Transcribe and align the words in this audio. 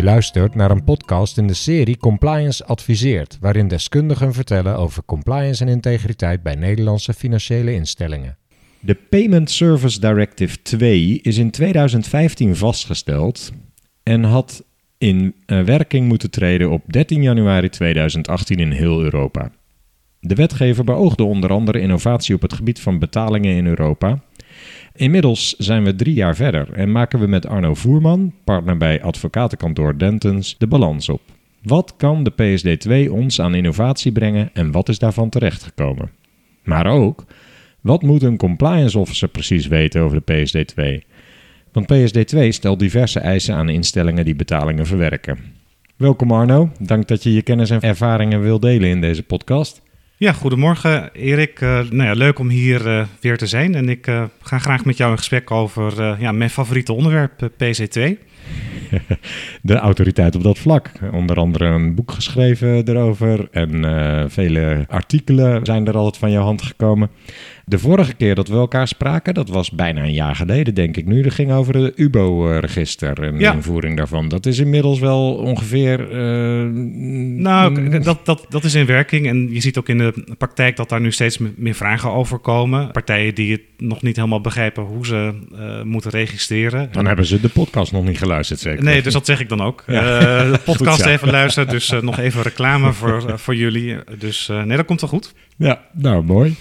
Je 0.00 0.06
luistert 0.06 0.54
naar 0.54 0.70
een 0.70 0.84
podcast 0.84 1.38
in 1.38 1.46
de 1.46 1.54
serie 1.54 1.96
Compliance 1.96 2.64
Adviseert, 2.64 3.38
waarin 3.40 3.68
deskundigen 3.68 4.32
vertellen 4.32 4.76
over 4.76 5.04
compliance 5.04 5.64
en 5.64 5.68
integriteit 5.68 6.42
bij 6.42 6.54
Nederlandse 6.54 7.14
financiële 7.14 7.72
instellingen. 7.72 8.36
De 8.80 8.94
Payment 8.94 9.50
Service 9.50 10.00
Directive 10.00 10.62
2 10.62 11.20
is 11.22 11.38
in 11.38 11.50
2015 11.50 12.56
vastgesteld 12.56 13.52
en 14.02 14.24
had 14.24 14.64
in 14.98 15.34
eh, 15.46 15.62
werking 15.62 16.08
moeten 16.08 16.30
treden 16.30 16.70
op 16.70 16.82
13 16.86 17.22
januari 17.22 17.68
2018 17.68 18.56
in 18.56 18.70
heel 18.70 19.02
Europa. 19.02 19.50
De 20.20 20.34
wetgever 20.34 20.84
beoogde 20.84 21.24
onder 21.24 21.50
andere 21.50 21.80
innovatie 21.80 22.34
op 22.34 22.42
het 22.42 22.52
gebied 22.52 22.80
van 22.80 22.98
betalingen 22.98 23.54
in 23.54 23.66
Europa. 23.66 24.22
Inmiddels 24.94 25.54
zijn 25.58 25.84
we 25.84 25.94
drie 25.94 26.14
jaar 26.14 26.36
verder 26.36 26.72
en 26.72 26.92
maken 26.92 27.18
we 27.18 27.26
met 27.26 27.46
Arno 27.46 27.74
Voerman, 27.74 28.34
partner 28.44 28.76
bij 28.76 29.02
advocatenkantoor 29.02 29.98
Dentons, 29.98 30.58
de 30.58 30.66
balans 30.66 31.08
op. 31.08 31.20
Wat 31.62 31.94
kan 31.96 32.24
de 32.24 32.32
PSD2 32.32 33.10
ons 33.10 33.40
aan 33.40 33.54
innovatie 33.54 34.12
brengen 34.12 34.50
en 34.52 34.70
wat 34.70 34.88
is 34.88 34.98
daarvan 34.98 35.28
terechtgekomen? 35.28 36.10
Maar 36.64 36.86
ook, 36.86 37.24
wat 37.80 38.02
moet 38.02 38.22
een 38.22 38.36
compliance 38.36 38.98
officer 38.98 39.28
precies 39.28 39.66
weten 39.66 40.00
over 40.02 40.22
de 40.24 40.32
PSD2? 40.32 41.08
Want 41.72 41.92
PSD2 41.94 42.48
stelt 42.48 42.78
diverse 42.78 43.20
eisen 43.20 43.54
aan 43.54 43.68
instellingen 43.68 44.24
die 44.24 44.34
betalingen 44.34 44.86
verwerken. 44.86 45.38
Welkom 45.96 46.32
Arno, 46.32 46.70
dank 46.78 47.08
dat 47.08 47.22
je 47.22 47.32
je 47.32 47.42
kennis 47.42 47.70
en 47.70 47.80
ervaringen 47.80 48.40
wil 48.40 48.60
delen 48.60 48.88
in 48.88 49.00
deze 49.00 49.22
podcast. 49.22 49.82
Ja, 50.20 50.32
goedemorgen 50.32 51.10
Erik. 51.12 51.60
Uh, 51.60 51.68
nou 51.70 52.02
ja, 52.02 52.12
leuk 52.12 52.38
om 52.38 52.48
hier 52.48 52.86
uh, 52.86 53.06
weer 53.20 53.38
te 53.38 53.46
zijn. 53.46 53.74
En 53.74 53.88
ik 53.88 54.06
uh, 54.06 54.24
ga 54.42 54.58
graag 54.58 54.84
met 54.84 54.96
jou 54.96 55.10
in 55.10 55.16
gesprek 55.16 55.50
over 55.50 56.16
ja, 56.20 56.32
mijn 56.32 56.50
favoriete 56.50 56.92
onderwerp, 56.92 57.50
PC2. 57.52 58.29
De 59.62 59.74
autoriteit 59.74 60.36
op 60.36 60.42
dat 60.42 60.58
vlak. 60.58 60.90
Onder 61.12 61.36
andere 61.36 61.64
een 61.64 61.94
boek 61.94 62.12
geschreven 62.12 62.88
erover 62.88 63.48
en 63.50 64.30
vele 64.30 64.84
artikelen 64.88 65.64
zijn 65.66 65.86
er 65.86 65.96
altijd 65.96 66.16
van 66.16 66.30
jouw 66.30 66.42
hand 66.42 66.62
gekomen. 66.62 67.10
De 67.70 67.78
vorige 67.78 68.14
keer 68.14 68.34
dat 68.34 68.48
we 68.48 68.54
elkaar 68.54 68.88
spraken, 68.88 69.34
dat 69.34 69.48
was 69.48 69.70
bijna 69.70 70.02
een 70.02 70.12
jaar 70.12 70.36
geleden, 70.36 70.74
denk 70.74 70.96
ik 70.96 71.06
nu. 71.06 71.22
Dat 71.22 71.34
ging 71.34 71.52
over 71.52 71.76
het 71.76 71.98
UBO-register 71.98 73.22
en 73.22 73.38
de 73.38 73.44
invoering 73.44 73.96
daarvan. 73.96 74.28
Dat 74.28 74.46
is 74.46 74.58
inmiddels 74.58 74.98
wel 74.98 75.34
ongeveer. 75.34 76.00
Uh, 76.00 76.70
nou, 77.40 77.98
dat, 77.98 78.26
dat, 78.26 78.46
dat 78.48 78.64
is 78.64 78.74
in 78.74 78.86
werking. 78.86 79.26
En 79.26 79.52
je 79.52 79.60
ziet 79.60 79.78
ook 79.78 79.88
in 79.88 79.98
de 79.98 80.34
praktijk 80.38 80.76
dat 80.76 80.88
daar 80.88 81.00
nu 81.00 81.12
steeds 81.12 81.38
meer 81.56 81.74
vragen 81.74 82.10
over 82.12 82.38
komen. 82.38 82.90
Partijen 82.90 83.34
die 83.34 83.52
het 83.52 83.62
nog 83.76 84.02
niet 84.02 84.16
helemaal 84.16 84.40
begrijpen 84.40 84.82
hoe 84.82 85.06
ze 85.06 85.32
uh, 85.52 85.82
moeten 85.82 86.10
registreren. 86.10 86.88
Dan 86.92 87.06
hebben 87.06 87.26
ze 87.26 87.40
de 87.40 87.48
podcast 87.48 87.92
nog 87.92 88.04
niet 88.04 88.18
geluisterd, 88.18 88.29
zeker? 88.42 88.84
Nee, 88.84 89.02
dus 89.02 89.12
dat 89.12 89.26
zeg 89.26 89.40
ik 89.40 89.48
dan 89.48 89.60
ook. 89.60 89.84
Ja. 89.86 90.20
Uh, 90.44 90.52
de 90.52 90.58
podcast 90.58 91.02
Goed, 91.02 91.10
even 91.10 91.30
luisteren. 91.30 91.68
Dus 91.68 91.92
nog 92.00 92.18
even 92.18 92.42
reclame 92.42 92.92
voor, 92.92 93.38
voor 93.38 93.54
jullie. 93.54 93.96
Dus 94.18 94.46
nee, 94.46 94.76
dat 94.76 94.86
komt 94.86 95.00
wel 95.00 95.10
goed. 95.10 95.34
Ja, 95.56 95.80
nou 95.92 96.24
mooi. 96.24 96.56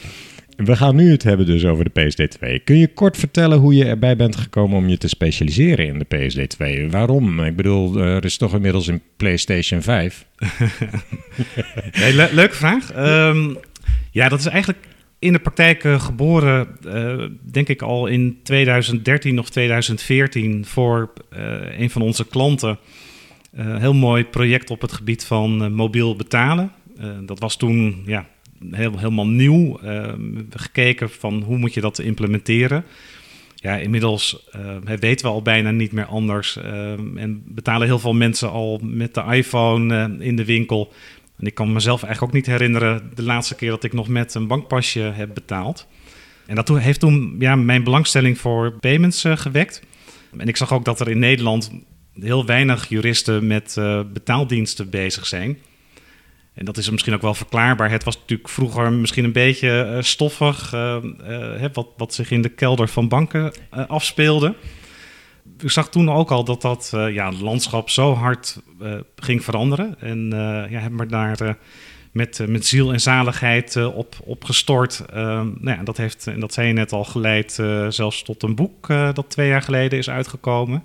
We 0.56 0.75
gaan 0.75 0.95
nu 0.95 1.12
het 1.12 1.23
hebben 1.23 1.45
dus 1.45 1.66
over 1.66 1.86
de 1.92 2.02
PSD2. 2.02 2.64
Kun 2.64 2.78
je 2.78 2.94
kort 2.94 3.17
vertellen 3.17 3.59
hoe 3.59 3.75
je 3.75 3.86
erbij 3.86 4.16
bent 4.16 4.36
gekomen 4.36 4.78
om 4.78 4.90
je 4.90 4.97
te 4.97 5.08
specialiseren 5.08 5.86
in 5.86 6.00
de 6.00 6.06
PSD2? 6.16 6.90
Waarom? 6.90 7.44
Ik 7.44 7.56
bedoel, 7.56 7.97
er 7.97 8.25
is 8.25 8.38
toch 8.38 8.53
inmiddels 8.53 8.88
een 8.88 9.02
PlayStation 9.17 9.81
5. 9.81 10.25
nee, 12.00 12.14
le 12.14 12.30
leuke 12.31 12.56
vraag. 12.56 12.95
Um, 12.97 13.58
ja, 14.12 14.30
dat 14.30 14.40
is 14.40 14.45
eigenlijk 14.45 14.80
in 15.20 15.34
de 15.34 15.39
praktijk 15.39 15.84
uh, 15.84 16.02
geboren, 16.02 16.67
uh, 16.86 17.25
denk 17.42 17.67
ik 17.67 17.81
al 17.81 18.08
in 18.08 18.39
2013 18.44 19.39
of 19.39 19.50
2014 19.50 20.66
voor 20.66 21.13
uh, 21.34 21.80
een 21.80 21.90
van 21.90 22.02
onze 22.02 22.28
klanten. 22.28 22.78
heel 23.56 23.94
mooi 23.94 24.25
project 24.25 24.69
op 24.69 24.81
het 24.81 24.91
gebied 24.91 25.25
van 25.25 25.74
mobiel 25.74 26.16
betalen. 26.16 26.72
dat 27.25 27.40
was 27.40 27.57
toen 27.57 28.03
ja, 28.06 28.28
heel, 28.72 28.97
helemaal 28.97 29.28
nieuw. 29.28 29.80
Gekeken 30.50 31.09
van 31.09 31.41
hoe 31.41 31.57
moet 31.57 31.74
je 31.74 31.81
dat 31.81 32.00
implementeren. 32.00 32.86
Ja, 33.56 33.75
inmiddels 33.75 34.50
weten 35.00 35.25
we 35.25 35.31
al 35.31 35.41
bijna 35.41 35.72
niet 35.72 35.91
meer 35.91 36.06
anders. 36.06 36.57
En 37.16 37.44
betalen 37.46 37.88
heel 37.88 38.00
veel 38.00 38.13
mensen 38.13 38.50
al 38.50 38.80
met 38.84 39.13
de 39.13 39.24
iPhone 39.30 40.16
in 40.19 40.36
de 40.36 40.46
winkel. 40.46 40.94
En 41.39 41.45
ik 41.45 41.53
kan 41.55 41.73
mezelf 41.73 42.03
eigenlijk 42.03 42.33
ook 42.33 42.38
niet 42.41 42.57
herinneren 42.57 43.11
de 43.16 43.23
laatste 43.23 43.55
keer 43.55 43.69
dat 43.69 43.83
ik 43.83 43.94
nog 43.94 44.07
met 44.07 44.33
een 44.33 44.47
bankpasje 44.47 45.00
heb 45.00 45.33
betaald. 45.33 45.88
En 46.45 46.55
dat 46.55 46.67
heeft 46.67 47.00
toen 47.00 47.35
ja, 47.39 47.55
mijn 47.55 47.83
belangstelling 47.83 48.38
voor 48.38 48.72
payments 48.72 49.23
gewekt. 49.27 49.81
En 50.38 50.47
ik 50.47 50.57
zag 50.57 50.73
ook 50.73 50.85
dat 50.85 51.00
er 51.00 51.09
in 51.09 51.19
Nederland 51.19 51.72
heel 52.19 52.45
weinig 52.45 52.89
juristen 52.89 53.47
met 53.47 53.77
betaaldiensten 54.13 54.89
bezig 54.89 55.25
zijn. 55.25 55.57
En 56.53 56.66
dat 56.66 56.77
is 56.77 56.89
misschien 56.89 57.13
ook 57.13 57.22
wel 57.22 57.33
verklaarbaar. 57.33 57.91
Het 57.91 58.03
was 58.03 58.16
natuurlijk 58.16 58.50
vroeger 58.50 58.91
misschien 58.91 59.23
een 59.23 59.31
beetje 59.31 59.91
uh, 59.91 60.01
stoffig, 60.01 60.71
wat, 61.73 61.88
wat 61.97 62.13
zich 62.13 62.31
in 62.31 62.41
de 62.41 62.50
kelder 62.50 62.88
van 62.88 63.07
banken 63.07 63.53
afspeelde. 63.69 64.56
Ik 65.60 65.72
zag 65.72 65.90
toen 65.90 66.10
ook 66.10 66.32
al 66.32 66.44
dat 66.44 66.62
dat 66.62 66.90
ja, 66.92 67.30
het 67.30 67.42
landschap 67.42 67.90
zo 67.90 68.14
hard 68.14 68.62
ging 69.16 69.44
veranderen. 69.44 69.96
En 70.00 70.28
ja, 70.70 70.80
heb 70.80 70.92
me 70.92 71.06
daar 71.06 71.58
met, 72.12 72.46
met 72.48 72.66
ziel 72.66 72.94
en 72.94 73.02
zaligheid 73.02 73.76
op, 73.76 74.16
op 74.24 74.44
gestort. 74.44 75.04
nou 75.14 75.60
ja, 75.64 75.84
dat 75.84 75.98
heeft, 75.98 76.28
en 76.28 76.40
dat 76.40 76.54
zei 76.54 76.68
je 76.68 76.74
net 76.74 76.92
al, 76.92 77.04
geleid 77.04 77.52
zelfs 77.90 78.24
tot 78.24 78.44
een 78.44 78.56
boek 78.56 78.88
dat 78.88 79.30
twee 79.30 79.48
jaar 79.48 79.62
geleden 79.62 80.00
is 80.00 80.10
uitgekomen. 80.10 80.84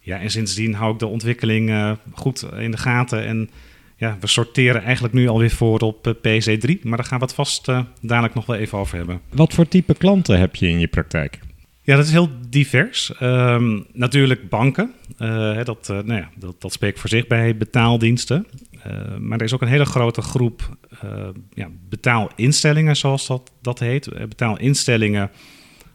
Ja, 0.00 0.20
en 0.20 0.30
sindsdien 0.30 0.74
hou 0.74 0.92
ik 0.92 0.98
de 0.98 1.06
ontwikkeling 1.06 1.96
goed 2.14 2.46
in 2.58 2.70
de 2.70 2.76
gaten 2.76 3.26
en 3.26 3.50
ja, 4.02 4.16
we 4.20 4.26
sorteren 4.26 4.82
eigenlijk 4.82 5.14
nu 5.14 5.28
alweer 5.28 5.50
voor 5.50 5.78
op 5.78 6.06
uh, 6.06 6.14
PC3, 6.14 6.80
maar 6.82 6.96
daar 6.96 7.06
gaan 7.06 7.18
we 7.18 7.24
het 7.24 7.34
vast 7.34 7.68
uh, 7.68 7.80
dadelijk 8.00 8.34
nog 8.34 8.46
wel 8.46 8.56
even 8.56 8.78
over 8.78 8.96
hebben. 8.96 9.20
Wat 9.30 9.52
voor 9.52 9.68
type 9.68 9.94
klanten 9.94 10.38
heb 10.38 10.54
je 10.54 10.68
in 10.68 10.78
je 10.78 10.86
praktijk? 10.86 11.38
Ja, 11.82 11.96
dat 11.96 12.04
is 12.04 12.12
heel 12.12 12.28
divers. 12.48 13.12
Um, 13.22 13.86
natuurlijk 13.92 14.48
banken, 14.48 14.92
uh, 15.18 15.64
dat, 15.64 15.88
nou 15.88 16.14
ja, 16.14 16.30
dat, 16.36 16.60
dat 16.60 16.72
spreekt 16.72 17.00
voor 17.00 17.08
zich 17.08 17.26
bij 17.26 17.56
betaaldiensten. 17.56 18.46
maar 19.18 19.38
er 19.38 19.44
is 19.44 19.54
ook 19.54 19.62
een 19.62 19.68
hele 19.68 19.84
grote 19.84 20.22
groep 20.22 20.76
ja, 21.54 21.68
betaalinstellingen, 21.88 22.96
zoals 22.96 23.26
dat, 23.26 23.52
dat 23.62 23.78
heet. 23.78 24.28
betaalinstellingen, 24.28 25.30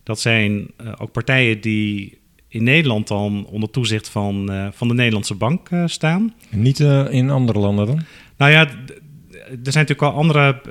dat 0.03 0.19
zijn 0.19 0.71
ook 0.97 1.11
partijen 1.11 1.61
die 1.61 2.17
in 2.47 2.63
Nederland 2.63 3.07
dan 3.07 3.45
onder 3.49 3.69
toezicht 3.69 4.09
van, 4.09 4.51
uh, 4.51 4.67
van 4.71 4.87
de 4.87 4.93
Nederlandse 4.93 5.35
bank 5.35 5.69
uh, 5.69 5.83
staan. 5.85 6.33
Niet 6.49 6.79
uh, 6.79 7.11
in 7.11 7.29
andere 7.29 7.59
landen 7.59 7.85
dan? 7.85 8.01
Nou 8.37 8.51
ja, 8.51 8.67
er 9.39 9.71
zijn 9.71 9.85
natuurlijk 9.85 10.01
al 10.01 10.13
andere... 10.13 10.61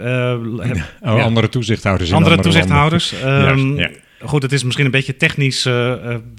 oh, 1.00 1.16
ja, 1.16 1.22
andere 1.22 1.48
toezichthouders 1.48 2.12
andere, 2.12 2.30
andere 2.34 2.50
toezichthouders. 2.50 3.14
Um, 3.24 3.76
ja. 3.78 3.90
Goed, 4.26 4.42
het 4.42 4.52
is 4.52 4.64
misschien 4.64 4.84
een 4.84 4.90
beetje 4.90 5.16
technisch 5.16 5.68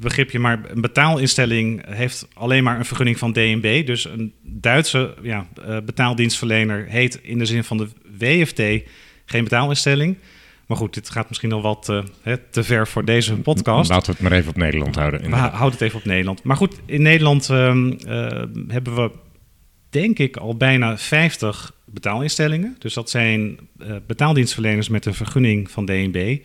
begripje, 0.02 0.40
maar 0.40 0.62
een 0.68 0.82
betaalinstelling 0.82 1.96
heeft 1.96 2.28
alleen 2.34 2.64
maar 2.64 2.78
een 2.78 2.86
vergunning 2.86 3.18
van 3.18 3.34
DNB. 3.34 3.86
Dus 3.86 4.06
een 4.06 4.34
Duitse 4.42 5.14
ja, 5.22 5.48
betaaldienstverlener 5.86 6.86
heet 6.88 7.20
in 7.22 7.38
de 7.38 7.46
zin 7.46 7.64
van 7.64 7.78
de 7.78 7.88
WFT 8.18 8.62
geen 9.26 9.44
betaalinstelling. 9.44 10.18
Maar 10.68 10.78
goed, 10.78 10.94
dit 10.94 11.10
gaat 11.10 11.28
misschien 11.28 11.52
al 11.52 11.62
wat 11.62 11.88
uh, 11.90 12.34
te 12.52 12.64
ver 12.64 12.88
voor 12.88 13.06
deze 13.06 13.36
podcast. 13.36 13.90
Laten 13.90 14.06
we 14.06 14.12
het 14.12 14.22
maar 14.22 14.32
even 14.32 14.50
op 14.50 14.58
Nederland 14.58 14.96
houden. 14.96 15.32
Houd 15.32 15.72
het 15.72 15.82
even 15.82 16.00
op 16.00 16.06
Nederland. 16.06 16.44
Maar 16.44 16.58
goed, 16.58 16.76
in 16.86 17.02
Nederland 17.02 17.50
uh, 17.50 17.68
hebben 18.68 18.96
we 18.96 19.12
denk 19.90 20.20
ik 20.20 20.38
al 20.38 20.58
bijna 20.58 20.98
50 20.98 21.72
betaalinstellingen. 21.86 22.76
Dus 22.80 22.94
dat 22.94 23.10
zijn 23.10 23.60
eh, 23.80 23.96
betaaldienstverleners 24.08 24.90
met 24.90 25.06
een 25.06 25.14
vergunning 25.14 25.72
van 25.72 25.86
DNB. 25.86 26.38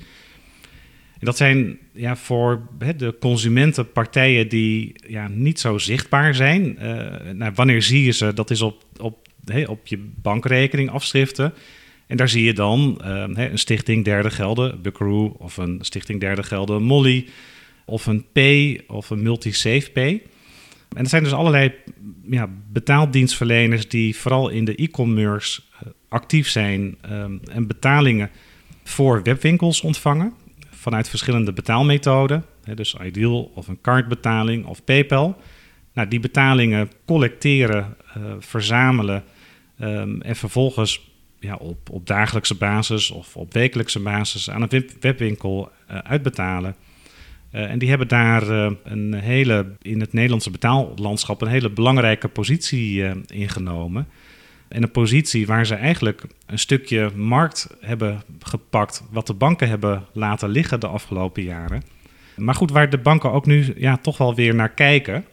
Dat 1.25 1.37
zijn 1.37 1.79
ja, 1.93 2.17
voor 2.17 2.69
de 2.97 3.17
consumentenpartijen 3.21 4.49
die 4.49 4.95
ja, 5.07 5.29
niet 5.29 5.61
zo 5.61 5.79
zichtbaar 5.79 6.35
zijn. 6.35 6.79
nou, 7.33 7.53
wanneer 7.55 7.83
zie 7.83 8.05
je 8.05 8.11
ze? 8.11 8.35
Dat 8.35 8.51
is 8.51 8.61
op, 8.61 8.85
op, 9.01 9.29
op 9.67 9.87
je 9.87 10.11
bankrekening 10.23 10.91
afschriften. 10.91 11.55
En 12.13 12.19
daar 12.19 12.29
zie 12.29 12.45
je 12.45 12.53
dan 12.53 13.01
uh, 13.05 13.25
een 13.27 13.59
stichting 13.59 14.05
derde 14.05 14.31
gelden, 14.31 14.83
Buckaroo, 14.83 15.35
of 15.39 15.57
een 15.57 15.79
stichting 15.81 16.21
derde 16.21 16.43
gelden, 16.43 16.83
Molly, 16.83 17.27
of 17.85 18.07
een 18.07 18.25
P, 18.33 18.39
of 18.91 19.11
een 19.11 19.23
multi-safe 19.23 19.91
Pay. 19.93 20.23
En 20.97 21.03
er 21.03 21.09
zijn 21.09 21.23
dus 21.23 21.33
allerlei 21.33 21.73
ja, 22.31 22.49
betaaldienstverleners 22.73 23.89
die 23.89 24.17
vooral 24.17 24.49
in 24.49 24.65
de 24.65 24.75
e-commerce 24.75 25.61
uh, 25.75 25.89
actief 26.09 26.49
zijn 26.49 26.97
um, 27.11 27.41
en 27.51 27.67
betalingen 27.67 28.31
voor 28.85 29.23
webwinkels 29.23 29.81
ontvangen 29.81 30.33
vanuit 30.83 31.09
verschillende 31.09 31.53
betaalmethoden. 31.53 32.45
Hè, 32.65 32.75
dus 32.75 32.97
Ideal 33.03 33.51
of 33.55 33.69
een 33.69 33.81
kaartbetaling 33.81 34.67
of 34.67 34.85
PayPal. 34.85 35.37
Nou, 35.93 36.09
die 36.09 36.21
betalingen 36.21 36.91
collecteren, 37.07 37.97
uh, 38.17 38.25
verzamelen 38.39 39.25
um, 39.81 40.23
en 40.23 40.37
vervolgens 40.37 41.11
ja, 41.41 41.55
op, 41.55 41.91
op 41.91 42.07
dagelijkse 42.07 42.55
basis 42.55 43.11
of 43.11 43.37
op 43.37 43.53
wekelijkse 43.53 44.01
basis 44.01 44.51
aan 44.51 44.63
een 44.63 44.87
webwinkel 45.01 45.71
uh, 45.91 45.99
uitbetalen. 45.99 46.77
Uh, 47.53 47.71
en 47.71 47.79
die 47.79 47.89
hebben 47.89 48.09
daar 48.09 48.49
een 48.85 49.15
hele, 49.15 49.67
in 49.83 50.01
het 50.01 50.13
Nederlandse 50.13 50.51
betaallandschap 50.51 51.43
een 51.43 51.49
hele 51.49 51.71
belangrijke 51.71 52.29
positie 52.29 53.05
ingenomen. 53.27 54.09
En 54.73 54.83
een 54.83 54.91
positie 54.91 55.47
waar 55.47 55.67
ze 55.67 55.75
eigenlijk 55.75 56.23
een 56.47 56.59
stukje 56.59 57.11
markt 57.15 57.69
hebben 57.81 58.23
gepakt, 58.41 59.03
wat 59.11 59.27
de 59.27 59.35
banken 59.35 59.69
hebben 59.69 60.05
laten 60.13 60.49
liggen 60.49 60.81
de 60.81 60.87
afgelopen 60.87 61.43
jaren. 61.43 61.83
Maar 62.37 62.55
goed, 62.55 62.71
waar 62.71 62.91
de 62.91 62.99
banken 62.99 63.33
ook 63.33 63.47
nu 63.47 63.75
ja, 63.77 63.97
toch 63.97 64.19
wel 64.19 64.35
weer 64.35 64.55
naar 64.55 64.69
kijken. 64.69 65.25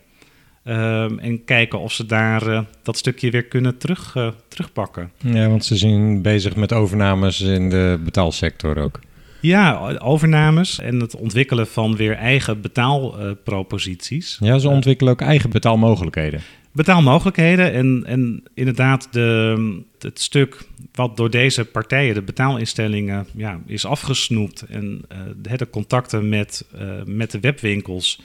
Ehm, 0.63 1.17
en 1.19 1.43
kijken 1.45 1.79
of 1.79 1.91
ze 1.93 2.05
daar 2.05 2.47
uh, 2.47 2.59
dat 2.83 2.97
stukje 2.97 3.31
weer 3.31 3.43
kunnen 3.43 3.77
terug, 3.77 4.15
uh, 4.15 4.27
terugpakken. 4.47 5.11
Ja, 5.17 5.47
want 5.47 5.65
ze 5.65 5.77
zijn 5.77 6.21
bezig 6.21 6.55
met 6.55 6.73
overnames 6.73 7.41
in 7.41 7.69
de 7.69 7.99
betaalsector 8.03 8.77
ook. 8.77 8.99
Ja, 9.41 9.97
overnames 9.97 10.79
en 10.79 10.99
het 10.99 11.15
ontwikkelen 11.15 11.67
van 11.67 11.95
weer 11.95 12.15
eigen 12.15 12.61
betaalproposities. 12.61 14.37
ja, 14.39 14.57
ze 14.57 14.69
ontwikkelen 14.69 15.13
ook 15.13 15.21
eigen 15.21 15.49
betaalmogelijkheden. 15.49 16.41
Betaalmogelijkheden 16.71 17.73
en, 17.73 18.03
en 18.05 18.43
inderdaad 18.53 19.07
de, 19.11 19.81
het 19.99 20.19
stuk 20.19 20.67
wat 20.91 21.17
door 21.17 21.29
deze 21.29 21.65
partijen, 21.65 22.13
de 22.13 22.21
betaalinstellingen, 22.21 23.27
ja, 23.35 23.59
is 23.65 23.85
afgesnoept. 23.85 24.61
En 24.61 25.01
uh, 25.47 25.57
de 25.57 25.69
contacten 25.69 26.29
met, 26.29 26.65
uh, 26.75 27.03
met 27.05 27.31
de 27.31 27.39
webwinkels, 27.39 28.21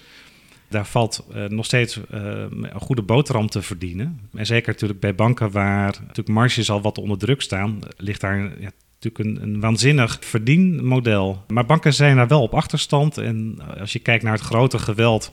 daar 0.68 0.86
valt 0.86 1.26
uh, 1.34 1.44
nog 1.44 1.64
steeds 1.64 2.00
een 2.10 2.80
goede 2.80 3.02
boterham 3.02 3.48
te 3.48 3.62
verdienen. 3.62 4.20
En 4.34 4.46
zeker 4.46 4.72
natuurlijk 4.72 5.00
bij 5.00 5.14
banken 5.14 5.50
waar 5.50 5.96
natuurlijk 6.00 6.28
marges 6.28 6.70
al 6.70 6.82
wat 6.82 6.98
onder 6.98 7.18
druk 7.18 7.42
staan, 7.42 7.78
ligt 7.96 8.20
daar 8.20 8.38
ja, 8.38 8.70
natuurlijk 9.00 9.18
een, 9.18 9.42
een, 9.42 9.60
waanzinnig 9.60 10.18
verdienmodel. 10.20 11.44
Maar 11.48 11.66
banken 11.66 11.94
zijn 11.94 12.16
daar 12.16 12.28
wel 12.28 12.42
op 12.42 12.54
achterstand. 12.54 13.18
En 13.18 13.58
als 13.80 13.92
je 13.92 13.98
kijkt 13.98 14.24
naar 14.24 14.32
het 14.32 14.42
grote 14.42 14.78
geweld 14.78 15.32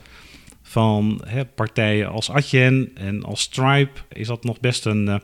van 0.72 1.22
hè, 1.26 1.46
partijen 1.46 2.10
als 2.10 2.32
Adyen 2.32 2.92
en 2.94 3.24
als 3.24 3.42
Stripe, 3.42 4.00
is 4.10 4.28
dat 4.28 4.44
nog 4.44 4.60
best 4.60 4.86
een, 4.86 5.06
uh, 5.08 5.16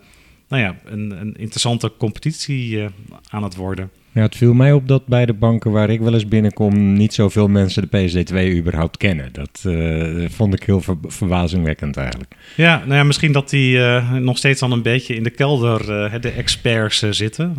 nou 0.47 0.61
ja, 0.61 0.75
een, 0.85 1.21
een 1.21 1.35
interessante 1.35 1.91
competitie 1.97 2.77
uh, 2.77 2.85
aan 3.29 3.43
het 3.43 3.55
worden. 3.55 3.89
Ja, 4.11 4.21
het 4.21 4.35
viel 4.35 4.53
mij 4.53 4.73
op 4.73 4.87
dat 4.87 5.05
bij 5.05 5.25
de 5.25 5.33
banken 5.33 5.71
waar 5.71 5.89
ik 5.89 5.99
wel 5.99 6.13
eens 6.13 6.27
binnenkom, 6.27 6.93
niet 6.93 7.13
zoveel 7.13 7.47
mensen 7.47 7.89
de 7.89 7.97
PSD2 7.97 8.57
überhaupt 8.57 8.97
kennen. 8.97 9.29
Dat 9.31 9.63
uh, 9.65 10.29
vond 10.29 10.53
ik 10.53 10.63
heel 10.63 10.81
ver 10.81 10.97
verbazingwekkend 11.01 11.97
eigenlijk. 11.97 12.35
Ja, 12.55 12.77
nou 12.77 12.93
ja, 12.93 13.03
misschien 13.03 13.31
dat 13.31 13.49
die 13.49 13.79
nog 14.19 14.37
steeds 14.37 14.61
al 14.61 14.71
een 14.71 14.81
beetje 14.81 15.15
in 15.15 15.23
de 15.23 15.29
kelder 15.29 15.85
de 16.21 16.29
experts 16.29 16.99
zitten. 17.09 17.55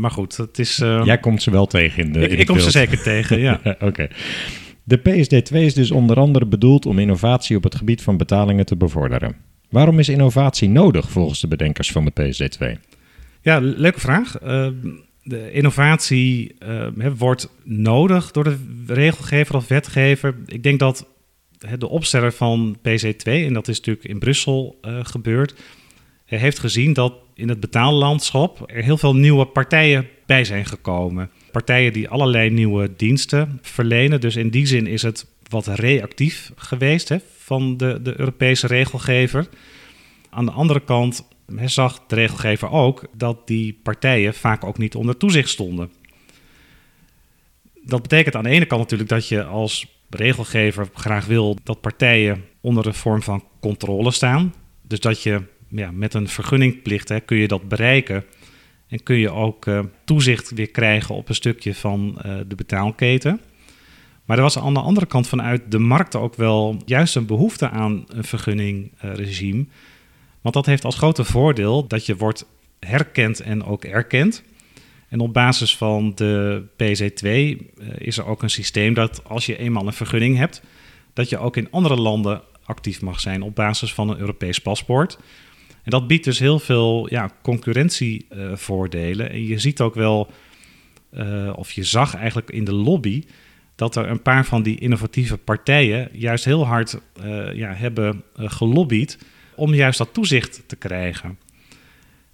maar 0.00 0.10
goed, 0.10 0.36
het 0.36 0.58
is. 0.58 0.76
Jij 1.04 1.18
komt 1.18 1.42
ze 1.42 1.50
wel 1.50 1.66
tegen 1.66 2.04
in 2.04 2.12
de. 2.12 2.20
Ik, 2.20 2.30
in 2.30 2.38
ik 2.38 2.46
kom 2.46 2.58
ze 2.58 2.70
zeker 2.70 3.02
tegen, 3.02 3.38
ja. 3.38 3.60
Oké. 3.64 3.84
Okay. 3.84 4.08
De 4.84 4.98
PSD2 4.98 5.56
is 5.56 5.74
dus 5.74 5.90
onder 5.90 6.16
andere 6.16 6.46
bedoeld 6.46 6.86
om 6.86 6.98
innovatie 6.98 7.56
op 7.56 7.62
het 7.62 7.74
gebied 7.74 8.02
van 8.02 8.16
betalingen 8.16 8.66
te 8.66 8.76
bevorderen. 8.76 9.36
Waarom 9.70 9.98
is 9.98 10.08
innovatie 10.08 10.68
nodig 10.68 11.10
volgens 11.10 11.40
de 11.40 11.48
bedenkers 11.48 11.92
van 11.92 12.04
de 12.04 12.12
PSD2? 12.12 12.80
Ja, 13.40 13.58
leuke 13.60 14.00
vraag. 14.00 14.42
Uh, 14.42 14.68
de 15.22 15.52
innovatie 15.52 16.54
uh, 16.66 17.08
wordt 17.16 17.48
nodig 17.64 18.30
door 18.30 18.44
de 18.44 18.58
regelgever 18.86 19.56
of 19.56 19.68
wetgever. 19.68 20.34
Ik 20.46 20.62
denk 20.62 20.78
dat 20.78 21.06
de 21.78 21.88
opsteller 21.88 22.32
van 22.32 22.76
PC2, 22.78 23.22
en 23.22 23.52
dat 23.52 23.68
is 23.68 23.76
natuurlijk 23.76 24.06
in 24.06 24.18
Brussel 24.18 24.78
uh, 24.82 24.98
gebeurd, 25.02 25.54
heeft 26.24 26.58
gezien 26.58 26.92
dat 26.92 27.14
in 27.34 27.48
het 27.48 27.60
betaallandschap 27.60 28.62
er 28.66 28.82
heel 28.82 28.98
veel 28.98 29.14
nieuwe 29.14 29.46
partijen 29.46 30.08
bij 30.26 30.44
zijn 30.44 30.66
gekomen 30.66 31.30
partijen 31.52 31.92
die 31.92 32.08
allerlei 32.08 32.50
nieuwe 32.50 32.90
diensten 32.96 33.58
verlenen. 33.62 34.20
Dus 34.20 34.36
in 34.36 34.50
die 34.50 34.66
zin 34.66 34.86
is 34.86 35.02
het 35.02 35.26
wat 35.48 35.66
reactief 35.66 36.52
geweest 36.56 37.08
hè, 37.08 37.16
van 37.36 37.76
de, 37.76 37.98
de 38.02 38.20
Europese 38.20 38.66
regelgever. 38.66 39.48
Aan 40.30 40.44
de 40.44 40.50
andere 40.50 40.80
kant 40.80 41.24
zag 41.64 42.06
de 42.06 42.14
regelgever 42.14 42.70
ook 42.70 43.04
dat 43.16 43.46
die 43.46 43.78
partijen 43.82 44.34
vaak 44.34 44.64
ook 44.64 44.78
niet 44.78 44.94
onder 44.94 45.16
toezicht 45.16 45.48
stonden. 45.48 45.90
Dat 47.84 48.02
betekent 48.02 48.34
aan 48.34 48.42
de 48.42 48.50
ene 48.50 48.66
kant 48.66 48.80
natuurlijk 48.80 49.10
dat 49.10 49.28
je 49.28 49.44
als 49.44 49.86
regelgever 50.10 50.88
graag 50.94 51.26
wil 51.26 51.56
dat 51.64 51.80
partijen 51.80 52.44
onder 52.60 52.86
een 52.86 52.94
vorm 52.94 53.22
van 53.22 53.44
controle 53.60 54.10
staan. 54.10 54.54
Dus 54.82 55.00
dat 55.00 55.22
je 55.22 55.42
ja, 55.68 55.90
met 55.90 56.14
een 56.14 56.28
vergunningplicht 56.28 57.08
hè, 57.08 57.20
kun 57.20 57.36
je 57.36 57.48
dat 57.48 57.68
bereiken 57.68 58.24
en 58.92 59.02
kun 59.02 59.16
je 59.16 59.30
ook 59.30 59.66
uh, 59.66 59.80
toezicht 60.04 60.50
weer 60.50 60.70
krijgen 60.70 61.14
op 61.14 61.28
een 61.28 61.34
stukje 61.34 61.74
van 61.74 62.18
uh, 62.26 62.34
de 62.46 62.54
betaalketen. 62.54 63.40
Maar 64.24 64.36
er 64.36 64.42
was 64.42 64.58
aan 64.58 64.74
de 64.74 64.80
andere 64.80 65.06
kant 65.06 65.28
vanuit 65.28 65.62
de 65.68 65.78
markt 65.78 66.16
ook 66.16 66.34
wel 66.34 66.76
juist 66.84 67.16
een 67.16 67.26
behoefte 67.26 67.70
aan 67.70 68.04
een 68.08 68.24
vergunningregime. 68.24 69.66
Want 70.40 70.54
dat 70.54 70.66
heeft 70.66 70.84
als 70.84 70.96
grote 70.96 71.24
voordeel 71.24 71.86
dat 71.86 72.06
je 72.06 72.16
wordt 72.16 72.46
herkend 72.80 73.40
en 73.40 73.64
ook 73.64 73.84
erkend. 73.84 74.42
En 75.08 75.20
op 75.20 75.32
basis 75.32 75.76
van 75.76 76.12
de 76.14 76.62
PZ2 76.72 77.24
uh, 77.24 77.56
is 77.98 78.18
er 78.18 78.26
ook 78.26 78.42
een 78.42 78.50
systeem 78.50 78.94
dat 78.94 79.22
als 79.24 79.46
je 79.46 79.58
eenmaal 79.58 79.86
een 79.86 79.92
vergunning 79.92 80.36
hebt, 80.36 80.62
dat 81.12 81.28
je 81.28 81.38
ook 81.38 81.56
in 81.56 81.70
andere 81.70 81.96
landen 81.96 82.42
actief 82.64 83.00
mag 83.00 83.20
zijn 83.20 83.42
op 83.42 83.54
basis 83.54 83.94
van 83.94 84.08
een 84.08 84.18
Europees 84.18 84.58
paspoort. 84.58 85.18
En 85.82 85.90
dat 85.90 86.06
biedt 86.06 86.24
dus 86.24 86.38
heel 86.38 86.58
veel 86.58 87.06
ja, 87.10 87.30
concurrentievoordelen. 87.42 89.30
en 89.30 89.46
je 89.46 89.58
ziet 89.58 89.80
ook 89.80 89.94
wel, 89.94 90.30
uh, 91.14 91.52
of 91.56 91.72
je 91.72 91.84
zag 91.84 92.14
eigenlijk 92.14 92.50
in 92.50 92.64
de 92.64 92.74
lobby, 92.74 93.22
dat 93.74 93.96
er 93.96 94.08
een 94.08 94.22
paar 94.22 94.44
van 94.44 94.62
die 94.62 94.78
innovatieve 94.78 95.36
partijen 95.36 96.08
juist 96.12 96.44
heel 96.44 96.66
hard 96.66 97.00
uh, 97.24 97.54
ja, 97.54 97.72
hebben 97.72 98.22
uh, 98.36 98.50
gelobbyd 98.50 99.18
om 99.54 99.74
juist 99.74 99.98
dat 99.98 100.14
toezicht 100.14 100.62
te 100.66 100.76
krijgen. 100.76 101.38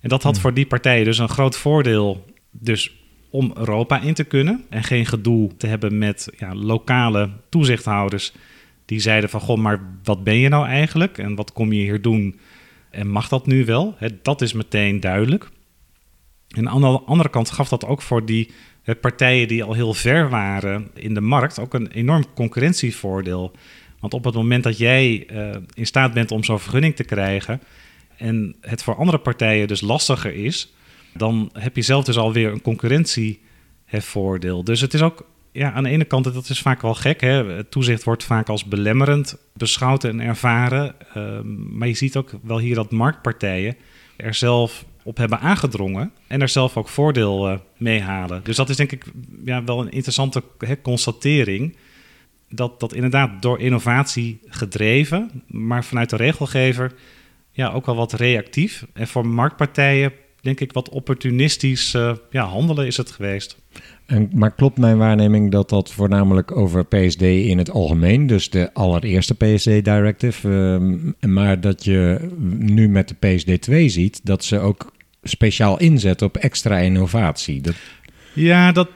En 0.01 0.09
dat 0.09 0.23
had 0.23 0.33
hmm. 0.33 0.43
voor 0.43 0.55
die 0.55 0.67
partijen 0.67 1.05
dus 1.05 1.19
een 1.19 1.29
groot 1.29 1.57
voordeel 1.57 2.25
dus 2.51 2.97
om 3.31 3.53
Europa 3.57 4.01
in 4.01 4.15
te 4.15 4.25
kunnen 4.25 4.65
en 4.69 4.85
geen 4.85 5.07
gedoe 5.07 5.57
te 5.57 5.67
hebben 5.67 5.99
met 5.99 6.33
ja, 6.39 6.55
lokale 6.55 7.31
toezichthouders 7.49 8.33
die 8.85 9.01
zeiden 9.01 9.31
van 9.31 9.41
goh, 9.41 9.59
maar 9.59 9.81
wat 10.03 10.25
ben 10.25 10.37
je 10.37 10.49
nou 10.49 10.67
eigenlijk 10.67 11.19
en 11.19 11.35
wat 11.35 11.53
kom 11.53 11.73
je 11.73 11.81
hier 11.81 12.03
doen? 12.03 12.39
En 12.91 13.09
mag 13.09 13.29
dat 13.29 13.47
nu 13.47 13.65
wel? 13.65 13.97
dat 14.23 14.43
is 14.43 14.53
meteen 14.53 15.01
duidelijk. 15.01 15.49
En 16.49 16.69
aan 16.69 16.81
de 16.81 16.87
andere 16.87 17.29
kant 17.29 17.51
gaf 17.51 17.69
dat 17.69 17.85
ook 17.85 18.03
voor 18.03 18.25
die 18.25 18.51
partijen 19.01 19.49
die 19.49 19.65
al 19.65 19.73
heel 19.73 19.95
ver 19.95 20.29
waren 20.29 20.91
in 20.95 21.15
de 21.15 21.21
markt 21.21 21.59
ook 21.59 21.75
een 21.75 21.91
enorm 21.91 22.25
concurrentievoordeel. 22.35 23.53
Want 24.01 24.15
op 24.15 24.25
het 24.25 24.35
moment 24.35 24.65
dat 24.65 24.79
jij 24.79 25.27
uh, 25.33 25.57
in 25.75 25.87
staat 25.87 26.13
bent 26.13 26.31
om 26.31 26.45
zo'n 26.45 26.61
vergunning 26.61 26.97
te 26.97 27.05
krijgen 27.05 27.61
en 28.17 28.57
het 28.61 28.83
voor 28.83 28.95
andere 28.95 29.19
partijen 29.19 29.69
dus 29.69 29.81
lastiger 29.81 30.35
is, 30.35 30.73
dan 31.15 31.51
heb 31.53 31.77
je 31.77 31.83
zelf 31.83 32.05
dus 32.05 32.17
alweer 32.17 32.53
een 32.53 32.63
concurrentievoordeel. 32.63 34.65
Dus 34.65 34.81
het 34.81 34.95
is 34.95 35.03
ook 35.03 35.27
ja, 35.53 35.73
aan 35.73 35.83
de 35.83 35.89
ene 35.89 36.05
kant, 36.05 36.25
dat 36.25 36.49
is 36.49 36.61
vaak 36.61 36.83
wel 36.83 36.95
gek. 36.95 37.21
Hè? 37.21 37.65
Toezicht 37.65 38.05
wordt 38.05 38.25
vaak 38.25 38.49
als 38.49 38.65
belemmerend 38.65 39.37
beschouwd 39.55 40.05
en 40.05 40.21
ervaren. 40.21 40.95
Uh, 41.17 41.41
maar 41.71 41.89
je 41.89 41.95
ziet 41.95 42.17
ook 42.17 42.31
wel 42.43 42.59
hier 42.59 42.75
dat 42.75 42.91
marktpartijen 42.91 43.77
er 44.17 44.35
zelf 44.35 44.85
op 45.03 45.17
hebben 45.17 45.41
aangedrongen 45.41 46.13
en 46.27 46.41
er 46.41 46.49
zelf 46.49 46.77
ook 46.77 46.89
voordeel 46.89 47.51
uh, 47.51 47.59
mee 47.77 48.01
halen. 48.01 48.41
Dus 48.45 48.57
dat 48.57 48.69
is 48.69 48.77
denk 48.77 48.93
ik 48.93 49.05
ja, 49.45 49.65
wel 49.65 49.81
een 49.81 49.91
interessante 49.91 50.43
hè, 50.59 50.81
constatering. 50.81 51.77
Dat, 52.51 52.81
dat 52.81 52.95
inderdaad 52.95 53.43
door 53.43 53.61
innovatie 53.61 54.41
gedreven, 54.47 55.43
maar 55.47 55.85
vanuit 55.85 56.11
de 56.11 56.17
regelgever 56.17 56.93
ja, 57.53 57.71
ook 57.71 57.87
wel 57.87 57.97
wat 57.97 58.13
reactief. 58.13 58.87
En 58.93 59.09
voor 59.09 59.27
marktpartijen 59.27 60.13
denk 60.41 60.61
ik 60.61 60.73
wat 60.73 60.89
opportunistisch 60.89 61.95
uh, 61.95 62.13
ja, 62.31 62.45
handelen 62.45 62.87
is 62.87 62.97
het 62.97 63.11
geweest. 63.11 63.59
En, 64.09 64.31
maar 64.33 64.55
klopt 64.55 64.79
mijn 64.79 64.99
waarneming 64.99 65.51
dat 65.51 65.69
dat 65.69 65.93
voornamelijk 65.93 66.57
over 66.57 66.87
PSD 66.87 67.21
in 67.23 67.59
het 67.59 67.71
algemeen, 67.71 68.27
dus 68.27 68.51
de 68.51 68.75
allereerste 68.75 69.35
PSD 69.35 69.65
Directive, 69.65 70.49
uh, 70.51 71.31
maar 71.31 71.61
dat 71.61 71.85
je 71.85 72.29
nu 72.59 72.89
met 72.89 73.09
de 73.09 73.15
PSD2 73.15 73.85
ziet 73.85 74.21
dat 74.27 74.45
ze 74.45 74.59
ook 74.59 74.93
speciaal 75.23 75.79
inzetten 75.79 76.27
op 76.27 76.37
extra 76.37 76.79
innovatie? 76.79 77.61
Dat... 77.61 77.75
Ja, 78.35 78.73
dat, 78.73 78.89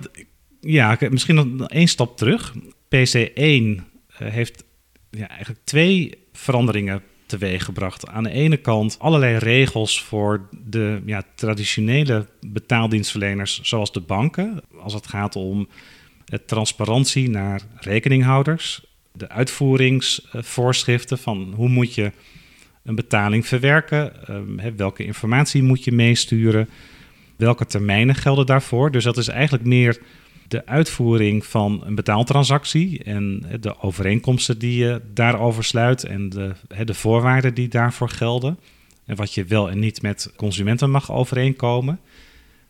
ja, 0.61 0.99
misschien 1.11 1.35
nog 1.35 1.69
één 1.69 1.89
stap 1.89 2.17
terug. 2.17 2.55
PC1 2.85 3.35
uh, 3.35 3.79
heeft 4.19 4.65
ja, 5.11 5.29
eigenlijk 5.29 5.61
twee 5.65 6.19
veranderingen 6.33 7.03
teweeggebracht. 7.39 8.09
Aan 8.09 8.23
de 8.23 8.31
ene 8.31 8.57
kant 8.57 8.97
allerlei 8.99 9.37
regels 9.37 10.03
voor 10.03 10.49
de 10.67 11.03
ja, 11.07 11.23
traditionele 11.35 12.27
betaaldienstverleners, 12.47 13.61
zoals 13.63 13.93
de 13.93 14.01
banken, 14.01 14.61
als 14.81 14.95
het 14.95 15.07
gaat 15.07 15.37
om 15.37 15.69
het 16.25 16.49
transparantie 16.49 17.31
naar 17.31 17.61
rekeninghouders, 17.77 18.85
de 19.13 19.29
uitvoeringsvoorschriften 19.29 21.19
van 21.19 21.53
hoe 21.57 21.69
moet 21.69 21.95
je 21.95 22.13
een 22.85 22.95
betaling 22.95 23.47
verwerken, 23.47 24.13
uh, 24.31 24.67
welke 24.77 25.05
informatie 25.05 25.63
moet 25.63 25.85
je 25.85 25.93
meesturen, 25.93 26.69
welke 27.37 27.67
termijnen 27.67 28.15
gelden 28.15 28.47
daarvoor. 28.47 28.91
Dus 28.91 29.05
dat 29.05 29.17
is 29.17 29.29
eigenlijk 29.29 29.65
meer 29.65 29.99
de 30.53 30.67
uitvoering 30.67 31.47
van 31.47 31.83
een 31.85 31.95
betaaltransactie 31.95 33.03
en 33.05 33.47
de 33.61 33.81
overeenkomsten 33.81 34.59
die 34.59 34.77
je 34.85 35.01
daarover 35.15 35.65
sluit 35.65 36.05
en 36.05 36.29
de, 36.29 36.53
de 36.85 36.95
voorwaarden 36.95 37.55
die 37.55 37.69
daarvoor 37.69 38.09
gelden. 38.09 38.59
En 39.05 39.17
wat 39.17 39.35
je 39.35 39.45
wel 39.45 39.71
en 39.71 39.79
niet 39.79 40.03
met 40.03 40.33
consumenten 40.37 40.91
mag 40.91 41.13
overeenkomen. 41.13 42.01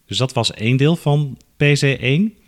Dus 0.07 0.19
dat 0.19 0.33
was 0.33 0.53
één 0.53 0.77
deel 0.77 0.97
van 0.97 1.39
PC1. 1.53 2.41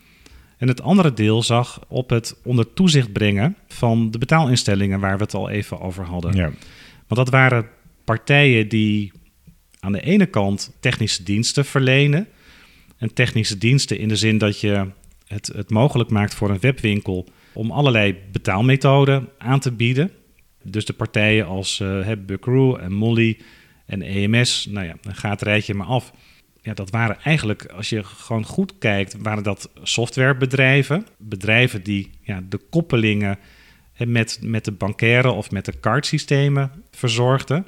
En 0.59 0.69
het 0.69 0.83
andere 0.83 1.13
deel 1.13 1.43
zag 1.43 1.81
op 1.89 2.11
het 2.11 2.37
onder 2.45 2.73
toezicht 2.73 3.13
brengen 3.13 3.57
van 3.69 4.11
de 4.11 4.19
betaalinstellingen 4.19 5.01
waar 5.01 5.17
we 5.17 5.23
het 5.23 5.35
al 5.35 5.51
even 5.51 5.81
over 5.81 6.05
hadden. 6.05 6.37
Ja. 6.37 6.53
Want 7.07 7.21
dat 7.21 7.29
waren 7.29 7.67
partijen 8.05 8.69
die 8.69 9.13
aan 9.81 9.93
de 9.93 10.01
ene 10.01 10.27
kant 10.27 10.77
technische 10.81 11.23
diensten 11.23 11.65
verlenen. 11.65 12.29
En 12.97 13.15
technische 13.15 13.59
diensten 13.59 13.99
in 13.99 14.09
de 14.09 14.17
zin 14.17 14.39
dat 14.39 14.61
je 14.61 14.87
het, 15.27 15.47
het 15.47 15.71
mogelijk 15.71 16.11
maakt 16.11 16.35
voor 16.35 16.51
een 16.51 16.61
webwinkel 16.61 17.29
om 17.53 17.71
allerlei 17.71 18.17
betaalmethoden 18.33 19.29
aan 19.39 19.61
te 19.61 19.73
bieden. 19.73 20.11
Dus 20.63 20.85
de 20.85 20.93
partijen 20.93 21.47
als 21.47 21.81
uh, 21.81 22.09
en 22.83 22.93
Molly 22.93 23.39
en 23.87 24.03
EMS, 24.03 24.67
nou 24.71 24.87
ja, 24.87 24.95
dan 25.01 25.15
gaat 25.15 25.41
het 25.41 25.43
rijtje 25.43 25.75
maar 25.75 25.87
af. 25.87 26.13
Ja, 26.63 26.75
dat 26.75 26.91
waren 26.91 27.21
eigenlijk, 27.23 27.65
als 27.65 27.89
je 27.89 28.05
gewoon 28.05 28.45
goed 28.45 28.79
kijkt, 28.79 29.17
waren 29.19 29.43
dat 29.43 29.71
softwarebedrijven. 29.83 31.07
Bedrijven 31.19 31.83
die 31.83 32.11
ja, 32.23 32.43
de 32.49 32.61
koppelingen 32.71 33.39
met, 33.99 34.39
met 34.43 34.65
de 34.65 34.73
bankaire 34.73 35.31
of 35.31 35.51
met 35.51 35.65
de 35.65 35.81
cardsystemen 35.81 36.71
verzorgden. 36.91 37.67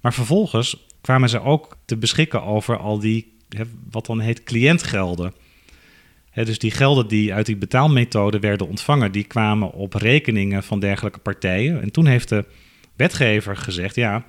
Maar 0.00 0.14
vervolgens 0.14 0.86
kwamen 1.00 1.28
ze 1.28 1.40
ook 1.40 1.76
te 1.84 1.96
beschikken 1.96 2.42
over 2.42 2.78
al 2.78 2.98
die, 2.98 3.36
wat 3.90 4.06
dan 4.06 4.20
heet, 4.20 4.42
cliëntgelden. 4.42 5.32
Dus 6.44 6.58
die 6.58 6.70
gelden 6.70 7.08
die 7.08 7.34
uit 7.34 7.46
die 7.46 7.56
betaalmethode 7.56 8.38
werden 8.38 8.68
ontvangen, 8.68 9.12
die 9.12 9.24
kwamen 9.24 9.72
op 9.72 9.94
rekeningen 9.94 10.62
van 10.62 10.80
dergelijke 10.80 11.18
partijen. 11.18 11.82
En 11.82 11.90
toen 11.90 12.06
heeft 12.06 12.28
de 12.28 12.44
wetgever 12.96 13.56
gezegd, 13.56 13.94
ja, 13.94 14.24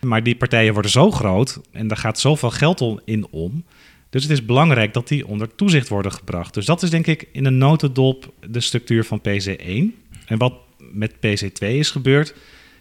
maar 0.00 0.22
die 0.22 0.36
partijen 0.36 0.72
worden 0.72 0.90
zo 0.90 1.10
groot 1.10 1.60
en 1.70 1.88
daar 1.88 1.96
gaat 1.96 2.20
zoveel 2.20 2.50
geld 2.50 3.00
in 3.04 3.26
om. 3.30 3.64
Dus 4.10 4.22
het 4.22 4.32
is 4.32 4.44
belangrijk 4.44 4.92
dat 4.92 5.08
die 5.08 5.26
onder 5.26 5.54
toezicht 5.54 5.88
worden 5.88 6.12
gebracht. 6.12 6.54
Dus 6.54 6.66
dat 6.66 6.82
is 6.82 6.90
denk 6.90 7.06
ik 7.06 7.28
in 7.32 7.44
een 7.44 7.58
notendop 7.58 8.32
de 8.48 8.60
structuur 8.60 9.04
van 9.04 9.20
PC1. 9.20 10.00
En 10.26 10.38
wat 10.38 10.54
met 10.92 11.14
PC2 11.14 11.66
is 11.66 11.90
gebeurd, 11.90 12.34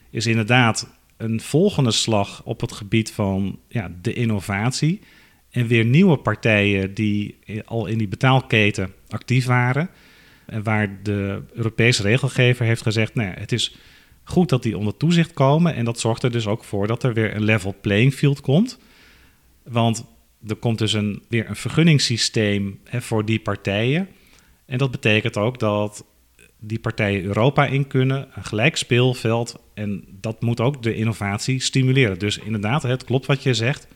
is 0.10 0.26
inderdaad 0.26 0.90
een 1.18 1.42
volgende 1.42 1.92
slag 1.92 2.42
op 2.44 2.62
het 2.62 2.72
gebied 2.72 3.12
van 3.12 3.60
ja, 3.68 3.92
de 4.02 4.14
innovatie. 4.14 5.00
En 5.52 5.68
weer 5.68 5.86
nieuwe 5.86 6.18
partijen 6.18 6.94
die 6.94 7.40
al 7.66 7.86
in 7.86 7.98
die 7.98 8.08
betaalketen 8.08 8.94
actief 9.08 9.46
waren. 9.46 9.90
En 10.46 10.64
waar 10.64 11.00
de 11.04 11.42
Europese 11.54 12.02
regelgever 12.02 12.66
heeft 12.66 12.82
gezegd: 12.82 13.16
nou 13.16 13.30
het 13.30 13.52
is 13.52 13.76
goed 14.24 14.50
dat 14.50 14.64
die 14.64 14.78
onder 14.78 14.98
toezicht 14.98 15.34
komen. 15.34 15.76
En 15.76 15.86
dat 15.86 16.00
zorgt 16.00 16.24
er 16.24 16.32
dus 16.32 16.48
ook 16.48 16.64
voor 16.64 16.88
dat 16.88 17.04
er 17.04 17.14
weer 17.14 17.36
een 17.36 17.44
level 17.44 17.76
playing 17.82 18.14
field 18.14 18.42
komt. 18.42 18.80
Want 19.64 20.06
er 20.48 20.56
komt 20.56 20.78
dus 20.78 20.94
een, 20.94 21.24
weer 21.28 21.50
een 21.50 21.56
vergunningssysteem 21.56 22.80
hè, 22.84 23.02
voor 23.02 23.26
die 23.26 23.40
partijen. 23.40 24.08
En 24.66 24.78
dat 24.78 24.92
betekent 24.92 25.38
ook 25.38 25.60
dat 25.60 26.06
die 26.60 26.80
partijen 26.80 27.24
Europa 27.24 27.66
in 27.66 27.88
kunnen, 27.88 28.28
een 28.36 28.44
gelijk 28.44 28.76
speelveld. 28.76 29.60
En 29.74 30.04
dat 30.08 30.42
moet 30.42 30.60
ook 30.60 30.84
de 30.84 30.96
innovatie 30.96 31.60
stimuleren. 31.60 32.20
Dus 32.20 32.38
inderdaad, 32.38 32.84
het 32.84 33.04
klopt 33.04 33.26
wat 33.26 33.44
je 33.44 33.54
zegt. 33.54 33.88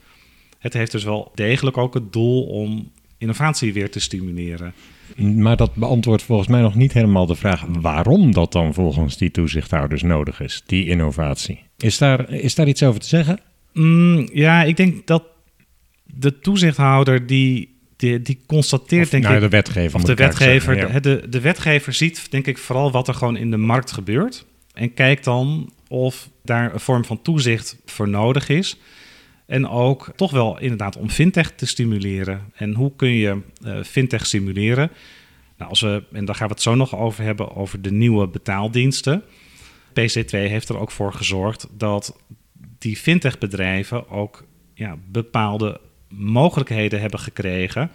Het 0.66 0.74
heeft 0.74 0.92
dus 0.92 1.04
wel 1.04 1.32
degelijk 1.36 1.78
ook 1.78 1.94
het 1.94 2.14
doel 2.14 2.44
om 2.44 2.92
innovatie 3.18 3.74
weer 3.74 3.92
te 3.92 4.00
stimuleren. 4.00 4.74
Maar 5.16 5.58
dat 5.58 5.76
beantwoordt 5.76 6.24
volgens 6.24 6.48
mij 6.48 6.62
nog 6.62 6.76
niet 6.76 6.94
helemaal 6.94 7.26
de 7.26 7.36
vraag 7.36 7.66
waarom 7.80 8.34
dat 8.34 8.52
dan 8.52 8.74
volgens 8.74 9.18
die 9.18 9.32
toezichthouders 9.32 10.02
nodig 10.02 10.40
is, 10.40 10.64
die 10.66 10.86
innovatie. 10.88 11.60
Is 11.78 11.98
daar, 11.98 12.30
is 12.30 12.56
daar 12.56 12.68
iets 12.68 12.84
over 12.84 13.00
te 13.00 13.08
zeggen? 13.08 13.40
Mm, 13.74 14.30
ja, 14.34 14.64
ik 14.64 14.78
denk 14.78 15.08
dat 15.08 15.24
de 16.04 16.40
toezichthouder 16.40 17.28
die 17.28 17.74
die, 17.96 18.22
die 18.22 18.40
constateert, 18.46 19.04
of, 19.04 19.10
denk 19.10 19.24
nou, 19.24 19.36
ik... 19.36 19.42
de 19.42 19.50
wetgever. 19.50 20.00
Of 20.00 20.06
de 20.06 20.14
wetgever. 20.14 21.02
de, 21.02 21.26
de, 21.30 21.42
wetgever 21.42 21.94
ziet, 21.94 22.32
denk 22.32 22.48
ik, 22.48 22.58
vooral 22.58 22.92
wat 22.92 23.08
er 23.08 23.14
gewoon 23.14 23.38
in 23.38 23.52
de 23.52 23.58
markt 23.58 23.92
gebeurt. 23.92 24.46
En 24.74 24.94
kijkt 24.94 25.24
dan 25.24 25.74
of 25.88 26.30
daar 26.44 26.74
een 26.74 26.80
vorm 26.80 27.06
van 27.06 27.22
toezicht 27.22 27.78
voor 27.86 28.10
nodig 28.10 28.50
is. 28.50 28.78
En 29.46 29.68
ook 29.68 30.12
toch 30.16 30.32
wel 30.32 30.60
inderdaad 30.60 30.98
om 30.98 31.10
fintech 31.10 31.52
te 31.52 31.66
stimuleren. 31.66 32.42
En 32.56 32.74
hoe 32.74 32.96
kun 32.96 33.12
je 33.12 33.42
uh, 33.66 33.84
fintech 33.84 34.25
stimuleren? 34.25 34.92
Nou, 35.58 35.70
als 35.70 35.82
we, 35.82 36.04
en 36.12 36.25
daar 36.25 36.36
gaan 36.36 36.48
we 36.48 36.54
het 36.54 36.62
zo 36.62 36.75
nog 36.75 36.96
over 36.96 37.24
hebben, 37.24 37.56
over 37.56 37.82
de 37.82 37.92
nieuwe 37.92 38.28
betaaldiensten. 38.28 39.24
PC2 39.90 40.30
heeft 40.30 40.70
er 40.70 40.78
ook 40.78 40.92
voor 40.92 41.14
gezorgd 41.14 41.68
dat 41.78 42.20
die 42.78 42.98
fintech-bedrijven 42.98 44.10
ook 44.10 44.46
ja, 44.74 44.98
bepaalde 45.12 45.80
mogelijkheden 46.10 47.02
hebben 47.02 47.20
gekregen 47.20 47.92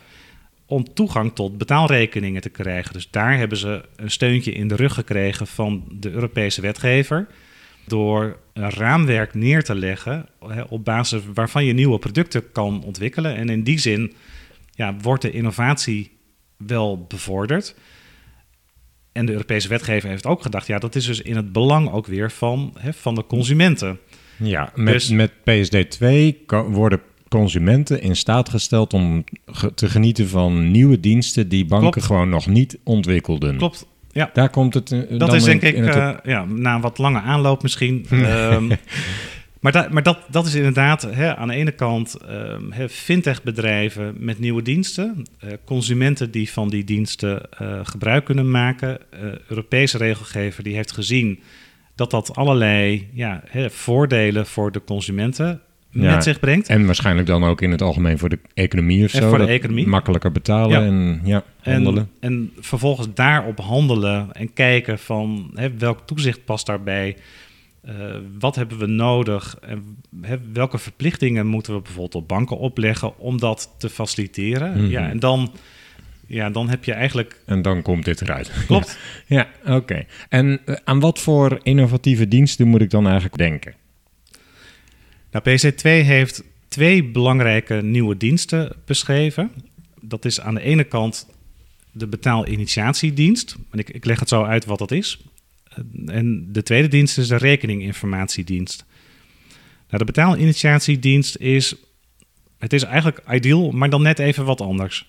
om 0.67 0.95
toegang 0.95 1.35
tot 1.35 1.59
betaalrekeningen 1.59 2.43
te 2.43 2.49
krijgen. 2.49 2.93
Dus 2.93 3.11
daar 3.11 3.39
hebben 3.39 3.59
ze 3.59 3.85
een 3.97 4.11
steuntje 4.11 4.53
in 4.53 4.69
de 4.69 4.77
rug 4.77 4.95
gekregen 4.95 5.47
van 5.47 5.85
de 5.91 6.11
Europese 6.11 6.61
wetgever. 6.61 7.29
Door 7.91 8.39
een 8.53 8.71
raamwerk 8.71 9.35
neer 9.35 9.65
te 9.65 9.75
leggen 9.75 10.27
op 10.69 10.85
basis 10.85 11.23
waarvan 11.35 11.65
je 11.65 11.73
nieuwe 11.73 11.99
producten 11.99 12.53
kan 12.53 12.83
ontwikkelen. 12.85 13.37
En 13.37 13.49
in 13.49 13.63
die 13.63 13.79
zin 13.79 14.13
ja, 14.71 14.97
wordt 15.03 15.23
de 15.23 15.31
innovatie 15.31 16.11
wel 16.57 17.05
bevorderd. 17.09 17.75
En 19.13 19.27
de 19.27 19.33
Europese 19.33 19.69
wetgever 19.69 20.09
heeft 20.09 20.27
ook 20.27 20.43
gedacht, 20.43 20.67
ja, 20.67 20.79
dat 20.79 20.95
is 20.95 21.07
dus 21.07 21.21
in 21.21 21.37
het 21.37 21.53
belang 21.53 21.91
ook 21.91 22.07
weer 22.07 22.31
van, 22.31 22.75
hè, 22.79 22.93
van 22.93 23.15
de 23.15 23.27
consumenten. 23.27 23.99
Ja, 24.37 24.73
met, 24.75 24.93
dus, 24.93 25.09
met 25.09 25.33
PSD2 25.33 26.37
worden 26.71 27.01
consumenten 27.29 28.03
in 28.03 28.17
staat 28.17 28.49
gesteld 28.49 28.93
om 28.93 29.25
te 29.75 29.89
genieten 29.89 30.29
van 30.29 30.71
nieuwe 30.71 31.01
diensten 31.01 31.49
die 31.49 31.65
banken 31.65 32.03
gewoon 32.03 32.29
nog 32.29 32.47
niet 32.47 32.79
ontwikkelden. 32.85 33.57
Klopt. 33.57 33.87
Ja. 34.13 34.31
Daar 34.33 34.51
komt 34.51 34.75
het. 34.75 34.91
Uh, 34.91 35.19
dat 35.19 35.35
is 35.35 35.45
denk 35.45 35.63
ik 35.63 35.77
uh, 35.77 36.15
ja, 36.23 36.45
na 36.45 36.75
een 36.75 36.81
wat 36.81 36.99
lange 36.99 37.21
aanloop 37.21 37.63
misschien. 37.63 38.07
um, 38.13 38.71
maar, 39.61 39.73
da 39.73 39.89
maar 39.91 40.03
dat, 40.03 40.19
dat 40.31 40.47
is 40.47 40.55
inderdaad 40.55 41.03
hè, 41.03 41.37
aan 41.37 41.49
de 41.49 41.55
ene 41.55 41.73
kant 41.73 42.17
um, 42.31 42.89
fintech-bedrijven 42.89 44.15
met 44.19 44.39
nieuwe 44.39 44.63
diensten, 44.63 45.27
uh, 45.45 45.51
consumenten 45.65 46.31
die 46.31 46.51
van 46.51 46.69
die 46.69 46.85
diensten 46.85 47.49
gebruik 47.83 48.25
kunnen 48.25 48.51
maken. 48.51 48.99
Europese 49.49 49.99
regelgever 49.99 50.63
die 50.63 50.75
heeft 50.75 50.93
gezien 50.93 51.41
dat 51.95 52.11
dat 52.11 52.37
allerlei 52.37 53.09
ja, 53.13 53.43
hè, 53.47 53.71
voordelen 53.71 54.47
voor 54.47 54.73
de 54.73 54.85
consumenten 54.85 55.61
met 55.91 56.25
zich 56.25 56.41
brengt. 56.41 56.69
En 56.69 56.87
waarschijnlijk 56.87 57.27
dan 57.27 57.45
ook 57.45 57.61
in 57.61 57.71
het 57.71 57.83
algemeen 57.83 58.19
voor 58.19 58.29
de 58.29 58.39
economie 58.55 59.05
of 59.05 59.15
en 59.15 59.23
zo. 59.23 59.29
Voor 59.29 59.39
de 59.39 59.47
economie. 59.47 59.87
Makkelijker 59.87 60.33
betalen 60.33 60.83
en 60.83 61.21
ja, 61.25 61.45
handelen. 61.61 62.09
En, 62.21 62.33
en 62.33 62.53
vervolgens 62.59 63.09
daarop 63.15 63.59
handelen 63.59 64.33
en 64.33 64.53
kijken 64.53 64.99
van 64.99 65.51
hè, 65.55 65.77
welk 65.77 66.07
toezicht 66.07 66.45
past 66.45 66.67
daarbij. 66.67 67.17
Uh, 67.89 67.95
wat 68.39 68.57
hebben 68.57 68.79
we 68.79 68.87
nodig? 68.87 69.57
En 69.61 69.97
hè, 70.21 70.37
welke 70.53 70.79
verplichtingen 70.79 71.47
moeten 71.47 71.75
we 71.75 71.81
bijvoorbeeld 71.81 72.15
op 72.15 72.29
banken 72.29 72.59
opleggen 72.59 73.19
om 73.19 73.39
dat 73.39 73.75
te 73.79 73.89
faciliteren? 73.89 74.71
Mm 74.71 74.79
-hmm. 74.79 74.91
Ja, 74.91 75.09
en 75.09 75.19
dan, 75.19 75.53
ja, 76.27 76.51
dan 76.51 76.69
heb 76.69 76.85
je 76.85 76.93
eigenlijk. 76.93 77.41
En 77.47 77.63
dan 77.63 77.83
komt 77.83 78.05
dit 78.05 78.21
eruit. 78.21 78.53
Klopt. 78.67 78.99
ja, 79.27 79.49
oké. 79.63 79.75
Okay. 79.75 80.07
En 80.29 80.61
uh, 80.67 80.77
aan 80.85 81.01
wat 81.01 81.19
voor 81.19 81.59
innovatieve 81.63 82.29
diensten 82.29 82.69
moet 82.69 82.81
ik 82.81 82.91
dan 82.91 83.05
eigenlijk 83.05 83.37
denken? 83.37 83.75
Nou, 85.31 85.45
PC2 85.51 85.83
heeft 85.83 86.43
twee 86.69 87.05
belangrijke 87.05 87.75
nieuwe 87.75 88.17
diensten 88.17 88.73
beschreven. 88.85 89.51
Dat 90.01 90.25
is 90.25 90.41
aan 90.41 90.55
de 90.55 90.61
ene 90.61 90.85
kant 90.85 91.27
de 91.93 92.07
betaalinitiatiedienst. 92.07 93.57
En 93.71 93.79
ik, 93.79 93.91
ik 93.91 94.05
leg 94.05 94.21
het 94.21 94.29
zo 94.29 94.43
uit 94.43 94.65
wat 94.65 94.79
dat 94.79 94.91
is. 94.91 95.25
En 96.07 96.53
de 96.53 96.63
tweede 96.63 96.89
dienst 96.89 97.19
is 97.19 97.29
de 97.29 97.37
rekeninginformatiedienst. 97.37 98.85
Nou, 99.89 99.99
de 99.99 100.05
betaalinitiatiedienst 100.05 101.37
is, 101.37 101.75
het 102.59 102.73
is 102.73 102.83
eigenlijk 102.83 103.23
Ideal, 103.31 103.71
maar 103.71 103.91
dan 103.91 104.03
net 104.03 104.19
even 104.19 104.45
wat 104.45 104.61
anders. 104.61 105.09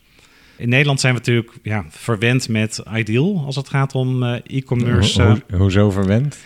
In 0.58 0.70
Nederland 0.70 1.00
zijn 1.00 1.14
we 1.14 1.20
natuurlijk 1.20 1.54
ja, 1.64 1.86
verwend 1.90 2.50
met 2.50 2.84
Ideal 2.96 3.44
als 3.46 3.56
het 3.56 3.70
gaat 3.70 3.96
om 3.96 4.24
uh, 4.24 4.36
e-commerce. 4.48 5.22
Ho 5.22 5.38
ho 5.50 5.58
hoezo 5.58 5.92
verwend? 5.92 6.38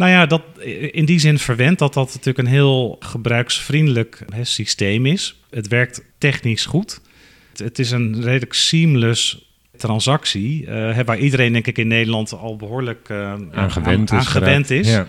Nou 0.00 0.12
ja, 0.12 0.26
dat, 0.26 0.42
in 0.90 1.04
die 1.04 1.18
zin 1.18 1.38
verwend 1.38 1.78
dat 1.78 1.94
dat 1.94 2.06
natuurlijk 2.06 2.38
een 2.38 2.46
heel 2.46 2.96
gebruiksvriendelijk 3.00 4.24
hè, 4.34 4.44
systeem 4.44 5.06
is. 5.06 5.40
Het 5.50 5.68
werkt 5.68 6.04
technisch 6.18 6.66
goed. 6.66 7.00
Het, 7.50 7.58
het 7.58 7.78
is 7.78 7.90
een 7.90 8.22
redelijk 8.22 8.52
seamless 8.52 9.50
transactie, 9.76 10.66
uh, 10.66 10.98
waar 11.04 11.18
iedereen 11.18 11.52
denk 11.52 11.66
ik 11.66 11.78
in 11.78 11.88
Nederland 11.88 12.32
al 12.32 12.56
behoorlijk 12.56 13.08
uh, 13.08 13.32
aan 13.52 13.70
gewend 13.70 14.12
is. 14.12 14.18
Aan 14.18 14.24
gewend 14.24 14.70
is. 14.70 14.88
Ja. 14.88 15.06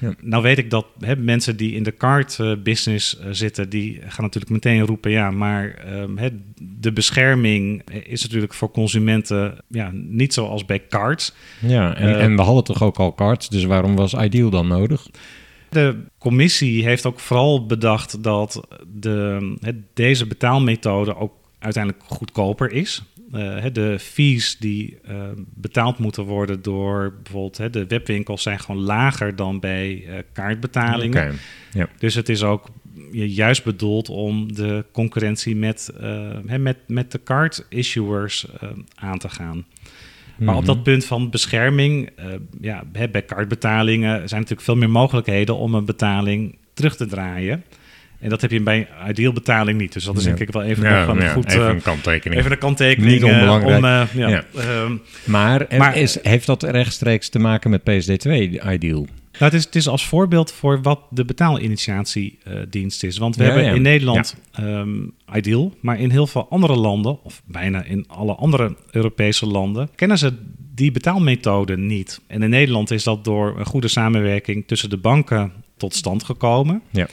Ja. 0.00 0.14
Nou 0.22 0.42
weet 0.42 0.58
ik 0.58 0.70
dat 0.70 0.86
hè, 0.98 1.16
mensen 1.16 1.56
die 1.56 1.72
in 1.74 1.82
de 1.82 1.96
card 1.96 2.38
eh, 2.40 2.52
business 2.62 3.18
eh, 3.18 3.26
zitten, 3.30 3.68
die 3.68 4.00
gaan 4.06 4.24
natuurlijk 4.24 4.52
meteen 4.52 4.80
roepen, 4.80 5.10
ja, 5.10 5.30
maar 5.30 5.74
ehm, 5.74 6.16
hè, 6.16 6.28
de 6.62 6.92
bescherming 6.92 7.82
is 7.90 8.22
natuurlijk 8.22 8.54
voor 8.54 8.70
consumenten 8.70 9.58
ja, 9.68 9.90
niet 9.92 10.34
zoals 10.34 10.64
bij 10.64 10.86
cards. 10.88 11.34
Ja, 11.60 11.94
en, 11.96 12.08
Eh, 12.08 12.22
en 12.22 12.36
we 12.36 12.42
hadden 12.42 12.64
toch 12.64 12.82
ook 12.82 12.96
al 12.96 13.14
cards, 13.14 13.48
dus 13.48 13.64
waarom 13.64 13.96
was 13.96 14.14
Ideal 14.14 14.50
dan 14.50 14.66
nodig? 14.66 15.06
De 15.68 15.96
commissie 16.18 16.84
heeft 16.84 17.06
ook 17.06 17.20
vooral 17.20 17.66
bedacht 17.66 18.22
dat 18.22 18.66
de, 18.94 19.56
hè, 19.60 19.72
deze 19.94 20.26
betaalmethode 20.26 21.16
ook 21.16 21.32
uiteindelijk 21.58 22.04
goedkoper 22.06 22.72
is. 22.72 23.02
Eh, 23.32 23.64
de 23.72 23.98
fees 23.98 24.58
die 24.58 24.98
eh, 25.04 25.16
betaald 25.54 25.98
moeten 25.98 26.24
worden 26.24 26.62
door 26.62 27.14
bijvoorbeeld 27.22 27.58
hè, 27.58 27.70
de 27.70 27.86
webwinkels 27.86 28.42
zijn 28.42 28.60
gewoon 28.60 28.82
lager 28.82 29.36
dan 29.36 29.60
bij 29.60 30.04
eh, 30.06 30.14
kaartbetalingen. 30.32 31.34
Dus 31.98 32.14
het 32.14 32.28
is 32.28 32.42
ook 32.42 32.68
juist 33.12 33.64
bedoeld 33.64 34.08
om 34.08 34.54
de 34.54 34.84
concurrentie 34.92 35.56
met, 35.56 35.92
hè, 36.46 36.58
met, 36.58 36.76
met 36.86 37.12
de 37.12 37.22
card 37.22 37.66
issuers 37.68 38.46
aan 38.94 39.18
te 39.18 39.28
gaan. 39.28 39.66
Maar 40.38 40.54
op 40.54 40.64
Mhm. 40.64 40.74
dat 40.74 40.82
punt 40.82 41.04
van 41.04 41.30
bescherming, 41.30 42.10
ja, 42.60 42.84
bij 43.10 43.22
kaartbetalingen 43.22 44.14
zijn 44.14 44.40
natuurlijk 44.40 44.60
veel 44.60 44.76
meer 44.76 44.90
mogelijkheden 44.90 45.56
om 45.56 45.74
een 45.74 45.84
betaling 45.84 46.56
terug 46.74 46.96
te 46.96 47.06
draaien. 47.06 47.64
En 48.20 48.28
dat 48.28 48.40
heb 48.40 48.50
je 48.50 48.60
bij 48.62 48.88
ideal 49.08 49.32
betaling 49.32 49.78
niet. 49.78 49.92
Dus 49.92 50.04
dat 50.04 50.16
is 50.16 50.24
denk 50.24 50.38
ik 50.38 50.50
wel 50.52 50.62
even 50.62 50.84
Ja, 50.84 51.04
nog 51.06 51.16
een 51.16 51.22
ja, 51.22 51.28
goed... 51.32 51.48
even 51.50 51.66
eh, 51.66 51.68
een 51.74 51.82
kanttekening. 51.82 52.40
even 52.40 52.52
een 52.52 52.58
kanttekening 52.58 53.12
Niet 53.12 53.22
eh, 53.22 53.28
onbelangrijk. 53.32 53.78
om... 53.78 53.84
eh, 53.84 54.28
ja, 54.28 54.44
ehm, 54.56 54.96
Maar, 55.24 55.66
Maar- 55.78 55.96
is, 55.96 56.18
heeft 56.22 56.46
dat 56.46 56.62
rechtstreeks 56.62 57.28
te 57.28 57.38
maken 57.38 57.70
met 57.70 57.80
PSD2, 57.80 58.30
Ideal? 58.72 59.06
Nou, 59.32 59.52
het, 59.52 59.60
is, 59.60 59.64
het 59.64 59.74
is 59.76 59.88
als 59.88 60.06
voorbeeld 60.06 60.52
voor 60.52 60.82
wat 60.82 61.00
de 61.10 61.24
betaalinitiatiedienst 61.24 63.02
is. 63.04 63.18
Want 63.18 63.36
we 63.36 63.42
Ja, 63.42 63.48
hebben 63.48 63.68
ja. 63.68 63.74
in 63.74 63.82
Nederland 63.82 64.36
ehm, 64.52 64.88
Ideal, 65.34 65.74
maar 65.80 65.98
in 66.00 66.10
heel 66.10 66.26
veel 66.26 66.46
andere 66.50 66.76
landen, 66.76 67.18
of 67.22 67.42
bijna 67.44 67.82
in 67.84 68.04
alle 68.08 68.34
andere 68.34 68.76
Europese 68.90 69.46
landen, 69.46 69.88
kennen 69.94 70.18
ze 70.18 70.32
die 70.74 70.92
betaalmethode 70.92 71.76
niet. 71.76 72.20
En 72.26 72.42
in 72.42 72.50
Nederland 72.50 72.90
is 72.90 73.04
dat 73.04 73.24
door 73.24 73.58
een 73.58 73.66
goede 73.66 73.88
samenwerking 73.88 74.64
tussen 74.66 74.90
de 74.90 74.96
banken 74.96 75.52
tot 75.76 75.94
stand 75.94 76.24
gekomen. 76.24 76.82
Ja. 76.90 77.06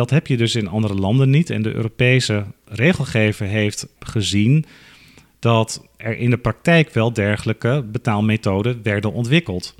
Dat 0.00 0.10
heb 0.10 0.26
je 0.26 0.36
dus 0.36 0.54
in 0.54 0.68
andere 0.68 0.94
landen 0.94 1.30
niet. 1.30 1.50
En 1.50 1.62
de 1.62 1.74
Europese 1.74 2.44
regelgever 2.64 3.46
heeft 3.46 3.86
gezien 3.98 4.64
dat 5.38 5.88
er 5.96 6.16
in 6.18 6.30
de 6.30 6.36
praktijk 6.38 6.90
wel 6.92 7.12
dergelijke 7.12 7.84
betaalmethoden 7.92 8.80
werden 8.82 9.12
ontwikkeld. 9.12 9.74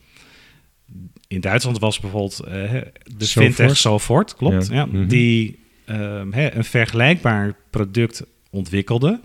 In 1.29 1.41
Duitsland 1.41 1.79
was 1.79 2.01
bijvoorbeeld 2.01 2.41
eh, 2.41 2.53
de 3.17 3.25
Sofort. 3.25 3.55
fintech 3.55 3.77
Sofort, 3.77 4.35
klopt, 4.37 4.67
Ja. 4.69 4.75
ja, 4.75 4.87
Mhm. 4.87 5.07
die 5.09 5.59
ehm, 5.85 6.33
hè, 6.33 6.55
een 6.55 6.65
vergelijkbaar 6.65 7.57
product 7.71 8.25
ontwikkelde, 8.51 9.21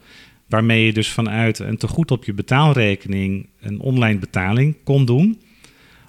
waarmee 0.47 0.85
je 0.85 0.93
dus 0.93 1.09
vanuit 1.09 1.59
een 1.59 1.77
tegoed 1.77 2.11
op 2.11 2.25
je 2.25 2.33
betaalrekening 2.33 3.49
een 3.59 3.79
online 3.79 4.19
betaling 4.19 4.75
kon 4.83 5.05
doen. 5.05 5.41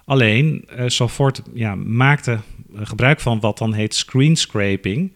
Alleen 0.05 0.63
eh 0.67 0.83
Sofort 0.87 1.41
ja, 1.53 1.75
maakte 1.75 2.39
gebruik 2.85 3.19
van 3.19 3.39
wat 3.39 3.57
dan 3.57 3.73
heet 3.73 3.95
screen 3.95 4.35
scraping 4.35 5.13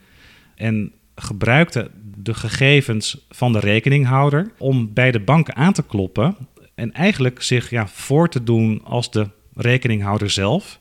en 0.56 0.92
gebruikte 1.16 1.92
de 2.16 2.34
gegevens 2.34 3.26
van 3.30 3.54
de 3.54 3.60
rekeninghouder 3.60 4.52
om 4.58 4.94
bij 4.94 5.12
de 5.12 5.20
bank 5.20 5.50
aan 5.50 5.74
te 5.74 5.84
kloppen 5.84 6.36
en 6.76 6.94
eigenlijk 6.94 7.42
zich 7.42 7.70
ja, 7.70 7.88
voor 7.88 8.30
te 8.30 8.44
doen 8.44 8.82
als 8.84 9.12
de 9.12 9.28
rekeninghouder 9.56 10.30
zelf. 10.30 10.80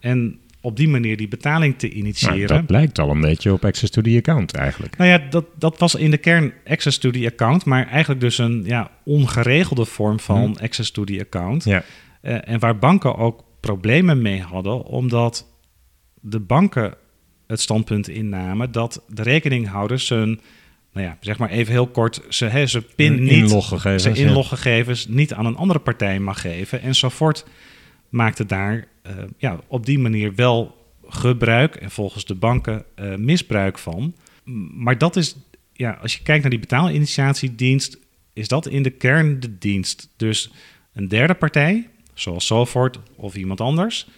En 0.00 0.38
op 0.60 0.76
die 0.76 0.88
manier 0.88 1.16
die 1.16 1.28
betaling 1.28 1.78
te 1.78 1.86
Nou, 1.86 1.98
initiëren. 1.98 2.48
dat 2.48 2.70
lijkt 2.70 2.98
al 2.98 3.10
een 3.10 3.20
beetje 3.20 3.52
op 3.52 3.64
access 3.64 3.92
to 3.92 4.02
the 4.02 4.16
account 4.16 4.54
eigenlijk. 4.54 4.96
Nou 4.96 5.10
ja, 5.10 5.18
dat, 5.30 5.44
dat 5.58 5.78
was 5.78 5.94
in 5.94 6.10
de 6.10 6.18
kern 6.18 6.52
access 6.66 6.98
to 6.98 7.10
the 7.10 7.26
account, 7.26 7.64
maar 7.64 7.86
eigenlijk 7.88 8.20
dus 8.20 8.38
een 8.38 8.62
ja, 8.66 8.90
ongeregelde 9.04 9.84
vorm 9.84 10.20
van 10.20 10.58
access 10.60 10.90
to 10.90 11.04
the 11.04 11.20
account. 11.20 11.64
Ja. 11.64 11.84
Eh, 12.20 12.48
en 12.48 12.58
waar 12.58 12.78
banken 12.78 13.16
ook 13.16 13.44
problemen 13.60 14.22
mee 14.22 14.42
hadden, 14.42 14.84
omdat 14.84 15.46
de 16.26 16.40
banken 16.40 16.94
het 17.46 17.60
standpunt 17.60 18.08
innamen 18.08 18.72
dat 18.72 19.02
de 19.08 19.22
rekeninghouders 19.22 20.06
zijn, 20.06 20.40
nou 20.92 21.06
ja, 21.06 21.16
zeg 21.20 21.38
maar 21.38 21.50
even 21.50 21.72
heel 21.72 21.86
kort, 21.86 22.22
ze, 22.28 22.44
hè, 22.44 22.66
ze 22.66 22.82
pin 22.82 23.12
Hun 23.12 23.22
niet, 23.22 23.32
inloggegevens, 23.32 24.18
ja. 24.18 24.26
inloggegevens 24.26 25.06
niet 25.06 25.32
aan 25.32 25.46
een 25.46 25.56
andere 25.56 25.78
partij 25.78 26.20
mag 26.20 26.40
geven. 26.40 26.80
En 26.80 26.94
Sofort 26.94 27.46
maakte 28.08 28.46
daar 28.46 28.88
eh, 29.02 29.12
ja, 29.38 29.60
op 29.66 29.86
die 29.86 29.98
manier 29.98 30.34
wel 30.34 30.76
gebruik 31.08 31.74
en 31.76 31.90
volgens 31.90 32.24
de 32.24 32.34
banken 32.34 32.84
eh, 32.94 33.14
misbruik 33.14 33.78
van. 33.78 34.14
Maar 34.74 34.98
dat 34.98 35.16
is, 35.16 35.36
ja, 35.72 35.98
als 36.02 36.14
je 36.14 36.22
kijkt 36.22 36.42
naar 36.42 36.50
die 36.50 36.60
betaalinitiatiedienst, 36.60 37.98
is 38.32 38.48
dat 38.48 38.66
in 38.66 38.82
de 38.82 38.90
kern 38.90 39.40
de 39.40 39.58
dienst. 39.58 40.08
Dus 40.16 40.50
een 40.92 41.08
derde 41.08 41.34
partij, 41.34 41.88
zoals 42.14 42.46
Sofort 42.46 42.98
of 43.16 43.36
iemand 43.36 43.60
anders, 43.60 44.08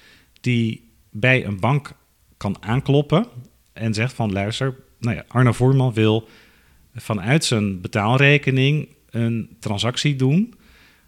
die 0.41 0.87
bij 1.11 1.45
een 1.45 1.61
bank 1.61 1.93
kan 2.37 2.57
aankloppen 2.61 3.27
en 3.73 3.95
zegt 3.95 4.13
van 4.13 4.33
luister, 4.33 4.75
nou 4.99 5.17
ja, 5.17 5.25
Arno 5.29 5.53
Voerman 5.53 5.93
wil 5.93 6.29
vanuit 6.95 7.45
zijn 7.45 7.81
betaalrekening 7.81 8.89
een 9.11 9.57
transactie 9.61 10.17
doen 10.17 10.55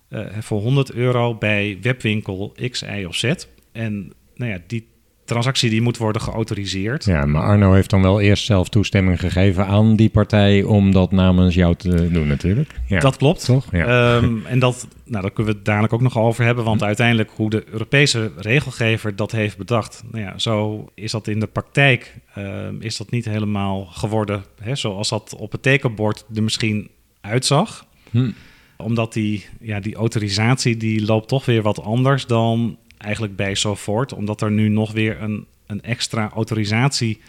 eh, 0.08 0.26
voor 0.40 0.60
100 0.60 0.92
euro 0.92 1.34
bij 1.34 1.78
webwinkel 1.82 2.54
X, 2.70 2.82
Y 2.82 3.04
of 3.04 3.14
Z. 3.14 3.32
En 3.72 4.12
nou 4.34 4.50
ja, 4.52 4.58
die 4.66 4.88
transactie 5.28 5.70
die 5.70 5.82
moet 5.82 5.96
worden 5.96 6.22
geautoriseerd. 6.22 7.04
Ja, 7.04 7.26
maar 7.26 7.42
Arno 7.42 7.72
heeft 7.72 7.90
dan 7.90 8.02
wel 8.02 8.20
eerst 8.20 8.44
zelf 8.44 8.68
toestemming 8.68 9.20
gegeven 9.20 9.66
aan 9.66 9.96
die 9.96 10.08
partij 10.08 10.62
om 10.62 10.92
dat 10.92 11.12
namens 11.12 11.54
jou 11.54 11.74
te 11.74 12.10
doen 12.10 12.26
natuurlijk. 12.26 12.74
Ja. 12.86 12.98
Dat 12.98 13.16
klopt. 13.16 13.44
Toch? 13.44 13.66
Ja. 13.72 14.16
Ehm, 14.16 14.36
en 14.52 14.58
dat, 14.58 14.88
nou, 15.04 15.22
daar 15.22 15.30
kunnen 15.32 15.52
we 15.52 15.58
het 15.58 15.66
dadelijk 15.66 15.92
ook 15.92 16.00
nog 16.00 16.18
over 16.18 16.44
hebben. 16.44 16.64
Want 16.64 16.82
uiteindelijk 16.82 17.30
hoe 17.34 17.50
de 17.50 17.64
Europese 17.70 18.32
regelgever 18.36 19.16
dat 19.16 19.32
heeft 19.32 19.56
bedacht. 19.56 20.02
Nou 20.10 20.24
ja, 20.24 20.38
zo 20.38 20.86
is 20.94 21.12
dat 21.12 21.26
in 21.26 21.40
de 21.40 21.46
praktijk 21.46 22.16
ehm, 22.34 22.74
is 22.80 22.96
dat 22.96 23.10
niet 23.10 23.24
helemaal 23.24 23.84
geworden. 23.84 24.44
Hè, 24.60 24.74
zoals 24.74 25.08
dat 25.08 25.34
op 25.38 25.52
het 25.52 25.62
tekenbord 25.62 26.24
er 26.34 26.42
misschien 26.42 26.88
uitzag. 27.20 27.86
Hm. 28.10 28.30
Omdat 28.76 29.12
die, 29.12 29.46
ja, 29.60 29.80
die 29.80 29.94
autorisatie 29.94 30.76
die 30.76 31.04
loopt 31.04 31.28
toch 31.28 31.44
weer 31.44 31.62
wat 31.62 31.82
anders 31.82 32.26
dan 32.26 32.78
eigenlijk 32.98 33.36
bij 33.36 33.54
Sofort. 33.54 34.12
Omdat 34.12 34.40
er 34.40 34.50
nu 34.50 34.68
nog 34.68 34.92
weer 34.92 35.22
een, 35.22 35.46
een 35.66 35.82
extra 35.82 36.30
autorisatie 36.30 37.20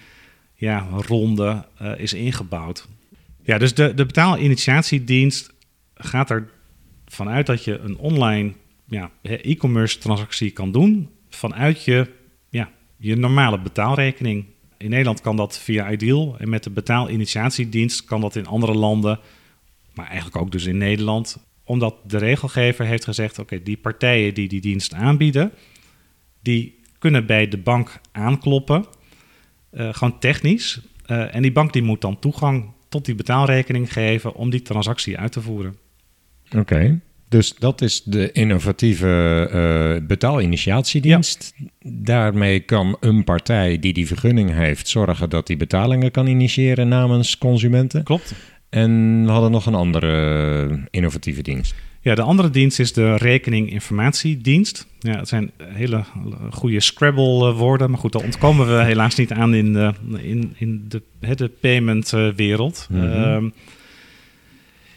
ja, 0.53 0.88
ronde 1.08 1.65
eh, 1.77 1.91
is 1.97 2.13
ingebouwd. 2.13 2.88
Ja, 3.41 3.58
dus 3.58 3.73
de, 3.73 3.93
de 3.93 4.05
betaalinitiatiedienst 4.05 5.53
gaat 5.95 6.29
er 6.29 6.49
vanuit 7.05 7.45
dat 7.45 7.63
je 7.63 7.77
een 7.77 7.97
online 7.97 8.53
ja, 8.86 9.12
e-commerce 9.21 9.97
transactie 9.97 10.51
kan 10.51 10.71
doen 10.71 11.10
vanuit 11.29 11.84
je, 11.84 12.08
ja, 12.49 12.69
je 12.97 13.15
normale 13.15 13.60
betaalrekening. 13.60 14.45
In 14.77 14.89
Nederland 14.89 15.21
kan 15.21 15.36
dat 15.36 15.60
via 15.60 15.91
Ideal 15.91 16.36
en 16.39 16.49
met 16.49 16.63
de 16.63 16.69
betaalinitiatiedienst 16.69 18.03
kan 18.03 18.21
dat 18.21 18.36
in 18.36 18.47
andere 18.47 18.73
landen, 18.73 19.19
maar 19.93 20.08
eigenlijk 20.08 20.38
ook 20.38 20.51
dus 20.51 20.65
in 20.65 20.77
Nederland, 20.77 21.38
omdat 21.69 21.95
de 22.03 22.17
regelgever 22.17 22.86
heeft 22.86 23.03
gezegd: 23.03 23.39
oké, 23.39 23.63
die 23.63 23.77
partijen 23.77 24.34
die 24.34 24.47
die 24.47 24.62
dienst 24.62 24.93
aanbieden, 24.93 25.51
die 26.41 26.79
kunnen 26.99 27.25
bij 27.25 27.47
de 27.47 27.58
bank 27.58 28.01
aankloppen, 28.12 28.86
eh, 29.69 29.93
gewoon 29.93 30.19
technisch. 30.19 30.82
Eh, 31.05 31.36
en 31.36 31.41
die 31.41 31.51
bank 31.51 31.73
die 31.73 31.82
moet 31.82 32.01
dan 32.01 32.19
toegang 32.19 32.71
tot 32.88 33.05
die 33.05 33.15
betaalrekening 33.15 33.93
geven 33.93 34.34
om 34.34 34.49
die 34.49 34.62
transactie 34.62 35.17
uit 35.17 35.32
te 35.32 35.41
voeren. 35.41 35.75
Oké. 36.58 36.99
Dus 37.27 37.55
dat 37.55 37.82
is 37.82 38.03
de 38.03 38.32
innovatieve 38.32 39.47
eh, 39.51 40.08
betaalinitiatiedienst. 40.08 41.53
Daarmee 41.82 42.60
kan 42.60 42.97
een 42.99 43.23
partij 43.23 43.79
die 43.79 43.93
die 43.93 44.08
vergunning 44.08 44.53
heeft 44.53 44.88
zorgen 44.88 45.29
dat 45.29 45.47
die 45.47 45.58
betalingen 45.58 46.12
kan 46.12 46.27
initiëren 46.27 46.88
namens 46.88 47.38
consumenten. 47.38 48.03
Klopt. 48.03 48.34
En 48.69 49.23
we 49.25 49.32
hadden 49.32 49.51
nog 49.51 49.65
een 49.65 49.75
andere 49.75 50.67
eh, 50.69 50.77
innovatieve 50.89 51.41
dienst. 51.41 51.75
Ja, 52.01 52.15
de 52.15 52.21
andere 52.21 52.49
dienst 52.49 52.79
is 52.79 52.93
de 52.93 53.15
rekening-informatiedienst. 53.15 54.88
Ja, 54.99 55.17
het 55.17 55.27
zijn 55.27 55.51
hele 55.58 56.03
goede 56.51 56.79
Scrabble-woorden, 56.79 57.89
maar 57.89 57.99
goed, 57.99 58.12
daar 58.12 58.23
ontkomen 58.23 58.77
we 58.77 58.84
helaas 58.84 59.15
niet 59.15 59.32
aan 59.32 59.53
in 59.53 59.73
de, 59.73 59.93
in, 60.17 60.53
in 60.58 60.86
de, 60.88 61.01
de 61.36 61.47
payment-wereld. 61.47 62.88
Mhm. 62.89 63.03
Ehm, 63.03 63.49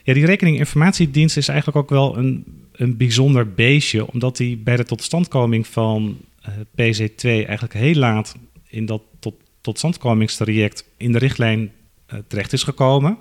ja, 0.04 0.14
die 0.14 0.26
rekening-informatiedienst 0.26 1.36
is 1.36 1.48
eigenlijk 1.48 1.78
ook 1.78 1.90
wel 1.90 2.16
een, 2.16 2.44
een 2.72 2.96
bijzonder 2.96 3.52
beestje, 3.54 4.12
omdat 4.12 4.36
die 4.36 4.56
bij 4.56 4.76
de 4.76 4.84
totstandkoming 4.84 5.66
van 5.66 6.18
eh, 6.42 6.52
PC2 6.52 7.22
eigenlijk 7.22 7.72
heel 7.72 7.94
laat 7.94 8.36
in 8.68 8.86
dat 8.86 9.02
tot, 9.18 9.34
totstandkomingstraject 9.60 10.88
in 10.96 11.12
de 11.12 11.18
richtlijn 11.18 11.72
eh, 12.06 12.18
terecht 12.26 12.52
is 12.52 12.62
gekomen. 12.62 13.18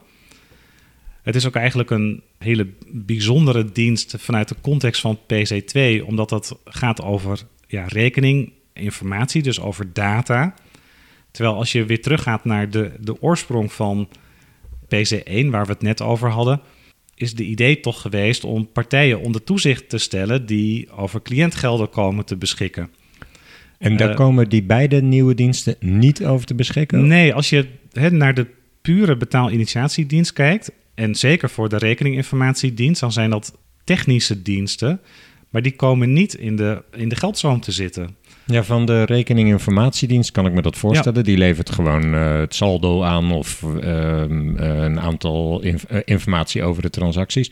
Het 1.21 1.35
is 1.35 1.47
ook 1.47 1.55
eigenlijk 1.55 1.89
een 1.89 2.21
hele 2.37 2.67
bijzondere 2.87 3.71
dienst 3.71 4.15
vanuit 4.17 4.47
de 4.47 4.55
context 4.61 5.01
van 5.01 5.19
PC2, 5.19 6.05
omdat 6.05 6.29
dat 6.29 6.59
gaat 6.65 7.01
over 7.01 7.39
ja, 7.67 7.85
rekening 7.87 8.51
informatie, 8.73 9.41
dus 9.41 9.59
over 9.59 9.93
data. 9.93 10.53
Terwijl 11.31 11.55
als 11.55 11.71
je 11.71 11.85
weer 11.85 12.01
teruggaat 12.01 12.45
naar 12.45 12.69
de, 12.69 12.91
de 12.99 13.21
oorsprong 13.21 13.73
van 13.73 14.09
PC1, 14.85 15.45
waar 15.49 15.65
we 15.65 15.71
het 15.71 15.81
net 15.81 16.01
over 16.01 16.29
hadden, 16.29 16.61
is 17.15 17.35
de 17.35 17.43
idee 17.43 17.79
toch 17.79 18.01
geweest 18.01 18.43
om 18.43 18.71
partijen 18.71 19.19
onder 19.19 19.43
toezicht 19.43 19.89
te 19.89 19.97
stellen 19.97 20.45
die 20.45 20.91
over 20.91 21.21
cliëntgelden 21.21 21.89
komen 21.89 22.25
te 22.25 22.35
beschikken. 22.35 22.89
En 23.77 23.97
daar 23.97 24.09
Eh, 24.09 24.15
komen 24.15 24.49
die 24.49 24.63
beide 24.63 25.01
nieuwe 25.01 25.33
diensten 25.33 25.75
niet 25.79 26.25
over 26.25 26.45
te 26.45 26.55
beschikken? 26.55 27.07
Nee, 27.07 27.33
als 27.33 27.49
je 27.49 27.67
naar 28.09 28.33
de 28.33 28.47
pure 28.81 29.17
betaalinitiatiedienst 29.17 30.33
kijkt, 30.33 30.71
en 30.95 31.15
zeker 31.15 31.49
voor 31.49 31.69
de 31.69 31.77
rekeninginformatiedienst, 31.77 33.01
dan 33.01 33.11
zijn 33.11 33.29
dat 33.29 33.57
technische 33.83 34.41
diensten, 34.41 34.99
maar 35.49 35.61
die 35.61 35.75
komen 35.75 36.13
niet 36.13 36.33
in 36.33 36.55
de, 36.55 36.83
in 36.95 37.09
de 37.09 37.15
geldstroom 37.15 37.59
te 37.61 37.71
zitten. 37.71 38.15
Ja, 38.45 38.63
van 38.63 38.85
de 38.85 39.03
rekeninginformatiedienst 39.03 40.31
kan 40.31 40.45
ik 40.45 40.53
me 40.53 40.61
dat 40.61 40.77
voorstellen. 40.77 41.23
Die 41.23 41.37
levert 41.37 41.69
gewoon 41.69 42.13
eh, 42.13 42.39
het 42.39 42.55
saldo 42.55 43.03
aan 43.03 43.31
of 43.31 43.63
ehm, 43.63 44.57
eh, 44.57 44.83
een 44.83 44.99
aantal 44.99 45.61
inf- 45.61 45.83
eh, 45.83 45.99
informatie 46.05 46.63
over 46.63 46.81
de 46.81 46.89
transacties. 46.89 47.51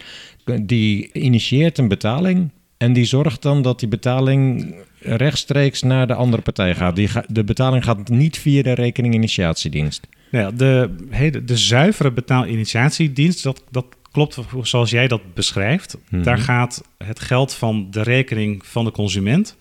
Die 0.61 1.09
initieert 1.13 1.77
een 1.77 1.87
betaling 1.87 2.49
en 2.77 2.93
die 2.93 3.05
zorgt 3.05 3.41
dan 3.41 3.61
dat 3.61 3.79
die 3.79 3.89
betaling 3.89 4.75
rechtstreeks 4.99 5.81
naar 5.81 6.07
de 6.07 6.13
andere 6.13 6.41
partij 6.41 6.75
gaat. 6.75 6.95
Die 6.95 7.07
ga- 7.07 7.25
de 7.27 7.43
betaling 7.43 7.83
gaat 7.83 8.09
niet 8.09 8.37
via 8.37 8.61
de 8.61 8.73
rekeninginitiatiedienst. 8.73 10.07
Nou 10.31 10.45
ja, 10.45 10.51
de, 10.51 10.95
de, 11.31 11.43
de 11.43 11.57
zuivere 11.57 12.11
betaalinitiatiedienst, 12.11 13.43
dat, 13.43 13.63
dat 13.71 13.85
klopt 14.11 14.37
zoals 14.61 14.89
jij 14.89 15.07
dat 15.07 15.33
beschrijft. 15.33 15.97
Mhm. 16.09 16.23
Daar 16.23 16.37
gaat 16.37 16.83
het 16.97 17.19
geld 17.19 17.53
van 17.53 17.87
de 17.91 18.01
rekening 18.01 18.65
van 18.65 18.85
de 18.85 18.91
consument 18.91 19.57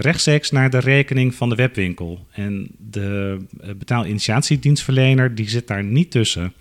rechtstreeks 0.00 0.50
naar 0.50 0.70
de 0.70 0.78
rekening 0.78 1.34
van 1.34 1.48
de 1.48 1.54
webwinkel. 1.54 2.26
En 2.30 2.68
de 2.78 3.36
eh, 3.60 3.70
betaalinitiatiedienstverlener 3.78 5.34
die 5.34 5.48
zit 5.48 5.66
daar 5.66 5.84
niet 5.84 6.10
tussen. 6.10 6.52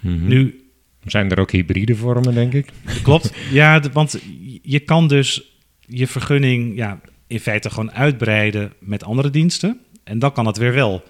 Nu, 0.00 0.64
Zijn 1.04 1.30
er 1.30 1.38
ook 1.38 1.50
hybride 1.50 1.96
vormen, 1.96 2.34
denk 2.34 2.52
ik? 2.52 2.68
Klopt. 3.02 3.32
Ja, 3.52 3.82
want 3.92 4.18
je 4.62 4.80
kan 4.80 5.08
dus 5.08 5.58
je 5.86 6.06
vergunning 6.06 6.76
ja, 6.76 7.00
in 7.26 7.40
feite 7.40 7.70
gewoon 7.70 7.92
uitbreiden 7.92 8.72
met 8.78 9.04
andere 9.04 9.30
diensten. 9.30 9.80
En 10.04 10.18
dan 10.18 10.32
kan 10.32 10.46
het 10.46 10.56
weer 10.56 10.72
wel. 10.72 11.02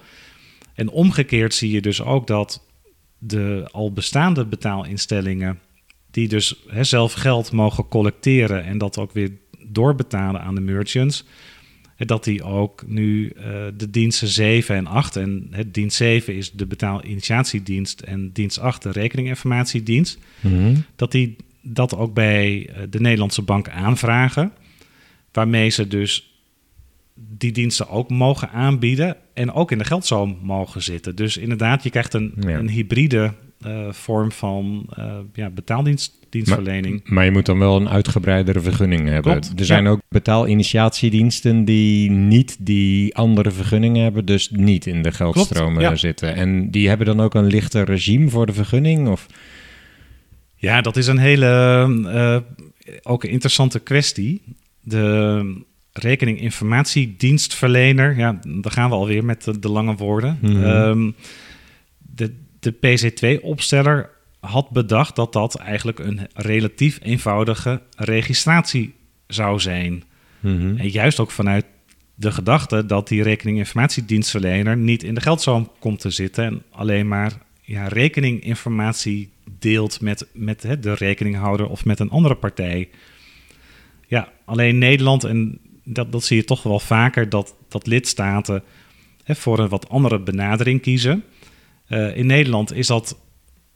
En 0.73 0.89
omgekeerd 0.89 1.53
zie 1.53 1.71
je 1.71 1.81
dus 1.81 2.01
ook 2.01 2.27
dat 2.27 2.65
de 3.17 3.67
al 3.71 3.93
bestaande 3.93 4.45
betaalinstellingen, 4.45 5.59
die 6.11 6.27
dus 6.27 6.55
hè, 6.67 6.83
zelf 6.83 7.13
geld 7.13 7.51
mogen 7.51 7.87
collecteren 7.87 8.63
en 8.63 8.77
dat 8.77 8.97
ook 8.97 9.11
weer 9.11 9.31
doorbetalen 9.67 10.41
aan 10.41 10.55
de 10.55 10.61
merchants, 10.61 11.25
dat 11.97 12.23
die 12.23 12.43
ook 12.43 12.83
nu 12.87 13.29
eh, 13.29 13.43
de 13.77 13.89
diensten 13.89 14.27
7 14.27 14.75
en 14.75 14.87
8, 14.87 15.15
en 15.15 15.47
het 15.51 15.73
dienst 15.73 15.97
7 15.97 16.35
is 16.35 16.51
de 16.51 16.65
betaalinitiatiedienst 16.65 17.99
en 18.01 18.31
dienst 18.31 18.59
8 18.59 18.81
de 18.81 18.91
rekeninginformatiedienst, 18.91 20.17
dat 20.95 21.11
die 21.11 21.35
dat 21.61 21.95
ook 21.95 22.13
bij 22.13 22.69
eh, 22.69 22.81
de 22.89 22.99
Nederlandse 22.99 23.41
bank 23.41 23.69
aanvragen. 23.69 24.51
Waarmee 25.31 25.69
ze 25.69 25.87
dus 25.87 26.30
die 27.15 27.51
diensten 27.51 27.89
ook 27.89 28.09
mogen 28.09 28.49
aanbieden 28.49 29.15
en 29.33 29.51
ook 29.51 29.71
in 29.71 29.77
de 29.77 29.83
geldstroom 29.85 30.37
mogen 30.41 30.83
zitten. 30.83 31.15
Dus 31.15 31.37
inderdaad, 31.37 31.83
je 31.83 31.89
krijgt 31.89 32.13
een, 32.13 32.33
Ja. 32.39 32.57
een 32.57 32.69
hybride 32.69 33.33
eh, 33.61 33.91
vorm 33.91 34.31
van 34.31 34.85
eh 34.95 35.17
ja, 35.33 35.49
betaaldienstverlening. 35.49 37.01
Maar 37.09 37.25
je 37.25 37.31
moet 37.31 37.45
dan 37.45 37.59
wel 37.59 37.75
een 37.75 37.89
uitgebreidere 37.89 38.59
vergunning 38.59 39.07
hebben. 39.07 39.31
Klopt, 39.39 39.59
Er 39.59 39.65
zijn 39.65 39.83
ja. 39.83 39.89
ook 39.89 40.01
betaalinitiatiediensten 40.09 41.65
die 41.65 42.09
niet 42.11 42.57
die 42.59 43.15
andere 43.15 43.51
vergunning 43.51 43.97
hebben, 43.97 44.25
dus 44.25 44.49
niet 44.49 44.85
in 44.85 45.01
de 45.01 45.11
geldstromen 45.11 45.73
Klopt, 45.77 45.89
ja. 45.89 45.95
zitten. 45.95 46.35
En 46.35 46.71
die 46.71 46.87
hebben 46.87 47.05
dan 47.05 47.21
ook 47.21 47.33
een 47.33 47.47
lichter 47.47 47.85
regime 47.85 48.29
voor 48.29 48.45
de 48.45 48.53
vergunning? 48.53 49.07
Of? 49.07 49.25
Ja, 50.55 50.81
dat 50.81 50.97
is 50.97 51.07
een 51.07 51.17
hele 51.17 51.47
eh, 52.07 52.37
ook 53.03 53.23
een 53.23 53.29
interessante 53.29 53.79
kwestie. 53.79 54.41
De 54.81 55.63
rekeninginformatiedienstverlener, 55.93 58.17
ja, 58.17 58.39
daar 58.47 58.71
gaan 58.71 58.89
we 58.89 58.95
alweer 58.95 59.25
met 59.25 59.43
de, 59.43 59.59
de 59.59 59.69
lange 59.69 59.95
woorden. 59.95 60.37
Mhm. 60.41 60.63
Ehm, 60.63 61.11
de, 61.97 62.33
de 62.59 62.73
PC2-opsteller 62.73 64.09
had 64.39 64.69
bedacht 64.69 65.15
dat 65.15 65.33
dat 65.33 65.55
eigenlijk 65.55 65.99
een 65.99 66.19
relatief 66.33 66.99
eenvoudige 67.01 67.81
registratie 67.95 68.93
zou 69.27 69.59
zijn. 69.59 70.03
En 70.77 70.89
juist 70.89 71.19
ook 71.19 71.31
vanuit 71.31 71.65
de 72.15 72.31
gedachte 72.31 72.85
dat 72.85 73.07
die 73.07 73.23
rekeninginformatiedienstverlener 73.23 74.77
niet 74.77 75.03
in 75.03 75.15
de 75.15 75.21
geldstroom 75.21 75.71
komt 75.79 75.99
te 75.99 76.09
zitten 76.09 76.45
en 76.45 76.63
alleen 76.69 77.07
maar 77.07 77.31
ja, 77.61 77.87
rekeninginformatie 77.87 79.29
deelt 79.59 80.01
met, 80.01 80.27
met 80.33 80.63
hè, 80.63 80.79
de 80.79 80.93
rekeninghouder 80.93 81.67
of 81.67 81.85
met 81.85 81.99
een 81.99 82.09
andere 82.09 82.35
partij. 82.35 82.89
Ja, 84.07 84.31
alleen 84.45 84.77
Nederland, 84.77 85.23
en 85.23 85.59
dat, 85.83 86.11
dat 86.11 86.23
zie 86.23 86.37
je 86.37 86.43
toch 86.43 86.63
wel 86.63 86.79
vaker, 86.79 87.29
dat, 87.29 87.55
dat 87.67 87.87
lidstaten 87.87 88.63
hè, 89.23 89.35
voor 89.35 89.59
een 89.59 89.69
wat 89.69 89.89
andere 89.89 90.19
benadering 90.19 90.81
kiezen. 90.81 91.23
Eh, 91.87 92.17
in 92.17 92.25
Nederland 92.25 92.73
is 92.73 92.87
dat 92.87 93.17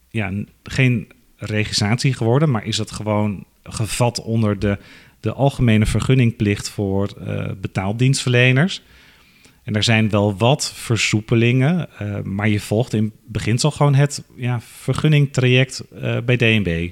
ja, 0.10 0.32
geen 0.64 1.08
registratie 1.38 2.14
geworden, 2.14 2.52
maar 2.52 2.66
is 2.66 2.78
het 2.78 2.92
gewoon 2.92 3.46
gevat 3.64 4.22
onder 4.22 4.60
de, 4.60 4.78
de 5.20 5.34
algemene 5.34 5.86
vergunningplicht 5.86 6.70
voor 6.70 7.08
eh, 7.08 7.52
betaaldienstverleners. 7.62 8.82
En 9.64 9.76
er 9.76 9.84
zijn 9.84 10.10
wel 10.10 10.38
wat 10.38 10.74
versoepelingen, 10.74 11.90
eh, 12.00 12.22
maar 12.22 12.50
je 12.50 12.60
volgt 12.60 12.94
in 12.94 13.12
beginsel 13.26 13.72
gewoon 13.72 13.96
het 13.96 14.24
ja, 14.36 14.62
vergunningtraject 14.62 15.84
bij 16.26 16.36
DNB. 16.36 16.92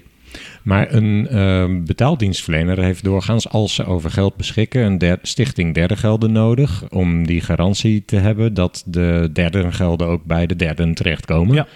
Maar 0.63 0.93
een 0.93 1.28
eh, 1.28 1.65
betaaldienstverlener 1.86 2.80
heeft 2.80 3.04
doorgaans, 3.04 3.49
als 3.49 3.76
ze 3.76 3.86
over 3.86 4.12
geld 4.12 4.36
beschikken, 4.36 4.82
een 4.86 4.97
der- 4.97 5.19
stichting 5.21 5.73
derde 5.73 5.95
gelden 5.95 6.32
nodig. 6.32 6.84
Om 6.89 7.28
die 7.28 7.41
garantie 7.41 8.04
te 8.06 8.15
hebben 8.15 8.54
dat 8.54 8.84
de 8.86 9.30
derde 9.34 9.71
gelden 9.71 10.08
ook 10.08 10.23
bij 10.23 10.45
de 10.45 10.56
derden 10.56 10.93
terechtkomen. 10.93 11.56
Ja. 11.56 11.67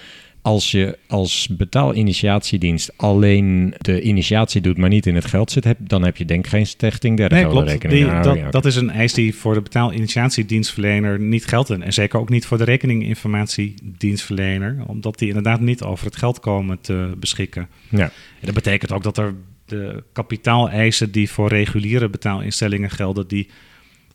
Als 0.48 0.72
je 0.72 0.98
als 1.08 1.48
betaalinitiatiedienst 1.48 2.92
alleen 2.98 3.74
de 3.78 4.02
initiatie 4.02 4.62
doet, 4.62 4.78
maar 4.78 4.90
niet 4.90 5.06
in 5.06 5.16
het 5.16 5.26
geld 5.26 5.52
zit, 5.52 5.64
heb, 5.64 5.78
dan 5.80 6.04
heb 6.04 6.18
je 6.18 6.26
denk 6.26 6.46
ik 6.46 6.52
geen 6.52 6.68
stichting 6.68 7.18
derde 7.18 7.36
Nee, 7.36 7.48
klopt. 7.48 7.70
rekening. 7.70 8.00
Die, 8.00 8.10
Ah, 8.12 8.24
dat, 8.24 8.38
ja, 8.38 8.50
dat 8.50 8.66
is 8.66 8.76
een 8.76 8.90
eis 8.90 9.14
die 9.14 9.36
voor 9.36 9.54
de 9.54 9.62
betaalinitiatiedienstverlener 9.62 11.20
niet 11.20 11.46
geldt. 11.46 11.70
En 11.70 11.94
zeker 11.94 12.20
ook 12.20 12.30
niet 12.30 12.46
voor 12.46 12.58
de 12.58 12.64
rekeninginformatiedienstverlener, 12.64 14.84
omdat 14.88 15.20
die 15.20 15.28
inderdaad 15.28 15.60
niet 15.60 15.84
over 15.84 16.06
het 16.06 16.16
geld 16.16 16.40
komen 16.40 16.82
te 16.82 17.14
beschikken. 17.20 17.68
ja. 17.90 18.12
En 18.40 18.46
dat 18.46 18.54
betekent 18.54 18.92
ook 18.92 19.04
dat 19.04 19.18
er 19.18 19.34
de 19.66 20.04
kapitaaleisen 20.14 21.12
die 21.12 21.30
voor 21.30 21.50
reguliere 21.50 22.10
betaalinstellingen 22.10 22.90
gelden, 22.90 23.28
die 23.28 23.50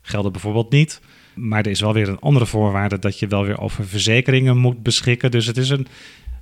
gelden 0.01 0.31
bijvoorbeeld 0.31 0.71
niet. 0.71 1.01
Maar 1.35 1.59
er 1.65 1.71
is 1.71 1.81
wel 1.81 1.93
weer 1.93 2.09
een 2.09 2.19
andere 2.19 2.45
voorwaarde 2.45 2.99
dat 2.99 3.19
je 3.19 3.27
wel 3.27 3.43
weer 3.43 3.59
over 3.59 3.87
verzekeringen 3.87 4.57
moet 4.57 4.83
beschikken. 4.83 5.31
Dus 5.31 5.45
het 5.45 5.57
is 5.57 5.69
een 5.69 5.87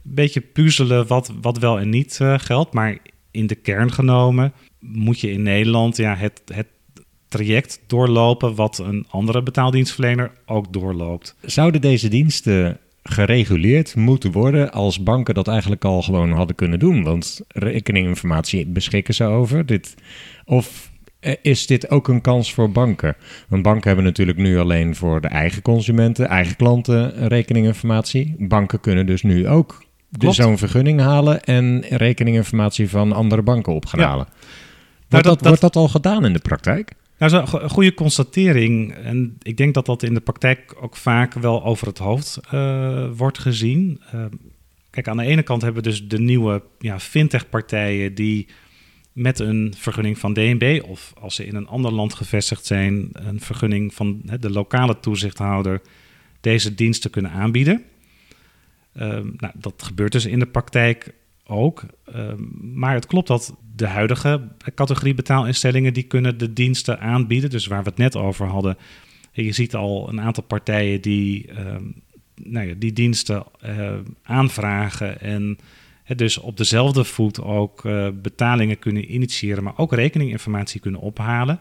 beetje 0.03 0.41
puzzelen 0.41 1.07
wat, 1.07 1.31
wat 1.41 1.57
wel 1.57 1.79
en 1.79 1.89
niet 1.89 2.17
eh, 2.21 2.39
geldt. 2.39 2.73
Maar 2.73 2.97
in 3.31 3.47
de 3.47 3.55
kern 3.55 3.91
genomen 3.91 4.53
moet 4.79 5.19
je 5.19 5.31
in 5.31 5.43
Nederland 5.43 5.97
ja, 5.97 6.15
het, 6.15 6.41
het 6.53 6.67
traject 7.27 7.79
doorlopen 7.87 8.55
wat 8.55 8.77
een 8.77 9.05
andere 9.09 9.43
betaaldienstverlener 9.43 10.31
ook 10.45 10.73
doorloopt. 10.73 11.35
Zouden 11.41 11.81
deze 11.81 12.07
diensten 12.07 12.79
gereguleerd 13.03 13.95
moeten 13.95 14.31
worden 14.31 14.71
als 14.71 15.03
banken 15.03 15.33
dat 15.33 15.47
eigenlijk 15.47 15.85
al 15.85 16.01
gewoon 16.01 16.31
hadden 16.31 16.55
kunnen 16.55 16.79
doen? 16.79 17.03
Want 17.03 17.41
rekeninginformatie 17.47 18.67
beschikken 18.67 19.13
ze 19.13 19.23
over. 19.23 19.65
Dit, 19.65 19.95
of 20.45 20.91
eh, 21.19 21.33
is 21.41 21.67
dit 21.67 21.89
ook 21.89 22.07
een 22.07 22.21
kans 22.21 22.53
voor 22.53 22.71
banken? 22.71 23.15
Want 23.47 23.63
banken 23.63 23.87
hebben 23.87 24.05
natuurlijk 24.05 24.37
nu 24.37 24.59
alleen 24.59 24.95
voor 24.95 25.21
de 25.21 25.27
eigen 25.27 25.61
consumenten, 25.61 26.27
eigen 26.27 26.55
klanten 26.55 27.27
rekeninginformatie. 27.27 28.35
Banken 28.37 28.79
kunnen 28.79 29.05
dus 29.05 29.23
nu 29.23 29.47
ook 29.47 29.83
Klopt. 30.17 30.35
zo'n 30.35 30.57
vergunning 30.57 30.99
halen 30.99 31.43
en 31.43 31.81
rekeninginformatie 31.89 32.89
van 32.89 33.11
andere 33.11 33.41
banken 33.41 33.73
op 33.73 33.85
gaan 33.85 33.99
Ja. 33.99 34.07
halen. 34.07 34.25
Wordt, 34.25 35.09
Nou, 35.09 35.23
dat, 35.23 35.33
dat- 35.33 35.47
wordt 35.47 35.61
dat 35.61 35.75
al 35.75 35.87
gedaan 35.87 36.25
in 36.25 36.33
de 36.33 36.39
praktijk? 36.39 36.91
Nou, 37.17 37.31
dat 37.31 37.43
is 37.47 37.53
een 37.53 37.59
go- 37.59 37.67
goede 37.67 37.93
constatering. 37.93 38.93
En 38.93 39.37
ik 39.41 39.57
denk 39.57 39.73
dat 39.73 39.85
dat 39.85 40.03
in 40.03 40.13
de 40.13 40.19
praktijk 40.19 40.75
ook 40.81 40.95
vaak 40.95 41.33
wel 41.33 41.63
over 41.65 41.87
het 41.87 41.97
hoofd 41.97 42.39
eh, 42.51 43.05
wordt 43.15 43.39
gezien. 43.39 44.01
Eh, 44.11 44.25
kijk, 44.89 45.07
aan 45.07 45.17
de 45.17 45.23
ene 45.25 45.43
kant 45.43 45.61
hebben 45.61 45.83
we 45.83 45.89
dus 45.89 46.07
de 46.07 46.19
nieuwe 46.19 46.61
ja, 46.79 46.99
fintech-partijen 46.99 48.15
die 48.15 48.47
met 49.13 49.39
een 49.39 49.73
vergunning 49.77 50.19
van 50.19 50.33
DNB 50.33 50.81
of 50.87 51.13
als 51.19 51.35
ze 51.35 51.45
in 51.45 51.55
een 51.55 51.67
ander 51.67 51.91
land 51.91 52.13
gevestigd 52.13 52.65
zijn, 52.65 53.09
een 53.13 53.39
vergunning 53.41 53.93
van 53.93 54.21
de 54.39 54.49
lokale 54.49 54.99
toezichthouder 54.99 55.81
deze 56.41 56.75
diensten 56.75 57.09
kunnen 57.11 57.31
aanbieden. 57.31 57.83
Ehm, 58.93 59.29
nou, 59.37 59.53
dat 59.55 59.83
gebeurt 59.83 60.11
dus 60.11 60.25
in 60.25 60.39
de 60.39 60.47
praktijk 60.47 61.13
ook. 61.45 61.83
Ehm, 62.05 62.43
maar 62.73 62.93
het 62.93 63.05
klopt 63.05 63.27
dat 63.27 63.55
de 63.75 63.87
huidige 63.87 64.47
categorie 64.75 65.13
betaalinstellingen... 65.13 65.93
die 65.93 66.03
kunnen 66.03 66.37
de 66.37 66.53
diensten 66.53 66.99
aanbieden. 66.99 67.49
Dus 67.49 67.67
waar 67.67 67.83
we 67.83 67.89
het 67.89 67.97
net 67.97 68.15
over 68.15 68.47
hadden... 68.47 68.77
Je 69.33 69.51
ziet 69.51 69.75
al 69.75 70.09
een 70.09 70.21
aantal 70.21 70.43
partijen 70.43 71.01
die, 71.01 71.47
ehm, 71.47 71.83
nou 72.35 72.67
ja, 72.67 72.73
die 72.77 72.93
diensten 72.93 73.43
uh, 73.65 73.93
aanvragen 74.23 75.21
en 75.21 75.57
dus 76.15 76.37
op 76.37 76.57
dezelfde 76.57 77.03
voet 77.03 77.41
ook 77.41 77.83
uh, 77.83 78.07
betalingen 78.21 78.79
kunnen 78.79 79.13
initiëren, 79.13 79.63
maar 79.63 79.77
ook 79.77 79.93
rekeninginformatie 79.93 80.81
kunnen 80.81 81.01
ophalen. 81.01 81.59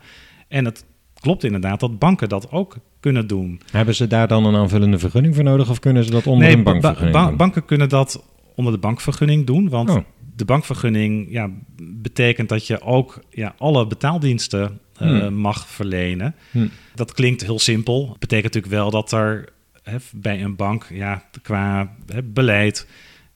En 0.48 0.64
het 0.64 0.84
klopt 1.20 1.44
inderdaad 1.44 1.80
dat 1.80 1.98
banken 1.98 2.28
dat 2.28 2.50
ook 2.50 2.76
kunnen 3.00 3.26
doen. 3.26 3.60
Hebben 3.70 3.94
ze 3.94 4.06
daar 4.06 4.28
dan 4.28 4.44
een 4.44 4.56
aanvullende 4.56 4.98
vergunning 4.98 5.34
voor 5.34 5.44
nodig 5.44 5.70
of 5.70 5.78
kunnen 5.78 6.04
ze 6.04 6.10
dat 6.10 6.26
onder 6.26 6.46
nee, 6.46 6.56
een 6.56 6.62
bankvergunning 6.62 7.12
ba 7.12 7.32
banken 7.36 7.64
kunnen 7.64 7.88
dat 7.88 8.24
onder 8.54 8.72
de 8.72 8.78
bankvergunning 8.78 9.46
doen, 9.46 9.68
want 9.68 9.90
Oh. 9.90 9.96
de 10.36 10.44
bankvergunning 10.44 11.26
ja, 11.30 11.50
betekent 11.82 12.48
dat 12.48 12.66
je 12.66 12.80
ook 12.80 13.20
ja, 13.30 13.54
alle 13.58 13.86
betaaldiensten 13.86 14.80
eh, 14.96 15.08
Hmm. 15.08 15.34
mag 15.34 15.68
verlenen. 15.68 16.34
Hm. 16.50 16.66
Dat 16.94 17.12
klinkt 17.12 17.42
heel 17.42 17.58
simpel. 17.58 18.08
Het 18.10 18.18
betekent 18.18 18.54
natuurlijk 18.54 18.82
wel 18.82 18.90
dat 18.90 19.12
er 19.12 19.48
hè, 19.82 19.96
bij 20.12 20.42
een 20.42 20.56
bank 20.56 20.86
ja, 20.92 21.24
qua 21.42 21.94
hè, 22.12 22.22
beleid, 22.22 22.88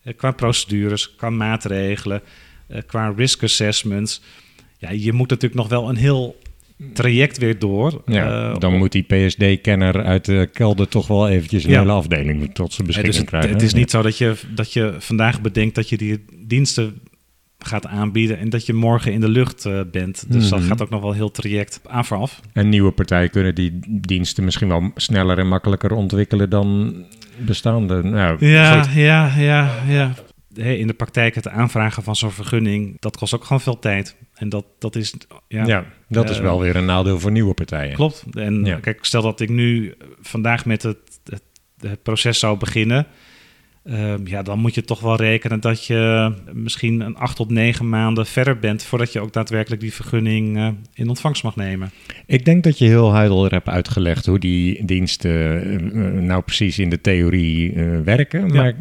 eh, 0.02 0.16
qua 0.16 0.30
procedures, 0.30 1.14
qua 1.16 1.30
maatregelen, 1.30 2.22
eh, 2.66 2.82
qua 2.86 3.12
risk 3.16 3.42
assessments. 3.42 4.22
Ja, 4.78 4.90
je 4.90 5.12
moet 5.12 5.28
natuurlijk 5.30 5.60
nog 5.60 5.68
wel 5.68 5.88
een 5.88 5.96
heel 5.96 6.36
traject 6.92 7.38
weer 7.38 7.58
door. 7.58 8.02
Ja, 8.06 8.50
eh, 8.52 8.58
dan 8.58 8.76
moet 8.78 8.92
die 8.92 9.02
PSD-kenner 9.02 10.02
uit 10.04 10.24
de 10.24 10.48
kelder 10.52 10.88
toch 10.88 11.06
wel 11.06 11.28
eventjes 11.28 11.64
een 11.64 11.70
Ja. 11.70 11.78
hele 11.80 11.92
afdeling 11.92 12.54
tot 12.54 12.72
zijn 12.72 12.86
Ja, 12.88 12.94
beschikking 12.94 13.06
dus 13.06 13.16
het, 13.16 13.26
krijgen. 13.28 13.50
het 13.52 13.62
is 13.62 13.70
Ja. 13.70 13.76
niet 13.78 13.90
zo 13.90 14.02
dat 14.02 14.18
je, 14.18 14.34
dat 14.54 14.72
je 14.72 14.94
vandaag 14.98 15.40
bedenkt 15.40 15.74
dat 15.74 15.88
je 15.88 15.96
die 15.96 16.24
diensten 16.46 17.00
gaat 17.58 17.86
aanbieden 17.86 18.38
en 18.38 18.48
dat 18.48 18.66
je 18.66 18.72
morgen 18.72 19.12
in 19.12 19.20
de 19.20 19.28
lucht 19.28 19.64
eh, 19.66 19.80
bent. 19.90 20.24
Dus 20.28 20.42
Mhm. 20.50 20.50
dat 20.58 20.62
gaat 20.68 20.82
ook 20.82 20.90
nog 20.90 21.02
wel 21.02 21.12
heel 21.12 21.30
traject 21.30 21.80
aan 21.86 22.04
vooraf. 22.04 22.40
En 22.52 22.68
nieuwe 22.68 22.90
partijen 22.90 23.30
kunnen 23.30 23.54
die 23.54 23.78
diensten 24.00 24.44
misschien 24.44 24.68
wel 24.68 24.90
sneller 24.94 25.38
en 25.38 25.48
makkelijker 25.48 25.92
ontwikkelen 25.92 26.50
dan 26.50 26.94
bestaande. 27.38 28.02
Nou, 28.02 28.46
Ja, 28.46 28.86
ja, 28.94 29.32
ja, 29.38 29.70
ja. 29.88 30.14
In 30.54 30.86
de 30.86 30.94
praktijk 30.94 31.34
het 31.34 31.48
aanvragen 31.48 32.02
van 32.02 32.16
zo'n 32.16 32.30
vergunning, 32.30 32.96
dat 33.00 33.16
kost 33.16 33.34
ook 33.34 33.44
gewoon 33.44 33.60
veel 33.60 33.78
tijd. 33.78 34.16
En 34.34 34.48
dat, 34.48 34.64
dat 34.78 34.96
is, 34.96 35.14
ja, 35.48 35.66
Ja, 35.66 35.84
dat 36.08 36.30
is 36.30 36.36
Eh, 36.36 36.42
wel 36.42 36.60
weer 36.60 36.76
een 36.76 36.84
nadeel 36.84 37.20
voor 37.20 37.30
nieuwe 37.30 37.54
partijen. 37.54 37.94
klopt. 37.94 38.24
En 38.32 38.64
Ja. 38.64 38.78
kijk, 38.78 39.04
stel 39.04 39.22
dat 39.22 39.40
ik 39.40 39.48
nu 39.48 39.94
vandaag 40.20 40.64
met 40.66 40.82
het, 40.82 40.98
het, 41.24 41.42
het 41.78 42.02
proces 42.02 42.38
zou 42.38 42.58
beginnen. 42.58 43.06
Ehm, 43.84 44.26
ja, 44.26 44.42
dan 44.42 44.58
moet 44.58 44.74
je 44.74 44.84
toch 44.84 45.00
wel 45.00 45.16
rekenen 45.16 45.60
dat 45.60 45.84
je 45.84 46.32
misschien 46.52 47.00
een 47.00 47.16
acht 47.16 47.36
tot 47.36 47.50
negen 47.50 47.88
maanden 47.88 48.26
verder 48.26 48.58
bent 48.58 48.82
voordat 48.82 49.12
je 49.12 49.20
ook 49.20 49.32
daadwerkelijk 49.32 49.80
die 49.80 49.94
vergunning 49.94 50.56
eh, 50.56 50.68
in 50.94 51.08
ontvangst 51.08 51.42
mag 51.42 51.56
nemen. 51.56 51.90
Ik 52.26 52.44
denk 52.44 52.64
dat 52.64 52.78
je 52.78 52.84
heel 52.84 53.12
helder 53.12 53.50
hebt 53.50 53.68
uitgelegd 53.68 54.26
hoe 54.26 54.38
die 54.38 54.84
diensten 54.84 55.30
eh, 55.30 55.74
eh, 55.74 56.22
nou 56.22 56.42
precies 56.42 56.78
in 56.78 56.90
de 56.90 57.00
theorie 57.00 57.72
werken. 58.04 58.48
Ja. 58.48 58.54
Maar 58.54 58.74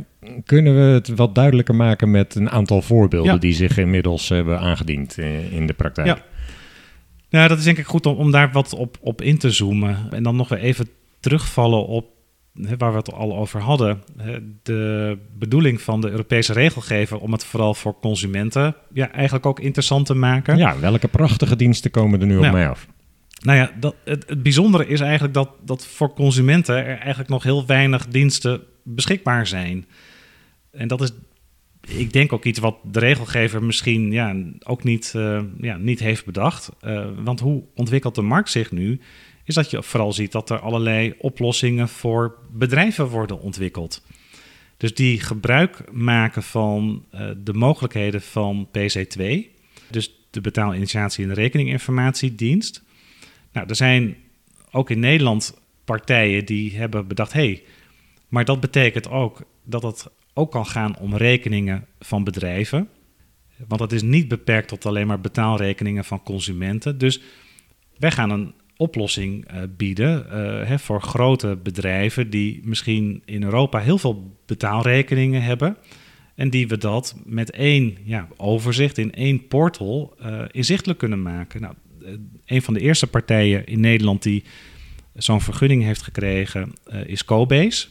kunnen 0.46 0.76
we 0.76 0.94
het 0.94 1.08
wat 1.08 1.36
duidelijker 1.36 1.76
maken 1.76 2.12
met 2.12 2.36
een 2.36 2.50
aantal 2.50 2.82
voorbeelden 2.82 3.34
Ja. 3.34 3.40
die 3.40 3.54
zich 3.54 3.78
inmiddels 3.78 4.30
hebben 4.30 4.60
aangediend 4.60 5.18
in 5.52 5.68
de 5.68 5.74
praktijk? 5.74 6.08
Ja. 6.08 6.18
Nou, 7.30 7.48
dat 7.48 7.58
is 7.58 7.64
denk 7.64 7.78
ik 7.78 7.86
goed 7.86 8.06
om, 8.06 8.16
om 8.16 8.32
daar 8.32 8.52
wat 8.52 8.74
op, 8.74 8.98
op 9.02 9.22
in 9.22 9.38
te 9.38 9.52
zoomen. 9.52 9.98
En 10.12 10.24
dan 10.24 10.36
nog 10.36 10.50
weer 10.50 10.60
even 10.60 10.88
terugvallen 11.20 11.88
op 11.88 12.13
waar 12.54 12.92
we 12.92 12.98
het 12.98 13.14
al 13.14 13.36
over 13.38 13.62
hadden. 13.62 14.04
De 14.64 15.18
bedoeling 15.38 15.82
van 15.82 16.02
de 16.02 16.10
Europese 16.10 16.54
regelgever 16.54 17.20
om 17.20 17.32
het 17.32 17.46
vooral 17.46 17.74
voor 17.74 18.00
consumenten 18.00 18.76
ja, 18.94 19.12
eigenlijk 19.12 19.46
ook 19.46 19.60
interessant 19.60 20.06
te 20.06 20.14
maken. 20.14 20.58
Ja, 20.58 20.80
welke 20.80 21.08
prachtige 21.08 21.56
diensten 21.56 21.92
komen 21.92 22.22
er 22.22 22.28
nu 22.28 22.38
op 22.38 22.44
Ja. 22.44 22.52
mij 22.52 22.70
af? 22.70 22.88
Nou 23.44 23.58
ja, 23.58 23.72
dat, 23.80 23.96
het, 24.04 24.26
het 24.28 24.44
bijzondere 24.44 24.88
is 24.88 25.00
eigenlijk 25.00 25.34
dat, 25.34 25.50
dat 25.66 25.86
voor 25.86 26.14
consumenten 26.14 26.76
er 26.76 26.98
eigenlijk 26.98 27.30
nog 27.30 27.44
heel 27.44 27.66
weinig 27.66 28.08
diensten 28.08 28.62
beschikbaar 28.84 29.48
zijn. 29.48 29.86
En 30.72 30.88
dat 30.88 31.02
is, 31.02 31.12
ik 31.98 32.14
denk 32.14 32.34
ook 32.34 32.46
iets 32.46 32.60
wat 32.60 32.78
de 32.92 33.00
regelgever 33.00 33.64
misschien 33.64 34.12
ja, 34.12 34.36
ook 34.60 34.84
niet, 34.84 35.14
eh, 35.16 35.42
ja, 35.58 35.78
niet 35.78 36.00
heeft 36.00 36.26
bedacht. 36.26 36.70
Eh, 36.80 37.06
want 37.24 37.40
hoe 37.40 37.64
ontwikkelt 37.76 38.16
de 38.16 38.22
markt 38.22 38.50
zich 38.52 38.72
nu? 38.72 39.00
Is 39.44 39.56
dat 39.56 39.70
je 39.70 39.84
vooral 39.84 40.14
ziet 40.14 40.32
dat 40.32 40.50
er 40.50 40.60
allerlei 40.60 41.14
oplossingen 41.18 41.90
voor 41.90 42.38
bedrijven 42.52 43.08
worden 43.08 43.40
ontwikkeld. 43.40 44.04
Dus 44.78 44.94
die 44.94 45.20
gebruik 45.20 45.92
maken 45.92 46.44
van 46.44 47.06
eh, 47.10 47.30
de 47.38 47.54
mogelijkheden 47.54 48.22
van 48.22 48.68
PC2, 48.68 49.24
dus 49.90 50.26
de 50.30 50.42
betaalinitiatie 50.42 51.26
en 51.26 51.34
rekeninginformatiedienst. 51.34 52.84
Nou, 53.52 53.68
er 53.68 53.76
zijn 53.76 54.16
ook 54.72 54.90
in 54.90 55.00
Nederland 55.00 55.58
partijen 55.86 56.46
die 56.46 56.78
hebben 56.78 57.08
bedacht: 57.08 57.34
hé, 57.34 57.40
hey, 57.40 57.64
maar 58.28 58.46
dat 58.46 58.60
betekent 58.60 59.10
ook 59.10 59.42
dat 59.64 59.84
het 59.84 60.08
ook 60.34 60.52
kan 60.52 60.66
gaan 60.66 60.98
om 60.98 61.16
rekeningen 61.16 61.86
van 62.00 62.24
bedrijven. 62.24 62.90
Want 63.68 63.82
dat 63.82 63.92
is 63.92 64.02
niet 64.02 64.28
beperkt 64.28 64.68
tot 64.68 64.86
alleen 64.86 65.08
maar 65.08 65.22
betaalrekeningen 65.22 66.06
van 66.06 66.24
consumenten. 66.24 66.98
Dus 66.98 67.22
wij 67.98 68.12
gaan 68.12 68.30
een 68.30 68.54
oplossing 68.84 69.48
eh, 69.48 69.62
bieden 69.78 70.30
eh, 70.30 70.68
hè, 70.68 70.80
voor 70.80 71.02
grote 71.02 71.58
bedrijven 71.64 72.30
die 72.30 72.62
misschien 72.64 73.22
in 73.26 73.44
Europa 73.44 73.80
heel 73.80 73.98
veel 73.98 74.38
betaalrekeningen 74.46 75.44
hebben. 75.44 75.78
En 76.36 76.50
die 76.50 76.68
we 76.68 76.78
dat 76.78 77.16
met 77.26 77.52
één 77.52 77.98
ja, 78.04 78.28
overzicht 78.38 78.98
in 78.98 79.14
één 79.14 79.48
portal 79.48 80.16
eh, 80.20 80.42
inzichtelijk 80.52 81.00
kunnen 81.00 81.22
maken. 81.22 81.62
Nou, 81.62 81.74
een 82.46 82.62
van 82.62 82.74
de 82.74 82.80
eerste 82.80 83.08
partijen 83.08 83.66
in 83.66 83.80
Nederland 83.80 84.24
die 84.24 84.44
zo'n 85.14 85.42
vergunning 85.42 85.84
heeft 85.84 86.02
gekregen 86.02 86.74
is 87.06 87.26
Cobase. 87.26 87.88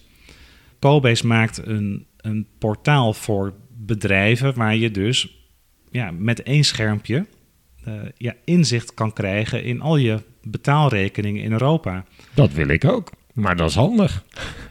Cobase 0.79 1.27
maakt 1.27 1.67
een, 1.67 2.07
een 2.17 2.47
portaal 2.59 3.13
voor 3.13 3.55
bedrijven 3.77 4.55
waar 4.55 4.77
je 4.77 4.91
dus 4.91 5.47
ja, 5.91 6.11
met 6.11 6.43
één 6.43 6.65
schermpje 6.65 7.27
ja, 8.17 8.35
inzicht 8.45 8.95
kan 8.95 9.13
krijgen 9.13 9.65
in 9.65 9.81
al 9.81 9.97
je 9.97 10.19
betaalrekeningen 10.45 11.43
in 11.43 11.53
Europa. 11.53 12.05
Dat 12.35 12.53
wil 12.53 12.69
ik 12.69 12.85
ook, 12.85 13.11
maar 13.33 13.57
dat 13.57 13.69
is 13.69 13.75
handig. 13.75 14.25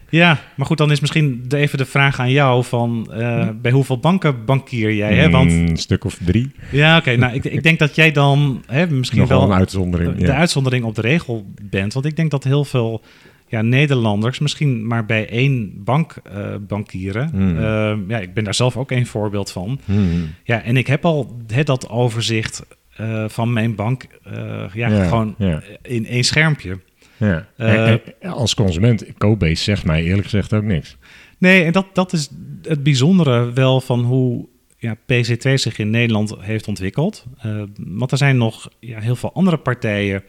Ja, 0.09 0.39
maar 0.55 0.65
goed, 0.65 0.77
dan 0.77 0.91
is 0.91 0.99
misschien 0.99 1.45
even 1.49 1.77
de 1.77 1.85
vraag 1.85 2.19
aan 2.19 2.31
jou 2.31 2.63
van 2.63 3.07
eh, 3.11 3.49
bij 3.61 3.71
hoeveel 3.71 3.99
banken 3.99 4.45
bankier 4.45 4.93
jij? 4.93 5.15
Hè? 5.15 5.29
Want 5.29 5.51
Een 5.51 5.77
stuk 5.77 6.03
of 6.03 6.17
drie. 6.25 6.51
ja, 6.71 6.97
oké, 6.97 7.15
nou 7.15 7.33
ik, 7.33 7.45
ik 7.45 7.63
denk 7.63 7.79
dat 7.79 7.95
jij 7.95 8.11
dan 8.11 8.63
hè, 8.67 8.87
misschien 8.87 9.19
Nog 9.19 9.29
wel 9.29 9.43
een 9.43 9.53
uitzondering. 9.53 10.15
de 10.15 10.25
ja. 10.25 10.35
uitzondering 10.35 10.83
op 10.83 10.95
de 10.95 11.01
regel 11.01 11.45
bent. 11.61 11.93
Want 11.93 12.05
ik 12.05 12.15
denk 12.15 12.31
dat 12.31 12.43
heel 12.43 12.65
veel 12.65 13.01
ja, 13.47 13.61
Nederlanders 13.61 14.39
misschien 14.39 14.87
maar 14.87 15.05
bij 15.05 15.29
één 15.29 15.83
bank 15.83 16.15
eh, 16.23 16.55
bankieren. 16.67 17.29
Hmm. 17.29 17.57
Eh, 17.57 17.93
ja, 18.07 18.19
ik 18.19 18.33
ben 18.33 18.43
daar 18.43 18.53
zelf 18.53 18.77
ook 18.77 18.91
een 18.91 19.05
voorbeeld 19.05 19.51
van. 19.51 19.79
Hmm. 19.85 20.29
Ja, 20.43 20.63
en 20.63 20.77
ik 20.77 20.87
heb 20.87 21.05
al 21.05 21.37
hè, 21.47 21.63
dat 21.63 21.89
overzicht 21.89 22.65
eh, 23.01 23.29
van 23.29 23.53
mijn 23.53 23.75
bank 23.75 24.03
eh, 24.23 24.63
ja, 24.73 25.03
gewoon 25.07 25.35
in 25.81 26.05
één 26.05 26.23
schermpje. 26.23 26.79
Ja. 27.17 27.47
Eh, 27.57 27.89
En- 27.91 28.01
en 28.19 28.31
als 28.31 28.53
consument, 28.55 29.05
Cobase 29.17 29.63
zegt 29.63 29.85
mij 29.85 30.03
eerlijk 30.03 30.23
gezegd 30.23 30.53
ook 30.53 30.63
niks. 30.63 30.97
Nee, 31.37 31.63
en 31.63 31.71
dat, 31.71 31.85
dat 31.93 32.13
is 32.13 32.29
het 32.61 32.83
bijzondere 32.83 33.51
wel 33.53 33.81
van 33.81 33.99
hoe 34.03 34.47
ja, 34.77 34.95
PC2 34.95 35.53
zich 35.53 35.77
in 35.77 35.89
Nederland 35.89 36.35
heeft 36.39 36.67
ontwikkeld. 36.67 37.25
Eh, 37.37 37.63
want 37.77 38.11
er 38.11 38.17
zijn 38.17 38.37
nog 38.37 38.69
ja, 38.79 38.99
heel 38.99 39.15
veel 39.15 39.33
andere 39.33 39.57
partijen 39.57 40.23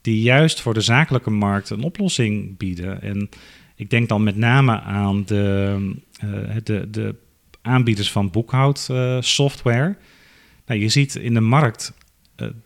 die 0.00 0.22
juist 0.22 0.60
voor 0.60 0.74
de 0.74 0.80
zakelijke 0.80 1.30
markt 1.30 1.70
een 1.70 1.82
oplossing 1.82 2.56
bieden. 2.56 3.02
En 3.02 3.28
ik 3.76 3.90
denk 3.90 4.08
dan 4.08 4.22
met 4.22 4.36
name 4.36 4.80
aan 4.80 5.22
de, 5.26 5.76
eh, 6.20 6.28
de, 6.64 6.90
de 6.90 7.14
aanbieders 7.62 8.10
van 8.12 8.30
boekhoudsoftware. 8.30 9.96
nou, 10.66 10.80
je 10.80 10.88
ziet 10.88 11.14
in 11.14 11.34
de 11.34 11.40
markt 11.40 11.92
eh, 11.92 11.97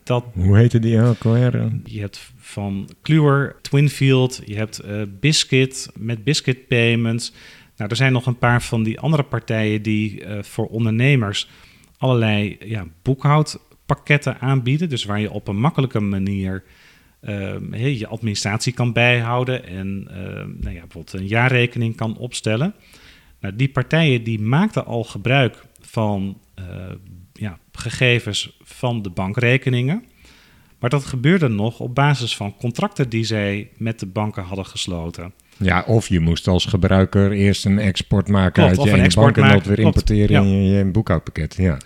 dat 0.03 0.25
Hoe 0.33 0.57
heette 0.57 0.79
die 0.79 1.03
ook 1.03 1.25
alweer? 1.25 1.71
je 1.85 2.01
hebt 2.01 2.33
van 2.37 2.89
Kluwer, 3.03 3.57
Twinfield, 3.63 4.43
je 4.45 4.57
hebt 4.57 4.79
eh, 4.79 5.03
Biscuit 5.21 5.91
met 5.99 6.25
Biscuit 6.25 6.67
Payments. 6.69 7.33
Nou, 7.77 7.91
er 7.91 7.97
zijn 7.97 8.13
nog 8.13 8.27
een 8.27 8.39
paar 8.39 8.63
van 8.63 8.83
die 8.83 9.01
andere 9.01 9.23
partijen 9.23 9.83
die 9.83 10.25
eh, 10.25 10.43
voor 10.43 10.67
ondernemers 10.67 11.49
allerlei 11.99 12.57
ja, 12.65 12.87
boekhoudpakketten 13.03 14.41
aanbieden. 14.41 14.89
Dus 14.89 15.05
waar 15.05 15.21
je 15.21 15.31
op 15.31 15.49
een 15.49 15.61
makkelijke 15.61 16.01
manier 16.01 16.65
ehm, 17.21 17.75
je 17.75 18.07
administratie 18.07 18.73
kan 18.73 18.93
bijhouden 18.93 19.67
en 19.67 20.07
ehm, 20.11 20.51
nou 20.61 20.75
ja, 20.75 20.81
bijvoorbeeld 20.81 21.13
een 21.13 21.27
jaarrekening 21.27 21.97
kan 21.97 22.17
opstellen. 22.17 22.75
Nou, 23.41 23.57
die 23.57 23.69
partijen 23.69 24.25
die 24.25 24.41
maakten 24.41 24.85
al 24.85 25.05
gebruik 25.05 25.65
van 25.81 26.39
eh, 26.55 26.65
ja, 27.43 27.59
gegevens 27.73 28.57
van 28.63 29.03
de 29.03 29.11
bankrekeningen. 29.11 30.05
Maar 30.79 30.91
dat 30.91 31.05
gebeurde 31.05 31.49
nog 31.49 31.81
op 31.81 31.95
basis 31.95 32.37
van 32.37 32.57
contracten 32.57 33.09
die 33.09 33.25
zij 33.25 33.71
met 33.77 34.01
de 34.01 34.07
banken 34.07 34.43
hadden 34.43 34.67
gesloten. 34.67 35.33
Ja, 35.57 35.85
of 35.87 36.09
je 36.09 36.21
moest 36.21 36.47
als 36.47 36.65
gebruiker 36.65 37.33
eerst 37.33 37.65
een 37.65 37.79
export 37.79 38.29
maken 38.29 38.53
Klopt, 38.53 38.79
uit 38.79 38.89
je 38.89 38.95
ene 38.95 39.03
export 39.03 39.35
bank 39.35 39.47
en 39.47 39.53
dat 39.53 39.67
weer 39.67 39.79
importeren 39.79 40.45
in 40.45 40.63
je, 40.63 40.77
je 40.77 40.85
boekhoudpakket. 40.85 41.55
Ja. 41.55 41.79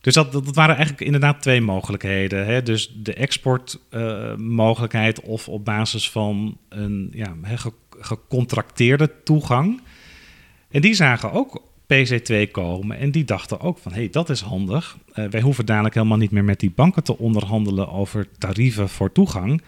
Dus 0.00 0.14
dat, 0.14 0.32
dat 0.32 0.54
waren 0.54 0.74
eigenlijk 0.74 1.04
inderdaad 1.04 1.42
twee 1.42 1.60
mogelijkheden. 1.60 2.46
Hè? 2.46 2.62
Dus 2.62 2.92
de 3.02 3.14
exportmogelijkheid 3.14 5.20
of 5.20 5.48
op 5.48 5.64
basis 5.64 6.10
van 6.10 6.58
een 6.68 7.10
ja, 7.12 7.36
gecontracteerde 7.98 9.10
toegang. 9.24 9.80
En 10.70 10.80
die 10.80 10.94
zagen 10.94 11.32
ook 11.32 11.62
PC2 11.94 12.50
komen 12.50 12.98
en 12.98 13.10
die 13.10 13.24
dachten 13.24 13.60
ook 13.60 13.78
van... 13.78 13.92
hé, 13.92 13.98
hey, 13.98 14.10
dat 14.10 14.30
is 14.30 14.40
handig. 14.40 14.96
Uh, 15.14 15.26
wij 15.28 15.40
hoeven 15.40 15.66
dadelijk 15.66 15.94
helemaal 15.94 16.18
niet 16.18 16.30
meer 16.30 16.44
met 16.44 16.60
die 16.60 16.72
banken 16.74 17.02
te 17.04 17.18
onderhandelen... 17.18 17.88
over 17.88 18.28
tarieven 18.38 18.88
voor 18.88 19.12
toegang. 19.12 19.62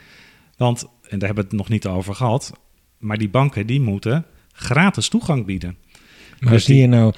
Want, 0.57 0.83
en 0.83 1.19
daar 1.19 1.27
hebben 1.27 1.45
we 1.45 1.51
het 1.51 1.59
nog 1.59 1.69
niet 1.69 1.87
over 1.87 2.15
gehad... 2.15 2.53
maar 2.99 3.19
die 3.19 3.29
banken 3.29 3.67
die 3.67 3.81
moeten 3.81 4.25
gratis 4.53 5.09
toegang 5.09 5.47
bieden. 5.47 5.77
Maar 6.41 6.53
dus 6.53 6.65
zie 6.65 6.75
die, 6.75 6.83
je 6.83 6.89
nou, 6.89 7.13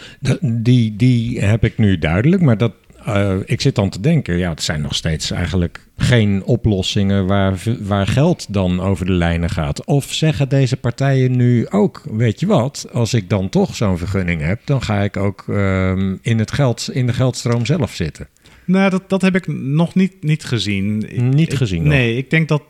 die, 0.62 0.96
die 0.96 1.40
heb 1.40 1.64
ik 1.64 1.78
nu 1.78 1.98
duidelijk, 1.98 2.42
maar 2.42 2.58
dat, 2.58 2.72
uh, 3.08 3.36
ik 3.44 3.60
zit 3.60 3.74
dan 3.74 3.90
te 3.90 4.00
denken, 4.00 4.36
ja, 4.36 4.50
het 4.50 4.62
zijn 4.62 4.80
nog 4.80 4.94
steeds 4.94 5.30
eigenlijk 5.30 5.88
geen 5.96 6.44
oplossingen 6.44 7.26
waar, 7.26 7.62
waar 7.80 8.06
geld 8.06 8.52
dan 8.52 8.80
over 8.80 9.06
de 9.06 9.12
lijnen 9.12 9.50
gaat. 9.50 9.84
Of 9.84 10.12
zeggen 10.12 10.48
deze 10.48 10.76
partijen 10.76 11.36
nu 11.36 11.68
ook, 11.68 12.02
weet 12.10 12.40
je 12.40 12.46
wat, 12.46 12.86
als 12.92 13.14
ik 13.14 13.28
dan 13.28 13.48
toch 13.48 13.76
zo'n 13.76 13.98
vergunning 13.98 14.42
heb, 14.42 14.60
dan 14.64 14.82
ga 14.82 15.02
ik 15.02 15.16
ook 15.16 15.44
um, 15.48 16.18
in, 16.22 16.38
het 16.38 16.52
geld, 16.52 16.90
in 16.92 17.06
de 17.06 17.12
geldstroom 17.12 17.66
zelf 17.66 17.94
zitten. 17.94 18.28
Nou, 18.64 18.90
dat, 18.90 19.08
dat 19.08 19.22
heb 19.22 19.34
ik 19.34 19.46
nog 19.46 19.94
niet, 19.94 20.22
niet 20.22 20.44
gezien. 20.44 21.06
Niet 21.34 21.56
gezien? 21.56 21.88
nee, 21.88 22.16
ik 22.16 22.30
denk 22.30 22.48
dat, 22.48 22.62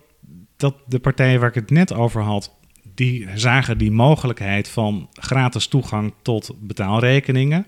dat 0.57 0.75
de 0.87 0.99
partijen 0.99 1.41
waar 1.41 1.49
ik 1.49 1.55
het 1.55 1.71
net 1.71 1.93
over 1.93 2.23
had, 2.23 2.55
die 2.95 3.29
zagen 3.35 3.79
die 3.79 3.91
mogelijkheid 3.91 4.69
van 4.69 5.09
gratis 5.13 5.67
toegang 5.67 6.13
tot 6.23 6.51
betaalrekeningen 6.61 7.67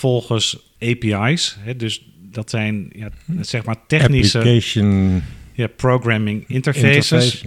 volgens 0.00 0.74
API's. 0.78 1.56
Hè, 1.58 1.76
dus 1.76 2.10
dat 2.16 2.50
zijn 2.50 2.90
ja, 2.92 3.10
zeg 3.40 3.64
maar 3.64 3.86
technische 3.86 4.38
Application 4.38 5.22
ja, 5.52 5.66
programming 5.66 6.44
interfaces, 6.46 7.44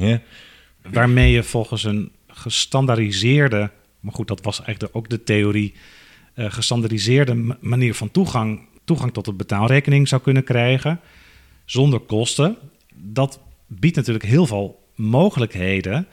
waarmee 0.92 1.32
je 1.32 1.44
volgens 1.44 1.84
een 1.84 2.12
gestandaardiseerde, 2.28 3.72
maar 4.00 4.14
goed, 4.14 4.28
dat 4.28 4.44
was 4.44 4.62
eigenlijk 4.62 4.96
ook 4.96 5.10
de 5.10 5.24
theorie, 5.24 5.74
uh, 6.36 6.52
gestandaardiseerde 6.52 7.58
manier 7.60 7.94
van 7.94 8.12
toegang, 8.12 8.68
toegang 8.84 9.14
tot 9.14 9.26
de 9.26 9.34
betaalrekening 9.34 10.08
zou 10.08 10.22
kunnen 10.22 10.44
krijgen 10.44 11.00
zonder 11.66 12.00
kosten. 12.00 12.58
Dat 12.96 13.40
biedt 13.68 13.96
natuurlijk 13.96 14.26
heel 14.26 14.46
veel 14.46 14.84
mogelijkheden. 14.96 16.08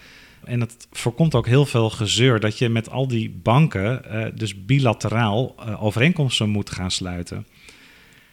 En 0.45 0.61
het 0.61 0.89
voorkomt 0.91 1.35
ook 1.35 1.47
heel 1.47 1.67
veel 1.67 1.91
gezeur 1.91 2.41
dat 2.41 2.59
je 2.59 2.69
met 2.69 2.91
al 2.91 3.09
die 3.09 3.31
banken 3.31 4.03
uh, 4.07 4.27
dus 4.35 4.65
bilateraal 4.65 5.55
uh, 5.59 5.83
overeenkomsten 5.83 6.49
moet 6.49 6.71
gaan 6.71 6.91
sluiten. 6.91 7.47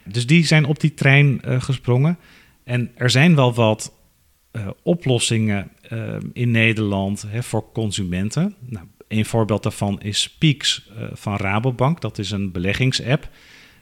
Dus 0.04 0.28
die 0.28 0.46
zijn 0.46 0.66
op 0.66 0.80
die 0.80 0.94
trein 0.94 1.42
uh, 1.46 1.62
gesprongen. 1.62 2.18
En 2.64 2.92
er 2.96 3.10
zijn 3.10 3.36
wel 3.36 3.54
wat 3.54 3.96
oplossingen 4.84 5.72
in 6.34 6.52
Nederland 6.52 7.26
hè, 7.28 7.44
voor 7.44 7.72
consumenten. 7.72 8.56
Nou, 8.60 8.86
een 9.08 9.26
voorbeeld 9.26 9.64
daarvan 9.64 10.02
is 10.02 10.22
Speaks 10.22 10.90
van 11.14 11.36
Rabobank. 11.36 12.02
Dat 12.02 12.18
is 12.18 12.32
een 12.32 12.52
beleggingsapp. 12.52 13.30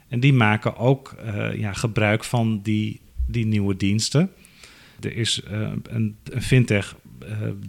En 0.07 0.19
die 0.19 0.33
maken 0.33 0.77
ook 0.77 1.15
ja, 1.55 1.73
gebruik 1.73 2.23
van 2.23 2.61
die, 2.61 3.01
die 3.27 3.45
nieuwe 3.45 3.77
diensten. 3.77 4.31
Er 5.01 5.15
is 5.15 5.41
een, 5.45 5.83
een 5.83 6.41
fintech 6.41 6.95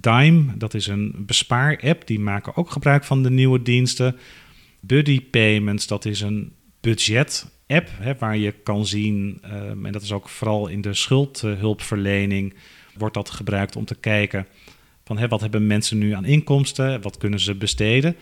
Dime, 0.01 0.57
dat 0.57 0.75
is 0.75 0.87
een 0.87 1.14
bespaar-app. 1.16 2.07
Die 2.07 2.21
maken 2.21 2.57
ook 2.57 2.71
gebruik 2.71 3.05
van 3.05 3.23
de 3.23 3.31
nieuwe 3.31 3.62
diensten. 3.62 4.16
Buddy 4.81 5.21
Payments, 5.21 5.87
dat 5.87 6.05
is 6.05 6.21
een 6.21 6.53
budget-app 6.81 7.90
waar 8.19 8.37
je 8.37 8.53
kan 8.53 8.87
zien, 8.87 9.42
um, 9.45 9.87
en 9.87 9.92
dat 9.92 10.03
is 10.03 10.12
ook 10.12 10.29
vooral 10.29 10.66
in 10.69 10.81
de 10.81 10.95
schuldhulpverlening, 10.95 12.55
wordt 12.95 13.14
dat 13.14 13.31
gebruikt 13.31 13.77
om 13.77 13.85
te 13.85 13.95
kijken 13.95 14.47
van 15.05 15.19
hè, 15.19 15.29
wat 15.29 15.40
hebben 15.40 15.66
mensen 15.66 15.99
nu 15.99 16.12
aan 16.12 16.25
inkomsten, 16.25 17.03
wat 17.03 17.16
kunnen 17.16 17.40
ze 17.40 17.55
besteden. 17.55 18.16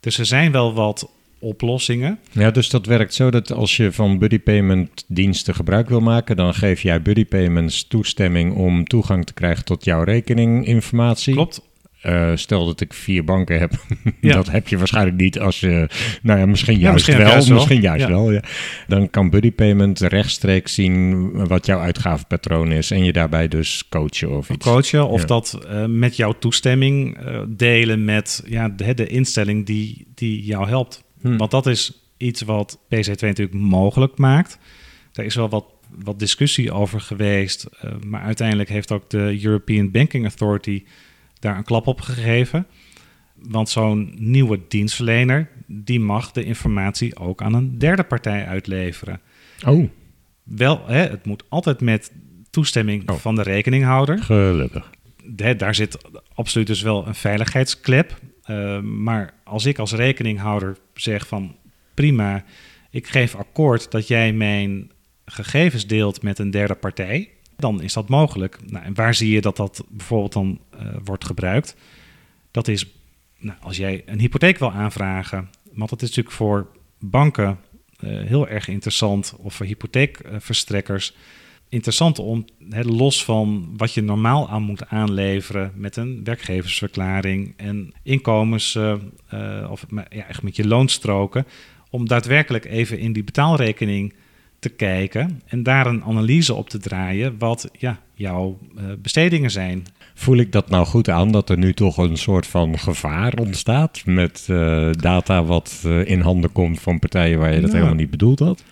Dus 0.00 0.18
er 0.18 0.26
zijn 0.26 0.52
wel 0.52 0.74
wat 0.74 1.10
oplossingen. 1.40 2.18
Ja, 2.32 2.50
dus 2.50 2.70
dat 2.70 2.86
werkt 2.86 3.14
zo 3.14 3.30
dat 3.30 3.52
als 3.52 3.76
je 3.76 3.92
van 3.92 4.18
Buddy 4.18 4.38
Payment 4.38 5.04
diensten 5.08 5.54
gebruik 5.54 5.88
wil 5.88 6.00
maken, 6.00 6.36
dan 6.36 6.54
geef 6.54 6.82
jij 6.82 7.02
Buddy 7.02 7.24
Payments 7.24 7.86
toestemming 7.86 8.54
om 8.54 8.84
toegang 8.84 9.26
te 9.26 9.34
krijgen 9.34 9.64
tot 9.64 9.84
jouw 9.84 10.02
rekeninginformatie. 10.02 11.34
Klopt. 11.34 11.68
Uh, 12.06 12.30
stel 12.34 12.66
dat 12.66 12.80
ik 12.80 12.92
vier 12.92 13.24
banken 13.24 13.58
heb. 13.58 13.72
Ja. 14.20 14.34
dat 14.34 14.50
heb 14.50 14.68
je 14.68 14.78
waarschijnlijk 14.78 15.16
niet 15.16 15.38
als 15.38 15.60
je. 15.60 15.88
Nou 16.22 16.38
ja, 16.38 16.46
misschien 16.46 16.78
juist 16.78 16.94
misschien 16.94 17.16
wel. 17.16 17.26
Juist 17.26 17.50
misschien 17.50 17.80
juist 17.80 18.06
wel. 18.06 18.32
Ja. 18.32 18.42
Dan 18.86 19.10
kan 19.10 19.30
Buddy 19.30 19.52
Payment 19.52 20.00
rechtstreeks 20.00 20.74
zien 20.74 21.30
wat 21.46 21.66
jouw 21.66 21.78
uitgavenpatroon 21.78 22.72
is. 22.72 22.90
En 22.90 23.04
je 23.04 23.12
daarbij 23.12 23.48
dus 23.48 23.88
coachen 23.88 24.36
of 24.36 24.50
iets. 24.50 24.66
Coachen 24.66 25.08
of 25.08 25.24
dat 25.24 25.58
uh, 25.64 25.84
met 25.86 26.16
jouw 26.16 26.32
toestemming 26.38 27.20
uh, 27.26 27.40
delen 27.48 28.04
met 28.04 28.42
ja, 28.46 28.68
de, 28.68 28.94
de 28.94 29.06
instelling 29.06 29.66
die, 29.66 30.06
die 30.14 30.44
jou 30.44 30.68
helpt. 30.68 31.02
Hmm. 31.20 31.36
Want 31.36 31.50
dat 31.50 31.66
is 31.66 32.12
iets 32.16 32.42
wat 32.42 32.78
PC2 32.84 33.20
natuurlijk 33.20 33.52
mogelijk 33.52 34.18
maakt. 34.18 34.58
Er 35.12 35.24
is 35.24 35.34
wel 35.34 35.48
wat, 35.48 35.64
wat 36.04 36.18
discussie 36.18 36.72
over 36.72 37.00
geweest, 37.00 37.66
uh, 37.84 37.92
maar 38.06 38.22
uiteindelijk 38.22 38.68
heeft 38.68 38.92
ook 38.92 39.10
de 39.10 39.38
European 39.42 39.90
Banking 39.90 40.24
Authority 40.24 40.84
daar 41.38 41.56
een 41.56 41.64
klap 41.64 41.86
op 41.86 42.00
gegeven. 42.00 42.66
Want 43.34 43.68
zo'n 43.68 44.14
nieuwe 44.18 44.60
dienstverlener, 44.68 45.48
die 45.66 46.00
mag 46.00 46.32
de 46.32 46.44
informatie 46.44 47.16
ook 47.16 47.42
aan 47.42 47.54
een 47.54 47.78
derde 47.78 48.02
partij 48.02 48.46
uitleveren. 48.46 49.20
Oh. 49.66 49.88
Wel, 50.42 50.86
hè, 50.86 50.98
het 50.98 51.26
moet 51.26 51.44
altijd 51.48 51.80
met 51.80 52.12
toestemming 52.50 53.10
oh. 53.10 53.16
van 53.16 53.34
de 53.34 53.42
rekeninghouder. 53.42 54.18
Gelukkig. 54.22 54.90
Daar 55.56 55.74
zit 55.74 55.98
absoluut 56.34 56.66
dus 56.66 56.82
wel 56.82 57.06
een 57.06 57.14
veiligheidsklep. 57.14 58.18
Uh, 58.46 58.80
maar 58.80 59.34
als 59.50 59.64
ik 59.64 59.78
als 59.78 59.92
rekeninghouder 59.92 60.76
zeg 60.94 61.26
van 61.26 61.56
prima, 61.94 62.44
ik 62.90 63.06
geef 63.06 63.34
akkoord 63.34 63.90
dat 63.90 64.08
jij 64.08 64.32
mijn 64.32 64.90
gegevens 65.24 65.86
deelt 65.86 66.22
met 66.22 66.38
een 66.38 66.50
derde 66.50 66.74
partij, 66.74 67.28
dan 67.56 67.82
is 67.82 67.92
dat 67.92 68.08
mogelijk. 68.08 68.58
Nou, 68.66 68.84
en 68.84 68.94
waar 68.94 69.14
zie 69.14 69.30
je 69.30 69.40
dat 69.40 69.56
dat 69.56 69.84
bijvoorbeeld 69.88 70.32
dan 70.32 70.60
uh, 70.74 70.80
wordt 71.04 71.24
gebruikt? 71.24 71.76
Dat 72.50 72.68
is 72.68 72.86
nou, 73.38 73.58
als 73.60 73.76
jij 73.76 74.02
een 74.06 74.20
hypotheek 74.20 74.58
wil 74.58 74.72
aanvragen, 74.72 75.50
want 75.72 75.90
dat 75.90 76.02
is 76.02 76.08
natuurlijk 76.08 76.36
voor 76.36 76.66
banken 76.98 77.58
uh, 78.00 78.26
heel 78.26 78.48
erg 78.48 78.68
interessant, 78.68 79.34
of 79.38 79.54
voor 79.54 79.66
hypotheekverstrekkers 79.66 81.14
interessant 81.70 82.18
om, 82.18 82.44
he, 82.70 82.84
los 82.84 83.24
van 83.24 83.68
wat 83.76 83.94
je 83.94 84.02
normaal 84.02 84.48
aan 84.48 84.62
moet 84.62 84.88
aanleveren 84.88 85.72
met 85.74 85.96
een 85.96 86.20
werkgeversverklaring 86.24 87.54
en 87.56 87.92
inkomens, 88.02 88.74
uh, 88.74 88.94
uh, 89.34 89.70
of 89.70 89.86
ja, 90.10 90.28
echt 90.28 90.42
met 90.42 90.56
je 90.56 90.66
loonstroken, 90.66 91.46
om 91.90 92.08
daadwerkelijk 92.08 92.64
even 92.64 92.98
in 92.98 93.12
die 93.12 93.24
betaalrekening 93.24 94.14
te 94.58 94.68
kijken 94.68 95.40
en 95.46 95.62
daar 95.62 95.86
een 95.86 96.04
analyse 96.04 96.54
op 96.54 96.68
te 96.68 96.78
draaien 96.78 97.38
wat 97.38 97.70
ja, 97.78 98.00
jouw 98.14 98.58
uh, 98.76 98.84
bestedingen 98.98 99.50
zijn. 99.50 99.86
Voel 100.14 100.36
ik 100.36 100.52
dat 100.52 100.70
nou 100.70 100.86
goed 100.86 101.08
aan 101.08 101.32
dat 101.32 101.50
er 101.50 101.58
nu 101.58 101.72
toch 101.74 101.96
een 101.96 102.16
soort 102.16 102.46
van 102.46 102.78
gevaar 102.78 103.34
ontstaat 103.34 104.02
met 104.04 104.44
data 104.92 105.44
wat 105.44 105.86
in 106.04 106.20
handen 106.20 106.52
komt 106.52 106.80
van 106.80 106.98
partijen 106.98 107.38
waar 107.38 107.54
je 107.54 107.60
dat 107.60 107.72
helemaal 107.72 107.94
niet 107.94 108.10
bedoeld 108.10 108.38
had? 108.38 108.64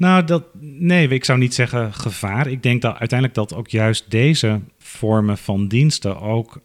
Nou, 0.00 0.24
dat, 0.24 0.44
nee, 0.60 1.08
ik 1.08 1.24
zou 1.24 1.38
niet 1.38 1.54
zeggen 1.54 1.94
gevaar. 1.94 2.46
Ik 2.46 2.62
denk 2.62 2.82
dat 2.82 2.98
uiteindelijk 2.98 3.38
dat 3.38 3.54
ook 3.54 3.68
juist 3.68 4.10
deze 4.10 4.60
vormen 4.78 5.38
van 5.38 5.68
diensten 5.68 6.20
ook 6.20 6.60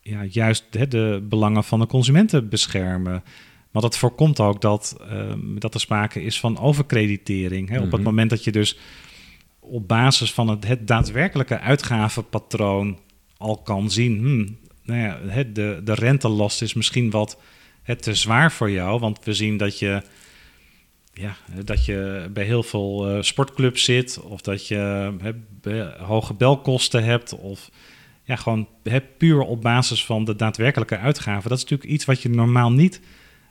ja, 0.00 0.24
juist 0.24 0.64
hè, 0.70 0.88
de 0.88 1.26
belangen 1.28 1.64
van 1.64 1.80
de 1.80 1.86
consumenten 1.86 2.48
beschermen. 2.48 3.24
Want 3.70 3.84
dat 3.84 3.96
voorkomt 3.96 4.40
ook 4.40 4.60
dat, 4.60 4.96
um, 5.10 5.60
dat 5.60 5.74
er 5.74 5.80
sprake 5.80 6.22
is 6.22 6.40
van 6.40 6.58
overkreditering. 6.58 7.68
Hè? 7.68 7.76
Op 7.76 7.82
het 7.82 7.92
mhm. 7.92 8.02
moment 8.02 8.30
dat 8.30 8.44
je 8.44 8.52
dus 8.52 8.78
op 9.60 9.88
basis 9.88 10.32
van 10.32 10.48
het, 10.48 10.66
het 10.66 10.86
daadwerkelijke 10.86 11.58
uitgavenpatroon 11.58 12.98
al 13.36 13.56
kan 13.56 13.90
zien, 13.90 14.18
hmm, 14.18 14.58
nou 14.82 15.00
ja, 15.00 15.44
de, 15.52 15.80
de 15.84 15.94
rentelast 15.94 16.62
is 16.62 16.74
misschien 16.74 17.10
wat 17.10 17.40
het 17.82 18.02
te 18.02 18.14
zwaar 18.14 18.52
voor 18.52 18.70
jou. 18.70 19.00
Want 19.00 19.24
we 19.24 19.32
zien 19.32 19.56
dat 19.56 19.78
je 19.78 20.02
ja, 21.20 21.36
dat 21.64 21.84
je 21.84 22.28
bij 22.32 22.44
heel 22.44 22.62
veel 22.62 23.16
uh, 23.16 23.22
sportclubs 23.22 23.84
zit, 23.84 24.20
of 24.20 24.40
dat 24.40 24.66
je 24.66 25.12
hoge 25.98 26.34
belkosten 26.34 27.04
hebt, 27.04 27.36
of 27.38 27.70
ja, 28.24 28.36
gewoon 28.36 28.68
hè, 28.82 29.00
puur 29.00 29.40
op 29.40 29.62
basis 29.62 30.04
van 30.04 30.24
de 30.24 30.36
daadwerkelijke 30.36 30.98
uitgaven. 30.98 31.48
Dat 31.48 31.58
is 31.58 31.64
natuurlijk 31.64 31.90
iets 31.90 32.04
wat 32.04 32.22
je 32.22 32.28
normaal 32.28 32.72
niet 32.72 33.00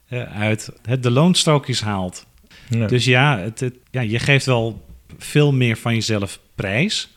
uh, 0.09 0.41
uit 0.41 0.71
hè, 0.81 0.99
de 0.99 1.11
loonstrookjes 1.11 1.81
haalt. 1.81 2.25
Dus 2.87 3.05
ja, 3.05 3.37
het, 3.37 3.71
ja, 3.91 4.01
je 4.01 4.19
geeft 4.19 4.45
wel 4.45 4.85
veel 5.17 5.53
meer 5.53 5.77
van 5.77 5.93
jezelf 5.93 6.39
prijs. 6.55 7.15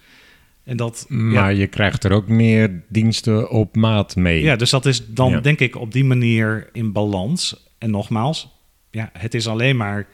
En 0.64 0.76
dat, 0.76 1.05
maar 1.09 1.55
je 1.55 1.66
krijgt 1.66 2.05
er 2.05 2.12
ook 2.12 2.28
meer 2.28 2.82
diensten 2.88 3.51
op 3.51 3.76
maat 3.76 4.16
mee. 4.16 4.42
Ja, 4.42 4.57
dus 4.57 4.70
dat 4.70 4.86
is 4.86 5.07
dan 5.07 5.42
denk 5.42 5.61
ik 5.61 5.76
op 5.76 5.92
die 5.92 6.05
manier 6.05 6.68
in 6.72 6.92
balans. 6.92 7.68
En 7.78 7.90
nogmaals, 7.90 8.49
ja, 8.90 9.11
het 9.12 9.34
is 9.34 9.49
alleen 9.49 9.76
maar 9.76 9.99
eh, 9.99 10.07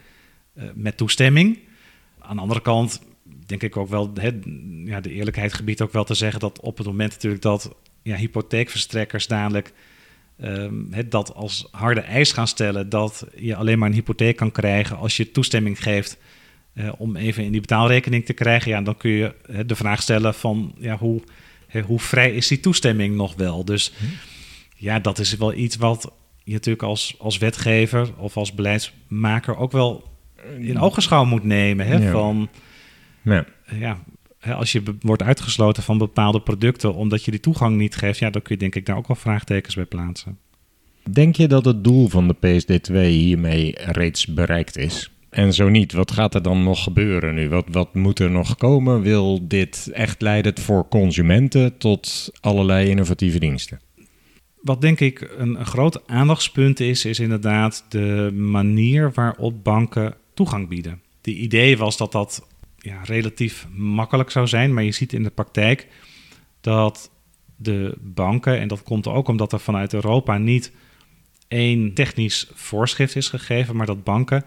met 0.75 0.97
toestemming. 0.97 1.59
aan 2.19 2.37
de 2.37 2.43
andere 2.43 2.63
kant 2.63 3.01
denk 3.47 3.63
ik 3.63 3.77
ook 3.77 3.89
wel, 3.89 4.11
hè, 4.15 4.31
ja, 4.85 5.01
de 5.01 5.13
eerlijkheid 5.13 5.53
gebied 5.53 5.81
ook 5.81 5.93
wel 5.93 6.05
te 6.05 6.15
zeggen 6.15 6.41
dat 6.41 6.61
op 6.61 6.79
het 6.79 6.87
moment 6.87 7.13
natuurlijk 7.13 7.43
dat 7.43 7.75
ja, 8.03 8.17
hypotheekverstrekkers 8.17 9.27
dadelijk 9.27 9.73
um, 10.43 10.91
dat 11.09 11.35
als 11.35 11.69
harde 11.71 12.01
eis 12.01 12.33
gaan 12.33 12.49
stellen 12.49 12.89
dat 12.89 13.27
je 13.37 13.57
alleen 13.57 13.79
maar 13.79 13.89
een 13.89 13.95
hypotheek 13.95 14.37
kan 14.37 14.53
krijgen 14.53 14.97
als 14.97 15.17
je 15.17 15.31
toestemming 15.31 15.83
geeft 15.83 16.19
uh, 16.75 16.93
om 16.99 17.17
even 17.17 17.45
in 17.45 17.53
die 17.53 17.61
betaalrekening 17.61 18.25
te 18.25 18.33
krijgen, 18.33 18.71
ja, 18.71 18.81
dan 18.81 18.97
kun 18.97 19.11
je 19.11 19.35
de 19.67 19.75
vraag 19.75 20.03
stellen 20.03 20.35
van 20.35 20.75
ja, 20.79 20.97
hoe, 20.97 21.23
hoe 21.87 22.01
vrij 22.01 22.33
is 22.35 22.49
die 22.49 22.61
toestemming 22.61 23.17
nog 23.17 23.35
wel? 23.35 23.65
Dus 23.65 23.93
hm. 23.99 24.05
ja, 24.77 24.99
dat 24.99 25.19
is 25.19 25.37
wel 25.37 25.55
iets 25.55 25.77
wat 25.77 26.13
je 26.45 26.53
natuurlijk 26.53 26.83
als, 26.83 27.15
als 27.19 27.39
wetgever 27.39 28.17
of 28.17 28.37
als 28.37 28.55
beleidsmaker 28.55 29.57
ook 29.57 29.73
wel 29.73 30.14
in 30.59 30.81
ogenschouw 30.81 31.25
moet 31.25 31.45
nemen. 31.45 31.87
Hè, 31.87 32.11
Van, 32.11 32.49
ja. 33.23 33.47
ja 33.81 33.99
als 34.53 34.73
je 34.73 34.83
wordt 35.01 35.23
uitgesloten 35.23 35.83
van 35.83 35.99
bepaalde 35.99 36.41
producten 36.41 36.95
omdat 36.95 37.25
je 37.25 37.31
die 37.31 37.41
toegang 37.41 37.77
niet 37.77 37.97
geeft, 37.97 38.19
ja, 38.19 38.31
dan 38.31 38.43
kun 38.43 38.55
je 38.55 38.61
denk 38.61 38.75
ik 38.75 38.87
daar 38.87 38.97
ook 38.97 39.09
wel 39.09 39.17
vraagtekens 39.17 39.75
bij 39.75 39.85
plaatsen. 39.85 40.39
Denk 41.11 41.37
je 41.37 41.49
dat 41.49 41.65
het 41.65 41.85
doel 41.85 42.09
van 42.09 42.29
de 42.29 42.37
PSD2 42.37 42.95
hiermee 42.95 43.75
reeds 43.79 44.27
bereikt 44.27 44.77
is? 44.77 45.11
En 45.31 45.53
zo 45.53 45.69
niet, 45.69 45.93
wat 45.93 46.13
gaat 46.13 46.35
er 46.35 46.43
dan 46.43 46.63
nog 46.63 46.83
gebeuren 46.83 47.35
nu? 47.35 47.49
Wat, 47.49 47.65
wat 47.71 47.95
moet 47.95 48.19
er 48.19 48.31
nog 48.31 48.57
komen? 48.57 49.01
Wil 49.01 49.49
dit 49.49 49.91
echt 49.93 50.23
leiden 50.23 50.59
voor 50.59 50.89
consumenten 50.89 51.79
tot 51.79 52.31
allerlei 52.41 52.89
innovatieve 52.89 53.39
diensten? 53.39 53.81
Wat 54.61 54.81
denk 54.81 55.01
ik 55.01 55.35
een, 55.39 55.59
een 55.59 55.67
groot 55.67 56.09
aandachtspunt 56.09 56.81
is, 56.81 57.05
is 57.05 57.21
inderdaad 57.21 57.85
de 57.89 58.31
manier 58.35 59.13
waarop 59.15 59.65
banken 59.65 60.15
toegang 60.35 60.69
bieden. 60.69 61.03
De 61.21 61.35
idee 61.35 61.77
was 61.77 61.97
dat 61.97 62.13
dat 62.13 62.47
ja, 62.79 63.03
relatief 63.03 63.67
makkelijk 63.77 64.31
zou 64.31 64.47
zijn, 64.47 64.75
maar 64.75 64.83
je 64.83 64.93
ziet 64.93 65.13
in 65.13 65.23
de 65.23 65.31
praktijk 65.31 65.89
dat 66.61 67.11
de 67.57 67.97
banken, 68.01 68.61
en 68.61 68.69
dat 68.69 68.83
komt 68.83 69.07
ook 69.07 69.29
omdat 69.29 69.53
er 69.53 69.61
vanuit 69.61 69.93
Europa 69.93 70.39
niet 70.39 70.73
één 71.49 71.95
technisch 71.95 72.51
voorschrift 72.55 73.17
is 73.17 73.29
gegeven, 73.29 73.77
maar 73.77 73.87
dat 73.87 74.05
banken 74.05 74.45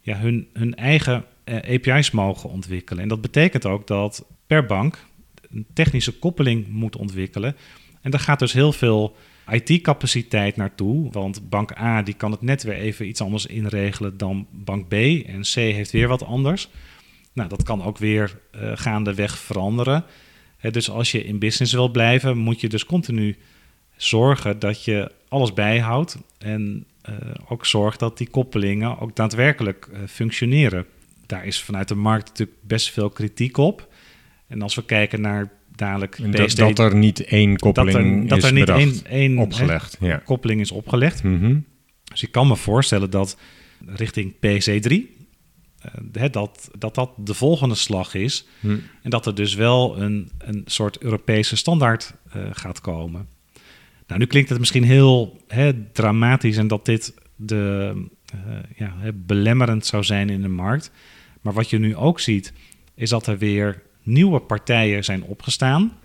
ja, 0.00 0.16
hun, 0.16 0.48
hun 0.52 0.74
eigen 0.74 1.24
eh, 1.44 1.74
API's 1.74 2.10
mogen 2.10 2.50
ontwikkelen. 2.50 3.02
En 3.02 3.08
dat 3.08 3.20
betekent 3.20 3.66
ook 3.66 3.86
dat 3.86 4.24
per 4.46 4.66
bank 4.66 5.06
een 5.50 5.66
technische 5.72 6.18
koppeling 6.18 6.68
moet 6.68 6.96
ontwikkelen. 6.96 7.56
En 8.00 8.10
daar 8.10 8.20
gaat 8.20 8.38
dus 8.38 8.52
heel 8.52 8.72
veel 8.72 9.16
IT-capaciteit 9.50 10.56
naartoe. 10.56 11.12
Want 11.12 11.48
bank 11.48 11.78
A 11.80 12.02
die 12.02 12.14
kan 12.14 12.30
het 12.30 12.42
net 12.42 12.62
weer 12.62 12.74
even 12.74 13.08
iets 13.08 13.20
anders 13.20 13.46
inregelen 13.46 14.16
dan 14.16 14.46
bank 14.50 14.88
B. 14.88 14.92
En 14.92 15.40
C 15.40 15.54
heeft 15.54 15.90
weer 15.90 16.08
wat 16.08 16.24
anders. 16.24 16.68
Nou, 17.32 17.48
dat 17.48 17.62
kan 17.62 17.82
ook 17.82 17.98
weer 17.98 18.38
uh, 18.54 18.70
gaandeweg 18.74 19.38
veranderen. 19.38 20.04
dus 20.70 20.90
als 20.90 21.12
je 21.12 21.24
in 21.24 21.38
business 21.38 21.72
wil 21.72 21.88
blijven, 21.90 22.38
moet 22.38 22.60
je 22.60 22.68
dus 22.68 22.84
continu 22.84 23.36
zorgen 23.96 24.58
dat 24.58 24.84
je 24.84 25.12
alles 25.28 25.52
bijhoudt. 25.52 26.18
En 26.38 26.86
uh, 27.08 27.14
ook 27.48 27.66
zorgt 27.66 27.98
dat 27.98 28.18
die 28.18 28.28
koppelingen 28.28 28.98
ook 28.98 29.16
daadwerkelijk 29.16 29.88
uh, 29.92 29.98
functioneren. 30.08 30.86
Daar 31.26 31.46
is 31.46 31.62
vanuit 31.62 31.88
de 31.88 31.94
markt 31.94 32.28
natuurlijk 32.28 32.58
best 32.62 32.90
veel 32.90 33.10
kritiek 33.10 33.56
op. 33.56 33.88
En 34.46 34.62
als 34.62 34.74
we 34.74 34.84
kijken 34.84 35.20
naar 35.20 35.50
dadelijk 35.78 36.32
dat, 36.32 36.56
dat, 36.56 36.78
er 36.78 36.96
niet 36.96 37.24
één 37.24 37.56
koppeling 37.56 38.28
dat 38.28 38.42
er, 38.42 38.42
dat 38.42 38.44
er 38.44 38.52
niet 38.52 38.68
één, 38.68 39.04
één 39.04 39.38
opgelegd. 39.38 39.96
ja. 40.00 40.16
koppeling 40.16 40.60
is 40.60 40.72
opgelegd. 40.72 41.22
Mm 41.22 41.64
Dus 42.04 42.22
ik 42.22 42.32
kan 42.32 42.46
me 42.46 42.56
voorstellen 42.56 43.10
dat 43.10 43.36
richting 43.86 44.34
PC3 44.34 45.16
uh, 46.12 46.24
dat, 46.30 46.70
dat 46.78 46.94
dat 46.94 47.10
de 47.16 47.34
volgende 47.34 47.74
slag 47.74 48.14
is. 48.14 48.46
Hm. 48.60 48.76
En 49.02 49.10
dat 49.10 49.26
er 49.26 49.34
dus 49.34 49.54
wel 49.54 50.00
een, 50.00 50.30
een 50.38 50.62
soort 50.66 50.98
Europese 50.98 51.56
standaard 51.56 52.14
uh, 52.36 52.42
gaat 52.52 52.80
komen. 52.80 53.28
Nou, 54.06 54.20
nu 54.20 54.26
klinkt 54.26 54.48
het 54.48 54.58
misschien 54.58 54.84
heel 54.84 55.40
hè, 55.46 55.72
dramatisch 55.92 56.56
en 56.56 56.68
dat 56.68 56.84
dit 56.84 57.14
de, 57.36 57.92
uh, 58.34 58.58
ja, 58.76 58.94
belemmerend 59.14 59.86
zou 59.86 60.04
zijn 60.04 60.30
in 60.30 60.42
de 60.42 60.48
markt. 60.48 60.90
Maar 61.40 61.52
wat 61.52 61.70
je 61.70 61.78
nu 61.78 61.96
ook 61.96 62.20
ziet, 62.20 62.52
is 62.94 63.10
dat 63.10 63.26
er 63.26 63.38
weer 63.38 63.82
nieuwe 64.08 64.40
partijen 64.40 65.04
zijn 65.04 65.22
opgestaan 65.22 65.98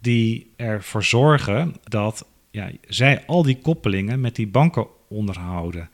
die 0.00 0.52
ervoor 0.56 1.04
zorgen 1.04 1.74
dat 1.84 2.26
ja, 2.50 2.70
zij 2.88 3.26
al 3.26 3.42
die 3.42 3.58
koppelingen 3.58 4.20
met 4.20 4.36
die 4.36 4.46
banken 4.46 4.86
onderhouden. 5.08 5.90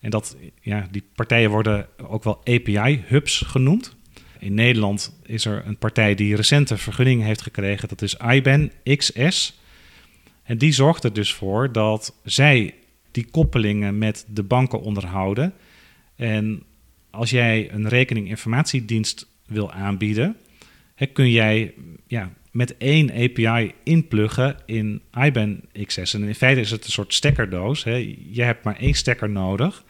En 0.00 0.10
dat, 0.10 0.36
ja, 0.60 0.88
die 0.90 1.02
partijen 1.14 1.50
worden 1.50 1.86
ook 2.08 2.24
wel 2.24 2.40
API-hubs 2.44 3.40
genoemd. 3.40 3.96
In 4.38 4.54
Nederland 4.54 5.18
is 5.22 5.44
er 5.44 5.66
een 5.66 5.78
partij 5.78 6.14
die 6.14 6.36
recente 6.36 6.76
vergunning 6.76 7.22
heeft 7.22 7.42
gekregen, 7.42 7.88
dat 7.88 8.02
is 8.02 8.16
IBAN 8.16 8.70
XS. 8.96 9.58
En 10.42 10.58
die 10.58 10.72
zorgt 10.72 11.04
er 11.04 11.12
dus 11.12 11.34
voor 11.34 11.72
dat 11.72 12.14
zij 12.24 12.74
die 13.10 13.26
koppelingen 13.30 13.98
met 13.98 14.26
de 14.28 14.42
banken 14.42 14.80
onderhouden. 14.80 15.54
En 16.16 16.62
als 17.10 17.30
jij 17.30 17.72
een 17.72 17.88
rekeninginformatiedienst 17.88 19.26
wil 19.46 19.72
aanbieden, 19.72 20.36
hè, 21.00 21.06
kun 21.06 21.30
jij 21.30 21.74
ja, 22.06 22.30
met 22.50 22.76
één 22.76 23.10
API 23.10 23.72
inpluggen 23.84 24.56
in 24.66 25.02
IBAN 25.24 25.60
XS. 25.86 26.14
En 26.14 26.22
in 26.22 26.34
feite 26.34 26.60
is 26.60 26.70
het 26.70 26.84
een 26.84 26.90
soort 26.90 27.14
stekkerdoos. 27.14 27.84
Hè. 27.84 28.16
Je 28.30 28.42
hebt 28.42 28.64
maar 28.64 28.76
één 28.76 28.94
stekker 28.94 29.30
nodig 29.30 29.84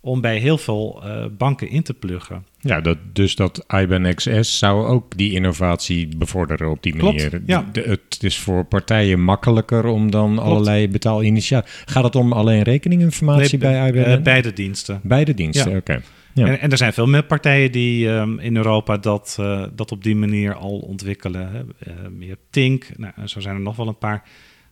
om 0.00 0.20
bij 0.20 0.38
heel 0.38 0.58
veel 0.58 1.02
uh, 1.04 1.24
banken 1.38 1.68
in 1.68 1.82
te 1.82 1.94
pluggen. 1.94 2.44
Ja, 2.60 2.80
dat, 2.80 2.98
dus 3.12 3.34
dat 3.34 3.64
IBAN 3.68 4.14
XS 4.14 4.58
zou 4.58 4.86
ook 4.86 5.16
die 5.16 5.32
innovatie 5.32 6.08
bevorderen 6.16 6.70
op 6.70 6.82
die 6.82 6.94
manier. 6.94 7.28
Klopt, 7.28 7.44
ja. 7.46 7.68
De, 7.72 7.80
het 7.80 8.22
is 8.22 8.38
voor 8.38 8.64
partijen 8.64 9.20
makkelijker 9.20 9.84
om 9.84 10.10
dan 10.10 10.38
allerlei 10.38 10.88
betaalinitiatieven... 10.88 11.92
Gaat 11.92 12.04
het 12.04 12.16
om 12.16 12.32
alleen 12.32 12.62
rekeninginformatie 12.62 13.58
bij 13.58 13.88
IBAN? 13.88 14.10
Uh, 14.10 14.22
beide 14.22 14.52
diensten. 14.52 15.00
Beide 15.02 15.34
diensten, 15.34 15.76
oké. 15.76 16.02
En, 16.34 16.60
en, 16.60 16.70
er 16.70 16.76
zijn 16.76 16.92
veel 16.92 17.06
meer 17.06 17.24
partijen 17.24 17.72
die 17.72 18.08
um, 18.08 18.38
in 18.38 18.56
Europa 18.56 18.96
dat, 18.96 19.36
uh, 19.40 19.66
dat 19.72 19.92
op 19.92 20.02
die 20.02 20.16
manier 20.16 20.54
al 20.54 20.78
ontwikkelen. 20.78 21.50
Hè. 21.50 21.60
Uh, 21.60 22.20
je 22.20 22.28
hebt 22.28 22.40
Tink, 22.50 22.88
nou, 22.96 23.12
zo 23.24 23.40
zijn 23.40 23.54
er 23.54 23.60
nog 23.60 23.76
wel 23.76 23.88
een 23.88 23.98
paar 23.98 24.22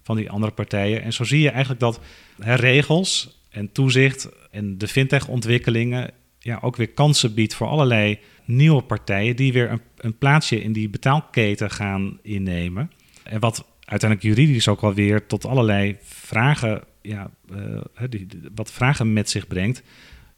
van 0.03 0.17
die 0.17 0.31
andere 0.31 0.53
partijen. 0.53 1.03
En 1.03 1.13
zo 1.13 1.25
zie 1.25 1.41
je 1.41 1.51
eigenlijk 1.51 1.81
dat 1.81 2.01
hè, 2.41 2.55
regels 2.55 3.41
en 3.51 3.73
toezicht 3.73 4.29
en 4.51 4.79
de 4.79 4.89
fintech-ontwikkelingen 4.89 6.11
ja, 6.39 6.59
ook 6.63 6.77
weer 6.77 6.89
kansen 6.89 7.35
biedt 7.35 7.55
voor 7.55 7.67
allerlei 7.67 8.19
nieuwe 8.45 8.83
partijen 8.83 9.37
die 9.37 9.53
weer 9.53 9.71
een, 9.71 9.81
een, 9.97 10.19
plaatsje 10.19 10.63
in 10.63 10.73
die 10.73 10.89
betaalketen 10.89 11.71
gaan 11.71 12.19
innemen. 12.23 12.91
En 13.23 13.41
wat 13.41 13.67
uiteindelijk 13.85 14.37
juridisch 14.37 14.69
ook 14.69 14.81
wel 14.81 14.95
weer 14.95 15.27
tot 15.27 15.47
allerlei 15.47 15.97
vragen, 16.03 16.83
ja, 17.03 17.31
uh, 17.55 17.81
die, 18.09 18.27
wat 18.55 18.73
vragen 18.73 19.13
met 19.13 19.31
zich 19.31 19.47
brengt. 19.47 19.83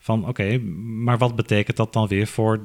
Van 0.05 0.29
oké, 0.29 0.59
maar 1.05 1.19
wat 1.19 1.37
betekent 1.37 1.77
dat 1.77 1.93
dan 1.93 2.09
weer 2.09 2.27
voor 2.27 2.61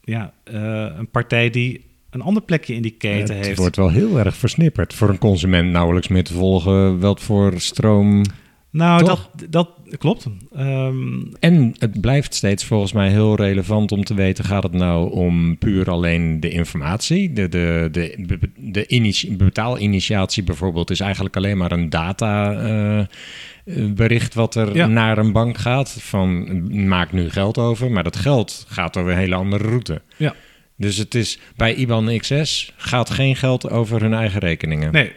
ja, 0.00 0.34
uh, 0.44 0.86
een 0.96 1.10
partij 1.10 1.50
die 1.50 1.84
een 2.10 2.20
ander 2.20 2.42
plekje 2.42 2.74
in 2.74 2.82
die 2.82 2.96
keten 2.96 3.34
heeft? 3.34 3.48
Het 3.48 3.58
wordt 3.58 3.76
wel 3.76 3.90
heel 3.90 4.18
erg 4.18 4.36
versnipperd. 4.36 4.94
Voor 4.94 5.08
een 5.08 5.18
consument 5.18 5.70
nauwelijks 5.70 6.08
meer 6.08 6.24
te 6.24 6.32
volgen 6.32 7.00
wat 7.00 7.20
voor 7.20 7.60
stroom 7.60 8.22
nou, 8.74 9.04
dat, 9.04 9.30
dat 9.48 9.68
klopt. 9.98 10.26
Ehm, 10.54 11.22
en 11.40 11.74
het 11.78 12.00
blijft 12.00 12.34
steeds 12.34 12.64
volgens 12.64 12.92
mij 12.92 13.08
heel 13.08 13.36
relevant 13.36 13.92
om 13.92 14.04
te 14.04 14.14
weten: 14.14 14.44
gaat 14.44 14.62
het 14.62 14.72
nou 14.72 15.10
om 15.10 15.58
puur 15.58 15.90
alleen 15.90 16.40
de 16.40 16.48
informatie? 16.48 17.32
De, 17.32 17.48
de, 17.48 17.88
de, 17.92 18.14
de, 18.56 19.34
betaalinitiatie 19.36 20.42
bijvoorbeeld 20.42 20.90
is 20.90 21.00
eigenlijk 21.00 21.36
alleen 21.36 21.56
maar 21.56 21.72
een 21.72 21.90
data. 21.90 22.62
Uh, 22.66 23.04
bericht 23.94 24.34
wat 24.34 24.54
er 24.54 24.88
naar 24.88 25.18
een 25.18 25.32
bank 25.32 25.58
gaat. 25.58 25.96
Van 26.00 26.86
maak 26.88 27.12
nu 27.12 27.30
geld 27.30 27.58
over. 27.58 27.90
Maar 27.90 28.04
dat 28.04 28.16
geld 28.16 28.66
gaat 28.68 28.96
over 28.96 29.12
een 29.12 29.18
hele 29.18 29.34
andere 29.34 29.68
route. 29.68 30.02
Ja. 30.16 30.34
Dus 30.76 30.96
het 30.96 31.14
is 31.14 31.38
bij 31.56 31.74
IBAN 31.74 32.18
XS 32.18 32.72
gaat 32.76 33.10
geen 33.10 33.36
geld 33.36 33.70
over 33.70 34.00
hun 34.00 34.14
eigen 34.14 34.40
rekeningen. 34.40 34.92
Nee, 34.92 35.12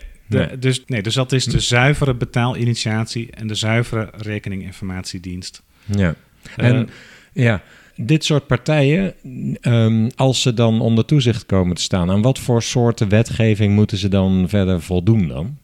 dus, 0.60 0.84
nee, 0.86 1.02
dus 1.02 1.14
dat 1.14 1.32
is 1.32 1.46
de 1.46 1.60
zuivere 1.60 2.14
betaalinitiatie 2.14 3.32
en 3.32 3.48
de 3.48 3.56
zuivere 3.56 4.10
rekeninginformatiedienst. 4.18 5.64
Ja, 5.86 6.16
eh, 6.56 6.68
en 6.68 6.90
ja, 7.34 7.64
dit 7.96 8.26
soort 8.26 8.48
partijen, 8.48 9.14
ehm, 9.62 10.10
als 10.16 10.42
ze 10.42 10.54
dan 10.54 10.82
onder 10.82 11.06
toezicht 11.06 11.46
komen 11.46 11.76
te 11.76 11.82
staan, 11.82 12.10
aan 12.10 12.22
wat 12.22 12.40
voor 12.40 12.64
soorten 12.64 13.10
wetgeving 13.10 13.76
moeten 13.76 13.98
ze 13.98 14.08
dan 14.08 14.50
verder 14.50 14.82
voldoen 14.82 15.28
dan? 15.28 15.58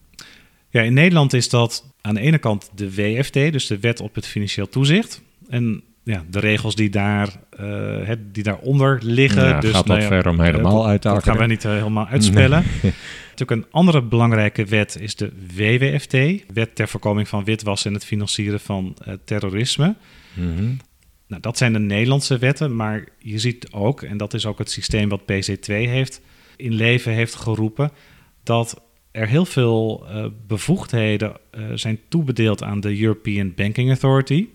Ja, 0.70 0.82
in 0.82 0.93
Nederland 0.93 1.34
is 1.34 1.49
dat 1.49 1.93
aan 2.01 2.14
de 2.14 2.22
ene 2.22 2.38
kant 2.38 2.70
de 2.76 2.93
WFT, 2.93 3.34
dus 3.34 3.68
de 3.68 3.80
Wet 3.80 3.99
op 3.99 4.16
het 4.16 4.28
Financieel 4.28 4.70
Toezicht. 4.70 5.22
En 5.49 5.84
ja, 6.04 6.24
de 6.30 6.39
regels 6.39 6.76
die, 6.76 6.89
daar, 6.89 7.30
uh, 7.60 8.12
die 8.32 8.43
daaronder 8.43 8.99
liggen. 9.04 9.43
Ja, 9.43 9.60
dus, 9.60 9.72
gaat 9.72 9.88
dat 9.88 9.97
nou 9.97 10.10
ver 10.10 10.28
om 10.28 10.39
helemaal 10.39 10.88
uit 10.88 11.01
te 11.01 11.08
Dat 11.08 11.24
gaan 11.24 11.38
we 11.38 11.45
niet 11.45 11.64
uh, 11.64 11.72
helemaal 11.72 12.08
uitspellen. 12.08 12.64
Natuurlijk 13.30 13.51
een 13.62 13.66
andere 13.72 14.01
belangrijke 14.01 14.66
wet 14.66 14.97
is 14.99 15.16
de 15.16 15.32
WWFT, 15.56 16.43
Wet 16.54 16.76
ter 16.76 16.88
voorkoming 16.88 17.28
van 17.28 17.43
witwassen 17.43 17.89
en 17.89 17.95
het 17.95 18.06
financieren 18.06 18.60
van 18.60 18.97
uh, 19.08 19.14
terrorisme. 19.26 19.95
Mm 20.34 20.78
Nou, 21.28 21.41
dat 21.41 21.58
zijn 21.58 21.74
de 21.74 21.80
Nederlandse 21.80 22.38
wetten, 22.38 22.76
maar 22.76 23.08
je 23.20 23.39
ziet 23.39 23.72
ook, 23.72 24.01
en 24.01 24.18
dat 24.18 24.34
is 24.34 24.45
ook 24.45 24.58
het 24.58 24.72
systeem 24.72 25.10
wat 25.10 25.22
PC2 25.22 25.66
heeft 25.66 26.22
in 26.56 26.74
leven 26.74 27.12
heeft 27.12 27.36
geroepen, 27.36 27.91
dat 28.43 28.82
er 29.12 29.28
heel 29.28 29.45
veel 29.45 30.06
bevoegdheden 30.47 31.34
zijn 31.74 31.99
toebedeeld 32.10 32.64
aan 32.64 32.80
de 32.80 33.01
European 33.01 33.54
Banking 33.56 33.89
Authority. 33.89 34.47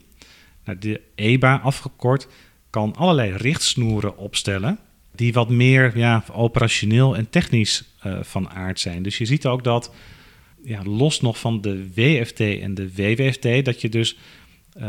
Nou, 0.69 0.81
de 0.81 1.01
EBA 1.15 1.59
afgekort 1.59 2.29
kan 2.71 2.95
allerlei 2.97 3.33
richtsnoeren 3.33 4.17
opstellen 4.17 4.79
die 5.15 5.33
wat 5.33 5.49
meer 5.49 5.99
ja, 5.99 6.25
operationeel 6.33 7.17
en 7.17 7.31
technisch 7.31 7.85
uh, 8.07 8.19
van 8.23 8.51
aard 8.51 8.81
zijn. 8.81 9.03
Dus 9.03 9.19
je 9.19 9.25
ziet 9.25 9.47
ook 9.47 9.65
dat, 9.65 9.93
ja, 10.63 10.83
los 10.83 11.21
nog 11.21 11.39
van 11.39 11.61
de 11.61 11.93
WFT 11.95 12.41
en 12.41 12.75
de 12.75 12.95
WWFT, 12.95 13.65
dat 13.65 13.81
je 13.81 13.89
dus 13.89 14.19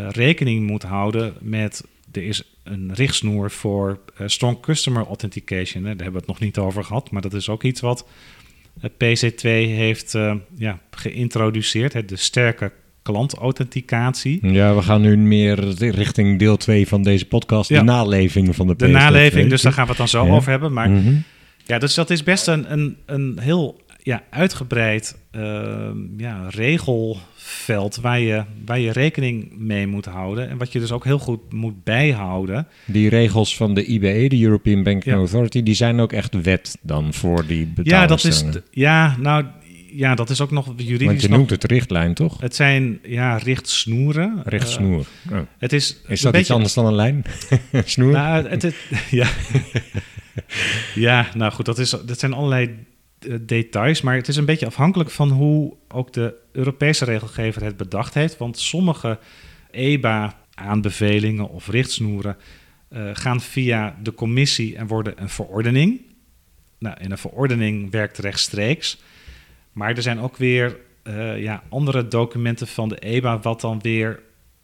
rekening 0.09 0.67
moet 0.67 0.83
houden 0.83 1.33
met 1.39 1.83
er 2.11 2.23
is 2.23 2.43
een 2.63 2.93
richtsnoer 2.93 3.51
voor 3.51 3.99
strong 4.25 4.59
customer 4.59 5.05
authentication. 5.05 5.83
Daar 5.83 5.95
hebben 5.95 6.11
we 6.11 6.17
het 6.17 6.27
nog 6.27 6.39
niet 6.39 6.57
over 6.57 6.83
gehad, 6.83 7.11
maar 7.11 7.21
dat 7.21 7.33
is 7.33 7.49
ook 7.49 7.63
iets 7.63 7.81
wat 7.81 8.07
PC2 8.81 9.41
heeft 9.41 10.11
ja, 10.57 10.79
geïntroduceerd, 10.91 11.93
hè, 11.93 12.05
de 12.05 12.15
sterke 12.15 12.71
klantauthenticatie. 13.11 14.47
Ja, 14.47 14.75
we 14.75 14.81
gaan 14.81 15.01
nu 15.01 15.17
meer 15.17 15.59
richting 15.77 16.39
deel 16.39 16.57
2 16.57 16.87
van 16.87 17.03
deze 17.03 17.25
podcast, 17.25 17.69
de 17.69 17.81
naleving 17.81 18.55
van 18.55 18.67
de 18.67 18.75
De 18.75 18.87
naleving, 18.87 19.49
dus 19.49 19.61
daar 19.61 19.73
gaan 19.73 19.83
we 19.83 19.89
het 19.89 19.97
dan 19.97 20.07
zo 20.07 20.27
over 20.27 20.49
hebben. 20.49 20.73
Maar 20.73 20.89
mm 20.89 21.03
-hmm. 21.03 21.23
ja, 21.65 21.79
dus 21.79 21.93
dat 21.93 22.09
is 22.09 22.23
best 22.23 22.47
een, 22.47 22.71
een, 22.71 22.97
een 23.05 23.37
heel 23.41 23.81
ja, 24.03 24.23
uitgebreid 24.29 25.17
uh, 25.35 25.89
ja, 26.17 26.47
regelveld 26.49 27.95
waar 27.95 28.19
je, 28.19 28.43
waar 28.65 28.79
je 28.79 28.91
rekening 28.91 29.57
mee 29.57 29.87
moet 29.87 30.05
houden. 30.05 30.49
En 30.49 30.57
wat 30.57 30.71
je 30.71 30.79
dus 30.79 30.91
ook 30.91 31.03
heel 31.03 31.19
goed 31.19 31.53
moet 31.53 31.83
bijhouden. 31.83 32.67
Die 32.85 33.09
regels 33.09 33.55
van 33.55 33.73
de 33.73 33.85
IBE, 33.85 34.27
de 34.27 34.41
European 34.41 34.83
Banking 34.83 35.15
Authority, 35.15 35.63
die 35.63 35.73
zijn 35.73 35.99
ook 35.99 36.13
echt 36.13 36.41
wet 36.41 36.77
dan 36.81 37.13
voor 37.13 37.45
die 37.45 37.71
Ja, 37.83 38.05
dat 38.05 38.23
is, 38.23 38.45
ja, 38.71 39.15
nou, 39.19 39.45
ja, 39.91 40.15
dat 40.15 40.29
is 40.29 40.41
ook 40.41 40.51
nog 40.51 40.73
juridisch. 40.75 41.07
Want 41.07 41.21
je 41.21 41.29
noemt 41.29 41.49
het 41.49 41.63
richtlijn, 41.63 42.13
toch? 42.13 42.41
Het 42.41 42.55
zijn 42.55 42.99
ja, 43.03 43.37
richtsnoeren. 43.37 44.41
Richtsnoer. 44.45 45.05
Uh, 45.31 45.37
oh. 45.37 45.43
het 45.57 45.73
is, 45.73 46.01
is 46.07 46.21
dat 46.21 46.37
iets 46.37 46.51
anders 46.51 46.73
dan 46.73 46.85
een 46.85 46.95
lijn? 46.95 47.23
Snoer? 47.85 48.11
Nou, 48.11 48.47
het, 48.47 48.61
het, 48.61 48.75
ja. 49.09 49.27
ja, 50.95 51.27
nou 51.35 51.51
goed, 51.51 51.65
dat, 51.65 51.79
is, 51.79 51.89
dat 51.89 52.19
zijn 52.19 52.33
allerlei 52.33 52.85
eh, 53.19 53.33
details, 53.41 54.01
maar 54.01 54.15
het 54.15 54.27
is 54.27 54.35
een 54.35 54.45
beetje 54.45 54.65
afhankelijk 54.65 55.09
van 55.09 55.29
hoe 55.29 55.75
ook 55.87 56.13
de 56.13 56.35
Europese 56.51 57.05
regelgever 57.05 57.63
het 57.63 57.77
bedacht 57.77 58.13
heeft. 58.13 58.37
Want 58.37 58.59
sommige 58.59 59.19
EBA-aanbevelingen 59.71 61.49
of 61.49 61.67
richtsnoeren 61.67 62.37
uh, 62.93 63.09
gaan 63.13 63.41
via 63.41 63.97
de 64.03 64.13
commissie 64.13 64.77
en 64.77 64.87
worden 64.87 65.21
een 65.21 65.29
verordening. 65.29 66.01
Nou, 66.79 66.97
en 66.99 67.11
een 67.11 67.17
verordening 67.17 67.91
werkt 67.91 68.17
rechtstreeks. 68.17 69.01
Maar 69.79 69.95
er 69.95 70.01
zijn 70.01 70.19
ook 70.19 70.37
weer 70.37 70.77
uh, 71.03 71.41
ja, 71.41 71.63
andere 71.69 72.07
documenten 72.07 72.67
van 72.67 72.89
de 72.89 72.97
EBA, 72.99 73.39
wat 73.39 73.61
dan 73.61 73.79
weer 73.81 74.19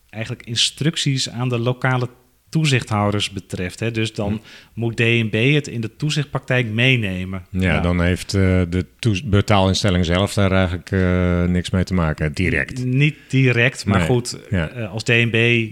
eigenlijk 0.10 0.46
instructies 0.46 1.30
aan 1.30 1.50
de 1.50 1.60
lokale 1.60 2.10
toezichthouders 2.50 3.30
betreft. 3.30 3.80
Hè. 3.80 3.92
Dus 3.92 4.14
dan 4.14 4.32
hm. 4.32 4.40
moet 4.74 4.98
DNB 4.98 5.54
het 5.54 5.68
in 5.68 5.82
de 5.82 5.96
toezichtpraktijk 5.96 6.68
meenemen. 6.68 7.46
Ja, 7.50 7.80
dan 7.80 8.02
heeft 8.02 8.34
uh, 8.34 8.42
de 8.70 8.86
betaalinstelling 9.26 10.06
zelf 10.06 10.34
daar 10.34 10.52
eigenlijk 10.52 10.92
uh, 10.92 11.44
niks 11.44 11.70
mee 11.70 11.84
te 11.84 11.94
maken, 11.94 12.34
direct. 12.34 12.86
niet 12.86 13.16
direct, 13.28 13.86
maar 13.86 14.02
goed, 14.02 14.40
ja. 14.50 14.76
uh, 14.76 14.92
als 14.92 15.04
DNB 15.04 15.70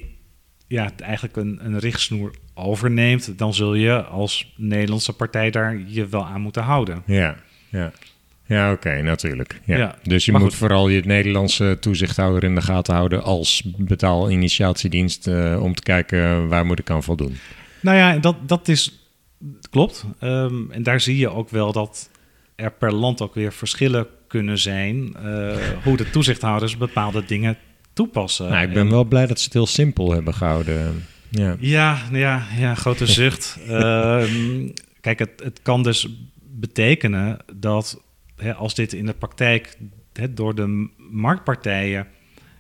ja, 0.67 0.89
eigenlijk 0.97 1.35
een, 1.35 1.59
een 1.61 1.79
richtsnoer 1.79 2.31
overneemt, 2.53 3.37
dan 3.37 3.53
zul 3.53 3.73
je 3.73 4.03
als 4.03 4.53
Nederlandse 4.57 5.13
partij 5.13 5.51
daar 5.51 5.79
je 5.87 6.07
wel 6.07 6.25
aan 6.25 6.41
moeten 6.41 6.63
houden. 6.63 7.03
Ja, 7.05 7.35
ja. 7.69 7.91
Ja, 8.45 8.71
oké, 8.71 9.01
natuurlijk. 9.01 9.59
Ja. 9.65 9.95
dus 10.03 10.25
je 10.25 10.31
moet 10.31 10.55
vooral 10.55 10.89
je 10.89 11.01
Nederlandse 11.05 11.77
toezichthouder 11.79 12.43
in 12.43 12.55
de 12.55 12.61
gaten 12.61 12.93
houden 12.93 13.23
als 13.23 13.63
betaalinitiatiedienst 13.77 15.27
uh, 15.27 15.63
om 15.63 15.75
te 15.75 15.83
kijken 15.83 16.47
waar 16.47 16.65
moet 16.65 16.79
ik 16.79 16.89
aan 16.89 17.03
voldoen. 17.03 17.37
Nou 17.81 17.97
ja, 17.97 18.17
dat, 18.17 18.35
dat 18.47 18.67
is 18.67 19.03
klopt. 19.69 20.05
Um, 20.21 20.71
en 20.71 20.83
daar 20.83 21.01
zie 21.01 21.17
je 21.17 21.29
ook 21.29 21.49
wel 21.49 21.71
dat 21.71 22.09
er 22.55 22.71
per 22.71 22.93
land 22.93 23.21
ook 23.21 23.35
weer 23.35 23.53
verschillen 23.53 24.07
kunnen 24.27 24.57
zijn 24.57 25.15
uh, 25.25 25.55
hoe 25.83 25.97
de 25.97 26.09
toezichthouders 26.09 26.77
bepaalde 26.77 27.25
dingen 27.25 27.57
toepassen. 27.93 28.49
Nou, 28.49 28.67
ik 28.67 28.73
ben 28.73 28.89
wel 28.89 29.03
blij 29.03 29.27
dat 29.27 29.39
ze 29.39 29.43
het 29.43 29.53
heel 29.53 29.67
simpel 29.67 30.11
hebben 30.11 30.33
gehouden. 30.33 31.05
Ja, 31.29 31.55
ja, 31.59 31.97
ja, 32.11 32.43
ja 32.57 32.75
grote 32.75 33.07
zucht. 33.07 33.59
uh, 33.67 34.23
kijk, 35.01 35.19
het, 35.19 35.41
het 35.43 35.59
kan 35.61 35.83
dus 35.83 36.07
betekenen 36.39 37.37
dat 37.53 38.03
hè, 38.36 38.53
als 38.53 38.75
dit 38.75 38.93
in 38.93 39.05
de 39.05 39.13
praktijk 39.13 39.77
hè, 40.13 40.34
door 40.34 40.55
de 40.55 40.89
marktpartijen 40.97 42.07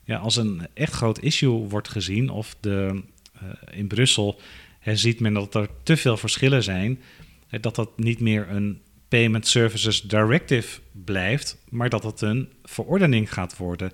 ja, 0.03 0.17
als 0.17 0.35
een 0.35 0.67
echt 0.73 0.93
groot 0.93 1.19
issue 1.19 1.49
wordt 1.49 1.89
gezien, 1.89 2.29
of 2.29 2.55
de, 2.59 3.01
uh, 3.43 3.49
in 3.71 3.87
Brussel 3.87 4.41
hè, 4.79 4.95
ziet 4.95 5.19
men 5.19 5.33
dat 5.33 5.55
er 5.55 5.69
te 5.83 5.97
veel 5.97 6.17
verschillen 6.17 6.63
zijn, 6.63 6.99
hè, 7.47 7.59
dat 7.59 7.75
dat 7.75 7.97
niet 7.97 8.19
meer 8.19 8.49
een 8.49 8.81
Payment 9.07 9.47
Services 9.47 10.01
Directive 10.01 10.79
blijft, 10.91 11.57
maar 11.69 11.89
dat 11.89 12.03
het 12.03 12.21
een 12.21 12.49
verordening 12.63 13.33
gaat 13.33 13.57
worden. 13.57 13.91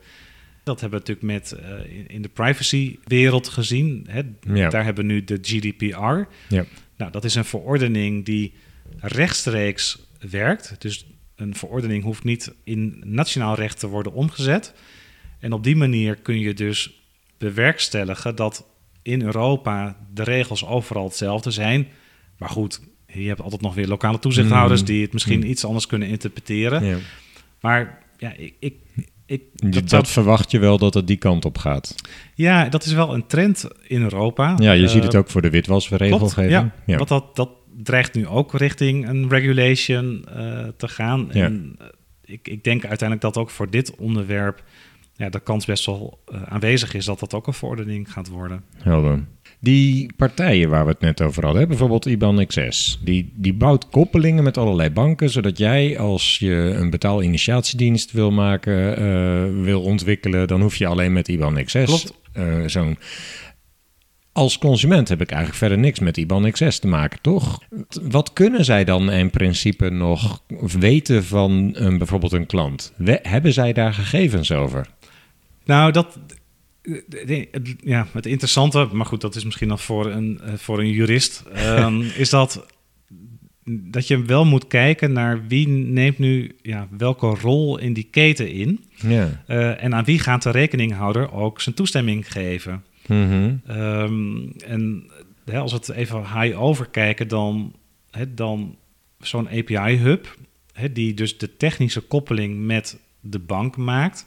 Dat 0.63 0.81
hebben 0.81 0.99
we 0.99 1.05
natuurlijk 1.07 1.41
met 1.41 1.59
uh, 1.61 2.05
in, 2.07 2.21
de 2.21 2.29
privacywereld 2.29 3.47
gezien. 3.47 4.07
Hè. 4.09 4.21
Ja. 4.53 4.69
Daar 4.69 4.83
hebben 4.83 5.07
we 5.07 5.13
nu 5.13 5.23
de 5.23 5.39
GDPR. 5.41 6.33
Ja. 6.53 6.65
Nou, 6.97 7.11
dat 7.11 7.23
is 7.23 7.35
een 7.35 7.45
verordening 7.45 8.25
die 8.25 8.53
rechtstreeks 8.99 9.99
werkt. 10.29 10.75
Dus 10.81 11.05
een 11.39 11.55
verordening 11.55 12.03
hoeft 12.03 12.23
niet 12.23 12.53
in 12.63 13.01
nationaal 13.05 13.55
recht 13.55 13.79
te 13.79 13.87
worden 13.87 14.13
omgezet. 14.13 14.73
En 15.39 15.53
op 15.53 15.63
die 15.63 15.75
manier 15.75 16.15
kun 16.15 16.39
je 16.39 16.53
dus 16.53 17.03
bewerkstelligen 17.37 18.35
dat 18.35 18.65
in 19.01 19.21
Europa 19.21 19.97
de 20.13 20.23
regels 20.23 20.65
overal 20.65 21.03
hetzelfde 21.03 21.51
zijn. 21.51 21.87
Maar 22.37 22.49
goed, 22.49 22.81
je 23.07 23.27
hebt 23.27 23.41
altijd 23.41 23.61
nog 23.61 23.75
weer 23.75 23.87
lokale 23.87 24.19
toezichthouders 24.19 24.79
mm. 24.79 24.85
die 24.85 25.01
het 25.01 25.13
misschien 25.13 25.39
mm. 25.39 25.45
iets 25.45 25.65
anders 25.65 25.87
kunnen 25.87 26.07
interpreteren. 26.07 26.85
Ja. 26.85 26.97
Maar 27.59 28.03
ja, 28.17 28.33
ik, 28.33 28.53
ik, 28.59 28.75
ik, 29.29 29.73
dat, 29.73 29.89
dat, 29.89 30.07
verwacht 30.07 30.51
je 30.51 30.59
wel 30.59 30.77
dat 30.77 30.93
het 30.93 31.07
die 31.07 31.17
kant 31.17 31.45
op 31.45 31.57
gaat. 31.57 31.95
Ja, 32.33 32.69
dat 32.69 32.85
is 32.85 32.93
wel 32.93 33.13
een 33.13 33.27
trend 33.27 33.67
in 33.87 34.01
Europa. 34.01 34.55
Ja, 34.57 34.71
je 34.71 34.87
ziet 34.87 35.03
het 35.03 35.13
eh, 35.13 35.19
ook 35.19 35.29
voor 35.29 35.41
de 35.41 35.49
witwasregelgeving. 35.49 36.51
Ja, 36.51 36.71
ja. 36.85 36.97
Want 36.97 37.09
dat, 37.09 37.35
dat 37.35 37.49
dreigt 37.83 38.13
nu 38.13 38.27
ook 38.27 38.53
richting 38.53 39.07
een 39.07 39.29
regulation 39.29 40.25
uh, 40.29 40.67
te 40.77 40.87
gaan. 40.87 41.31
En 41.31 41.75
uh, 41.81 41.87
ik, 42.25 42.47
ik 42.47 42.63
denk 42.63 42.85
uiteindelijk 42.85 43.21
dat 43.21 43.37
ook 43.37 43.49
voor 43.49 43.69
dit 43.69 43.95
onderwerp 43.95 44.63
ja, 45.15 45.29
de 45.29 45.39
kans 45.39 45.65
best 45.65 45.85
wel 45.85 46.19
uh, 46.33 46.41
aanwezig 46.43 46.93
is 46.93 47.05
dat 47.05 47.19
dat 47.19 47.33
ook 47.33 47.47
een 47.47 47.53
verordening 47.53 48.11
gaat 48.11 48.27
worden. 48.27 48.63
Helder. 48.77 49.25
Die 49.61 50.13
partijen 50.15 50.69
waar 50.69 50.85
we 50.85 50.91
het 50.91 50.99
net 50.99 51.21
over 51.21 51.45
hadden, 51.45 51.67
bijvoorbeeld 51.67 52.05
IBAN 52.05 52.45
XS, 52.45 52.99
die, 53.03 53.33
die 53.35 53.53
bouwt 53.53 53.89
koppelingen 53.89 54.43
met 54.43 54.57
allerlei 54.57 54.89
banken, 54.89 55.29
zodat 55.29 55.57
jij 55.57 55.99
als 55.99 56.37
je 56.37 56.53
een 56.53 56.89
betaalinitiatiedienst 56.89 58.11
wil 58.11 58.31
maken, 58.31 59.63
wil 59.63 59.81
ontwikkelen, 59.81 60.47
dan 60.47 60.61
hoef 60.61 60.75
je 60.75 60.87
alleen 60.87 61.13
met 61.13 61.27
IBAN 61.27 61.63
XS 61.63 62.13
zo'n 62.65 62.97
als 64.39 64.57
consument 64.57 65.09
heb 65.09 65.21
ik 65.21 65.29
eigenlijk 65.29 65.59
verder 65.59 65.77
niks 65.77 65.99
met 65.99 66.17
IBAN 66.17 66.51
XS 66.51 66.79
te 66.79 66.87
maken, 66.87 67.21
toch? 67.21 67.59
Wat 68.01 68.33
kunnen 68.33 68.65
zij 68.65 68.83
dan 68.83 69.11
in 69.11 69.29
principe 69.29 69.89
nog 69.89 70.43
weten 70.79 71.23
van 71.23 71.69
een, 71.73 71.97
bijvoorbeeld 71.97 72.31
een 72.31 72.45
klant? 72.45 72.93
We, 72.95 73.19
hebben 73.21 73.53
zij 73.53 73.73
daar 73.73 73.93
gegevens 73.93 74.51
over? 74.51 74.87
Nou, 75.65 75.91
dat, 75.91 76.19
ja, 77.83 78.07
het 78.11 78.25
interessante, 78.25 78.89
maar 78.91 79.05
goed, 79.05 79.21
dat 79.21 79.35
is 79.35 79.43
misschien 79.43 79.67
nog 79.67 79.81
voor 79.81 80.05
een, 80.05 80.39
eh, 80.41 80.53
voor 80.53 80.79
een 80.79 80.91
jurist, 80.91 81.43
um, 81.55 82.01
is 82.23 82.29
dat, 82.29 82.65
dat 83.63 84.07
je 84.07 84.23
wel 84.23 84.45
moet 84.45 84.67
kijken 84.67 85.11
naar 85.11 85.47
wie 85.47 85.67
neemt 85.67 86.17
nu 86.17 86.55
ja, 86.61 86.87
welke 86.97 87.27
rol 87.27 87.77
in 87.77 87.93
die 87.93 88.07
keten 88.11 88.51
in. 88.51 88.83
Ja. 88.95 89.43
Uh, 89.47 89.83
en 89.83 89.95
aan 89.95 90.03
wie 90.03 90.19
gaat 90.19 90.43
de 90.43 90.51
rekeninghouder 90.51 91.31
ook 91.31 91.61
zijn 91.61 91.75
toestemming 91.75 92.31
geven. 92.31 92.83
Mm 93.07 93.61
um, 93.69 94.51
en 94.65 95.09
hè, 95.45 95.59
als 95.59 95.71
we 95.71 95.77
het 95.77 95.89
even 95.89 96.19
high 96.19 96.61
over 96.61 96.89
kijken, 96.89 97.27
dan, 97.27 97.75
hè, 98.11 98.33
dan 98.33 98.75
zo'n 99.19 99.49
API-hub, 99.49 100.37
die 100.91 101.13
dus 101.13 101.37
de 101.37 101.57
technische 101.57 102.01
koppeling 102.01 102.65
met 102.65 102.99
de 103.19 103.39
bank 103.39 103.77
maakt, 103.77 104.25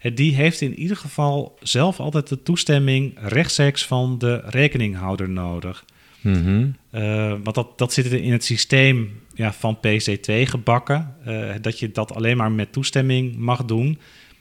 die 0.00 0.34
heeft 0.34 0.60
in 0.60 0.74
ieder 0.78 0.96
geval 0.96 1.58
zelf 1.60 2.00
altijd 2.00 2.28
de 2.28 2.42
toestemming 2.42 3.12
rechtstreeks 3.20 3.84
van 3.84 4.18
de 4.18 4.42
rekeninghouder 4.46 5.28
nodig. 5.28 5.84
Mm 6.20 6.34
-hmm. 6.34 6.76
uh, 6.92 7.34
want 7.42 7.54
dat, 7.54 7.78
dat 7.78 7.92
zit 7.92 8.06
in 8.06 8.32
het 8.32 8.44
systeem 8.44 9.20
ja, 9.34 9.52
van 9.52 9.76
PC2 9.76 10.32
gebakken, 10.42 11.14
uh, 11.26 11.54
dat 11.60 11.78
je 11.78 11.90
dat 11.90 12.14
alleen 12.14 12.36
maar 12.36 12.52
met 12.52 12.72
toestemming 12.72 13.36
mag 13.36 13.64
doen 13.64 13.98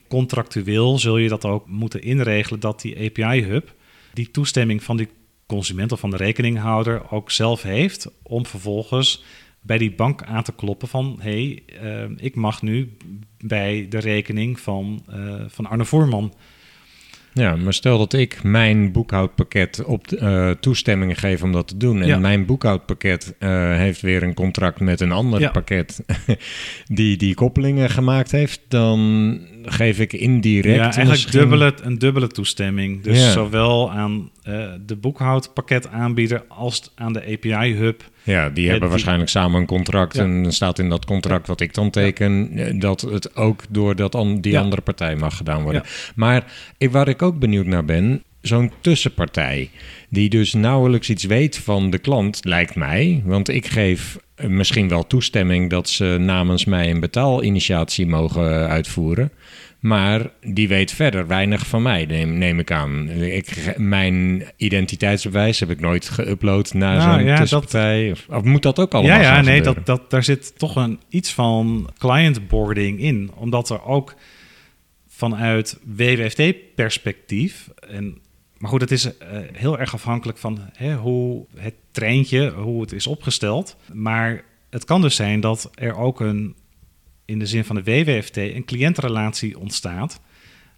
contractueel 0.07 0.99
zul 0.99 1.17
je 1.17 1.29
dat 1.29 1.45
ook 1.45 1.67
moeten 1.67 2.01
inregelen 2.01 2.59
dat 2.59 2.81
die 2.81 2.97
API-hub 2.97 3.73
die 4.13 4.31
toestemming 4.31 4.83
van 4.83 4.97
die 4.97 5.07
consument 5.45 5.91
of 5.91 5.99
van 5.99 6.09
de 6.09 6.17
rekeninghouder 6.17 7.11
ook 7.11 7.31
zelf 7.31 7.61
heeft 7.61 8.11
om 8.23 8.45
vervolgens 8.45 9.23
bij 9.65 9.77
die 9.77 9.91
bank 9.95 10.23
aan 10.23 10.43
te 10.43 10.53
kloppen 10.55 10.87
van 10.87 11.19
hé, 11.21 11.61
hey, 11.81 11.83
uh, 12.07 12.09
ik 12.17 12.35
mag 12.35 12.61
nu 12.61 12.89
bij 13.39 13.85
de 13.89 13.99
rekening 13.99 14.59
van, 14.59 15.03
uh, 15.09 15.33
van 15.47 15.65
Arne 15.65 15.85
Voerman. 15.85 16.33
Ja, 17.33 17.55
maar 17.55 17.73
stel 17.73 17.97
dat 17.97 18.13
ik 18.13 18.43
mijn 18.43 18.91
boekhoudpakket 18.91 19.83
op 19.83 20.11
uh, 20.11 20.49
toestemming 20.49 21.19
geef 21.19 21.43
om 21.43 21.51
dat 21.51 21.67
te 21.67 21.77
doen. 21.77 22.01
En 22.01 22.07
Ja. 22.07 22.17
mijn 22.17 22.45
boekhoudpakket 22.45 23.35
heeft 23.39 24.01
weer 24.01 24.23
een 24.23 24.33
contract 24.33 24.79
met 24.79 25.01
een 25.01 25.11
ander 25.11 25.39
Ja. 25.39 25.49
pakket 25.51 26.05
die 26.85 27.17
die 27.17 27.33
koppelingen 27.35 27.89
gemaakt 27.89 28.31
heeft. 28.31 28.61
Dan 28.67 29.39
geef 29.65 29.99
ik 29.99 30.13
indirect 30.13 30.75
ja, 30.75 30.81
eigenlijk 30.81 31.09
misschien- 31.09 31.39
dubbele, 31.39 31.73
een 31.83 31.97
dubbele 31.99 32.27
toestemming. 32.27 33.01
Dus 33.03 33.19
Ja. 33.19 33.31
zowel 33.31 33.91
aan 33.91 34.29
eh, 34.43 34.65
de 34.85 34.95
boekhoudpakketaanbieder 34.95 36.43
als 36.47 36.91
aan 36.95 37.13
de 37.13 37.21
API-hub. 37.33 38.03
Ja, 38.23 38.49
die 38.49 38.63
Ja, 38.63 38.69
hebben 38.69 38.79
die- 38.79 38.89
waarschijnlijk 38.89 39.29
samen 39.29 39.59
een 39.61 39.67
contract. 39.67 40.15
Ja. 40.15 40.21
En 40.23 40.43
dan 40.43 40.51
staat 40.51 40.79
in 40.79 40.89
dat 40.89 41.05
contract 41.05 41.47
wat 41.47 41.61
ik 41.61 41.73
dan 41.73 41.89
teken... 41.89 42.49
eh, 42.55 42.79
dat 42.79 43.01
het 43.01 43.35
ook 43.35 43.61
door 43.69 43.95
dat 43.95 44.15
an- 44.15 44.41
die 44.41 44.59
andere 44.59 44.81
partij 44.81 45.15
mag 45.15 45.37
gedaan 45.37 45.63
worden. 45.63 45.83
Maar 46.15 46.43
ik, 46.77 46.91
waar 46.91 47.07
ik 47.07 47.21
ook 47.21 47.39
benieuwd 47.39 47.65
naar 47.65 47.85
ben... 47.85 48.23
zo'n 48.47 48.71
tussenpartij... 48.81 49.69
die 50.09 50.29
dus 50.29 50.53
nauwelijks 50.53 51.09
iets 51.09 51.23
weet 51.23 51.57
van 51.57 51.89
de 51.89 51.97
klant, 51.97 52.39
lijkt 52.43 52.75
mij. 52.75 53.21
Want 53.25 53.49
ik 53.49 53.65
geef 53.65 54.17
eh, 54.35 54.47
misschien 54.47 54.89
wel 54.89 55.07
toestemming... 55.07 55.69
dat 55.69 55.89
ze 55.89 56.17
namens 56.19 56.65
mij 56.65 56.89
een 56.89 56.99
betaalinitiatie 56.99 58.07
mogen 58.07 58.67
uitvoeren... 58.67 59.31
Maar 59.85 60.29
die 60.41 60.67
weet 60.67 60.91
verder 60.91 61.27
weinig 61.27 61.67
van 61.67 61.81
mij, 61.81 62.05
neem, 62.05 62.37
neem 62.37 62.59
ik 62.59 62.71
aan. 62.71 63.09
Ik, 63.09 63.73
mijn 63.77 64.43
identiteitsbewijs 64.57 65.59
heb 65.59 65.69
ik 65.69 65.79
nooit 65.79 66.11
geüpload 66.11 66.71
naar 66.71 66.97
Nou, 66.97 67.19
zo'n 67.19 67.27
ja, 67.27 67.37
tussenpartij. 67.37 68.11
Of, 68.11 68.25
of 68.29 68.43
moet 68.43 68.63
dat 68.63 68.79
ook 68.79 68.93
allemaal 68.93 69.19
ja, 69.19 69.21
ja, 69.21 69.41
nee, 69.41 69.57
gebeuren? 69.57 69.73
dat, 69.73 69.85
dat, 69.85 70.09
daar 70.09 70.23
zit 70.23 70.57
toch 70.57 70.75
een, 70.75 70.99
iets 71.09 71.33
van 71.33 71.89
clientboarding 71.97 72.99
in. 72.99 73.31
Omdat 73.35 73.69
er 73.69 73.83
ook 73.85 74.15
vanuit 75.07 75.79
WWFT-perspectief... 75.95 77.69
En, 77.89 78.17
maar 78.65 78.73
goed, 78.73 78.83
het 78.89 78.91
is 78.91 79.17
eh, 79.17 79.39
heel 79.51 79.79
erg 79.79 79.93
afhankelijk 79.93 80.37
van 80.37 80.59
hè, 80.73 80.95
hoe 80.95 81.45
het 81.55 81.73
treintje, 81.91 82.51
hoe 82.51 82.81
het 82.81 82.91
is 82.91 83.07
opgesteld. 83.07 83.77
Maar 83.93 84.43
het 84.69 84.85
kan 84.85 85.01
dus 85.01 85.15
zijn 85.15 85.39
dat 85.39 85.71
er 85.75 85.95
ook 85.95 86.19
een, 86.19 86.55
in 87.25 87.39
de 87.39 87.45
zin 87.45 87.65
van 87.65 87.75
de 87.75 87.83
WWFT, 87.83 88.37
een 88.37 88.65
cliëntrelatie 88.65 89.59
ontstaat... 89.59 90.21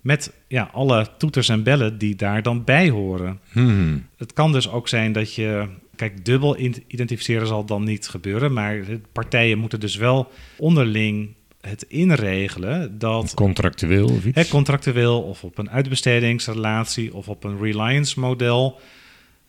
met 0.02 0.34
ja, 0.48 0.70
alle 0.74 1.08
toeters 1.18 1.50
en 1.50 1.64
bellen 1.64 1.98
die 1.98 2.16
daar 2.16 2.42
dan 2.42 2.64
bij 2.64 2.90
horen. 2.90 3.40
Hmm. 3.52 4.08
Het 4.18 4.34
kan 4.34 4.52
dus 4.52 4.70
ook 4.70 4.88
zijn 4.88 5.12
dat 5.12 5.34
je. 5.34 5.68
Kijk, 5.96 6.26
dubbel 6.26 6.58
identificeren 6.88 7.48
zal 7.48 7.66
dan 7.66 7.84
niet 7.84 8.08
gebeuren. 8.08 8.54
Maar 8.54 8.84
partijen 9.12 9.58
moeten 9.58 9.80
dus 9.80 9.96
wel 9.96 10.32
onderling 10.58 11.36
het 11.62 11.84
inregelen 11.88 13.00
dat. 13.00 13.34
Contractueel 13.34 14.08
of 14.10 14.26
iets? 14.26 14.36
Hè, 14.38 14.46
contractueel 14.48 15.22
of 15.22 15.44
op 15.44 15.58
een 15.58 15.70
uitbestedingsrelatie 15.70 17.14
of 17.14 17.30
op 17.30 17.44
een 17.44 17.58
reliance 17.60 18.20
model. 18.20 18.80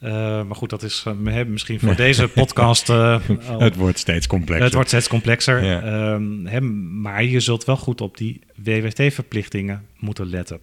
Eh, 0.00 0.10
maar 0.42 0.56
goed, 0.56 0.70
dat 0.70 0.82
is 0.82 1.04
hè, 1.24 1.44
misschien 1.44 1.80
voor 1.80 1.94
deze 1.96 2.28
podcast. 2.28 2.88
eh, 2.90 3.20
al- 3.48 3.60
het 3.68 3.76
wordt 3.76 3.98
steeds 3.98 4.26
complexer. 4.26 4.64
het 4.64 4.74
wordt 4.74 4.88
steeds 4.88 5.08
complexer. 5.08 5.64
Ja. 5.64 5.82
Ehm, 5.82 6.46
hè, 6.46 6.60
maar 6.60 7.24
je 7.24 7.40
zult 7.40 7.64
wel 7.64 7.76
goed 7.76 8.00
op 8.00 8.16
die 8.16 8.40
WWT-verplichtingen 8.62 9.86
moeten 9.98 10.26
letten. 10.26 10.58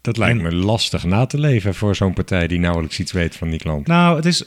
dat 0.00 0.16
lijkt 0.16 0.36
en- 0.38 0.42
me 0.44 0.52
lastig 0.54 1.04
na 1.04 1.26
te 1.26 1.38
leven 1.38 1.74
voor 1.74 1.96
zo'n 1.96 2.14
partij 2.14 2.46
die 2.46 2.58
nauwelijks 2.58 3.00
iets 3.00 3.12
weet 3.12 3.36
van 3.36 3.50
die 3.50 3.58
klant. 3.58 3.86
Nou, 3.86 4.16
het 4.16 4.26
is, 4.26 4.44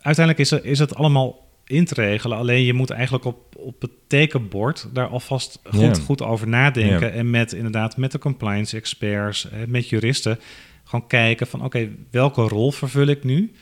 uiteindelijk 0.00 0.38
is, 0.44 0.50
er- 0.58 0.64
is 0.64 0.78
het 0.78 0.94
allemaal 0.94 1.45
in 1.66 1.84
te 1.84 1.94
regelen. 1.94 2.38
Alleen 2.38 2.64
je 2.64 2.72
moet 2.72 2.90
eigenlijk 2.90 3.24
op, 3.24 3.56
op 3.56 3.82
het 3.82 3.90
tekenbord 4.06 4.88
daar 4.92 5.08
alvast 5.08 5.60
goed, 5.64 5.98
goed 5.98 6.22
over 6.22 6.48
nadenken. 6.48 7.12
En 7.12 7.30
met 7.30 7.52
inderdaad 7.52 7.96
met 7.96 8.12
de 8.12 8.18
compliance 8.18 8.76
experts, 8.76 9.50
eh, 9.50 9.58
met 9.66 9.88
juristen, 9.88 10.38
gewoon 10.84 11.06
kijken 11.06 11.46
van 11.46 11.64
oké, 11.64 11.88
welke 12.10 12.42
rol 12.42 12.72
vervul 12.72 13.06
ik 13.06 13.24
nu? 13.24 13.52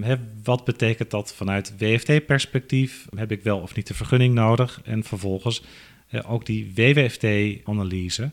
Hè, 0.00 0.16
wat 0.44 0.64
betekent 0.64 1.10
dat 1.10 1.34
vanuit 1.34 1.74
WFT-perspectief? 1.78 3.06
Heb 3.16 3.32
ik 3.32 3.42
wel 3.42 3.58
of 3.58 3.74
niet 3.74 3.86
de 3.86 3.94
vergunning 3.94 4.34
nodig? 4.34 4.80
En 4.84 5.04
vervolgens 5.04 5.62
eh, 6.08 6.32
ook 6.32 6.46
die 6.46 6.72
WWFT-analyse, 6.74 8.30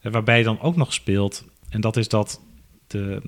eh, 0.00 0.12
waarbij 0.12 0.42
dan 0.42 0.60
ook 0.60 0.76
nog 0.76 0.92
speelt, 0.92 1.44
en 1.68 1.80
dat 1.80 1.96
is 1.96 2.08
dat 2.08 2.40
de 2.86 3.20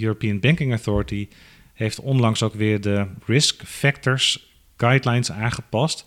European 0.00 0.40
Banking 0.40 0.70
Authority 0.70 1.28
heeft 1.76 2.00
onlangs 2.00 2.42
ook 2.42 2.54
weer 2.54 2.80
de 2.80 3.06
Risk 3.26 3.62
Factors 3.64 4.54
Guidelines 4.76 5.32
aangepast. 5.32 6.06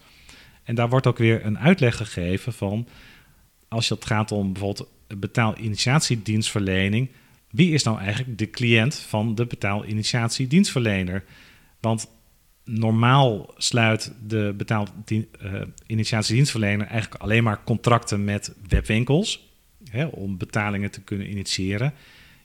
En 0.63 0.75
daar 0.75 0.89
wordt 0.89 1.07
ook 1.07 1.17
weer 1.17 1.45
een 1.45 1.59
uitleg 1.59 1.95
gegeven 1.95 2.53
van, 2.53 2.87
als 3.67 3.89
het 3.89 4.05
gaat 4.05 4.31
om 4.31 4.53
bijvoorbeeld 4.53 4.89
betaalinitiatiedienstverlening, 5.17 7.09
wie 7.49 7.73
is 7.73 7.83
nou 7.83 7.99
eigenlijk 7.99 8.37
de 8.37 8.49
cliënt 8.49 8.95
van 8.95 9.35
de 9.35 9.45
betaalinitiatiedienstverlener? 9.45 11.23
Want 11.79 12.09
normaal 12.63 13.53
sluit 13.57 14.13
de 14.27 14.53
betaalinitiatiedienstverlener 14.57 16.87
eigenlijk 16.87 17.21
alleen 17.21 17.43
maar 17.43 17.63
contracten 17.63 18.23
met 18.23 18.55
webwinkels 18.67 19.49
hè, 19.89 20.05
om 20.05 20.37
betalingen 20.37 20.91
te 20.91 21.01
kunnen 21.01 21.29
initiëren. 21.29 21.93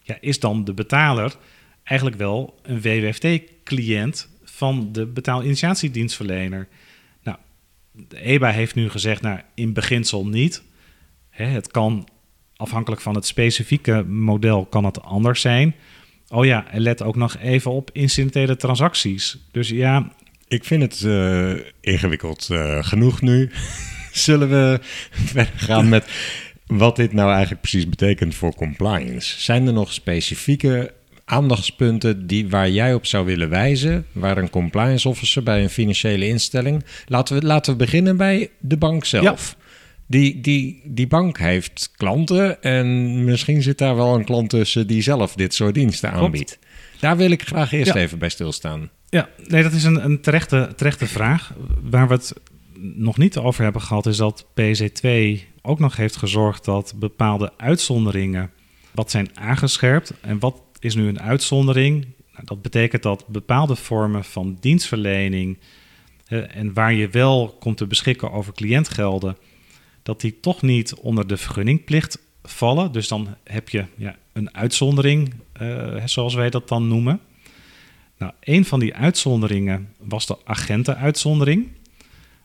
Ja, 0.02 0.16
is 0.20 0.40
dan 0.40 0.64
de 0.64 0.74
betaler 0.74 1.36
eigenlijk 1.84 2.18
wel 2.18 2.58
een 2.62 2.80
WWFT-cliënt 2.80 4.28
van 4.44 4.88
de 4.92 5.06
betaalinitiatiedienstverlener? 5.06 6.68
Nou, 7.22 7.36
de 7.92 8.20
EBA 8.20 8.50
heeft 8.50 8.74
nu 8.74 8.90
gezegd, 8.90 9.22
nou, 9.22 9.40
in 9.54 9.72
beginsel 9.72 10.26
niet. 10.26 10.62
Hè, 11.30 11.44
het 11.44 11.70
kan 11.70 12.08
afhankelijk 12.56 13.02
van 13.02 13.14
het 13.14 13.26
specifieke 13.26 14.04
model 14.04 14.64
kan 14.66 14.84
het 14.84 15.02
anders 15.02 15.40
zijn. 15.40 15.74
Oh 16.28 16.44
ja, 16.44 16.70
en 16.70 16.80
let 16.80 17.02
ook 17.02 17.16
nog 17.16 17.36
even 17.36 17.70
op 17.70 17.90
incidentele 17.92 18.56
transacties. 18.56 19.38
Dus 19.50 19.68
ja, 19.68 20.12
Ik 20.48 20.64
vind 20.64 20.82
het 20.82 21.02
eh, 21.02 21.66
ingewikkeld 21.80 22.48
eh, 22.50 22.84
genoeg 22.84 23.20
nu. 23.20 23.50
Zullen 24.12 24.48
we 24.48 24.78
verder 25.32 25.58
gaan 25.58 25.88
met 25.88 26.10
wat 26.66 26.96
dit 26.96 27.12
nou 27.12 27.30
eigenlijk 27.30 27.60
precies 27.60 27.88
betekent 27.88 28.34
voor 28.34 28.54
compliance? 28.54 29.40
Zijn 29.40 29.66
er 29.66 29.72
nog 29.72 29.92
specifieke 29.92 30.94
aandachtspunten 31.34 32.26
die, 32.26 32.48
waar 32.48 32.70
jij 32.70 32.94
op 32.94 33.06
zou 33.06 33.26
willen 33.26 33.48
wijzen, 33.48 34.06
waar 34.12 34.38
een 34.38 34.50
compliance 34.50 35.08
officer 35.08 35.42
bij 35.42 35.62
een 35.62 35.70
financiële 35.70 36.26
instelling. 36.26 36.84
Laten 37.06 37.36
we, 37.40 37.46
laten 37.46 37.72
we 37.72 37.78
beginnen 37.78 38.16
bij 38.16 38.50
de 38.60 38.76
bank 38.76 39.04
zelf. 39.04 39.56
Die, 40.06 40.40
die, 40.40 40.82
die 40.84 41.06
bank 41.06 41.38
heeft 41.38 41.90
klanten 41.96 42.62
en 42.62 43.24
misschien 43.24 43.62
zit 43.62 43.78
daar 43.78 43.96
wel 43.96 44.14
een 44.14 44.24
klant 44.24 44.50
tussen 44.50 44.86
die 44.86 45.02
zelf 45.02 45.34
dit 45.34 45.54
soort 45.54 45.74
diensten 45.74 46.08
Klopt. 46.10 46.24
aanbiedt. 46.24 46.58
Daar 47.00 47.16
wil 47.16 47.30
ik 47.30 47.42
graag 47.42 47.72
eerst 47.72 47.94
Ja. 47.94 48.00
even 48.00 48.18
bij 48.18 48.28
stilstaan. 48.28 48.90
Ja, 49.08 49.28
nee, 49.46 49.62
dat 49.62 49.72
is 49.72 49.84
een, 49.84 50.04
een 50.04 50.20
terechte, 50.20 50.72
terechte 50.76 51.06
vraag. 51.06 51.52
Waar 51.82 52.08
we 52.08 52.14
het 52.14 52.32
nog 52.80 53.18
niet 53.18 53.36
over 53.36 53.62
hebben 53.62 53.82
gehad, 53.82 54.06
is 54.06 54.16
dat 54.16 54.46
PZ2 54.60 55.08
ook 55.62 55.78
nog 55.78 55.96
heeft 55.96 56.16
gezorgd 56.16 56.64
dat 56.64 56.94
bepaalde 56.96 57.52
uitzonderingen 57.56 58.50
wat 58.94 59.10
zijn 59.10 59.28
aangescherpt. 59.34 60.12
En 60.20 60.38
wat 60.38 60.62
is 60.84 60.94
nu 60.94 61.08
een 61.08 61.20
uitzondering? 61.20 62.06
Nou, 62.32 62.44
dat 62.44 62.62
betekent 62.62 63.02
dat 63.02 63.26
bepaalde 63.26 63.76
vormen 63.76 64.24
van 64.24 64.56
dienstverlening 64.60 65.58
eh, 66.26 66.56
en 66.56 66.72
waar 66.72 66.92
je 66.92 67.08
wel 67.08 67.56
komt 67.60 67.76
te 67.76 67.86
beschikken 67.86 68.32
over 68.32 68.52
cliëntgelden, 68.52 69.36
dat 70.02 70.20
die 70.20 70.40
toch 70.40 70.62
niet 70.62 70.94
onder 70.94 71.26
de 71.26 71.36
vergunningplicht 71.36 72.18
vallen. 72.42 72.92
Dus 72.92 73.08
dan 73.08 73.36
heb 73.44 73.68
je 73.68 73.84
ja, 73.96 74.16
een 74.32 74.54
uitzondering, 74.54 75.34
eh, 75.52 76.06
zoals 76.06 76.34
wij 76.34 76.50
dat 76.50 76.68
dan 76.68 76.88
noemen. 76.88 77.20
Nou, 78.18 78.32
een 78.40 78.64
van 78.64 78.80
die 78.80 78.94
uitzonderingen 78.94 79.94
was 79.98 80.26
de 80.26 80.36
agentenuitzondering. 80.44 81.68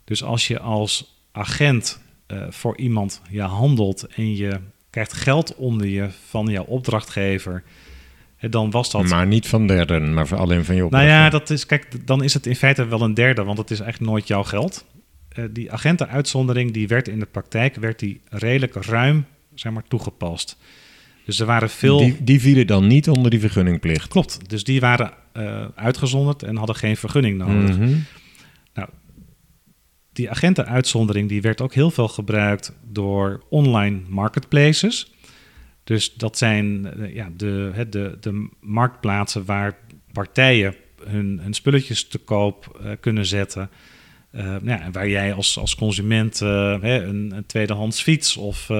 Dus 0.03 0.23
als 0.23 0.47
je 0.47 0.59
als 0.59 1.19
agent 1.31 2.01
eh, 2.25 2.45
voor 2.49 2.77
iemand 2.77 3.21
ja, 3.29 3.47
handelt 3.47 4.07
en 4.07 4.35
je 4.35 4.59
krijgt 4.89 5.13
geld 5.13 5.55
onder 5.55 5.87
je 5.87 6.09
van 6.27 6.47
jouw 6.47 6.63
opdrachtgever, 6.63 7.63
dan 8.39 8.71
was 8.71 8.91
dat. 8.91 9.07
Maar 9.07 9.27
niet 9.27 9.47
van 9.47 9.67
derden, 9.67 10.13
maar 10.13 10.35
alleen 10.35 10.65
van 10.65 10.75
je 10.75 10.87
nou 10.89 11.05
ja, 11.05 11.29
dat 11.29 11.49
is, 11.49 11.65
kijk, 11.65 12.07
dan 12.07 12.23
is 12.23 12.33
het 12.33 12.45
in 12.45 12.55
feite 12.55 12.87
wel 12.87 13.01
een 13.01 13.13
derde, 13.13 13.43
want 13.43 13.57
het 13.57 13.71
is 13.71 13.79
eigenlijk 13.79 14.11
nooit 14.11 14.27
jouw 14.27 14.43
geld. 14.43 14.85
Eh, 15.29 15.43
die 15.51 15.71
agentenuitzondering 15.71 16.71
die 16.71 16.87
werd 16.87 17.07
in 17.07 17.19
de 17.19 17.25
praktijk 17.25 17.75
werd 17.75 17.99
die 17.99 18.21
redelijk 18.29 18.75
ruim 18.75 19.25
zeg 19.53 19.71
maar, 19.71 19.83
toegepast. 19.87 20.57
Dus 21.25 21.39
er 21.39 21.45
waren 21.45 21.69
veel. 21.69 21.97
Die, 21.97 22.23
die 22.23 22.41
vielen 22.41 22.67
dan 22.67 22.87
niet 22.87 23.09
onder 23.09 23.31
die 23.31 23.39
vergunningplicht. 23.39 24.07
Klopt, 24.07 24.49
dus 24.49 24.63
die 24.63 24.79
waren 24.79 25.13
eh, 25.31 25.65
uitgezonderd 25.75 26.43
en 26.43 26.55
hadden 26.55 26.75
geen 26.75 26.97
vergunning 26.97 27.37
nodig. 27.37 27.77
Mhm. 27.77 27.93
Die 30.13 30.29
agentenuitzondering 30.29 31.29
die 31.29 31.41
werd 31.41 31.61
ook 31.61 31.73
heel 31.73 31.91
veel 31.91 32.07
gebruikt 32.07 32.73
door 32.91 33.43
online 33.49 33.99
marketplaces. 34.07 35.13
Dus 35.89 36.13
dat 36.13 36.37
zijn 36.37 36.93
eh, 36.93 37.15
ja, 37.15 37.29
de, 37.37 37.85
de, 37.89 38.17
de 38.19 38.47
marktplaatsen 38.59 39.45
waar 39.45 39.77
partijen 40.11 40.75
hun, 41.03 41.39
hun 41.41 41.53
spulletjes 41.53 42.07
te 42.07 42.17
koop 42.17 42.79
uh, 42.83 42.91
kunnen 42.99 43.25
zetten. 43.25 43.69
Uh, 44.35 44.55
ja, 44.63 44.89
waar 44.91 45.09
jij 45.09 45.33
als, 45.33 45.57
als 45.57 45.75
consument 45.75 46.41
uh, 46.41 46.81
hè, 46.81 47.03
een, 47.03 47.31
een, 47.35 47.45
tweedehands 47.45 48.01
fiets 48.01 48.37
of. 48.37 48.69
Uh, 48.69 48.77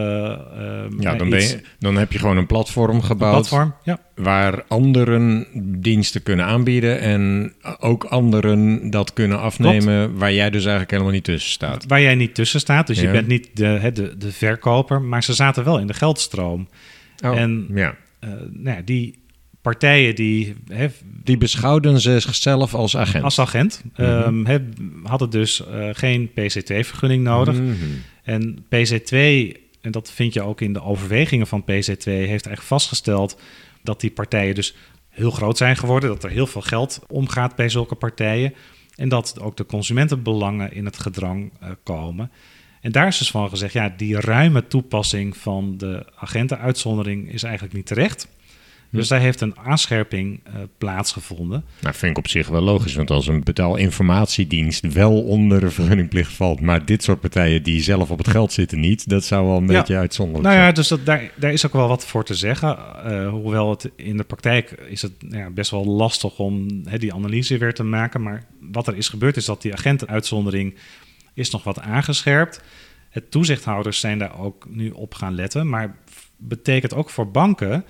ja, 1.00 1.16
dan, 1.16 1.30
ben 1.30 1.42
je, 1.42 1.62
dan 1.80 1.96
heb 1.96 2.12
je 2.12 2.20
gewoon 2.20 2.38
een 2.38 2.46
platform 2.46 3.02
gebouwd. 3.02 3.36
Een 3.36 3.42
platform, 3.42 3.74
ja. 3.84 4.00
Waar 4.16 4.64
anderen 4.68 5.48
diensten 5.82 6.24
kunnen 6.24 6.46
aanbieden 6.46 7.00
en 7.00 7.54
ook 7.80 8.04
anderen 8.04 8.90
dat 8.90 9.14
kunnen 9.14 9.40
afnemen. 9.40 10.18
Waar 10.18 10.34
jij 10.34 10.50
dus 10.50 10.62
eigenlijk 10.62 10.92
helemaal 10.92 11.14
niet 11.14 11.24
tussen 11.24 11.52
staat. 11.52 11.86
Waar 11.88 12.02
jij 12.02 12.16
niet 12.16 12.36
tussen 12.36 12.60
staat. 12.60 12.88
Dus 12.88 13.00
je 13.00 13.12
bent 13.12 13.28
niet 13.28 13.50
de, 13.54 13.66
hè, 13.66 13.92
de, 13.92 14.18
de 14.18 14.32
verkoper, 14.32 15.02
maar 15.02 15.24
ze 15.24 15.34
zaten 15.34 15.64
wel 15.64 15.80
in 15.80 15.88
de 15.88 15.94
geldstroom. 15.94 16.68
Oh, 17.24 17.38
en 17.38 17.68
ja. 17.74 17.96
nou 18.50 18.78
ja, 18.78 18.82
die, 18.82 19.20
partijen 19.62 20.16
die... 20.16 20.56
die 21.24 21.38
beschouwden 21.38 22.00
zichzelf 22.00 22.74
als 22.74 22.98
agent. 22.98 23.24
Als 23.24 23.40
agent. 23.40 23.84
Mm 23.98 24.46
hadden 25.04 25.30
dus 25.30 25.62
uh, 25.62 25.90
geen 25.92 26.30
PC2-vergunning 26.30 27.24
nodig. 27.24 27.56
Mhm. 27.56 27.76
En 28.24 28.66
PC2, 28.66 29.16
en 29.82 29.92
dat 29.92 30.12
vind 30.12 30.34
je 30.34 30.42
ook 30.42 30.62
in 30.62 30.74
de 30.74 30.82
overwegingen 30.82 31.48
van 31.48 31.62
PC2... 31.62 32.04
heeft 32.04 32.48
echt 32.48 32.64
vastgesteld 32.64 33.42
dat 33.84 34.02
die 34.02 34.12
partijen 34.12 34.56
dus 34.56 34.76
heel 35.10 35.32
groot 35.32 35.58
zijn 35.58 35.78
geworden. 35.78 36.10
Dat 36.10 36.24
er 36.24 36.30
heel 36.30 36.48
veel 36.48 36.62
geld 36.62 37.00
omgaat 37.08 37.56
bij 37.56 37.70
zulke 37.70 37.96
partijen. 37.96 38.54
En 38.96 39.10
dat 39.10 39.40
ook 39.42 39.58
de 39.58 39.66
consumentenbelangen 39.66 40.74
in 40.74 40.86
het 40.86 41.00
gedrang 41.00 41.52
uh, 41.64 41.70
komen... 41.84 42.32
En 42.82 42.92
daar 42.92 43.08
is 43.08 43.18
dus 43.18 43.32
van 43.32 43.50
gezegd, 43.50 43.74
ja, 43.74 43.94
die 43.98 44.20
ruime 44.20 44.68
toepassing 44.68 45.38
van 45.38 45.78
de 45.78 46.06
agentenuitzondering 46.16 47.32
is 47.32 47.44
eigenlijk 47.44 47.74
niet 47.74 47.86
terecht. 47.86 48.28
Dus 48.92 49.08
daar 49.08 49.20
heeft 49.20 49.42
een 49.42 49.58
aanscherping 49.64 50.40
uh, 50.48 50.54
plaatsgevonden. 50.78 51.64
Nou, 51.82 51.96
vind 51.96 52.12
ik 52.12 52.18
op 52.18 52.28
zich 52.28 52.48
wel 52.48 52.62
logisch, 52.62 52.96
want 52.96 53.12
als 53.12 53.28
een 53.28 53.44
betaalinformatiedienst 53.44 54.94
wel 54.94 55.24
onder 55.24 55.60
de 55.60 55.70
vergunningplicht 55.70 56.34
valt, 56.34 56.62
maar 56.62 56.86
dit 56.86 57.04
soort 57.04 57.20
partijen 57.20 57.64
die 57.64 57.82
zelf 57.82 58.12
op 58.12 58.18
het 58.18 58.28
geld 58.28 58.52
zitten 58.54 58.80
niet, 58.80 59.10
dat 59.10 59.24
zou 59.24 59.48
wel 59.48 59.58
een 59.58 59.66
beetje 59.66 59.98
uitzonderlijk 59.98 60.44
nou 60.44 60.56
zijn. 60.56 60.68
ja, 60.68 60.74
dus 60.76 60.88
dat, 60.88 61.06
daar, 61.06 61.32
daar 61.36 61.54
is 61.54 61.66
ook 61.66 61.74
wel 61.74 61.88
wat 61.88 62.06
voor 62.06 62.26
te 62.26 62.36
zeggen. 62.36 62.78
Uh, 63.06 63.30
hoewel 63.30 63.70
het 63.70 63.90
in 63.96 64.18
de 64.18 64.24
praktijk 64.24 64.72
is 64.72 65.02
het 65.02 65.12
ja, 65.30 65.50
best 65.50 65.72
wel 65.72 65.86
lastig 65.86 66.40
om 66.40 66.84
die 66.98 67.14
analyse 67.14 67.58
weer 67.58 67.74
te 67.74 67.84
maken. 67.84 68.22
Maar 68.22 68.44
wat 68.72 68.88
er 68.88 68.98
is 68.98 69.10
gebeurd 69.10 69.38
is 69.38 69.46
dat 69.46 69.62
die 69.62 69.74
agentenuitzondering 69.74 70.76
is 71.40 71.50
nog 71.50 71.64
wat 71.64 71.80
aangescherpt. 71.80 72.62
Het 73.10 73.32
toezichthouders 73.32 74.00
zijn 74.00 74.20
daar 74.20 74.40
ook 74.40 74.68
nu 74.70 74.90
op 74.90 75.14
gaan 75.14 75.36
letten, 75.36 75.70
maar 75.70 75.98
betekent 76.38 76.94
ook 76.94 77.10
voor 77.10 77.32
banken 77.32 77.86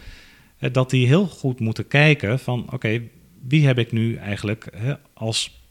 dat 0.72 0.89
die 0.89 1.08
heel 1.08 1.28
goed 1.28 1.60
moeten 1.60 1.88
kijken 1.88 2.39
van 2.39 2.72
oké, 2.72 3.02
wie 3.47 3.66
heb 3.68 3.78
ik 3.78 3.91
nu 3.91 4.16
eigenlijk 4.16 4.70
als, 5.14 5.62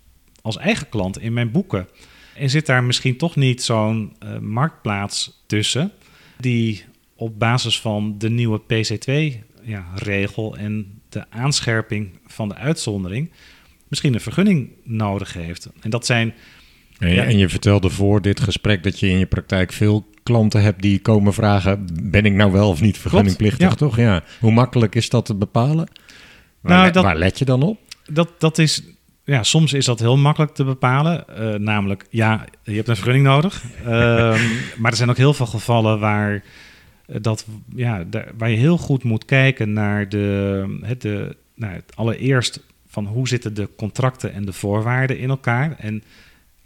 als 0.43 0.57
eigen 0.57 0.89
klant 0.89 1.19
in 1.19 1.33
mijn 1.33 1.51
boeken? 1.51 1.89
En 2.35 2.51
zit 2.51 2.67
daar 2.67 2.85
misschien 2.85 3.17
toch 3.17 3.37
niet 3.37 3.63
zo'n 3.63 4.17
uh, 4.23 4.39
marktplaats 4.39 5.45
tussen 5.47 5.93
die 6.39 6.85
op 7.15 7.39
basis 7.39 7.81
van 7.81 8.19
de 8.19 8.31
nieuwe 8.31 8.61
PC2-regel 8.61 10.57
ja, 10.57 10.63
en 10.63 11.01
de 11.09 11.31
aanscherping 11.31 12.19
van 12.27 12.49
de 12.49 12.55
uitzondering 12.55 13.31
misschien 13.89 14.15
een 14.15 14.21
vergunning 14.21 14.71
nodig 14.83 15.33
heeft? 15.33 15.69
En 15.81 15.91
dat 15.91 16.07
zijn. 16.07 16.35
En 16.99 17.09
je, 17.09 17.21
en 17.21 17.39
je 17.39 17.49
vertelde 17.49 17.91
voor 17.91 18.23
dit 18.23 18.41
gesprek 18.41 18.83
dat 18.83 19.01
je 19.01 19.09
in 19.09 19.19
je 19.19 19.27
praktijk 19.27 19.73
veel 19.73 20.07
klanten 20.23 20.63
hebt 20.63 20.83
die 20.83 21.01
komen 21.01 21.33
vragen: 21.33 21.87
ben 22.03 22.25
ik 22.25 22.33
nou 22.33 22.53
wel 22.53 22.69
of 22.69 22.81
niet 22.81 22.99
vergunningplichtig? 22.99 23.75
Toch? 23.75 23.97
Ja. 23.97 24.23
Hoe 24.41 24.53
makkelijk 24.53 24.95
is 24.95 25.09
dat 25.09 25.27
te 25.27 25.35
bepalen? 25.35 25.89
Waar, 26.61 26.79
nou, 26.79 26.93
dat, 26.93 27.05
waar 27.05 27.17
let 27.17 27.39
je 27.39 27.45
dan 27.45 27.63
op? 27.63 27.79
Dat, 28.11 28.29
dat 28.39 28.59
is 28.59 28.83
ja, 29.29 29.43
soms 29.43 29.73
is 29.73 29.85
dat 29.85 29.99
heel 29.99 30.17
makkelijk 30.17 30.55
te 30.55 30.65
bepalen. 30.65 31.25
Uh, 31.39 31.55
namelijk, 31.55 32.07
ja, 32.11 32.45
je 32.63 32.75
hebt 32.75 32.89
een 32.89 32.95
vergunning 32.95 33.25
nodig. 33.25 33.63
Ehm, 33.85 34.41
maar 34.77 34.91
er 34.91 34.97
zijn 34.97 35.11
ook 35.11 35.17
heel 35.17 35.35
veel 35.35 35.47
gevallen 35.47 35.99
waar, 36.01 36.43
eh, 37.07 37.17
dat, 37.21 37.47
ja, 37.75 38.05
waar 38.37 38.51
je 38.51 38.57
heel 38.57 38.79
goed 38.79 39.05
moet 39.05 39.25
kijken 39.25 39.73
naar 39.73 40.09
de, 40.09 40.79
het, 40.83 41.01
de 41.01 41.37
nou, 41.55 41.81
allereerst 41.95 42.61
van 42.87 43.07
hoe 43.07 43.29
zitten 43.29 43.55
de 43.55 43.69
contracten 43.77 44.33
en 44.33 44.45
de 44.45 44.53
voorwaarden 44.53 45.19
in 45.19 45.29
elkaar. 45.29 45.77
En 45.79 46.03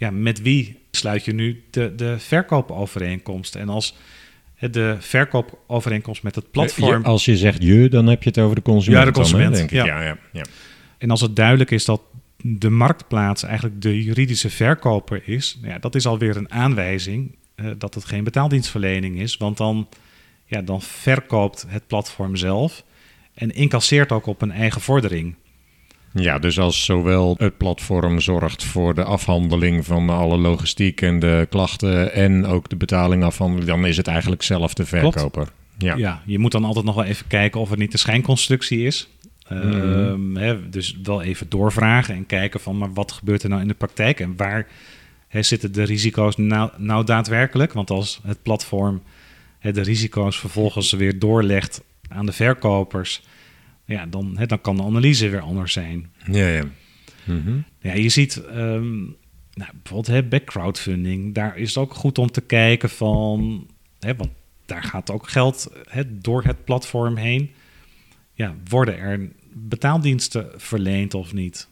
ja, 0.03 0.11
met 0.11 0.43
wie 0.43 0.79
sluit 0.91 1.25
je 1.25 1.35
nu 1.35 1.63
de, 1.71 1.95
de 1.95 2.19
verkoopovereenkomst? 2.19 3.55
En 3.55 3.69
als 3.69 3.97
de 4.59 4.97
verkoopovereenkomst 4.99 6.23
met 6.23 6.35
het 6.35 6.51
platform... 6.51 7.05
als 7.05 7.25
je 7.25 7.37
zegt 7.37 7.63
je, 7.63 7.89
dan 7.89 8.07
heb 8.07 8.23
je 8.23 8.29
het 8.29 8.39
over 8.39 8.57
de 8.57 8.63
consument. 8.63 9.05
Ja, 9.05 9.11
de 9.11 9.19
consument, 9.19 9.55
denk 9.55 9.71
ik. 9.71 9.85
Ja. 9.85 10.03
Ja, 10.03 10.17
ja, 10.33 10.45
En 10.99 11.11
als 11.11 11.21
het 11.21 11.37
duidelijk 11.37 11.71
is 11.71 11.85
dat 11.85 12.01
de 12.37 12.71
marktplaats 12.71 13.43
eigenlijk 13.43 13.83
de 13.83 14.03
juridische 14.03 14.51
verkoper 14.51 15.23
is... 15.25 15.59
Ja, 15.63 15.79
dat 15.79 15.95
is 15.95 16.07
alweer 16.07 16.37
een 16.37 16.53
aanwijzing 16.53 17.37
uh, 17.57 17.71
dat 17.79 17.95
het 17.95 18.05
geen 18.05 18.25
betaaldienstverlening 18.25 19.19
is. 19.19 19.37
Want 19.37 19.57
dan, 19.57 19.89
ja, 20.47 20.63
dan 20.63 20.83
verkoopt 20.83 21.65
het 21.69 21.87
platform 21.87 22.37
zelf 22.37 22.85
en 23.35 23.51
incasseert 23.51 24.13
ook 24.13 24.27
op 24.27 24.43
een 24.43 24.53
eigen 24.53 24.81
vordering. 24.81 25.35
Ja, 26.15 26.39
dus 26.39 26.59
als 26.59 26.85
zowel 26.85 27.35
het 27.39 27.57
platform 27.57 28.21
zorgt 28.21 28.65
voor 28.65 28.95
de 28.95 29.05
afhandeling 29.05 29.87
van 29.87 30.11
alle 30.11 30.37
logistiek 30.37 31.01
en 31.01 31.19
de 31.19 31.47
klachten 31.51 32.13
en 32.13 32.47
ook 32.47 32.69
de 32.69 32.77
betaling 32.77 33.25
afhandelen, 33.25 33.67
dan 33.67 33.87
is 33.87 33.97
het 33.97 34.07
eigenlijk 34.07 34.43
zelf 34.43 34.75
de 34.75 34.87
verkoper. 34.87 35.49
Ja. 35.79 35.97
ja, 35.97 36.23
je 36.27 36.39
moet 36.39 36.53
dan 36.53 36.65
altijd 36.65 36.85
nog 36.85 36.95
wel 36.95 37.05
even 37.05 37.27
kijken 37.27 37.61
of 37.61 37.71
het 37.71 37.79
niet 37.79 37.93
een 37.93 37.99
schijnconstructie 37.99 38.87
is. 38.87 39.09
Mm. 39.49 40.37
hè, 40.37 40.69
dus 40.71 40.97
wel 41.03 41.23
even 41.23 41.49
doorvragen 41.49 42.15
en 42.15 42.27
kijken 42.27 42.61
van, 42.61 42.79
maar 42.79 42.93
wat 42.93 43.13
gebeurt 43.13 43.43
er 43.43 43.49
nou 43.49 43.63
in 43.63 43.69
de 43.69 43.75
praktijk 43.75 44.21
en 44.21 44.37
waar 44.37 44.67
hè, 45.29 45.43
zitten 45.43 45.73
de 45.73 45.83
risico's 45.83 46.37
nou, 46.37 46.71
nou 46.77 47.05
daadwerkelijk? 47.05 47.73
Want 47.73 47.91
als 47.91 48.21
het 48.27 48.43
platform 48.43 49.03
hè, 49.59 49.73
de 49.73 49.83
risico's 49.83 50.39
vervolgens 50.39 50.93
weer 50.93 51.19
doorlegt 51.19 51.83
aan 52.09 52.27
de 52.27 52.33
verkopers, 52.33 53.23
ja, 53.85 54.07
dan, 54.07 54.35
hè, 54.39 54.47
dan 54.47 54.61
kan 54.61 54.77
de 54.77 54.83
analyse 54.83 55.29
weer 55.29 55.41
anders 55.41 55.73
zijn. 55.73 56.13
Ja, 56.27 56.49
ja. 56.49 56.65
Mhm. 57.25 57.59
ja 57.81 57.95
je 57.95 58.09
ziet 58.09 58.43
um, 58.55 59.17
nou, 59.55 59.71
bijvoorbeeld 59.73 60.07
hè, 60.07 60.23
bij 60.23 60.45
crowdfunding, 60.45 61.35
daar 61.35 61.59
is 61.59 61.69
het 61.69 61.79
ook 61.79 61.95
goed 61.95 62.19
om 62.19 62.31
te 62.31 62.41
kijken 62.41 62.91
van, 62.91 63.67
hè, 64.01 64.15
want 64.15 64.31
daar 64.67 64.83
gaat 64.83 65.11
ook 65.11 65.29
geld 65.29 65.73
hè, 65.89 66.19
door 66.19 66.45
het 66.45 66.65
platform 66.65 67.17
heen. 67.17 67.51
Ja, 68.35 68.55
worden 68.69 68.99
er 68.99 69.29
betaaldiensten 69.53 70.49
verleend 70.57 71.15
of 71.15 71.33
niet? 71.33 71.69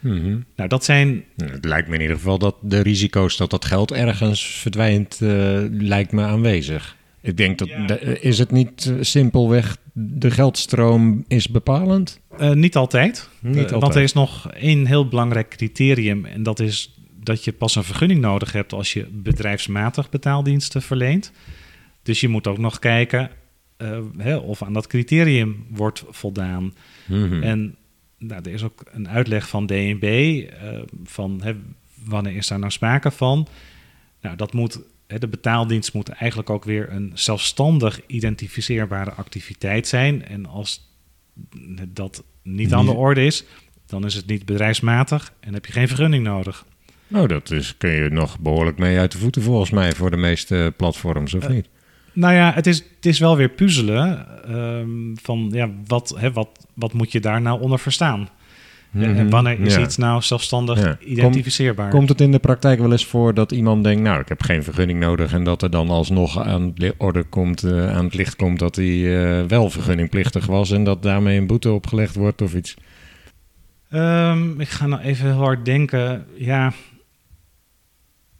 Mm 0.00 0.44
Nou, 0.56 0.68
dat 0.68 0.84
zijn. 0.84 1.24
Het 1.36 1.64
lijkt 1.64 1.88
me 1.88 1.94
in 1.94 2.00
ieder 2.00 2.16
geval 2.16 2.38
dat 2.38 2.56
de 2.60 2.80
risico's 2.80 3.36
dat 3.36 3.50
dat 3.50 3.64
geld 3.64 3.92
ergens 3.92 4.44
verdwijnt, 4.44 5.20
uh, 5.20 5.64
lijkt 5.70 6.12
me 6.12 6.22
aanwezig. 6.22 6.96
Ik 7.20 7.36
denk 7.36 7.58
dat, 7.58 8.00
is 8.20 8.38
het 8.38 8.50
niet 8.50 8.86
eh, 8.86 8.94
simpelweg 9.00 9.76
de 9.92 10.30
geldstroom 10.30 11.24
is 11.28 11.48
bepalend? 11.48 12.20
Uh, 12.40 12.52
niet 12.52 12.76
altijd. 12.76 13.28
Niet 13.40 13.54
uh, 13.54 13.60
altijd. 13.60 13.80
Want 13.80 13.94
er 13.94 14.02
is 14.02 14.12
nog 14.12 14.52
één 14.52 14.86
heel 14.86 15.08
belangrijk 15.08 15.48
criterium. 15.48 16.24
En 16.24 16.42
dat 16.42 16.60
is 16.60 16.98
dat 17.22 17.44
je 17.44 17.52
pas 17.52 17.74
een 17.74 17.84
vergunning 17.84 18.20
nodig 18.20 18.52
hebt 18.52 18.72
als 18.72 18.92
je 18.92 19.06
bedrijfsmatig 19.12 20.10
betaaldiensten 20.10 20.82
verleent. 20.82 21.32
Dus 22.02 22.20
je 22.20 22.28
moet 22.28 22.46
ook 22.46 22.58
nog 22.58 22.78
kijken 22.78 23.30
uh, 23.78 23.98
hè, 24.16 24.36
of 24.36 24.62
aan 24.62 24.72
dat 24.72 24.86
criterium 24.86 25.66
wordt 25.70 26.04
voldaan. 26.10 26.74
Mm 27.06 27.42
En 27.42 27.76
nou, 28.18 28.42
er 28.44 28.52
is 28.52 28.62
ook 28.62 28.82
een 28.90 29.08
uitleg 29.08 29.48
van 29.48 29.66
DNB 29.66 30.44
van 31.04 31.40
hè, 31.42 31.52
wanneer 32.04 32.36
is 32.36 32.46
daar 32.46 32.58
nou 32.58 32.72
sprake 32.72 33.10
van. 33.10 33.46
Nou, 34.20 34.36
dat 34.36 34.52
moet 34.52 34.80
de 35.16 35.28
betaaldienst 35.28 35.94
moet 35.94 36.08
eigenlijk 36.08 36.50
ook 36.50 36.64
weer 36.64 36.92
een 36.92 37.10
zelfstandig 37.14 38.00
identificeerbare 38.06 39.10
activiteit 39.10 39.86
zijn. 39.86 40.24
En 40.24 40.46
als 40.46 40.96
dat 41.88 42.24
niet 42.42 42.72
aan 42.72 42.86
de 42.86 42.92
orde 42.92 43.24
is, 43.24 43.44
dan 43.86 44.04
is 44.04 44.14
het 44.14 44.26
niet 44.26 44.44
bedrijfsmatig 44.44 45.32
en 45.40 45.54
heb 45.54 45.66
je 45.66 45.72
geen 45.72 45.88
vergunning 45.88 46.24
nodig. 46.24 46.64
Nou, 47.06 47.28
dat 47.28 47.50
is, 47.50 47.76
kun 47.76 47.90
je 47.90 48.08
nog 48.10 48.38
behoorlijk 48.38 48.78
mee 48.78 48.98
uit 48.98 49.12
de 49.12 49.18
voeten 49.18 49.42
volgens 49.42 49.70
mij 49.70 49.92
voor 49.92 50.10
de 50.10 50.16
meeste 50.16 50.74
platforms, 50.76 51.34
of 51.34 51.44
uh, 51.44 51.50
niet? 51.50 51.68
Nou 52.12 52.34
ja, 52.34 52.52
het 52.52 52.66
is, 52.66 52.76
het 52.76 53.06
is 53.06 53.18
wel 53.18 53.36
weer 53.36 53.48
puzzelen 53.48 54.26
ehm, 54.44 55.14
van 55.22 55.48
ja, 55.52 55.70
wat, 55.86 56.14
hè, 56.18 56.32
wat, 56.32 56.66
wat 56.74 56.92
moet 56.92 57.12
je 57.12 57.20
daar 57.20 57.40
nou 57.40 57.60
onder 57.60 57.78
verstaan? 57.78 58.28
En 58.92 59.12
mhm. 59.12 59.28
wanneer 59.28 59.60
is 59.60 59.76
iets 59.76 59.96
nou 59.96 60.22
zelfstandig 60.22 61.00
identificeerbaar? 61.00 61.90
Komt 61.90 62.08
het 62.08 62.20
in 62.20 62.32
de 62.32 62.38
praktijk 62.38 62.80
wel 62.80 62.92
eens 62.92 63.06
voor 63.06 63.34
dat 63.34 63.52
iemand 63.52 63.84
denkt, 63.84 64.02
nou, 64.02 64.20
ik 64.20 64.28
heb 64.28 64.42
geen 64.42 64.62
vergunning 64.62 65.00
nodig 65.00 65.32
en 65.32 65.44
dat 65.44 65.62
er 65.62 65.70
dan 65.70 65.88
alsnog 65.88 66.38
aan 66.42 66.72
de 66.74 66.94
orde 66.96 67.22
komt, 67.22 67.64
uh, 67.64 67.96
aan 67.96 68.04
het 68.04 68.14
licht 68.14 68.36
komt 68.36 68.58
dat 68.58 68.76
hij 68.76 68.86
uh, 68.86 69.44
wel 69.44 69.70
vergunningplichtig 69.70 70.46
was 70.46 70.70
en 70.70 70.84
dat 70.84 71.02
daarmee 71.02 71.38
een 71.38 71.46
boete 71.46 71.70
opgelegd 71.70 72.14
wordt 72.14 72.42
of 72.42 72.54
iets? 72.54 72.76
Um, 73.92 74.60
ik 74.60 74.68
ga 74.68 74.86
nou 74.86 75.02
even 75.02 75.26
heel 75.26 75.38
hard 75.38 75.64
denken. 75.64 76.26
Ja, 76.34 76.72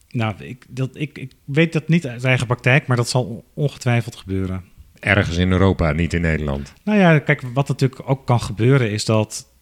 nou, 0.09 0.35
ik, 0.39 0.65
dat, 0.69 0.91
ik, 0.93 1.19
ik 1.19 1.33
weet 1.45 1.73
dat 1.73 1.89
niet 1.89 2.07
uit 2.07 2.25
eigen 2.25 2.47
praktijk, 2.47 2.87
maar 2.87 2.97
dat 2.97 3.09
zal 3.09 3.45
ongetwijfeld 3.55 4.17
gebeuren. 4.17 4.65
Ergens 5.01 5.37
in 5.37 5.51
Europa, 5.51 5.93
niet 5.93 6.15
in 6.15 6.21
Nederland. 6.21 6.73
Nou 6.85 6.99
ja, 6.99 7.19
kijk, 7.19 7.43
wat 7.55 7.69
natuurlijk 7.69 8.03
ook 8.05 8.27
kan 8.27 8.41
gebeuren 8.41 8.91
is 8.91 9.05
dat 9.05 9.47
eh, 9.49 9.58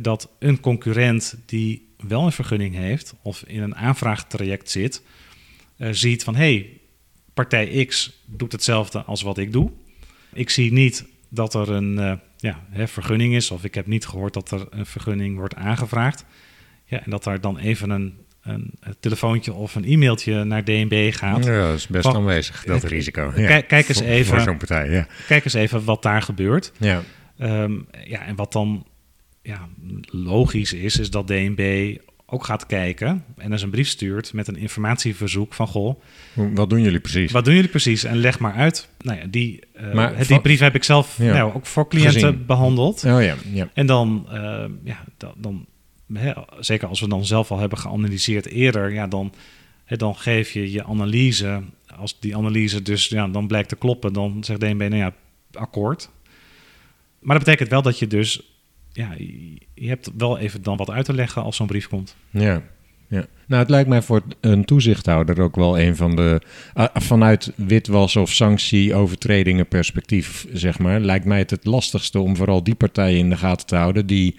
dat 0.00 0.30
een 0.38 0.60
concurrent 0.60 1.36
die 1.46 1.94
wel 2.08 2.24
een 2.24 2.32
vergunning 2.32 2.74
heeft 2.74 3.14
of 3.22 3.42
in 3.46 3.62
een 3.62 3.76
aanvraagtraject 3.76 4.70
zit, 4.70 5.02
eh, 5.76 5.88
ziet 5.92 6.24
van 6.24 6.34
hé, 6.34 6.40
hey, 6.54 6.80
partij 7.34 7.84
X 7.84 8.22
doet 8.26 8.52
hetzelfde 8.52 9.02
als 9.02 9.22
wat 9.22 9.38
ik 9.38 9.52
doe. 9.52 9.70
Ik 10.32 10.50
zie 10.50 10.72
niet 10.72 11.04
dat 11.28 11.54
er 11.54 11.70
een 11.70 11.98
eh, 11.98 12.12
ja, 12.36 12.64
hè, 12.70 12.88
vergunning 12.88 13.34
is, 13.34 13.50
of 13.50 13.64
ik 13.64 13.74
heb 13.74 13.86
niet 13.86 14.06
gehoord 14.06 14.34
dat 14.34 14.50
er 14.50 14.66
een 14.70 14.86
vergunning 14.86 15.36
wordt 15.36 15.54
aangevraagd. 15.54 16.24
Ja, 16.84 17.04
en 17.04 17.10
dat 17.10 17.26
er 17.26 17.40
dan 17.40 17.58
even 17.58 17.90
een, 17.90 18.14
een, 18.42 18.74
telefoontje 19.00 19.52
of 19.52 19.74
een 19.74 19.84
e-mailtje 19.84 20.44
naar 20.44 20.64
DNB 20.64 21.14
gaat. 21.14 21.44
Ja, 21.44 21.66
dat 21.66 21.76
is 21.76 21.86
best 21.86 22.06
Van- 22.06 22.16
aanwezig, 22.16 22.64
dat 22.64 22.84
risico. 22.84 23.32
Ja. 23.36 23.46
Kijk, 23.46 23.68
kijk 23.68 23.88
eens 23.88 24.00
even. 24.00 24.34
Voor 24.34 24.40
zo'n 24.40 24.56
partij, 24.56 24.90
ja. 24.90 25.06
Kijk 25.26 25.44
eens 25.44 25.54
even 25.54 25.84
wat 25.84 26.02
daar 26.02 26.22
gebeurt. 26.22 26.72
ja. 26.78 27.02
Ehm, 27.38 27.72
ja, 28.04 28.24
en 28.24 28.36
wat 28.36 28.52
dan 28.52 28.86
ja, 29.46 29.68
logisch 30.10 30.72
is, 30.72 30.98
is 30.98 31.10
dat 31.10 31.26
DNB 31.26 31.96
ook 32.26 32.44
gaat 32.44 32.66
kijken 32.66 33.24
en 33.36 33.52
eens 33.52 33.62
een 33.62 33.70
brief 33.70 33.88
stuurt 33.88 34.32
met 34.32 34.48
een 34.48 34.56
informatieverzoek 34.56 35.54
van 35.54 35.66
goh, 35.66 36.00
Wat 36.54 36.70
doen 36.70 36.80
jullie 36.82 37.00
precies? 37.00 37.32
wat 37.32 37.44
doen 37.44 37.54
jullie 37.54 37.70
precies 37.70 38.04
en 38.04 38.16
leg 38.16 38.38
maar 38.38 38.54
uit. 38.54 38.88
Nou 39.00 39.18
ja, 39.18 39.26
die, 39.26 39.60
eh, 39.72 39.92
Maar 39.92 40.16
het- 40.16 40.28
die 40.28 40.40
brief 40.40 40.60
heb 40.60 40.74
ik 40.74 40.84
zelf 40.84 41.18
Ja. 41.18 41.32
nou, 41.32 41.54
ook 41.54 41.66
voor 41.66 41.88
cliënten 41.88 42.12
Gezien. 42.20 42.46
behandeld. 42.46 43.04
Oh 43.04 43.22
ja, 43.22 43.34
ja. 43.52 43.68
En 43.74 43.86
dan, 43.86 44.26
eh, 44.30 44.64
ja, 44.84 45.04
dan, 45.16 45.32
dan 45.36 45.66
hè, 46.12 46.32
zeker 46.60 46.88
als 46.88 47.00
we 47.00 47.08
dan 47.08 47.24
zelf 47.26 47.50
al 47.50 47.58
hebben 47.58 47.78
geanalyseerd 47.78 48.46
eerder, 48.46 48.92
ja, 48.92 49.06
dan, 49.06 49.32
hè, 49.84 49.96
dan 49.96 50.16
geef 50.16 50.50
je 50.52 50.72
je 50.72 50.84
analyse. 50.84 51.62
Als 51.96 52.20
die 52.20 52.36
analyse 52.36 52.82
dus 52.82 53.08
ja, 53.08 53.28
dan 53.28 53.46
blijkt 53.46 53.68
te 53.68 53.76
kloppen, 53.76 54.12
dan 54.12 54.44
zegt 54.44 54.60
DNB, 54.60 54.78
nou 54.80 54.96
ja, 54.96 55.12
akkoord. 55.52 56.10
Maar 57.20 57.36
dat 57.36 57.44
betekent 57.44 57.68
wel 57.70 57.82
dat 57.82 57.98
je 57.98 58.06
dus, 58.06 58.55
ja, 58.96 59.14
je- 59.74 59.88
hebt 59.88 60.10
wel 60.18 60.38
even 60.38 60.62
dan 60.62 60.76
wat 60.76 60.90
uit 60.90 61.04
te 61.04 61.14
leggen 61.14 61.42
als 61.42 61.56
zo'n 61.56 61.66
brief 61.66 61.88
komt. 61.88 62.16
Ja, 62.30 62.62
ja. 63.08 63.26
Nou, 63.46 63.62
het 63.62 63.70
lijkt 63.70 63.88
mij 63.88 64.02
voor 64.02 64.22
een 64.40 64.64
toezichthouder 64.64 65.40
ook 65.40 65.56
wel 65.56 65.78
een 65.78 65.96
van 65.96 66.16
de... 66.16 66.40
vanuit 66.94 67.52
witwas- 67.56 68.16
of 68.16 68.30
sanctie-overtredingen 68.32 69.66
perspectief, 69.66 70.46
zeg 70.52 70.78
maar... 70.78 71.00
lijkt 71.00 71.24
mij 71.24 71.38
het 71.38 71.50
het 71.50 71.64
lastigste 71.64 72.18
om 72.18 72.36
vooral 72.36 72.62
die 72.62 72.74
partijen 72.74 73.18
in 73.18 73.30
de 73.30 73.36
gaten 73.36 73.66
te 73.66 73.76
houden... 73.76 74.06
die 74.06 74.36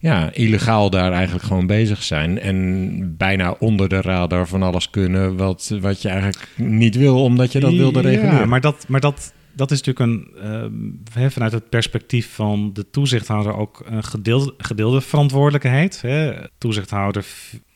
ja, 0.00 0.32
illegaal 0.32 0.90
daar 0.90 1.12
eigenlijk 1.12 1.44
gewoon 1.44 1.66
bezig 1.66 2.02
zijn... 2.02 2.40
en 2.40 3.16
bijna 3.16 3.56
onder 3.58 3.88
de 3.88 4.00
radar 4.00 4.48
van 4.48 4.62
alles 4.62 4.90
kunnen... 4.90 5.36
wat, 5.36 5.74
wat 5.80 6.02
je 6.02 6.08
eigenlijk 6.08 6.48
niet 6.56 6.96
wil, 6.96 7.22
omdat 7.22 7.52
je 7.52 7.60
dat 7.60 7.72
wilde 7.72 8.00
reguleren. 8.00 8.38
Ja, 8.38 8.44
maar 8.46 8.60
dat, 8.60 8.84
maar 8.88 9.00
dat, 9.00 9.32
dat 9.58 9.70
is 9.70 9.82
natuurlijk 9.82 10.32
een, 10.34 11.02
hè, 11.12 11.30
vanuit 11.30 11.52
het 11.52 11.68
perspectief 11.68 12.34
van 12.34 12.70
de 12.72 12.90
toezichthouder 12.90 13.56
ook 13.56 13.82
een 13.84 14.04
gedeelde, 14.04 14.54
gedeelde 14.58 15.00
verantwoordelijkheid. 15.00 16.00
Hè. 16.00 16.32
Toezichthouder 16.58 17.26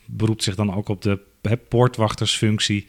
beroept 0.07 0.43
zich 0.43 0.55
dan 0.55 0.75
ook 0.75 0.89
op 0.89 1.03
de 1.03 1.19
hè, 1.43 1.57
poortwachtersfunctie 1.57 2.87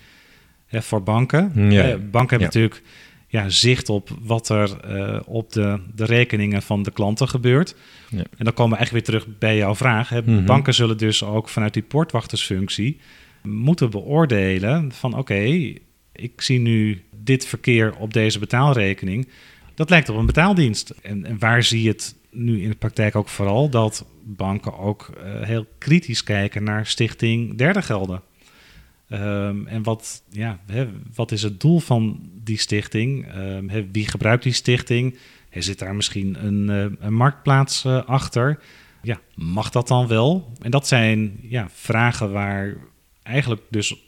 hè, 0.66 0.82
voor 0.82 1.04
banken. 1.04 1.72
Ja. 1.72 1.82
Hè, 1.82 1.98
banken 1.98 2.39
hebben 2.39 2.39
Ja. 2.39 2.46
natuurlijk 2.46 2.82
ja, 3.28 3.50
zicht 3.50 3.89
op 3.89 4.10
wat 4.22 4.50
er 4.50 4.80
eh, 4.80 5.20
op 5.26 5.54
de, 5.54 5.80
de 5.96 6.06
rekeningen 6.06 6.62
van 6.62 6.84
de 6.84 6.91
klanten 6.91 7.28
gebeurt. 7.28 7.76
Ja. 8.10 8.24
En 8.38 8.46
dan 8.46 8.54
komen 8.54 8.72
we 8.72 8.78
eigenlijk 8.78 9.08
weer 9.08 9.20
terug 9.20 9.38
bij 9.38 9.58
jouw 9.58 9.76
vraag. 9.76 10.10
Hè. 10.10 10.22
Mhm. 10.22 10.46
Banken 10.46 10.74
zullen 10.74 10.98
dus 10.98 11.24
ook 11.24 11.50
vanuit 11.50 11.74
die 11.74 11.84
poortwachtersfunctie 11.84 13.00
moeten 13.41 13.89
beoordelen 13.89 14.91
van 14.91 15.18
oké, 15.18 15.74
ik 16.16 16.41
zie 16.41 16.59
nu 16.59 17.03
dit 17.24 17.45
verkeer 17.45 17.95
op 17.95 18.14
deze 18.14 18.39
betaalrekening. 18.39 19.28
Dat 19.74 19.89
lijkt 19.89 20.09
op 20.09 20.18
een 20.18 20.26
betaaldienst. 20.26 20.89
En, 20.89 21.26
en 21.26 21.39
waar 21.39 21.64
zie 21.64 21.82
je 21.82 21.89
het 21.89 22.16
nu 22.30 22.61
in 22.61 22.70
de 22.70 22.76
praktijk 22.76 23.16
ook 23.16 23.30
vooral? 23.30 23.70
Dat 23.70 24.05
banken 24.24 24.78
ook 24.78 25.09
eh, 25.24 25.41
heel 25.41 25.66
kritisch 25.78 26.24
kijken 26.24 26.64
naar 26.64 26.86
stichting 26.86 27.57
derde 27.57 27.82
gelden. 27.82 28.22
Ehm, 29.07 29.68
en 29.68 29.84
wat, 29.84 30.24
ja, 30.30 30.59
hè, 30.66 30.88
wat 31.16 31.32
is 31.32 31.41
het 31.41 31.61
doel 31.61 31.80
van 31.80 32.30
die 32.43 32.57
stichting? 32.57 33.28
Ehm, 33.28 33.68
hè, 33.70 33.88
wie 33.91 34.07
gebruikt 34.07 34.43
die 34.43 34.53
stichting? 34.53 35.18
Zit 35.51 35.80
daar 35.80 35.95
misschien 35.95 36.45
een, 36.45 36.70
eh, 36.70 37.05
een 37.07 37.14
marktplaats 37.14 37.86
eh, 37.86 38.05
achter? 38.05 38.59
Ja, 39.01 39.20
mag 39.36 39.70
dat 39.70 39.88
dan 39.88 40.07
wel? 40.07 40.51
En 40.61 40.72
dat 40.72 40.88
zijn 40.88 41.39
ja, 41.41 41.68
vragen 41.74 42.32
waar 42.32 42.76
eigenlijk 43.24 43.61
dus 43.70 44.03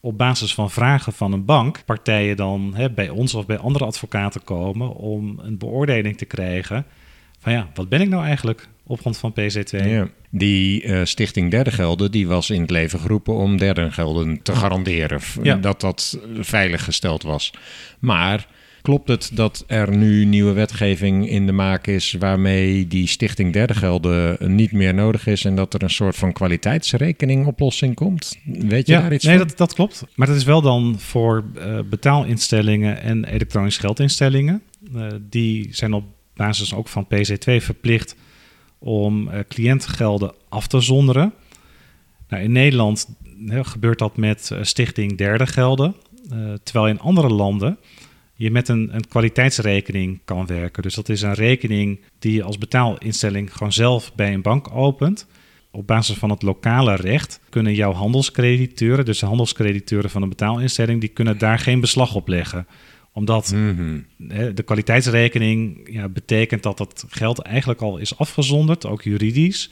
op 0.00 0.18
basis 0.18 0.54
van 0.54 0.70
vragen 0.70 1.12
van 1.12 1.32
een 1.32 1.44
bank 1.44 1.82
partijen 1.84 2.36
dan 2.36 2.72
hè, 2.74 2.90
bij 2.90 3.08
ons 3.08 3.34
of 3.34 3.46
bij 3.46 3.58
andere 3.58 3.84
advocaten 3.84 4.44
komen 4.44 4.94
om 4.94 5.38
een 5.42 5.58
beoordeling 5.58 6.16
te 6.18 6.24
krijgen 6.24 6.84
van 7.38 7.52
ja, 7.52 7.68
wat 7.74 7.88
ben 7.88 8.00
ik 8.00 8.08
nou 8.08 8.24
eigenlijk 8.24 8.68
op 8.86 9.00
grond 9.00 9.18
van 9.18 9.32
PC2? 9.40 9.88
Ja. 9.88 10.08
Die 10.30 10.82
eh, 10.82 11.04
stichting 11.04 11.50
derde 11.50 11.70
gelden, 11.70 12.10
die 12.10 12.26
was 12.28 12.50
in 12.50 12.60
het 12.60 12.70
leven 12.70 12.98
geroepen 12.98 13.34
om 13.34 13.56
derde 13.56 13.90
gelden 13.92 14.42
te 14.42 14.52
garanderen. 14.54 15.20
v- 15.20 15.36
Ja. 15.42 15.54
Dat 15.56 15.80
dat 15.80 16.18
veilig 16.40 16.84
gesteld 16.84 17.22
was. 17.22 17.50
Maar 17.98 18.46
klopt 18.82 19.08
het 19.08 19.30
dat 19.34 19.64
er 19.66 19.96
nu 19.96 20.24
nieuwe 20.24 20.52
wetgeving 20.52 21.28
in 21.28 21.46
de 21.46 21.52
maak 21.52 21.86
is... 21.86 22.12
waarmee 22.18 22.86
die 22.86 23.06
stichting 23.06 23.52
derde 23.52 23.74
gelden 23.74 24.36
niet 24.56 24.72
meer 24.72 24.94
nodig 24.94 25.26
is... 25.26 25.44
en 25.44 25.56
dat 25.56 25.74
er 25.74 25.82
een 25.82 25.90
soort 25.90 26.16
van 26.16 26.32
kwaliteitsrekening 26.32 27.46
oplossing 27.46 27.94
komt? 27.94 28.38
Weet 28.44 28.86
je 28.86 28.92
daar 28.92 29.12
iets 29.12 29.24
nee, 29.24 29.38
van? 29.38 29.46
dat, 29.46 29.56
dat 29.56 29.74
klopt. 29.74 30.04
Maar 30.14 30.26
dat 30.26 30.36
is 30.36 30.44
wel 30.44 30.62
dan 30.62 30.98
voor 30.98 31.44
eh, 31.54 31.78
betaalinstellingen 31.90 33.02
en 33.02 33.24
elektronisch 33.24 33.78
geldinstellingen. 33.78 34.62
Eh, 34.94 35.06
die 35.30 35.68
zijn 35.70 35.92
op 35.92 36.04
basis 36.34 36.74
ook 36.74 36.88
van 36.88 37.06
PC2 37.14 37.56
verplicht 37.56 38.16
om 38.78 39.28
eh, 39.28 39.38
cliëntengelden 39.48 40.32
af 40.48 40.66
te 40.66 40.80
zonderen. 40.80 41.32
Nou, 42.28 42.42
in 42.42 42.52
Nederland 42.52 43.08
gebeurt 43.48 43.98
dat 43.98 44.16
met 44.16 44.50
Stichting 44.60 45.18
Derde 45.18 45.46
Gelden. 45.46 45.94
terwijl 46.62 46.88
in 46.88 47.00
andere 47.00 47.28
landen 47.28 47.78
je 48.40 48.50
met 48.50 48.68
een, 48.68 48.94
een 48.94 49.08
kwaliteitsrekening 49.08 50.20
kan 50.24 50.46
werken. 50.46 50.82
Dus 50.82 50.94
dat 50.94 51.08
is 51.08 51.22
een 51.22 51.34
rekening 51.34 52.00
die 52.18 52.32
je 52.32 52.42
als 52.42 52.58
betaalinstelling 52.58 53.52
gewoon 53.52 53.72
zelf 53.72 54.14
bij 54.14 54.32
een 54.32 54.42
bank 54.42 54.74
opent. 54.74 55.26
Op 55.70 55.86
basis 55.86 56.16
van 56.16 56.30
het 56.30 56.42
lokale 56.42 56.94
recht 56.94 57.40
kunnen 57.48 57.74
jouw 57.74 57.92
handelscrediteuren, 57.92 59.04
dus 59.04 59.18
de 59.18 59.26
handelscrediteuren 59.26 60.10
van 60.10 60.22
een 60.22 60.28
betaalinstelling, 60.28 61.00
die 61.00 61.08
kunnen 61.08 61.38
daar 61.38 61.58
geen 61.58 61.80
beslag 61.80 62.14
op 62.14 62.28
leggen. 62.28 62.66
Omdat 63.12 63.52
Mhm. 63.52 64.00
de 64.54 64.62
kwaliteitsrekening 64.64 65.88
ja, 65.92 66.08
betekent 66.08 66.62
dat 66.62 66.78
dat 66.78 67.04
geld 67.08 67.38
eigenlijk 67.38 67.80
al 67.80 67.98
is 67.98 68.18
afgezonderd, 68.18 68.86
ook 68.86 69.02
juridisch, 69.02 69.70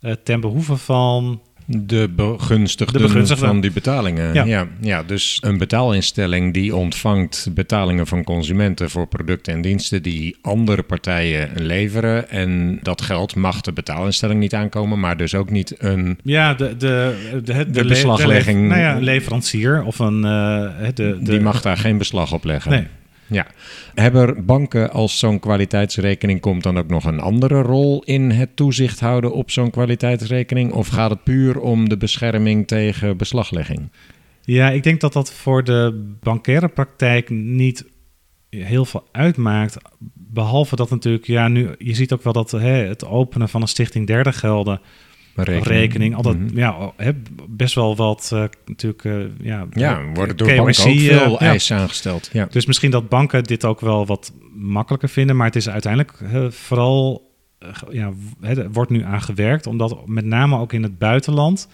eh, 0.00 0.12
ten 0.12 0.40
behoeve 0.40 0.76
van 0.76 1.42
De 1.80 2.08
begunstigden 2.16 3.00
De 3.00 3.06
begunstigden. 3.06 3.46
van 3.48 3.60
die 3.60 3.72
betalingen. 3.72 4.34
Ja. 4.34 4.44
Ja. 4.44 4.66
Ja, 4.80 5.02
dus 5.02 5.38
een 5.40 5.58
betaalinstelling 5.58 6.54
die 6.54 6.76
ontvangt 6.76 7.48
betalingen 7.54 8.06
van 8.06 8.24
consumenten 8.24 8.90
voor 8.90 9.06
producten 9.06 9.52
en 9.54 9.60
diensten 9.62 10.02
die 10.02 10.36
andere 10.42 10.82
partijen 10.82 11.50
leveren. 11.54 12.30
En 12.30 12.78
dat 12.82 13.02
geld 13.02 13.34
mag 13.36 13.60
de 13.60 13.72
betaalinstelling 13.72 14.40
niet 14.40 14.54
aankomen, 14.54 15.00
maar 15.00 15.16
dus 15.16 15.34
ook 15.34 15.50
niet 15.50 15.74
een. 15.78 16.18
Ja, 16.22 16.54
de, 16.54 16.76
de, 16.76 17.16
de, 17.32 17.40
de, 17.42 17.70
De 17.70 17.82
le- 17.82 17.88
beslaglegging. 17.88 18.68
Nou 18.68 18.80
ja, 18.80 18.98
leverancier 19.00 19.82
of 19.82 19.98
een... 19.98 20.24
eh, 20.24 20.30
de, 20.30 20.92
de, 20.94 21.18
Die 21.22 21.40
mag 21.40 21.62
daar 21.62 21.76
geen 21.76 21.98
beslag 21.98 22.32
op 22.32 22.44
leggen. 22.44 22.70
Nee. 22.70 22.86
Ja. 23.32 23.46
Hebben 23.94 24.44
banken, 24.44 24.90
als 24.90 25.18
zo'n 25.18 25.38
kwaliteitsrekening 25.38 26.40
komt, 26.40 26.62
dan 26.62 26.78
ook 26.78 26.88
nog 26.88 27.04
een 27.04 27.20
andere 27.20 27.62
rol 27.62 28.02
in 28.04 28.30
het 28.30 28.56
toezicht 28.56 29.00
houden 29.00 29.32
op 29.32 29.50
zo'n 29.50 29.70
kwaliteitsrekening? 29.70 30.72
Of 30.72 30.88
gaat 30.88 31.10
het 31.10 31.24
puur 31.24 31.60
om 31.60 31.88
de 31.88 31.96
bescherming 31.96 32.66
tegen 32.66 33.16
beslaglegging? 33.16 33.90
Ja, 34.44 34.70
ik 34.70 34.82
denk 34.82 35.00
dat 35.00 35.12
dat 35.12 35.32
voor 35.32 35.64
de 35.64 36.12
bankaire 36.20 36.68
praktijk 36.68 37.30
niet 37.30 37.84
heel 38.50 38.84
veel 38.84 39.08
uitmaakt. 39.12 39.76
Behalve 40.14 40.76
dat 40.76 40.90
natuurlijk, 40.90 41.26
ja, 41.26 41.48
nu, 41.48 41.74
je 41.78 41.94
ziet 41.94 42.12
ook 42.12 42.22
wel 42.22 42.32
dat 42.32 42.50
hè, 42.50 42.86
het 42.86 43.06
openen 43.06 43.48
van 43.48 43.62
een 43.62 43.68
stichting 43.68 44.06
derde 44.06 44.32
gelden 44.32 44.80
rekening, 45.34 46.14
altijd 46.14 46.38
Mhm. 46.38 46.58
ja, 46.58 46.92
best 47.48 47.74
wel 47.74 47.96
wat 47.96 48.30
eh, 48.34 48.44
natuurlijk, 48.66 49.04
eh, 49.04 49.46
ja, 49.46 49.66
Ja, 49.70 50.04
worden 50.14 50.36
door 50.36 50.48
KYC, 50.48 50.56
banken 50.56 50.84
ook 50.84 50.96
eh, 50.96 51.18
veel 51.18 51.30
ja. 51.30 51.38
eisen 51.38 51.76
aangesteld. 51.76 52.30
Ja. 52.32 52.46
Dus 52.50 52.66
misschien 52.66 52.90
dat 52.90 53.08
banken 53.08 53.44
dit 53.44 53.64
ook 53.64 53.80
wel 53.80 54.06
wat 54.06 54.32
makkelijker 54.54 55.08
vinden, 55.08 55.36
maar 55.36 55.46
het 55.46 55.56
is 55.56 55.68
uiteindelijk 55.68 56.12
eh, 56.20 56.50
vooral, 56.50 57.30
eh, 57.58 57.68
ja, 57.90 58.12
er 58.40 58.72
wordt 58.72 58.90
nu 58.90 59.02
aan 59.02 59.22
gewerkt, 59.22 59.66
omdat 59.66 60.06
met 60.06 60.24
name 60.24 60.58
ook 60.58 60.72
in 60.72 60.82
het 60.82 60.98
buitenland 60.98 61.68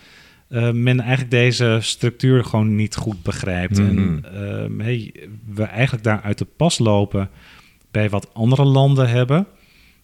eh, 0.49 0.71
men 0.71 1.01
eigenlijk 1.01 1.31
deze 1.31 1.79
structuur 1.81 2.45
gewoon 2.45 2.75
niet 2.75 2.97
goed 2.97 3.23
begrijpt. 3.23 3.79
Mhm. 3.79 3.89
En 3.89 4.25
ehm, 4.35 4.79
hey, 4.81 5.15
we 5.55 5.63
eigenlijk 5.63 6.05
daar 6.05 6.21
uit 6.23 6.39
de 6.39 6.47
pas 6.57 6.79
lopen 6.79 7.31
bij 7.91 8.11
wat 8.11 8.35
andere 8.35 8.65
landen 8.65 9.09
hebben. 9.09 9.47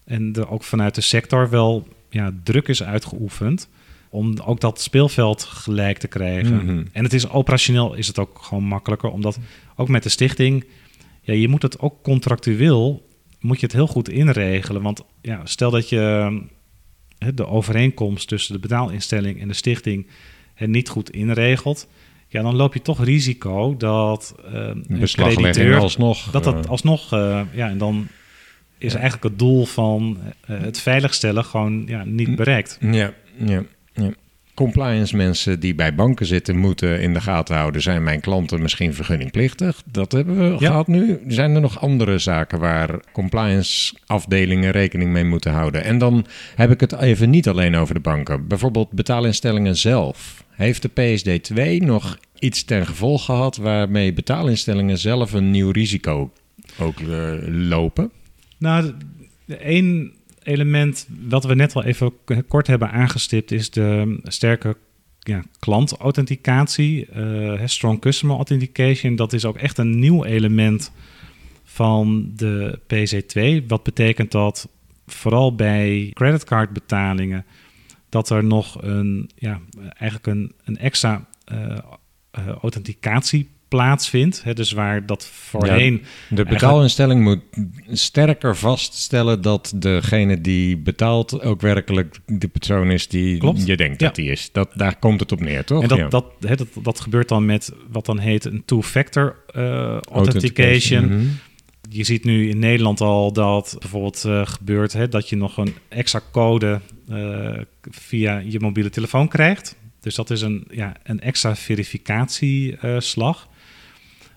En 0.05 0.33
er 0.33 0.51
ook 0.51 0.63
vanuit 0.63 0.95
de 0.95 1.01
sector 1.01 1.51
wel 1.51 1.89
ja, 2.15 2.33
druk 2.43 2.69
is 2.69 2.83
uitgeoefend 2.83 3.69
om 4.09 4.39
ook 4.45 4.61
dat 4.61 4.81
speelveld 4.81 5.43
gelijk 5.43 5.99
te 5.99 6.09
krijgen. 6.09 6.65
Mhm. 6.65 6.85
En 6.93 7.05
het 7.05 7.12
is 7.12 7.29
operationeel 7.29 7.95
is 7.95 8.07
het 8.07 8.19
ook 8.19 8.39
gewoon 8.43 8.65
makkelijker, 8.65 9.11
omdat 9.11 9.39
ook 9.77 9.89
met 9.89 10.03
de 10.03 10.09
stichting, 10.09 10.65
ja, 11.21 11.35
je 11.35 11.49
moet 11.49 11.62
het 11.62 11.81
ook 11.81 12.03
contractueel, 12.03 13.09
moet 13.41 13.61
je 13.61 13.67
het 13.67 13.75
heel 13.75 13.87
goed 13.87 14.09
inregelen. 14.09 14.83
Want 14.83 15.05
ja, 15.21 15.41
stel 15.45 15.71
dat 15.71 15.89
je 15.89 16.43
de 17.35 17.47
overeenkomst 17.47 18.29
tussen 18.29 18.55
de 18.55 18.61
betaalinstelling 18.61 19.41
en 19.41 19.49
de 19.49 19.55
stichting 19.55 20.07
het 20.55 20.69
niet 20.69 20.89
goed 20.89 21.11
inregelt, 21.11 21.89
ja, 22.29 22.43
dan 22.43 22.57
loop 22.57 22.75
je 22.75 22.83
toch 22.83 23.05
risico 23.05 23.77
dat 23.77 24.35
uh, 24.47 24.53
een 24.53 25.07
crediteur 25.07 25.79
alsnog, 25.79 26.31
dat 26.31 26.45
dat 26.45 26.69
alsnog, 26.69 27.11
ja, 27.11 27.69
en 27.69 27.79
dan 27.79 28.09
is 28.79 28.95
eigenlijk 28.95 29.25
het 29.25 29.39
doel 29.39 29.66
van 29.66 30.18
het 30.47 30.81
veiligstellen 30.81 31.45
gewoon 31.45 31.85
ja, 31.87 32.05
niet 32.05 32.37
bereikt. 32.37 32.79
Ja, 32.81 33.12
ja, 33.37 33.62
ja 33.93 34.11
compliance 34.55 35.16
mensen 35.16 35.61
die 35.61 35.75
bij 35.75 35.95
banken 35.95 36.27
zitten 36.27 36.57
moeten 36.57 37.01
in 37.01 37.12
de 37.12 37.20
gaten 37.20 37.57
houden. 37.57 37.83
Zijn 37.83 38.03
mijn 38.03 38.20
klanten 38.20 38.62
misschien 38.62 38.95
vergunningplichtig? 38.95 39.83
Dat 39.91 40.12
hebben 40.12 40.51
we 40.51 40.59
gehad 40.59 40.87
nu. 40.87 41.20
Zijn 41.29 41.55
er 41.55 41.61
nog 41.61 41.81
andere 41.81 42.18
zaken 42.18 42.59
waar 42.59 43.01
compliance 43.12 43.95
afdelingen 44.07 44.70
rekening 44.70 45.11
mee 45.11 45.25
moeten 45.25 45.53
houden? 45.53 45.85
En 45.85 45.99
dan 45.99 46.27
heb 46.55 46.70
ik 46.70 46.81
het 46.81 46.93
even 46.93 47.31
niet 47.31 47.49
alleen 47.49 47.77
over 47.77 47.95
de 47.95 48.01
banken. 48.01 48.47
Bijvoorbeeld 48.47 48.91
betaalinstellingen 48.91 49.77
zelf. 49.77 50.45
Heeft 50.51 50.83
de 50.83 50.91
PSD2 50.91 51.85
nog 51.85 52.18
iets 52.39 52.64
ten 52.64 52.87
gevolge 52.87 53.25
gehad 53.25 53.57
waarmee 53.57 54.12
betaalinstellingen 54.12 54.99
zelf 54.99 55.33
een 55.33 55.51
nieuw 55.51 55.70
risico 55.70 56.33
ook 56.79 57.01
uh, 57.01 57.33
lopen? 57.47 58.11
Nou, 58.65 58.93
één 59.47 60.12
element 60.43 61.07
wat 61.29 61.45
we 61.45 61.55
net 61.55 61.75
al 61.75 61.85
even 61.85 62.12
kort 62.49 62.67
hebben 62.67 62.91
aangestipt 62.91 63.51
is 63.51 63.71
de 63.71 64.19
sterke 64.23 64.77
ja, 65.19 65.43
klantauthenticatie, 65.59 67.09
uh, 67.17 67.61
strong 67.65 68.01
customer 68.01 68.37
authentication. 68.37 69.17
Dat 69.17 69.33
is 69.33 69.45
ook 69.45 69.57
echt 69.57 69.79
een 69.79 69.99
nieuw 69.99 70.25
element 70.25 70.93
van 71.65 72.33
de 72.37 72.79
PC2. 72.83 73.67
Wat 73.67 73.83
betekent 73.83 74.31
dat 74.31 74.69
vooral 75.07 75.55
bij 75.55 76.11
creditcardbetalingen 76.15 77.45
dat 78.09 78.31
er 78.31 78.45
nog 78.45 78.83
een, 78.83 79.31
ja, 79.35 79.61
eigenlijk 79.79 80.27
een, 80.27 80.53
een 80.65 80.77
extra 80.77 81.27
uh, 81.53 81.79
uh, 82.39 82.57
plaatsvindt. 83.69 84.43
Hè, 84.43 84.53
dus 84.53 84.73
waar 84.73 85.07
dat 85.07 85.27
voorheen... 85.27 86.03
de 86.29 86.45
betaalinstelling 86.45 87.23
moet 87.23 87.41
sterker 87.93 88.57
vaststellen 88.57 89.43
dat 89.43 89.73
degene 89.77 90.41
die 90.41 90.77
betaalt 90.77 91.43
ook 91.43 91.61
werkelijk 91.61 92.19
de 92.27 92.49
persoon 92.49 92.91
is 92.91 93.09
die 93.09 93.39
Klopt. 93.39 93.67
je 93.67 93.77
denkt 93.77 93.99
dat 93.99 94.15
die 94.15 94.31
is. 94.31 94.49
Dat, 94.53 94.71
daar 94.75 94.97
komt 94.99 95.21
het 95.21 95.33
op 95.33 95.41
neer, 95.41 95.65
toch? 95.65 95.83
En 95.83 95.89
dat, 95.89 96.11
dat, 96.11 96.25
hè, 96.41 96.57
dat, 96.57 96.69
dat 96.83 97.01
gebeurt 97.01 97.29
dan 97.29 97.47
met 97.47 97.73
wat 97.91 98.07
dan 98.07 98.19
heet 98.19 98.45
een 98.45 98.62
two-factor 98.65 99.37
uh, 99.57 99.99
authentication. 100.01 101.05
Mhm. 101.05 101.27
Je 101.91 102.05
ziet 102.05 102.25
nu 102.25 102.49
in 102.49 102.59
Nederland 102.59 103.01
al 103.01 103.33
dat 103.33 103.77
bijvoorbeeld 103.79 104.25
uh, 104.27 104.47
gebeurt 104.47 104.93
hè, 104.93 105.09
dat 105.09 105.29
je 105.29 105.37
nog 105.37 105.57
een 105.57 105.75
extra 105.89 106.21
code 106.33 106.81
uh, 107.09 107.59
via 107.91 108.39
je 108.39 108.61
mobiele 108.61 108.91
telefoon 108.91 109.29
krijgt. 109.29 109.77
Dus 110.01 110.15
dat 110.15 110.31
is 110.31 110.41
een, 110.41 110.67
ja, 110.71 110.97
een 111.03 111.21
extra 111.21 111.57
verificatieslag. 111.57 113.49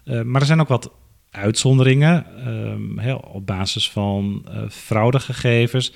Eh, 0.08 0.22
maar 0.22 0.42
er 0.42 0.48
zijn 0.48 0.62
ook 0.62 0.68
wat 0.68 0.92
uitzonderingen 1.32 2.48
um, 2.48 3.00
op 3.10 3.46
basis 3.46 3.90
van 3.90 4.46
uh, 4.50 4.70
fraudegegevens. 4.70 5.94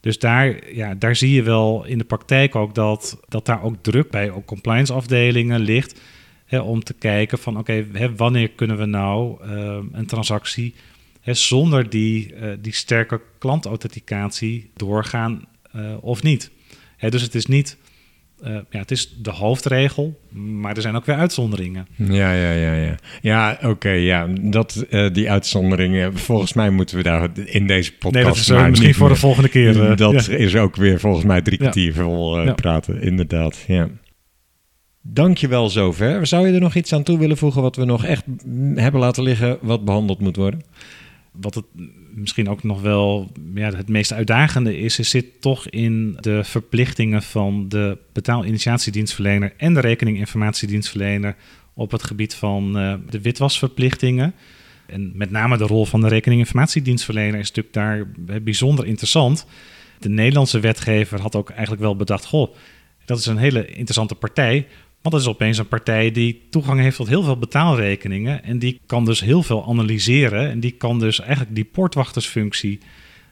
Dus 0.00 0.18
daar, 0.18 0.74
ja, 0.74 0.94
daar 0.94 1.16
zie 1.16 1.30
je 1.30 1.42
wel 1.42 1.84
in 1.84 1.98
de 1.98 2.04
praktijk 2.04 2.54
ook 2.54 2.74
dat, 2.74 3.20
dat 3.28 3.46
daar 3.46 3.62
ook 3.62 3.74
druk 3.80 4.10
bij 4.10 4.30
ook 4.30 4.44
compliance 4.44 4.92
afdelingen 4.92 5.60
ligt. 5.60 6.00
Hè, 6.44 6.60
om 6.60 6.82
te 6.82 6.94
kijken 6.94 7.38
van 7.38 7.58
oké, 7.58 7.86
wanneer 8.16 8.48
kunnen 8.48 8.78
we 8.78 8.84
nou 8.84 9.42
ehm, 9.42 9.84
een 9.92 10.06
transactie 10.06 10.74
hè, 11.20 11.34
zonder 11.34 11.90
die, 11.90 12.34
uh, 12.34 12.52
die 12.60 12.74
sterke 12.74 13.20
klantauthenticatie 13.38 14.70
doorgaan 14.76 15.44
of 16.00 16.22
niet. 16.22 16.50
Hè, 16.96 17.10
dus 17.10 17.22
het 17.22 17.34
is 17.34 17.46
niet 17.46 17.76
uh, 18.46 18.54
ja, 18.70 18.78
het 18.78 18.90
is 18.90 19.14
de 19.22 19.30
hoofdregel, 19.30 20.20
maar 20.32 20.76
er 20.76 20.82
zijn 20.82 20.96
ook 20.96 21.04
weer 21.04 21.16
uitzonderingen. 21.16 21.86
Ja, 21.96 22.32
ja, 22.32 22.50
ja, 22.50 22.72
ja. 22.72 22.94
Ja, 23.22 23.58
oké, 23.62 23.90
ja. 23.90 24.28
Dat, 24.40 24.86
uh, 24.90 25.12
die 25.12 25.30
uitzonderingen, 25.30 26.18
volgens 26.18 26.52
mij 26.52 26.70
moeten 26.70 26.96
we 26.96 27.02
daar 27.02 27.28
in 27.44 27.66
deze 27.66 27.92
podcast... 27.92 28.14
Nee, 28.14 28.24
dat 28.24 28.62
is 28.64 28.70
misschien 28.70 28.94
voor 28.94 29.08
de 29.08 29.16
volgende 29.16 29.48
keer. 29.48 29.96
dat 29.96 30.28
is 30.28 30.56
ook 30.56 30.76
weer 30.76 31.00
volgens 31.00 31.24
mij 31.24 31.42
drie 31.42 31.58
kwartier 31.58 31.94
ja. 31.94 32.02
vol 32.02 32.40
ja. 32.40 32.52
praten, 32.52 33.02
inderdaad, 33.02 33.64
ja. 33.66 33.88
Dankjewel 35.06 35.70
zover. 35.70 36.26
Zou 36.26 36.46
je 36.46 36.54
er 36.54 36.60
nog 36.60 36.74
iets 36.74 36.92
aan 36.92 37.02
toe 37.02 37.18
willen 37.18 37.36
voegen 37.36 37.62
wat 37.62 37.76
we 37.76 37.84
nog 37.84 38.04
echt 38.04 38.24
hebben 38.74 39.00
laten 39.00 39.22
liggen, 39.22 39.58
wat 39.60 39.84
behandeld 39.84 40.20
moet 40.20 40.36
worden? 40.36 40.62
Wat 41.40 41.54
het 41.54 41.64
misschien 42.14 42.48
ook 42.48 42.62
nog 42.62 42.80
wel 42.80 43.32
ja, 43.54 43.74
het 43.74 43.88
meest 43.88 44.12
uitdagende 44.12 44.78
is, 44.78 44.98
is 44.98 45.10
zit 45.10 45.40
toch 45.40 45.68
in 45.68 46.16
de 46.20 46.44
verplichtingen 46.44 47.22
van 47.22 47.68
de 47.68 47.98
betaalinitiatiedienstverlener 48.12 49.52
en 49.56 49.74
de 49.74 49.80
rekeninginformatiedienstverlener 49.80 51.36
op 51.74 51.90
het 51.90 52.02
gebied 52.02 52.34
van 52.34 52.78
uh, 52.78 52.94
de 53.10 53.20
witwasverplichtingen. 53.20 54.34
En 54.86 55.12
met 55.14 55.30
name 55.30 55.56
de 55.56 55.64
rol 55.64 55.84
van 55.84 56.00
de 56.00 56.08
rekeninginformatiedienstverlener 56.08 57.40
is 57.40 57.52
natuurlijk 57.52 57.74
daar 57.74 57.98
eh, 58.26 58.42
bijzonder 58.42 58.86
interessant. 58.86 59.46
De 59.98 60.08
Nederlandse 60.08 60.60
wetgever 60.60 61.20
had 61.20 61.36
ook 61.36 61.50
eigenlijk 61.50 61.82
wel 61.82 61.96
bedacht: 61.96 62.24
goh, 62.24 62.54
dat 63.04 63.18
is 63.18 63.26
een 63.26 63.36
hele 63.36 63.66
interessante 63.66 64.14
partij. 64.14 64.66
Want 65.04 65.16
dat 65.16 65.24
is 65.24 65.30
opeens 65.30 65.58
een 65.58 65.68
partij 65.68 66.10
die 66.10 66.42
toegang 66.50 66.80
heeft 66.80 66.96
tot 66.96 67.08
heel 67.08 67.22
veel 67.22 67.38
betaalrekeningen. 67.38 68.44
En 68.44 68.58
die 68.58 68.80
kan 68.86 69.04
dus 69.04 69.20
heel 69.20 69.42
veel 69.42 69.68
analyseren. 69.68 70.50
En 70.50 70.60
die 70.60 70.70
kan 70.70 70.98
dus 70.98 71.20
eigenlijk 71.20 71.54
die 71.54 71.64
poortwachtersfunctie 71.64 72.78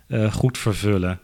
uh, 0.08 0.32
goed 0.32 0.58
vervullen. 0.58 1.20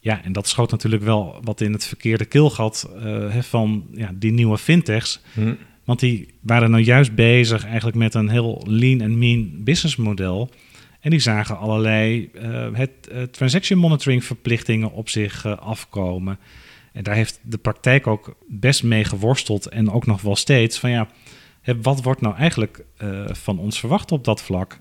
Ja, 0.00 0.24
en 0.24 0.32
dat 0.32 0.48
schoot 0.48 0.70
natuurlijk 0.70 1.02
wel 1.02 1.38
wat 1.42 1.60
in 1.60 1.72
het 1.72 1.84
verkeerde 1.84 2.24
keelgat 2.24 2.90
uh, 3.04 3.36
van 3.38 3.86
ja, 3.94 4.10
die 4.14 4.32
nieuwe 4.32 4.58
fintechs. 4.58 5.20
Hm. 5.34 5.54
Want 5.84 6.00
die 6.00 6.28
waren 6.40 6.70
nou 6.70 6.82
juist 6.82 7.14
bezig 7.14 7.64
eigenlijk 7.64 7.96
met 7.96 8.14
een 8.14 8.28
heel 8.28 8.64
lean 8.66 9.00
en 9.00 9.18
mean 9.18 9.50
businessmodel. 9.64 10.50
En 11.00 11.10
die 11.10 11.20
zagen 11.20 11.58
allerlei 11.58 12.30
uh, 12.34 12.66
het, 12.72 13.10
transaction 13.30 13.78
monitoring 13.78 14.24
verplichtingen 14.24 14.92
op 14.92 15.08
zich 15.08 15.46
afkomen. 15.46 16.38
En 16.92 17.02
daar 17.02 17.14
heeft 17.14 17.40
de 17.42 17.58
praktijk 17.58 18.06
ook 18.06 18.36
best 18.48 18.82
mee 18.82 19.04
geworsteld 19.04 19.66
en 19.66 19.90
ook 19.90 20.06
nog 20.06 20.20
wel 20.20 20.36
steeds 20.36 20.78
van 20.78 20.90
ja, 20.90 21.08
wat 21.82 22.02
wordt 22.02 22.20
nou 22.20 22.36
eigenlijk 22.36 22.84
uh, 23.02 23.28
van 23.28 23.58
ons 23.58 23.80
verwacht 23.80 24.12
op 24.12 24.24
dat 24.24 24.42
vlak? 24.42 24.78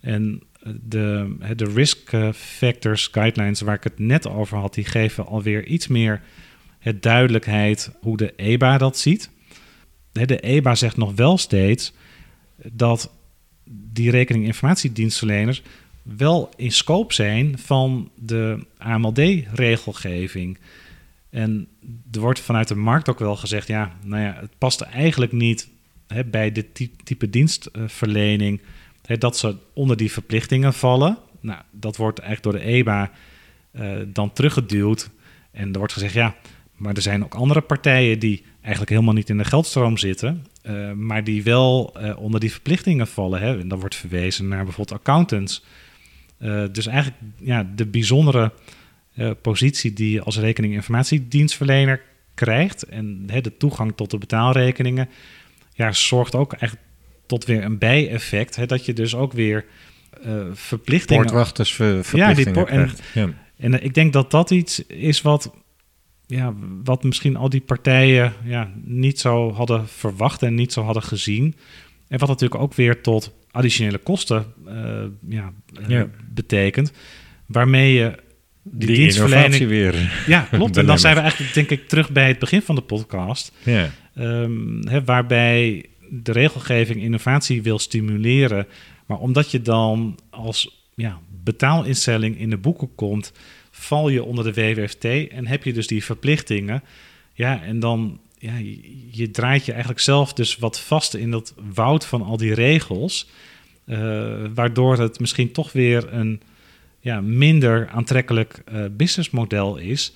En 0.00 0.42
eh, 0.62 0.72
de, 0.82 1.36
de 1.56 1.64
risk 1.74 2.12
eh, 2.12 2.32
factors 2.32 3.06
guidelines 3.06 3.60
waar 3.60 3.74
ik 3.74 3.84
het 3.84 3.98
net 3.98 4.28
over 4.28 4.58
had, 4.58 4.74
die 4.74 4.84
geven 4.84 5.26
alweer 5.26 5.66
iets 5.66 5.86
meer 5.86 6.22
het 6.78 7.02
duidelijkheid 7.02 7.92
hoe 8.00 8.16
de 8.16 8.32
EBA 8.36 8.78
dat 8.78 8.98
ziet. 8.98 9.30
De 10.12 10.40
EBA 10.40 10.74
zegt 10.74 10.96
nog 10.96 11.14
wel 11.14 11.38
steeds 11.38 11.92
dat 12.72 13.12
die 13.70 14.10
rekeninginformatiedienstverleners 14.10 15.62
wel 16.02 16.50
in 16.56 16.72
scope 16.72 17.14
zijn 17.14 17.58
van 17.58 18.10
de 18.14 18.66
AMLD-regelgeving. 18.78 20.58
En 21.34 21.68
er 22.12 22.20
wordt 22.20 22.40
vanuit 22.40 22.68
de 22.68 22.74
markt 22.74 23.08
ook 23.08 23.18
wel 23.18 23.36
gezegd, 23.36 23.66
ja, 23.66 23.92
nou 24.02 24.22
ja, 24.22 24.36
het 24.40 24.58
past 24.58 24.80
eigenlijk 24.80 25.32
niet 25.32 25.68
hè, 26.06 26.24
bij 26.24 26.52
dit 26.52 26.88
type 27.04 27.30
dienstverlening 27.30 28.60
hè, 29.06 29.18
dat 29.18 29.36
ze 29.36 29.56
onder 29.72 29.96
die 29.96 30.12
verplichtingen 30.12 30.74
vallen. 30.74 31.18
Nou, 31.40 31.60
dat 31.70 31.96
wordt 31.96 32.18
eigenlijk 32.18 32.56
door 32.56 32.64
de 32.64 32.72
EBA 32.72 33.10
uh, 33.72 33.92
dan 34.06 34.32
teruggeduwd. 34.32 35.10
En 35.50 35.72
er 35.72 35.78
wordt 35.78 35.92
gezegd, 35.92 36.14
ja, 36.14 36.34
maar 36.76 36.94
er 36.94 37.02
zijn 37.02 37.24
ook 37.24 37.34
andere 37.34 37.60
partijen 37.60 38.18
die 38.18 38.44
eigenlijk 38.60 38.90
helemaal 38.90 39.14
niet 39.14 39.30
in 39.30 39.38
de 39.38 39.44
geldstroom 39.44 39.96
zitten, 39.96 40.46
uh, 40.62 40.92
maar 40.92 41.24
die 41.24 41.42
wel 41.42 41.94
uh, 41.96 42.18
onder 42.18 42.40
die 42.40 42.52
verplichtingen 42.52 43.06
vallen. 43.06 43.40
Hè. 43.40 43.60
En 43.60 43.68
dan 43.68 43.80
wordt 43.80 43.94
verwezen 43.96 44.48
naar 44.48 44.64
bijvoorbeeld 44.64 44.98
accountants. 44.98 45.64
dus 46.72 46.86
eigenlijk 46.86 47.16
ja, 47.38 47.70
de 47.74 47.86
bijzondere 47.86 48.52
uh, 49.16 49.30
positie 49.42 49.92
die 49.92 50.10
je 50.10 50.22
als 50.22 50.38
rekeninginformatiedienstverlener 50.38 52.02
krijgt. 52.34 52.82
En 52.82 53.26
de 53.26 53.56
toegang 53.56 53.92
tot 53.96 54.10
de 54.10 54.18
betaalrekeningen 54.18 55.08
ja, 55.72 55.92
zorgt 55.92 56.34
ook 56.34 56.52
echt 56.52 56.76
tot 57.26 57.44
weer 57.44 57.64
een 57.64 57.78
bijeffect. 57.78 58.68
Dat 58.68 58.86
je 58.86 58.92
dus 58.92 59.14
ook 59.14 59.32
weer 59.32 59.64
uh, 60.26 60.44
verplichtingen... 60.52 61.22
Poortwachters 61.22 61.72
verplichtingen 61.72 62.54
ja, 62.54 62.66
en, 62.66 62.90
ja. 63.14 63.28
en 63.56 63.84
ik 63.84 63.94
denk 63.94 64.12
dat 64.12 64.30
dat 64.30 64.50
iets 64.50 64.86
is 64.86 65.22
wat, 65.22 65.54
ja, 66.26 66.54
wat 66.84 67.02
misschien 67.04 67.36
al 67.36 67.48
die 67.48 67.60
partijen 67.60 68.32
ja, 68.44 68.70
niet 68.84 69.20
zo 69.20 69.52
hadden 69.52 69.88
verwacht 69.88 70.42
en 70.42 70.54
niet 70.54 70.72
zo 70.72 70.82
hadden 70.82 71.02
gezien. 71.02 71.54
En 72.08 72.18
wat 72.18 72.28
natuurlijk 72.28 72.60
ook 72.60 72.74
weer 72.74 73.00
tot 73.00 73.32
additionele 73.50 73.98
kosten 73.98 74.52
uh, 74.66 75.04
ja, 75.28 75.52
ja. 75.88 76.08
betekent. 76.28 76.92
Waarmee 77.46 77.92
je 77.92 78.22
die, 78.64 78.86
die 78.86 78.96
dienstverlening 78.96 79.66
weer. 79.66 80.24
Ja, 80.26 80.40
klopt. 80.50 80.76
en 80.76 80.86
dan 80.86 80.98
zijn 80.98 81.14
we 81.14 81.20
eigenlijk, 81.20 81.54
denk 81.54 81.70
ik, 81.70 81.88
terug 81.88 82.10
bij 82.10 82.28
het 82.28 82.38
begin 82.38 82.62
van 82.62 82.74
de 82.74 82.80
podcast. 82.80 83.52
Ja. 83.62 83.90
Um, 84.18 84.88
hè, 84.88 85.04
waarbij 85.04 85.84
de 86.10 86.32
regelgeving 86.32 87.02
innovatie 87.02 87.62
wil 87.62 87.78
stimuleren. 87.78 88.66
Maar 89.06 89.18
omdat 89.18 89.50
je 89.50 89.62
dan 89.62 90.18
als 90.30 90.86
ja, 90.94 91.20
betaalinstelling 91.44 92.38
in 92.38 92.50
de 92.50 92.56
boeken 92.56 92.94
komt 92.94 93.32
val 93.70 94.08
je 94.08 94.24
onder 94.24 94.44
de 94.44 94.74
WWFT 94.74 95.04
en 95.04 95.46
heb 95.46 95.64
je 95.64 95.72
dus 95.72 95.86
die 95.86 96.04
verplichtingen. 96.04 96.82
Ja, 97.32 97.62
en 97.62 97.78
dan 97.78 98.18
ja, 98.38 98.56
je, 98.56 98.78
je 99.10 99.30
draait 99.30 99.64
je 99.64 99.70
eigenlijk 99.70 100.00
zelf 100.00 100.32
dus 100.32 100.56
wat 100.56 100.80
vast 100.80 101.14
in 101.14 101.30
dat 101.30 101.54
woud 101.74 102.06
van 102.06 102.22
al 102.22 102.36
die 102.36 102.54
regels. 102.54 103.28
Uh, 103.86 104.34
waardoor 104.54 104.98
het 104.98 105.20
misschien 105.20 105.52
toch 105.52 105.72
weer 105.72 106.12
een 106.12 106.40
ja, 107.04 107.20
minder 107.20 107.88
aantrekkelijk 107.88 108.62
uh, 108.72 108.84
businessmodel 108.90 109.76
is. 109.76 110.14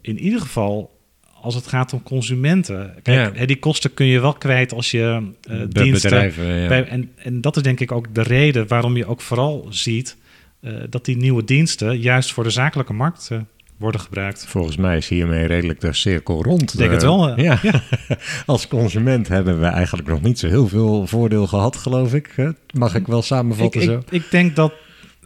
In 0.00 0.18
ieder 0.18 0.40
geval 0.40 1.00
als 1.40 1.54
het 1.54 1.66
gaat 1.66 1.92
om 1.92 2.02
consumenten. 2.02 2.94
Kijk, 3.02 3.38
ja. 3.38 3.46
die 3.46 3.58
kosten 3.58 3.94
kun 3.94 4.06
je 4.06 4.20
wel 4.20 4.32
kwijt 4.32 4.72
als 4.72 4.90
je 4.90 5.32
uh, 5.50 5.60
diensten... 5.68 6.10
Bedrijven, 6.10 6.44
ja. 6.44 6.68
bij, 6.68 6.88
en, 6.88 7.10
en 7.16 7.40
dat 7.40 7.56
is 7.56 7.62
denk 7.62 7.80
ik 7.80 7.92
ook 7.92 8.14
de 8.14 8.22
reden 8.22 8.68
waarom 8.68 8.96
je 8.96 9.06
ook 9.06 9.20
vooral 9.20 9.66
ziet... 9.70 10.16
Uh, 10.60 10.72
dat 10.90 11.04
die 11.04 11.16
nieuwe 11.16 11.44
diensten 11.44 11.98
juist 11.98 12.32
voor 12.32 12.44
de 12.44 12.50
zakelijke 12.50 12.92
markt 12.92 13.28
uh, 13.32 13.38
worden 13.76 14.00
gebruikt. 14.00 14.46
Volgens 14.46 14.76
mij 14.76 14.96
is 14.96 15.08
hiermee 15.08 15.46
redelijk 15.46 15.80
de 15.80 15.92
cirkel 15.92 16.42
rond. 16.42 16.72
Ik 16.72 16.78
denk 16.78 16.90
het 16.90 17.02
wel. 17.02 17.40
Ja. 17.40 17.58
ja. 17.62 17.82
Als 18.46 18.68
consument 18.68 19.28
hebben 19.28 19.60
we 19.60 19.66
eigenlijk 19.66 20.08
nog 20.08 20.22
niet 20.22 20.38
zo 20.38 20.48
heel 20.48 20.68
veel 20.68 21.06
voordeel 21.06 21.46
gehad, 21.46 21.76
geloof 21.76 22.14
ik. 22.14 22.34
Mag 22.74 22.94
ik 22.94 23.06
wel 23.06 23.22
samenvatten 23.22 23.80
ik, 23.80 23.86
zo? 23.86 23.98
Ik, 23.98 24.10
ik 24.10 24.30
denk 24.30 24.56
dat 24.56 24.72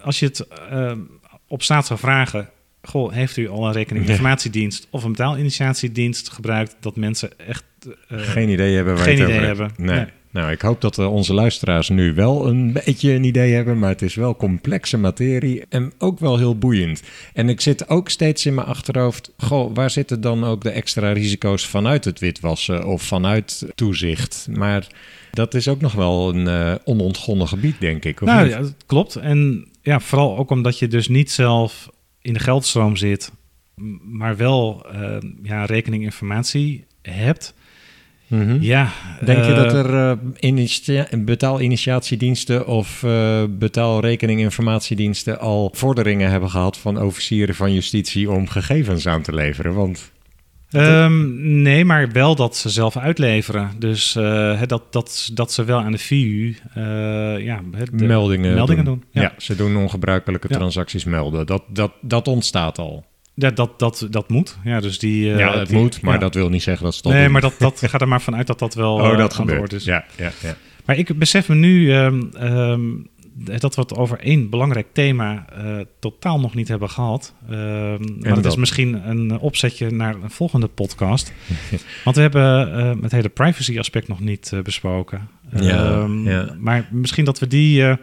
als 0.02 0.18
je 0.18 0.26
het 0.26 0.46
op 1.46 1.62
staat 1.62 1.86
zou 1.86 1.98
vragen 1.98 2.48
Goh, 2.82 3.12
heeft 3.12 3.36
u 3.36 3.48
al 3.48 3.66
een 3.66 3.72
rekeninginformatiedienst 3.72 4.86
of 4.90 5.04
een 5.04 5.10
betaalinitiatiedienst 5.10 6.30
gebruikt 6.30 6.76
dat 6.80 6.96
mensen 6.96 7.30
echt 7.46 7.64
uh, 7.84 8.20
geen 8.20 8.48
idee 8.48 8.74
hebben 8.74 8.94
waar 8.94 9.04
geen 9.04 9.18
het 9.18 9.28
idee 9.28 9.36
over 9.36 9.46
hebben? 9.46 9.70
Nee. 9.76 9.96
nee. 9.96 10.06
Nou, 10.32 10.50
ik 10.50 10.60
hoop 10.60 10.80
dat 10.80 10.98
uh, 10.98 11.12
onze 11.12 11.34
luisteraars 11.34 11.88
nu 11.88 12.14
wel 12.14 12.46
een 12.46 12.72
beetje 12.72 13.12
een 13.12 13.24
idee 13.24 13.52
hebben, 13.52 13.78
maar 13.78 13.88
het 13.88 14.02
is 14.02 14.14
wel 14.14 14.36
complexe 14.36 14.98
materie 14.98 15.64
en 15.68 15.92
ook 15.98 16.18
wel 16.18 16.38
heel 16.38 16.58
boeiend. 16.58 17.02
En 17.34 17.48
ik 17.48 17.60
zit 17.60 17.88
ook 17.88 18.08
steeds 18.08 18.46
in 18.46 18.54
mijn 18.54 18.66
achterhoofd, 18.66 19.32
goh, 19.36 19.74
waar 19.74 19.90
zitten 19.90 20.20
dan 20.20 20.44
ook 20.44 20.62
de 20.62 20.70
extra 20.70 21.12
risico's 21.12 21.66
vanuit 21.66 22.04
het 22.04 22.18
witwassen 22.18 22.86
of 22.86 23.02
vanuit 23.02 23.66
toezicht? 23.74 24.46
Maar 24.50 24.86
dat 25.30 25.54
is 25.54 25.68
ook 25.68 25.80
nog 25.80 25.92
wel 25.92 26.34
een 26.34 26.46
uh, 26.46 26.74
onontgonnen 26.84 27.48
gebied, 27.48 27.80
denk 27.80 28.04
ik. 28.04 28.20
Of 28.20 28.28
nou, 28.28 28.42
niet? 28.42 28.52
ja, 28.52 28.60
dat 28.60 28.74
klopt. 28.86 29.16
En 29.16 29.66
ja, 29.82 30.00
vooral 30.00 30.36
ook 30.36 30.50
omdat 30.50 30.78
je 30.78 30.88
dus 30.88 31.08
niet 31.08 31.30
zelf 31.30 31.90
in 32.22 32.32
de 32.32 32.38
geldstroom 32.38 32.96
zit, 32.96 33.32
maar 34.02 34.36
wel 34.36 34.86
uh, 34.92 35.16
ja, 35.42 35.64
rekeninginformatie 35.64 36.84
hebt. 37.02 37.54
Mm 38.26 38.40
-hmm. 38.40 38.58
Ja, 38.60 38.92
Denk 39.24 39.44
je 39.44 39.52
dat 39.52 39.72
er 39.72 39.94
uh, 39.94 40.12
initia 40.38 41.08
betaalinitiatiediensten 41.18 42.66
of 42.66 43.02
uh, 43.02 43.44
betaalrekeninginformatiediensten 43.48 45.40
al 45.40 45.70
vorderingen 45.74 46.30
hebben 46.30 46.50
gehad 46.50 46.78
van 46.78 47.02
officieren 47.02 47.54
van 47.54 47.72
justitie 47.72 48.30
om 48.30 48.48
gegevens 48.48 49.06
aan 49.06 49.22
te 49.22 49.34
leveren? 49.34 49.74
Want 49.74 50.12
Um, 50.72 51.62
nee, 51.62 51.84
maar 51.84 52.10
wel 52.12 52.34
dat 52.34 52.56
ze 52.56 52.68
zelf 52.68 52.96
uitleveren. 52.96 53.70
Dus 53.78 54.16
uh, 54.16 54.62
dat, 54.66 54.92
dat, 54.92 55.30
dat 55.32 55.52
ze 55.52 55.64
wel 55.64 55.78
aan 55.78 55.92
de 55.92 55.98
VU 55.98 56.14
uh, 56.16 56.54
ja, 57.44 57.60
de 57.92 58.04
meldingen, 58.04 58.54
meldingen 58.54 58.84
doen. 58.84 58.94
doen. 58.94 59.04
Ja. 59.10 59.22
ja. 59.22 59.32
ze 59.38 59.56
doen 59.56 59.76
ongebruikelijke 59.76 60.46
ja. 60.50 60.56
transacties 60.56 61.04
melden. 61.04 61.46
Dat, 61.46 61.62
dat, 61.68 61.92
dat 62.00 62.28
ontstaat 62.28 62.78
al. 62.78 63.04
Ja, 63.34 63.50
dat, 63.50 63.78
dat, 63.78 64.06
dat 64.10 64.28
moet. 64.28 64.58
Ja, 64.64 64.80
dus 64.80 64.98
die, 64.98 65.30
uh, 65.30 65.38
ja 65.38 65.58
het 65.58 65.68
die, 65.68 65.78
moet, 65.78 66.00
maar 66.00 66.18
dat 66.18 66.34
wil 66.34 66.48
niet 66.48 66.62
zeggen 66.62 66.84
dat 66.84 66.94
ze 66.94 67.02
dat 67.02 67.12
Nee, 67.12 67.22
doen. 67.22 67.32
maar 67.32 67.40
dat, 67.40 67.54
dat 67.58 67.82
gaat 67.90 68.00
er 68.00 68.08
maar 68.08 68.20
vanuit 68.20 68.46
dat 68.46 68.58
dat 68.58 68.74
wel 68.74 68.94
oh, 68.94 69.16
dat 69.16 69.34
gebeurt. 69.34 69.70
Dus. 69.70 69.84
Ja, 69.84 70.04
ja, 70.16 70.30
ja. 70.42 70.54
Maar 70.84 70.98
ik 70.98 71.18
besef 71.18 71.48
me 71.48 71.54
nu 71.54 71.94
um, 71.94 72.30
um, 72.42 73.09
dat 73.44 73.74
we 73.74 73.80
het 73.80 73.96
over 73.96 74.18
één 74.18 74.50
belangrijk 74.50 74.86
thema 74.92 75.44
uh, 75.58 75.80
totaal 75.98 76.40
nog 76.40 76.54
niet 76.54 76.68
hebben 76.68 76.90
gehad. 76.90 77.34
Uh, 77.44 77.50
maar 78.18 78.34
dat, 78.34 78.44
is 78.44 78.56
misschien 78.56 79.08
een 79.08 79.38
opzetje 79.38 79.90
naar 79.90 80.14
een 80.14 80.30
volgende 80.30 80.66
podcast. 80.66 81.32
Want 82.04 82.16
we 82.16 82.22
hebben 82.22 82.68
uh, 82.68 83.02
het 83.02 83.12
hele 83.12 83.28
privacy 83.28 83.78
aspect 83.78 84.08
nog 84.08 84.20
niet 84.20 84.52
besproken. 84.62 85.28
Ja, 85.56 86.06
ja. 86.24 86.54
Maar 86.58 86.88
misschien 86.90 87.24
dat 87.24 87.38
we 87.38 87.46
die 87.46 87.96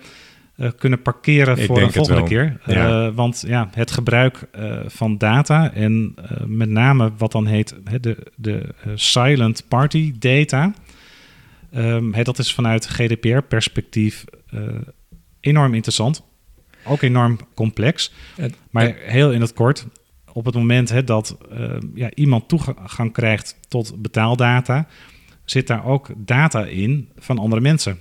kunnen 0.78 1.02
parkeren 1.02 1.58
Ik 1.58 1.66
voor 1.66 1.82
een 1.82 1.92
volgende 1.92 2.24
keer. 2.24 2.60
Ja. 2.66 3.12
want 3.14 3.44
ja, 3.48 3.70
het 3.72 3.92
gebruik 3.92 4.48
van 4.88 5.18
data 5.18 5.74
en 5.74 6.16
met 6.46 6.70
name 6.70 7.12
wat 7.18 7.32
dan 7.32 7.46
heet 7.46 7.76
de, 8.02 8.18
de 8.36 8.74
silent 8.96 9.64
party 9.68 10.14
data. 10.20 10.74
Um, 11.76 12.24
dat 12.24 12.40
is 12.40 12.54
vanuit 12.54 12.86
GDPR-perspectief 12.86 14.26
enorm 15.48 15.74
interessant. 15.74 16.24
Ook 16.84 17.02
enorm 17.02 17.40
complex. 17.54 18.14
Maar 18.70 18.96
heel 18.96 19.32
in 19.32 19.42
het 19.42 19.54
kort, 19.54 19.86
op 20.34 20.46
het 20.46 20.56
moment 20.56 20.90
hè, 20.90 21.04
dat 21.04 21.38
uh, 21.52 21.78
ja, 21.94 22.12
iemand 22.14 22.48
toegang 22.48 23.14
krijgt 23.14 23.56
tot 23.68 24.02
betaaldata, 24.02 24.88
zit 25.46 25.68
daar 25.68 25.86
ook 25.86 26.10
data 26.16 26.66
in 26.66 27.10
van 27.18 27.38
andere 27.38 27.62
mensen. 27.62 28.00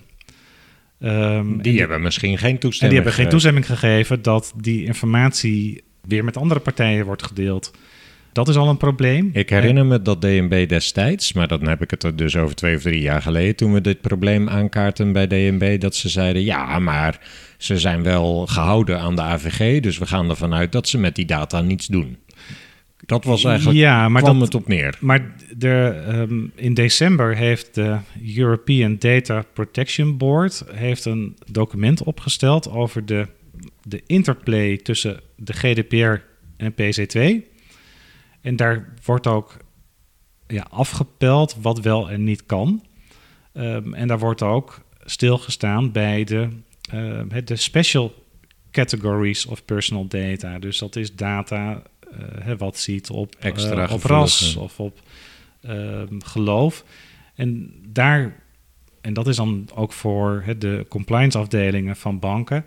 Um, 1.01 1.53
die, 1.53 1.63
die 1.63 1.79
hebben 1.79 2.03
misschien 2.03 2.39
geen 2.39 2.59
toestemming 2.59 2.81
En 2.81 2.89
die 2.89 2.97
hebben 2.97 3.13
geen 3.13 3.29
toestemming 3.29 3.67
gegeven 3.67 4.23
dat 4.23 4.53
die 4.57 4.85
informatie 4.85 5.85
weer 6.01 6.25
met 6.25 6.37
andere 6.37 6.61
partijen 6.61 7.05
wordt 7.05 7.23
gedeeld. 7.23 7.73
Dat 8.37 8.49
is 8.49 8.57
al 8.57 8.69
een 8.69 8.77
probleem. 8.77 9.31
Ik 9.33 9.51
herinner 9.51 9.87
me 9.87 10.03
dat 10.03 10.21
DNB 10.21 10.69
destijds, 10.69 11.33
maar 11.33 11.49
dan 11.49 11.69
heb 11.69 11.83
ik 11.83 11.91
het 11.91 12.03
er 12.03 12.17
dus 12.17 12.37
over 12.37 12.55
twee 12.55 12.77
of 12.77 12.83
drie 12.83 13.01
jaar 13.01 13.23
geleden, 13.23 13.57
toen 13.57 13.73
we 13.73 13.81
dit 13.81 14.01
probleem 14.01 14.49
aankaarten 14.49 15.13
bij 15.13 15.27
DNB, 15.27 15.81
dat 15.81 15.95
ze 15.95 16.09
zeiden: 16.09 16.43
ja, 16.43 16.79
maar 16.79 17.21
ze 17.59 17.79
zijn 17.79 18.03
wel 18.03 18.47
gehouden 18.47 19.01
aan 19.01 19.17
de 19.17 19.23
AVG, 19.23 19.81
dus 19.81 19.99
we 19.99 20.07
gaan 20.07 20.31
ervan 20.31 20.55
uit 20.55 20.73
dat 20.73 20.89
ze 20.89 20.99
met 20.99 21.15
die 21.15 21.25
data 21.25 21.61
niets 21.61 21.87
doen. 21.87 22.17
Dat 23.07 23.25
was 23.25 23.45
eigenlijk, 23.45 23.79
ja, 23.79 24.09
maar 24.09 24.23
kwam 24.23 24.39
dat, 24.39 24.53
het 24.53 24.63
op 24.63 24.69
neer. 24.69 24.97
Maar 25.01 25.35
de, 25.57 26.05
um, 26.09 26.53
in 26.55 26.75
december 26.75 27.37
heeft 27.37 27.75
de 27.75 27.97
European 28.37 28.97
Data 28.99 29.45
Protection 29.53 30.17
Board 30.17 30.65
heeft 30.73 31.05
een 31.05 31.37
document 31.51 32.03
opgesteld 32.03 32.71
over 32.71 33.07
de, 33.07 33.27
de 33.83 34.03
interplay 34.07 34.77
tussen 34.77 35.21
de 35.37 35.53
GDPR 35.53 36.21
en 36.57 36.73
PC2. 36.73 37.55
En 38.47 38.57
daar 38.57 38.89
wordt 39.05 39.27
ook 39.27 39.57
ja, 40.47 40.67
afgepeld 40.71 41.57
wat 41.61 41.81
wel 41.81 42.11
en 42.11 42.25
niet 42.25 42.47
kan. 42.47 42.85
Um, 43.53 43.95
en 43.95 44.09
daar 44.09 44.19
wordt 44.19 44.43
ook 44.43 44.81
stilgestaan 45.05 45.93
bij 45.93 46.25
de, 46.25 46.49
uh, 46.95 47.21
de 47.45 47.57
special 47.57 48.25
categories 48.71 49.47
of 49.47 49.65
personal 49.65 50.07
data. 50.07 50.59
Dus 50.59 50.79
dat 50.79 50.97
is 50.97 51.15
data 51.15 51.83
uh, 52.47 52.57
wat 52.59 52.79
ziet 52.79 53.11
op, 53.11 53.35
Extra 53.39 53.87
uh, 53.87 53.93
op 53.93 54.03
ras 54.03 54.57
of 54.57 54.81
op 54.81 55.01
ehm, 55.61 56.21
geloof. 56.21 56.85
En 57.35 57.75
daar, 57.89 58.43
en 59.01 59.15
dat 59.15 59.27
is 59.27 59.37
dan 59.37 59.69
ook 59.75 59.93
voor 59.93 60.45
de 60.59 60.87
compliance 60.89 61.39
afdelingen 61.39 61.97
van 61.97 62.19
banken. 62.19 62.65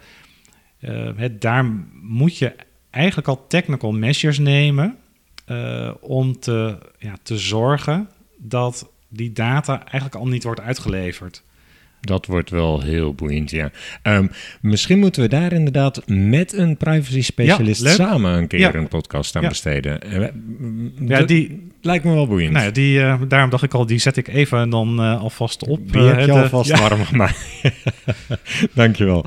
daar 1.40 1.66
moet 2.02 2.38
je 2.38 2.56
eigenlijk 2.90 3.28
al 3.28 3.48
technical 3.48 3.92
measures 3.92 4.40
nemen 4.40 4.98
uh, 5.52 5.92
om 6.00 6.40
te, 6.40 6.78
ja, 6.98 7.16
te 7.24 7.38
zorgen 7.38 8.10
dat 8.38 8.90
die 9.08 9.32
data 9.32 9.80
eigenlijk 9.80 10.16
al 10.16 10.28
niet 10.28 10.44
wordt 10.44 10.62
uitgeleverd. 10.62 11.44
Dat 12.02 12.26
wordt 12.26 12.50
wel 12.50 12.82
heel 12.82 13.14
boeiend, 13.14 13.52
ja. 13.52 13.72
Um, 14.04 14.32
misschien 14.62 15.00
moeten 15.00 15.22
we 15.22 15.28
daar 15.28 15.54
inderdaad 15.54 16.08
met 16.08 16.54
een 16.54 16.78
privacy 16.78 17.22
specialist 17.22 17.84
ja, 17.84 17.92
samen 17.92 18.32
een 18.32 18.48
keer 18.48 18.60
ja. 18.60 18.74
een 18.74 18.88
podcast 18.88 19.36
aan 19.36 19.42
ja. 19.42 19.48
besteden. 19.48 20.00
Ja, 21.08 21.22
die 21.22 21.72
lijkt 21.82 22.04
me 22.04 22.14
wel 22.14 22.28
boeiend. 22.28 22.54
Nou 22.54 22.72
die, 22.72 23.00
uh, 23.00 23.22
daarom 23.28 23.50
dacht 23.50 23.64
ik 23.64 23.74
al, 23.74 23.86
die 23.86 24.00
zet 24.00 24.18
ik 24.18 24.28
even 24.28 24.70
dan 24.70 25.00
uh, 25.00 25.22
alvast 25.22 25.68
op. 25.68 25.92
Die 25.92 26.02
heb 26.02 26.26
je 26.26 26.32
alvast 26.32 26.80
warm 26.80 27.06
gemaakt. 27.06 27.46
Dankjewel. 28.74 29.26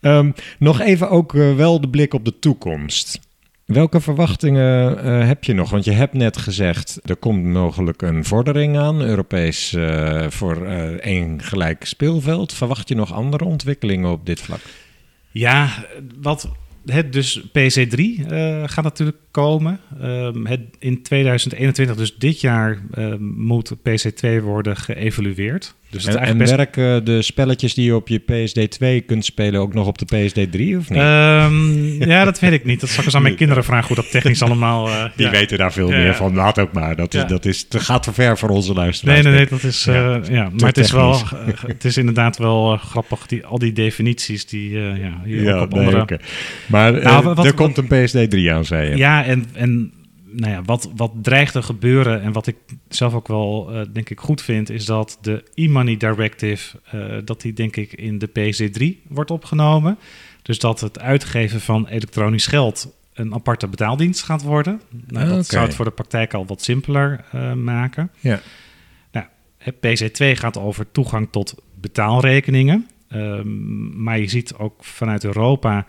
Um, 0.00 0.34
nog 0.58 0.80
even 0.80 1.10
ook 1.10 1.32
wel 1.32 1.80
de 1.80 1.88
blik 1.88 2.14
op 2.14 2.24
de 2.24 2.38
toekomst. 2.38 3.20
Welke 3.64 4.00
verwachtingen 4.00 5.04
uh, 5.06 5.26
heb 5.26 5.44
je 5.44 5.54
nog? 5.54 5.70
Want 5.70 5.84
je 5.84 5.90
hebt 5.90 6.14
net 6.14 6.36
gezegd, 6.36 7.00
er 7.04 7.16
komt 7.16 7.44
mogelijk 7.44 8.02
een 8.02 8.24
vordering 8.24 8.78
aan, 8.78 9.02
Europees 9.02 9.72
uh, 9.72 10.26
voor 10.28 10.66
uh, 10.66 10.82
één 10.84 11.42
gelijk 11.42 11.84
speelveld. 11.84 12.52
Verwacht 12.52 12.88
je 12.88 12.94
nog 12.94 13.12
andere 13.12 13.44
ontwikkelingen 13.44 14.10
op 14.10 14.26
dit 14.26 14.40
vlak? 14.40 14.60
Ja, 15.30 15.86
wat 16.20 16.48
het 16.86 17.12
dus 17.12 17.40
PC3 17.40 18.26
gaat 18.64 18.84
natuurlijk 18.84 19.16
komen. 19.30 19.80
Um, 20.02 20.46
het, 20.46 20.60
in 20.78 21.02
2021, 21.02 21.96
dus 21.96 22.16
dit 22.16 22.40
jaar, 22.40 22.82
moet 23.20 23.74
PC2 23.76 24.42
worden 24.42 24.76
geëvalueerd. 24.76 25.74
Dus 25.94 26.04
en, 26.14 26.18
en 26.18 26.38
best... 26.38 26.54
werken 26.56 27.04
de 27.04 27.22
spelletjes 27.22 27.74
die 27.74 27.84
je 27.84 27.94
op 27.94 28.08
je 28.08 28.20
PSD2 28.20 29.06
kunt 29.06 29.24
spelen 29.24 29.60
ook 29.60 29.74
nog 29.74 29.86
op 29.86 29.98
de 29.98 30.06
PSD3 30.06 30.76
of 30.78 30.90
niet? 30.90 31.00
Um, 31.00 32.02
ja, 32.12 32.24
dat 32.24 32.38
weet 32.38 32.52
ik 32.52 32.64
niet. 32.64 32.80
Dat 32.80 32.88
zal 32.88 32.98
ik 32.98 33.04
eens 33.04 33.14
aan 33.14 33.22
mijn 33.22 33.36
kinderen 33.42 33.64
vragen 33.64 33.86
hoe 33.86 33.96
dat 33.96 34.10
technisch 34.10 34.42
allemaal... 34.42 34.88
Uh, 34.88 35.04
die 35.16 35.26
ja. 35.26 35.32
weten 35.32 35.58
daar 35.58 35.72
veel 35.72 35.90
Ja, 35.90 35.96
meer 35.96 36.06
ja. 36.06 36.14
van. 36.14 36.34
Laat 36.34 36.58
ook 36.58 36.72
maar. 36.72 36.96
Dat, 36.96 37.14
is, 37.14 37.24
dat, 37.26 37.44
is, 37.44 37.68
dat 37.68 37.82
gaat 37.82 38.02
te 38.02 38.12
ver 38.12 38.38
voor 38.38 38.48
onze 38.48 38.72
luisteraars. 38.74 39.22
Nee, 39.22 39.32
nee, 39.32 39.40
nee, 39.40 39.50
dat 39.50 39.62
is... 39.62 39.86
uh, 39.86 40.16
Ja, 40.30 40.50
maar 40.56 40.68
het 40.68 40.78
is 40.78 40.90
wel... 40.92 41.12
uh, 41.12 41.48
het 41.66 41.84
is 41.84 41.96
inderdaad 41.96 42.38
wel 42.38 42.76
grappig, 42.76 43.26
die, 43.26 43.46
al 43.46 43.58
die 43.58 43.72
definities 43.72 44.46
die 44.46 44.70
uh, 44.70 44.98
ja, 44.98 45.20
hier 45.24 45.60
op 45.60 45.70
nee, 45.72 45.80
andere... 45.84 46.02
oké. 46.02 46.18
Maar 46.66 46.92
Nou, 46.92 47.28
eh, 47.28 47.34
wat- 47.34 47.46
er 47.46 47.54
komt 47.54 47.76
een 47.78 47.84
PSD3 47.86 48.50
aan, 48.52 48.64
zei 48.64 48.90
je. 48.90 48.96
Ja, 48.96 49.24
en, 49.24 49.44
en 49.52 49.92
nou 50.36 50.52
ja, 50.52 50.62
wat, 50.62 50.90
wat 50.96 51.12
dreigt 51.22 51.52
te 51.52 51.62
gebeuren 51.62 52.22
en 52.22 52.32
wat 52.32 52.46
ik 52.46 52.56
zelf 52.88 53.14
ook 53.14 53.28
wel 53.28 53.68
uh, 53.70 53.80
denk 53.92 54.10
ik 54.10 54.20
goed 54.20 54.42
vind, 54.42 54.70
is 54.70 54.84
dat 54.84 55.18
de 55.20 55.44
e-money 55.54 55.96
directive, 55.96 56.78
uh, 56.94 57.16
dat 57.24 57.40
die 57.40 57.52
denk 57.52 57.76
ik 57.76 57.92
in 57.92 58.18
de 58.18 58.28
PC3 58.28 59.08
wordt 59.08 59.30
opgenomen. 59.30 59.98
Dus 60.42 60.58
dat 60.58 60.80
het 60.80 61.00
uitgeven 61.00 61.60
van 61.60 61.86
elektronisch 61.86 62.46
geld 62.46 62.94
een 63.14 63.34
aparte 63.34 63.68
betaaldienst 63.68 64.22
gaat 64.22 64.42
worden. 64.42 64.80
Nou, 65.06 65.28
dat 65.28 65.46
zou 65.46 65.64
het 65.66 65.74
voor 65.74 65.84
de 65.84 65.90
praktijk 65.90 66.34
al 66.34 66.46
wat 66.46 66.62
simpeler 66.62 67.24
uh, 67.34 67.52
maken. 67.52 68.10
Ja. 68.20 68.40
Nou, 69.12 69.26
PC2 69.66 70.38
gaat 70.38 70.58
over 70.58 70.90
toegang 70.92 71.28
tot 71.30 71.54
betaalrekeningen. 71.74 72.88
Ehm, 73.08 74.02
maar 74.02 74.18
je 74.18 74.28
ziet 74.28 74.54
ook 74.54 74.84
vanuit 74.84 75.24
Europa 75.24 75.86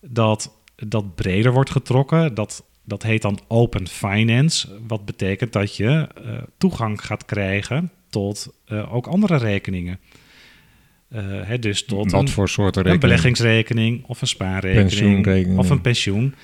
dat 0.00 0.54
dat 0.76 1.14
breder 1.14 1.52
wordt 1.52 1.70
getrokken. 1.70 2.34
Dat 2.34 2.64
dat 2.84 3.02
heet 3.02 3.22
dan 3.22 3.40
Open 3.48 3.88
Finance, 3.88 4.68
wat 4.86 5.04
betekent 5.04 5.52
dat 5.52 5.76
je 5.76 6.08
uh, 6.24 6.42
toegang 6.58 7.04
gaat 7.04 7.24
krijgen 7.24 7.90
tot 8.10 8.54
uh, 8.68 8.94
ook 8.94 9.06
andere 9.06 9.36
rekeningen. 9.36 9.98
Uh, 11.08 11.20
hè, 11.42 11.58
dus 11.58 11.84
tot 11.84 12.10
wat 12.10 12.20
een, 12.20 12.28
voor 12.28 12.48
soorten 12.48 12.82
rekening? 12.82 13.02
een 13.02 13.08
beleggingsrekening 13.08 14.04
of 14.04 14.20
een 14.20 14.26
spaarrekening 14.26 15.58
of 15.58 15.70
een 15.70 15.80
pensioen. 15.80 16.34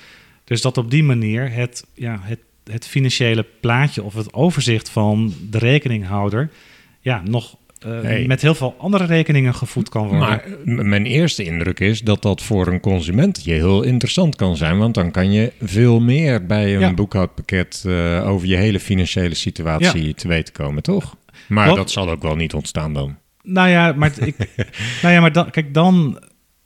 Dus 0.43 0.61
dat 0.61 0.77
op 0.77 0.91
die 0.91 1.03
manier 1.03 1.51
het, 1.51 1.85
ja, 1.93 2.19
het, 2.21 2.39
het 2.63 2.87
financiële 2.87 3.45
plaatje 3.59 4.03
of 4.03 4.13
het 4.13 4.33
overzicht 4.33 4.89
van 4.89 5.33
de 5.49 5.57
rekeninghouder 5.57 6.51
ja, 6.99 7.21
nog 7.25 7.57
uh, 7.87 8.27
met 8.27 8.41
heel 8.41 8.55
veel 8.55 8.75
andere 8.77 9.05
rekeningen 9.05 9.55
gevoed 9.55 9.89
kan 9.89 10.07
worden. 10.07 10.19
Maar 10.65 10.85
mijn 10.85 11.05
eerste 11.05 11.43
indruk 11.43 11.79
is 11.79 12.01
dat 12.01 12.21
dat 12.21 12.41
voor 12.41 12.67
een 12.67 12.79
consument 12.79 13.43
je 13.43 13.53
heel 13.53 13.83
interessant 13.83 14.35
kan 14.35 14.57
zijn. 14.57 14.77
Want 14.77 14.93
dan 14.93 15.11
kan 15.11 15.31
je 15.31 15.51
veel 15.61 15.99
meer 15.99 16.45
bij 16.45 16.73
een 16.73 16.79
ja. 16.79 16.93
boekhoudpakket 16.93 17.83
uh, 17.87 18.27
over 18.29 18.47
je 18.47 18.55
hele 18.55 18.79
financiële 18.79 19.35
situatie 19.35 20.07
ja. 20.07 20.13
te 20.13 20.27
weten 20.27 20.53
komen, 20.53 20.83
toch? 20.83 21.15
Maar 21.47 21.67
Wat? 21.67 21.75
dat 21.75 21.91
zal 21.91 22.09
ook 22.09 22.21
wel 22.21 22.35
niet 22.35 22.53
ontstaan 22.53 22.93
dan. 22.93 23.17
Nou 23.43 23.69
ja, 23.69 23.93
maar, 23.93 24.11
ik, 24.19 24.37
nou 25.01 25.13
ja, 25.13 25.21
maar 25.21 25.31
dan, 25.31 25.49
kijk, 25.49 25.73
dan, 25.73 26.19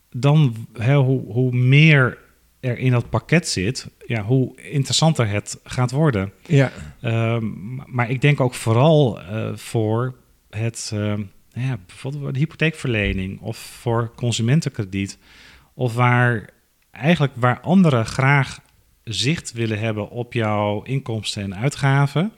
dan 0.10 0.56
hè, 0.74 0.96
hoe, 0.96 1.34
hoe 1.34 1.52
meer 1.52 2.18
er 2.60 2.78
in 2.78 2.92
dat 2.92 3.10
pakket 3.10 3.48
zit, 3.48 3.90
ja, 4.06 4.24
hoe 4.24 4.62
interessanter 4.62 5.28
het 5.28 5.60
gaat 5.64 5.92
worden. 5.92 6.32
Ja. 6.46 6.72
Uh, 7.02 7.38
maar 7.86 8.10
ik 8.10 8.22
denk 8.22 8.40
ook 8.40 8.54
vooral 8.54 9.20
uh, 9.22 9.50
voor 9.56 10.16
het, 10.56 10.92
uh, 10.94 11.14
ja, 11.54 11.78
bijvoorbeeld 11.86 12.34
de 12.34 12.40
hypotheekverlening 12.40 13.40
of 13.40 13.58
voor 13.58 14.12
consumentenkrediet. 14.16 15.18
Of 15.74 15.94
waar 15.94 16.50
eigenlijk 16.92 17.34
waar 17.36 17.60
anderen 17.60 18.06
graag 18.06 18.60
zicht 19.04 19.52
willen 19.52 19.80
hebben 19.80 20.10
op 20.10 20.34
jouw 20.34 20.84
inkomsten 20.84 21.44
en 21.44 21.56
uitgaven. 21.56 22.32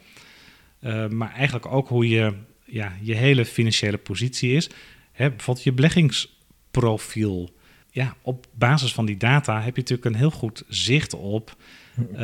Uh, 0.82 1.08
maar 1.08 1.34
eigenlijk 1.34 1.66
ook 1.66 1.88
hoe 1.88 2.10
je, 2.10 2.34
ja, 2.66 2.94
je 3.02 3.16
hele 3.16 3.46
financiële 3.46 3.98
positie 3.98 4.52
is. 4.52 4.70
Hè, 5.12 5.30
bijvoorbeeld 5.30 5.66
je 5.66 5.74
beleggingsprofiel. 5.74 7.56
Ja, 7.92 8.16
op 8.22 8.46
basis 8.54 8.94
van 8.94 9.06
die 9.06 9.18
data 9.18 9.62
heb 9.62 9.76
je 9.76 9.82
natuurlijk 9.82 10.06
een 10.08 10.20
heel 10.20 10.32
goed 10.32 10.64
zicht 10.68 11.14
op 11.14 11.56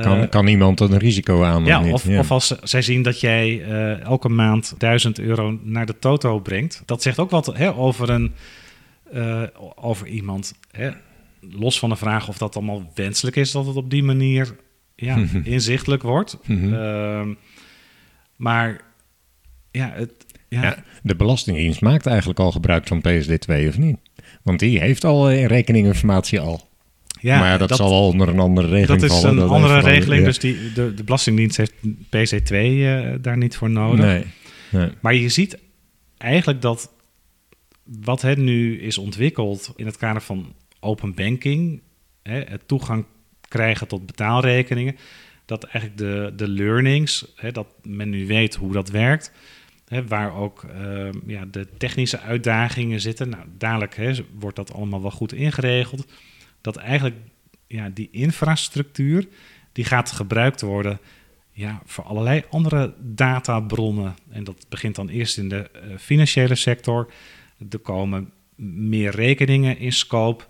kan, 0.02 0.22
uh, 0.22 0.30
kan 0.30 0.48
iemand 0.48 0.80
een 0.80 0.98
risico 0.98 1.44
aan? 1.44 1.66
Ja, 1.66 1.92
of, 1.92 2.08
ja. 2.08 2.20
of 2.20 2.32
als 2.32 2.48
zij 2.48 2.82
zien 2.82 3.02
dat 3.02 3.20
jij 3.20 3.50
uh, 3.50 4.00
elke 4.00 4.30
maand 4.30 4.76
1000 4.78 5.20
euro 5.20 5.60
naar 5.64 5.86
de 5.86 6.00
toto 6.00 6.40
brengt. 6.40 6.84
Dat 6.86 7.02
zegt 7.02 7.20
ook 7.20 7.30
wat 7.30 7.46
hè, 7.46 7.76
over, 7.76 8.10
een, 8.10 8.34
over 9.76 10.08
iemand. 10.08 10.54
Hè. 10.72 10.90
Los 11.40 11.80
van 11.80 11.90
de 11.90 11.96
vraag 11.96 12.28
of 12.28 12.38
dat 12.38 12.56
allemaal 12.56 12.92
wenselijk 12.96 13.36
is 13.36 13.52
dat 13.52 13.66
het 13.66 13.76
op 13.76 13.90
die 13.90 14.04
manier 14.04 14.56
ja, 14.96 15.18
inzichtelijk 15.44 16.04
wordt. 16.04 16.38
Mhm. 16.46 16.74
-hmm. 16.74 17.38
maar 18.36 18.82
ja, 19.72 19.92
het, 19.94 20.26
ja. 20.48 20.62
ja, 20.62 20.84
de 21.04 21.16
Belastingdienst 21.16 21.82
maakt 21.82 22.06
eigenlijk 22.06 22.40
al 22.40 22.52
gebruik 22.52 22.88
van 22.88 23.04
PSD2 23.08 23.68
of 23.68 23.78
niet? 23.78 23.98
Want 24.44 24.60
die 24.60 24.80
heeft 24.80 25.04
al 25.04 25.32
rekeninginformatie 25.32 26.40
al. 26.40 26.72
Ja, 27.24 27.40
maar 27.40 27.50
ja, 27.50 27.58
dat, 27.58 27.70
dat, 27.70 27.78
zal 27.78 27.90
wel 27.90 28.08
onder 28.08 28.28
een 28.28 28.40
andere 28.40 28.68
regeling 28.68 29.02
Dat 29.02 29.12
is 29.12 29.22
vallen, 29.22 29.38
een 29.38 29.50
andere 29.50 29.80
regeling, 29.80 30.20
ja. 30.20 30.28
dus 30.28 30.40
die, 30.40 30.74
de, 30.74 30.94
de 30.94 31.04
Belastingdienst 31.04 31.58
heeft 31.58 31.74
PC2 31.86 32.56
uh, 32.56 33.10
daar 33.22 33.38
niet 33.38 33.56
voor 33.56 33.70
nodig. 33.70 34.06
Nee, 34.06 34.26
nee. 34.70 34.90
Maar 35.02 35.14
je 35.16 35.30
ziet 35.30 35.58
eigenlijk 36.18 36.62
dat 36.62 36.92
wat 37.84 38.22
het 38.22 38.38
nu 38.38 38.80
is 38.80 38.98
ontwikkeld 38.98 39.74
in 39.76 39.86
het 39.86 39.98
kader 39.98 40.22
van 40.22 40.54
open 40.80 41.14
banking, 41.14 41.82
hè, 42.24 42.42
het 42.42 42.68
toegang 42.68 43.06
krijgen 43.48 43.88
tot 43.88 44.06
betaalrekeningen, 44.06 44.96
dat 45.46 45.64
eigenlijk 45.64 45.98
de, 45.98 46.34
de 46.36 46.48
learnings, 46.48 47.26
hè, 47.36 47.52
dat 47.52 47.68
men 47.84 48.10
nu 48.10 48.28
weet 48.28 48.56
hoe 48.56 48.74
dat 48.74 48.90
werkt, 48.90 49.32
hè, 49.88 50.08
waar 50.08 50.36
ook 50.36 50.64
uh, 50.64 51.10
ja, 51.28 51.46
de 51.46 51.68
technische 51.78 52.20
uitdagingen 52.20 53.02
zitten. 53.02 53.30
Nou, 53.30 53.44
dadelijk 53.58 53.96
hè, 53.96 54.14
wordt 54.40 54.56
dat 54.56 54.74
allemaal 54.74 55.02
wel 55.02 55.12
goed 55.12 55.34
ingeregeld 55.34 56.06
dat 56.64 56.76
eigenlijk 56.76 57.16
ja, 57.68 57.90
die 57.90 58.10
infrastructuur 58.12 59.28
die 59.72 59.86
gaat 59.86 60.12
gebruikt 60.12 60.62
worden 60.62 61.00
ja, 61.52 61.82
voor 61.86 62.04
allerlei 62.04 62.44
andere 62.50 62.94
databronnen. 63.00 64.16
En 64.30 64.44
dat 64.44 64.66
begint 64.70 64.96
dan 64.96 65.10
eerst 65.10 65.38
in 65.38 65.50
de 65.50 65.70
uh, 65.76 65.98
financiële 65.98 66.56
sector. 66.56 67.12
Er 67.70 67.80
komen 67.80 68.32
meer 68.56 69.12
rekeningen 69.12 69.78
in 69.78 69.92
scope. 69.92 70.44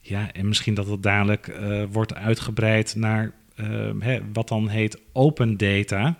Ja, 0.00 0.32
en 0.32 0.48
misschien 0.48 0.74
dat 0.74 0.86
het 0.86 1.02
dadelijk 1.02 1.46
uh, 1.46 1.84
wordt 1.90 2.14
uitgebreid 2.14 2.94
naar 2.96 3.32
uh, 3.56 3.90
hè, 3.98 4.20
wat 4.32 4.48
dan 4.48 4.68
heet 4.68 5.00
open 5.12 5.56
data. 5.56 6.18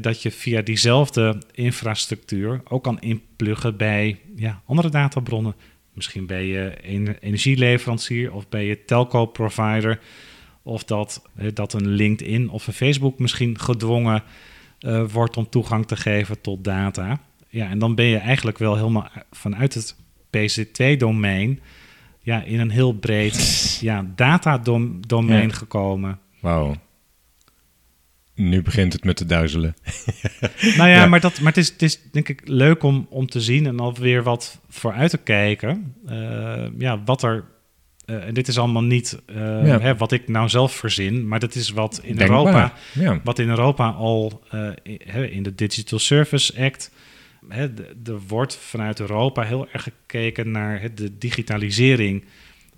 dat 0.00 0.22
je 0.22 0.30
via 0.30 0.62
diezelfde 0.62 1.42
infrastructuur 1.52 2.60
ook 2.64 2.82
kan 2.82 3.00
inpluggen 3.00 3.76
bij 3.76 4.20
ja, 4.36 4.62
andere 4.66 4.88
databronnen. 4.88 5.54
Misschien 5.92 6.26
ben 6.26 6.42
je 6.42 6.72
een 6.82 7.16
energieleverancier 7.20 8.32
of 8.32 8.48
ben 8.48 8.62
je 8.62 8.84
telco-provider. 8.84 10.00
Of 10.62 10.84
dat, 10.84 11.22
dat 11.54 11.72
een 11.72 11.88
LinkedIn 11.88 12.50
of 12.50 12.66
een 12.66 12.72
Facebook 12.72 13.18
misschien 13.18 13.58
gedwongen 13.58 14.22
uh, 14.80 15.04
wordt 15.12 15.36
om 15.36 15.48
toegang 15.48 15.86
te 15.86 15.96
geven 15.96 16.40
tot 16.40 16.64
data. 16.64 17.20
Ja, 17.48 17.68
en 17.68 17.78
dan 17.78 17.94
ben 17.94 18.04
je 18.04 18.16
eigenlijk 18.16 18.58
wel 18.58 18.76
helemaal 18.76 19.08
vanuit 19.30 19.74
het 19.74 19.96
PC2-domein 20.36 21.60
ja, 22.20 22.42
in 22.42 22.60
een 22.60 22.70
heel 22.70 22.92
breed 22.92 23.36
ja, 23.80 24.06
datadomein 24.14 25.48
ja. 25.48 25.54
gekomen. 25.54 26.18
Wauw. 26.40 26.74
Nu 28.34 28.62
begint 28.62 28.92
het 28.92 29.04
met 29.04 29.16
te 29.16 29.26
duizelen. 29.26 29.74
nou 30.76 30.76
ja, 30.76 30.86
ja, 30.86 31.06
maar, 31.06 31.20
dat, 31.20 31.40
maar 31.40 31.52
het, 31.52 31.62
is, 31.62 31.68
het 31.68 31.82
is 31.82 32.00
denk 32.12 32.28
ik 32.28 32.40
leuk 32.44 32.82
om, 32.82 33.06
om 33.10 33.26
te 33.26 33.40
zien 33.40 33.66
en 33.66 33.80
alweer 33.80 34.22
wat 34.22 34.60
vooruit 34.68 35.10
te 35.10 35.18
kijken. 35.18 35.94
Uh, 36.08 36.66
ja, 36.78 37.02
wat 37.04 37.22
er. 37.22 37.44
Uh, 38.06 38.26
en 38.26 38.34
dit 38.34 38.48
is 38.48 38.58
allemaal 38.58 38.82
niet 38.82 39.22
uh, 39.30 39.36
ja. 39.66 39.80
hè, 39.80 39.96
wat 39.96 40.12
ik 40.12 40.28
nou 40.28 40.48
zelf 40.48 40.72
verzin, 40.72 41.28
maar 41.28 41.40
dat 41.40 41.54
is 41.54 41.70
wat 41.70 42.00
in 42.02 42.16
Denkbaar. 42.16 42.38
Europa, 42.38 42.72
Ja. 42.92 43.20
wat 43.24 43.38
in 43.38 43.48
Europa 43.48 43.88
al 43.88 44.42
in 45.30 45.42
de 45.42 45.54
Digital 45.54 45.98
Service 45.98 46.62
Act. 46.64 46.90
Hè, 47.48 47.62
er 48.04 48.20
wordt 48.28 48.56
vanuit 48.56 49.00
Europa 49.00 49.42
heel 49.42 49.68
erg 49.72 49.82
gekeken 49.82 50.50
naar 50.50 50.80
hè, 50.80 50.94
de 50.94 51.18
digitalisering 51.18 52.24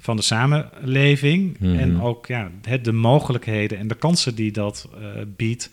van 0.03 0.17
de 0.17 0.23
samenleving. 0.23 1.59
Mhm. 1.59 1.79
En 1.79 2.01
ook 2.01 2.27
ja, 2.27 2.51
het, 2.63 2.85
de 2.85 2.93
mogelijkheden 2.93 3.79
en 3.79 3.89
de 3.89 3.95
kansen 3.95 4.35
die 4.35 4.53
dat 4.53 4.89
uh, 4.99 5.07
biedt. 5.37 5.71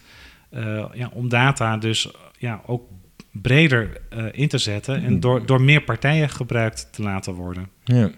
Uh, 0.53 0.85
ja, 0.93 1.09
om 1.13 1.29
data 1.29 1.77
dus 1.77 2.11
ja, 2.37 2.61
ook 2.65 2.89
breder 3.31 4.01
uh, 4.13 4.25
in 4.31 4.47
te 4.47 4.57
zetten 4.57 5.03
en 5.03 5.19
door, 5.19 5.45
door 5.45 5.61
meer 5.61 5.81
partijen 5.81 6.29
gebruikt 6.29 6.87
te 6.91 7.01
laten 7.01 7.33
worden. 7.33 7.69
Ja, 7.83 8.11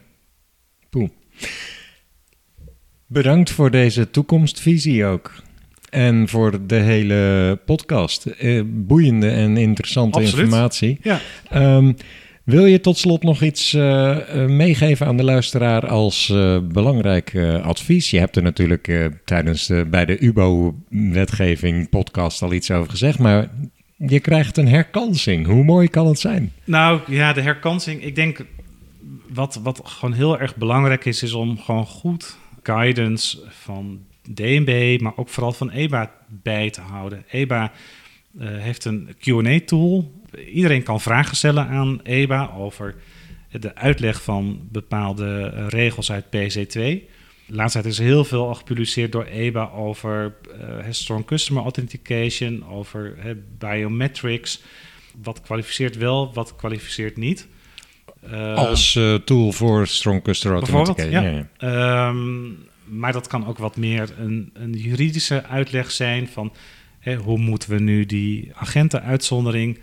cool. 0.89 1.09
Bedankt 3.07 3.51
voor 3.51 3.71
deze 3.71 4.11
toekomstvisie 4.11 5.05
ook. 5.05 5.33
En 5.89 6.27
voor 6.27 6.67
de 6.67 6.75
hele 6.75 7.59
podcast. 7.65 8.25
Eh, 8.25 8.61
boeiende 8.65 9.29
en 9.29 9.57
interessante 9.57 10.19
Absoluut. 10.19 10.45
informatie. 10.45 10.99
Ja. 11.01 11.19
Um, 11.53 11.95
wil 12.43 12.65
je 12.65 12.79
tot 12.79 12.97
slot 12.97 13.23
nog 13.23 13.41
iets 13.41 13.73
uh, 13.73 13.81
uh, 14.35 14.45
meegeven 14.45 15.07
aan 15.07 15.17
de 15.17 15.23
luisteraar 15.23 15.87
als 15.87 16.29
uh, 16.29 16.57
belangrijk 16.59 17.35
advies? 17.63 18.09
Je 18.09 18.19
hebt 18.19 18.35
er 18.35 18.43
natuurlijk 18.43 19.11
tijdens 19.25 19.67
de, 19.67 19.85
bij 19.89 20.05
de 20.05 20.23
UBO-wetgeving 20.23 21.89
podcast 21.89 22.41
al 22.41 22.53
iets 22.53 22.71
over 22.71 22.89
gezegd, 22.89 23.19
maar 23.19 23.49
je 23.97 24.19
krijgt 24.19 24.57
een 24.57 24.67
herkansing. 24.67 25.45
Hoe 25.45 25.63
mooi 25.63 25.87
kan 25.87 26.07
het 26.07 26.19
zijn? 26.19 26.51
Nou 26.63 26.99
ja, 27.07 27.33
de 27.33 27.41
herkansing. 27.41 28.03
Ik 28.03 28.15
denk 28.15 28.45
wat, 29.33 29.59
wat 29.63 29.81
gewoon 29.83 30.13
heel 30.13 30.39
erg 30.39 30.55
belangrijk 30.55 31.05
is, 31.05 31.23
is 31.23 31.33
om 31.33 31.59
gewoon 31.59 31.85
goed 31.85 32.37
guidance 32.63 33.39
van 33.49 33.99
DNB, 34.33 34.97
maar 35.01 35.13
ook 35.15 35.29
vooral 35.29 35.51
van 35.51 35.69
EBA 35.69 36.11
bij 36.27 36.69
te 36.69 36.81
houden. 36.81 37.23
EBA 37.29 37.71
heeft 38.37 38.85
een 38.85 39.09
Q&A-tool 39.19 40.20
iedereen 40.53 40.83
kan 40.83 41.01
vragen 41.01 41.35
stellen 41.35 41.67
aan 41.67 41.99
EBA 42.03 42.51
over 42.57 42.95
de 43.51 43.75
uitleg 43.75 44.23
van 44.23 44.67
bepaalde 44.71 45.49
regels 45.67 46.11
uit 46.11 46.25
PC2. 46.25 47.09
laatst 47.47 47.73
tijd 47.73 47.85
is 47.85 47.97
heel 47.97 48.23
veel 48.25 48.47
al 48.47 48.55
gepubliceerd 48.55 49.11
door 49.11 49.23
EBA 49.23 49.69
over 49.69 50.35
uh, 50.47 50.85
Strong 50.89 51.25
Customer 51.25 51.63
Authentication, 51.63 52.65
over 52.69 53.17
biometrics. 53.57 54.61
Wat 55.23 55.41
kwalificeert 55.41 55.97
wel, 55.97 56.33
wat 56.33 56.55
kwalificeert 56.55 57.17
niet. 57.17 57.47
Uh, 58.31 58.55
Als 58.55 58.95
uh, 58.95 59.13
tool 59.13 59.51
voor 59.51 59.87
Strong 59.87 60.23
Customer 60.23 60.57
Authentication. 60.57 61.47
Ja. 61.57 62.07
Um, 62.07 62.57
maar 62.85 63.11
dat 63.11 63.27
kan 63.27 63.47
ook 63.47 63.57
wat 63.57 63.77
meer 63.77 64.13
een, 64.17 64.49
een 64.53 64.73
juridische 64.73 65.45
uitleg 65.45 65.91
zijn 65.91 66.27
van 66.27 66.53
hoe 67.23 67.37
moeten 67.37 67.69
we 67.69 67.79
nu 67.79 68.05
die 68.05 68.51
agentenuitzondering 68.53 69.79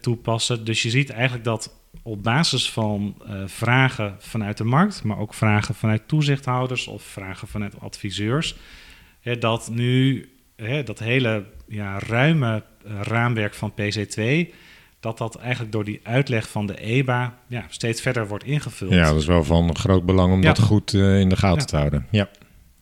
toepassen. 0.00 0.64
Dus 0.64 0.82
je 0.82 0.90
ziet 0.90 1.10
eigenlijk 1.10 1.44
dat 1.44 1.76
op 2.02 2.22
basis 2.22 2.70
van 2.70 3.14
uh, 3.22 3.42
vragen 3.46 4.16
vanuit 4.18 4.56
de 4.56 4.64
markt, 4.64 5.02
maar 5.02 5.18
ook 5.18 5.34
vragen 5.34 5.74
vanuit 5.74 6.08
toezichthouders 6.08 6.86
of 6.86 7.02
vragen 7.02 7.48
vanuit 7.48 7.80
adviseurs, 7.80 8.56
hè, 9.20 9.38
dat 9.38 9.70
nu 9.70 10.28
hè, 10.56 10.82
dat 10.82 10.98
hele 10.98 11.44
ja, 11.68 11.98
ruime 11.98 12.62
uh, 12.86 13.00
raamwerk 13.02 13.54
van 13.54 13.72
PC2, 13.72 14.22
dat 15.00 15.18
dat 15.18 15.36
eigenlijk 15.36 15.72
door 15.72 15.84
die 15.84 16.00
uitleg 16.02 16.48
van 16.48 16.66
de 16.66 16.80
EBA 16.80 17.38
ja, 17.46 17.64
steeds 17.68 18.00
verder 18.00 18.28
wordt 18.28 18.44
ingevuld. 18.44 18.92
Ja, 18.92 19.04
dat 19.04 19.20
is 19.20 19.26
wel 19.26 19.44
van 19.44 19.76
groot 19.76 20.06
belang 20.06 20.32
om 20.32 20.42
ja. 20.42 20.52
dat 20.52 20.58
goed 20.58 20.92
uh, 20.92 21.20
in 21.20 21.28
de 21.28 21.36
gaten 21.36 21.60
ja. 21.60 21.64
te 21.64 21.76
houden. 21.76 22.06
Ja. 22.10 22.28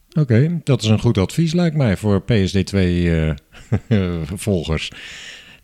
Oké, 0.09 0.21
okay, 0.21 0.61
dat 0.65 0.83
is 0.83 0.89
een 0.89 1.01
goed 1.01 1.19
advies 1.19 1.53
lijkt 1.53 1.77
mij 1.77 1.97
voor 1.97 2.23
PSD2-volgers. 2.23 4.91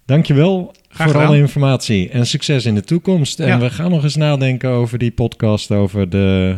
Dankjewel 0.05 0.75
Graag 0.93 1.10
voor 1.10 1.20
alle 1.27 1.36
informatie 1.39 2.09
en 2.09 2.27
succes 2.27 2.66
in 2.66 2.74
de 2.74 2.82
toekomst. 2.82 3.40
En 3.40 3.47
Ja. 3.47 3.59
we 3.59 3.70
gaan 3.70 3.90
nog 3.90 4.02
eens 4.02 4.16
nadenken 4.16 4.70
over 4.70 4.98
die 4.98 5.10
podcast 5.10 5.70
over 5.70 6.09
de 6.10 6.56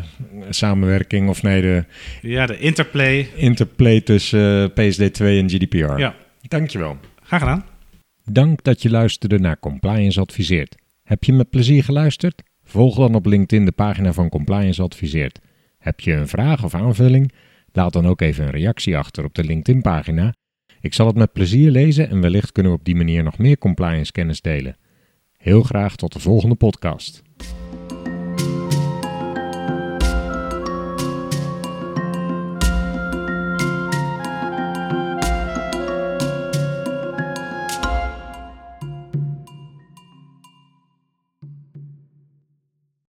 samenwerking 0.51 1.29
of 1.29 1.43
nee, 1.43 1.61
de 1.63 1.85
Ja, 2.23 2.47
de 2.47 2.59
interplay. 2.59 3.29
interplay 3.37 4.01
tussen 4.01 4.73
eh, 4.75 4.93
PSD2 4.93 5.25
en 5.25 5.49
GDPR. 5.51 5.99
Ja, 5.99 6.15
Dankjewel. 6.49 6.97
graag 7.23 7.41
gedaan. 7.41 7.65
Dank 8.31 8.63
dat 8.65 8.83
je 8.83 8.91
luisterde 8.91 9.39
naar 9.39 9.59
Compliance 9.61 10.21
Adviseert. 10.21 10.75
Heb 11.03 11.25
je 11.25 11.33
met 11.33 11.51
plezier 11.51 11.85
geluisterd? 11.85 12.43
Volg 12.65 12.97
dan 12.97 13.15
op 13.15 13.27
LinkedIn 13.27 13.65
de 13.65 13.73
pagina 13.73 14.13
van 14.13 14.29
Compliance 14.29 14.83
Adviseert. 14.83 15.39
Heb 15.79 16.01
je 16.01 16.13
een 16.13 16.29
vraag 16.29 16.65
of 16.65 16.75
aanvulling? 16.75 17.33
Laat 17.73 17.93
dan 17.93 18.07
ook 18.07 18.21
even 18.21 18.45
een 18.45 18.51
reactie 18.51 18.97
achter 18.97 19.25
op 19.25 19.35
de 19.35 19.45
LinkedIn-pagina. 19.45 20.35
Ik 20.85 20.95
zal 20.95 21.07
het 21.07 21.17
met 21.17 21.33
plezier 21.33 21.71
lezen 21.71 22.09
en 22.09 22.21
wellicht 22.21 22.53
kunnen 22.53 22.73
we 22.73 22.79
op 22.79 22.85
die 22.85 22.97
manier 22.97 23.23
nog 23.23 23.39
meer 23.39 23.59
compliance 23.59 24.13
kennis 24.13 24.41
delen. 24.41 24.77
Heel 25.37 25.63
graag 25.63 25.97
tot 25.97 26.13
de 26.13 26.21
volgende 26.21 26.55
podcast. 26.55 27.23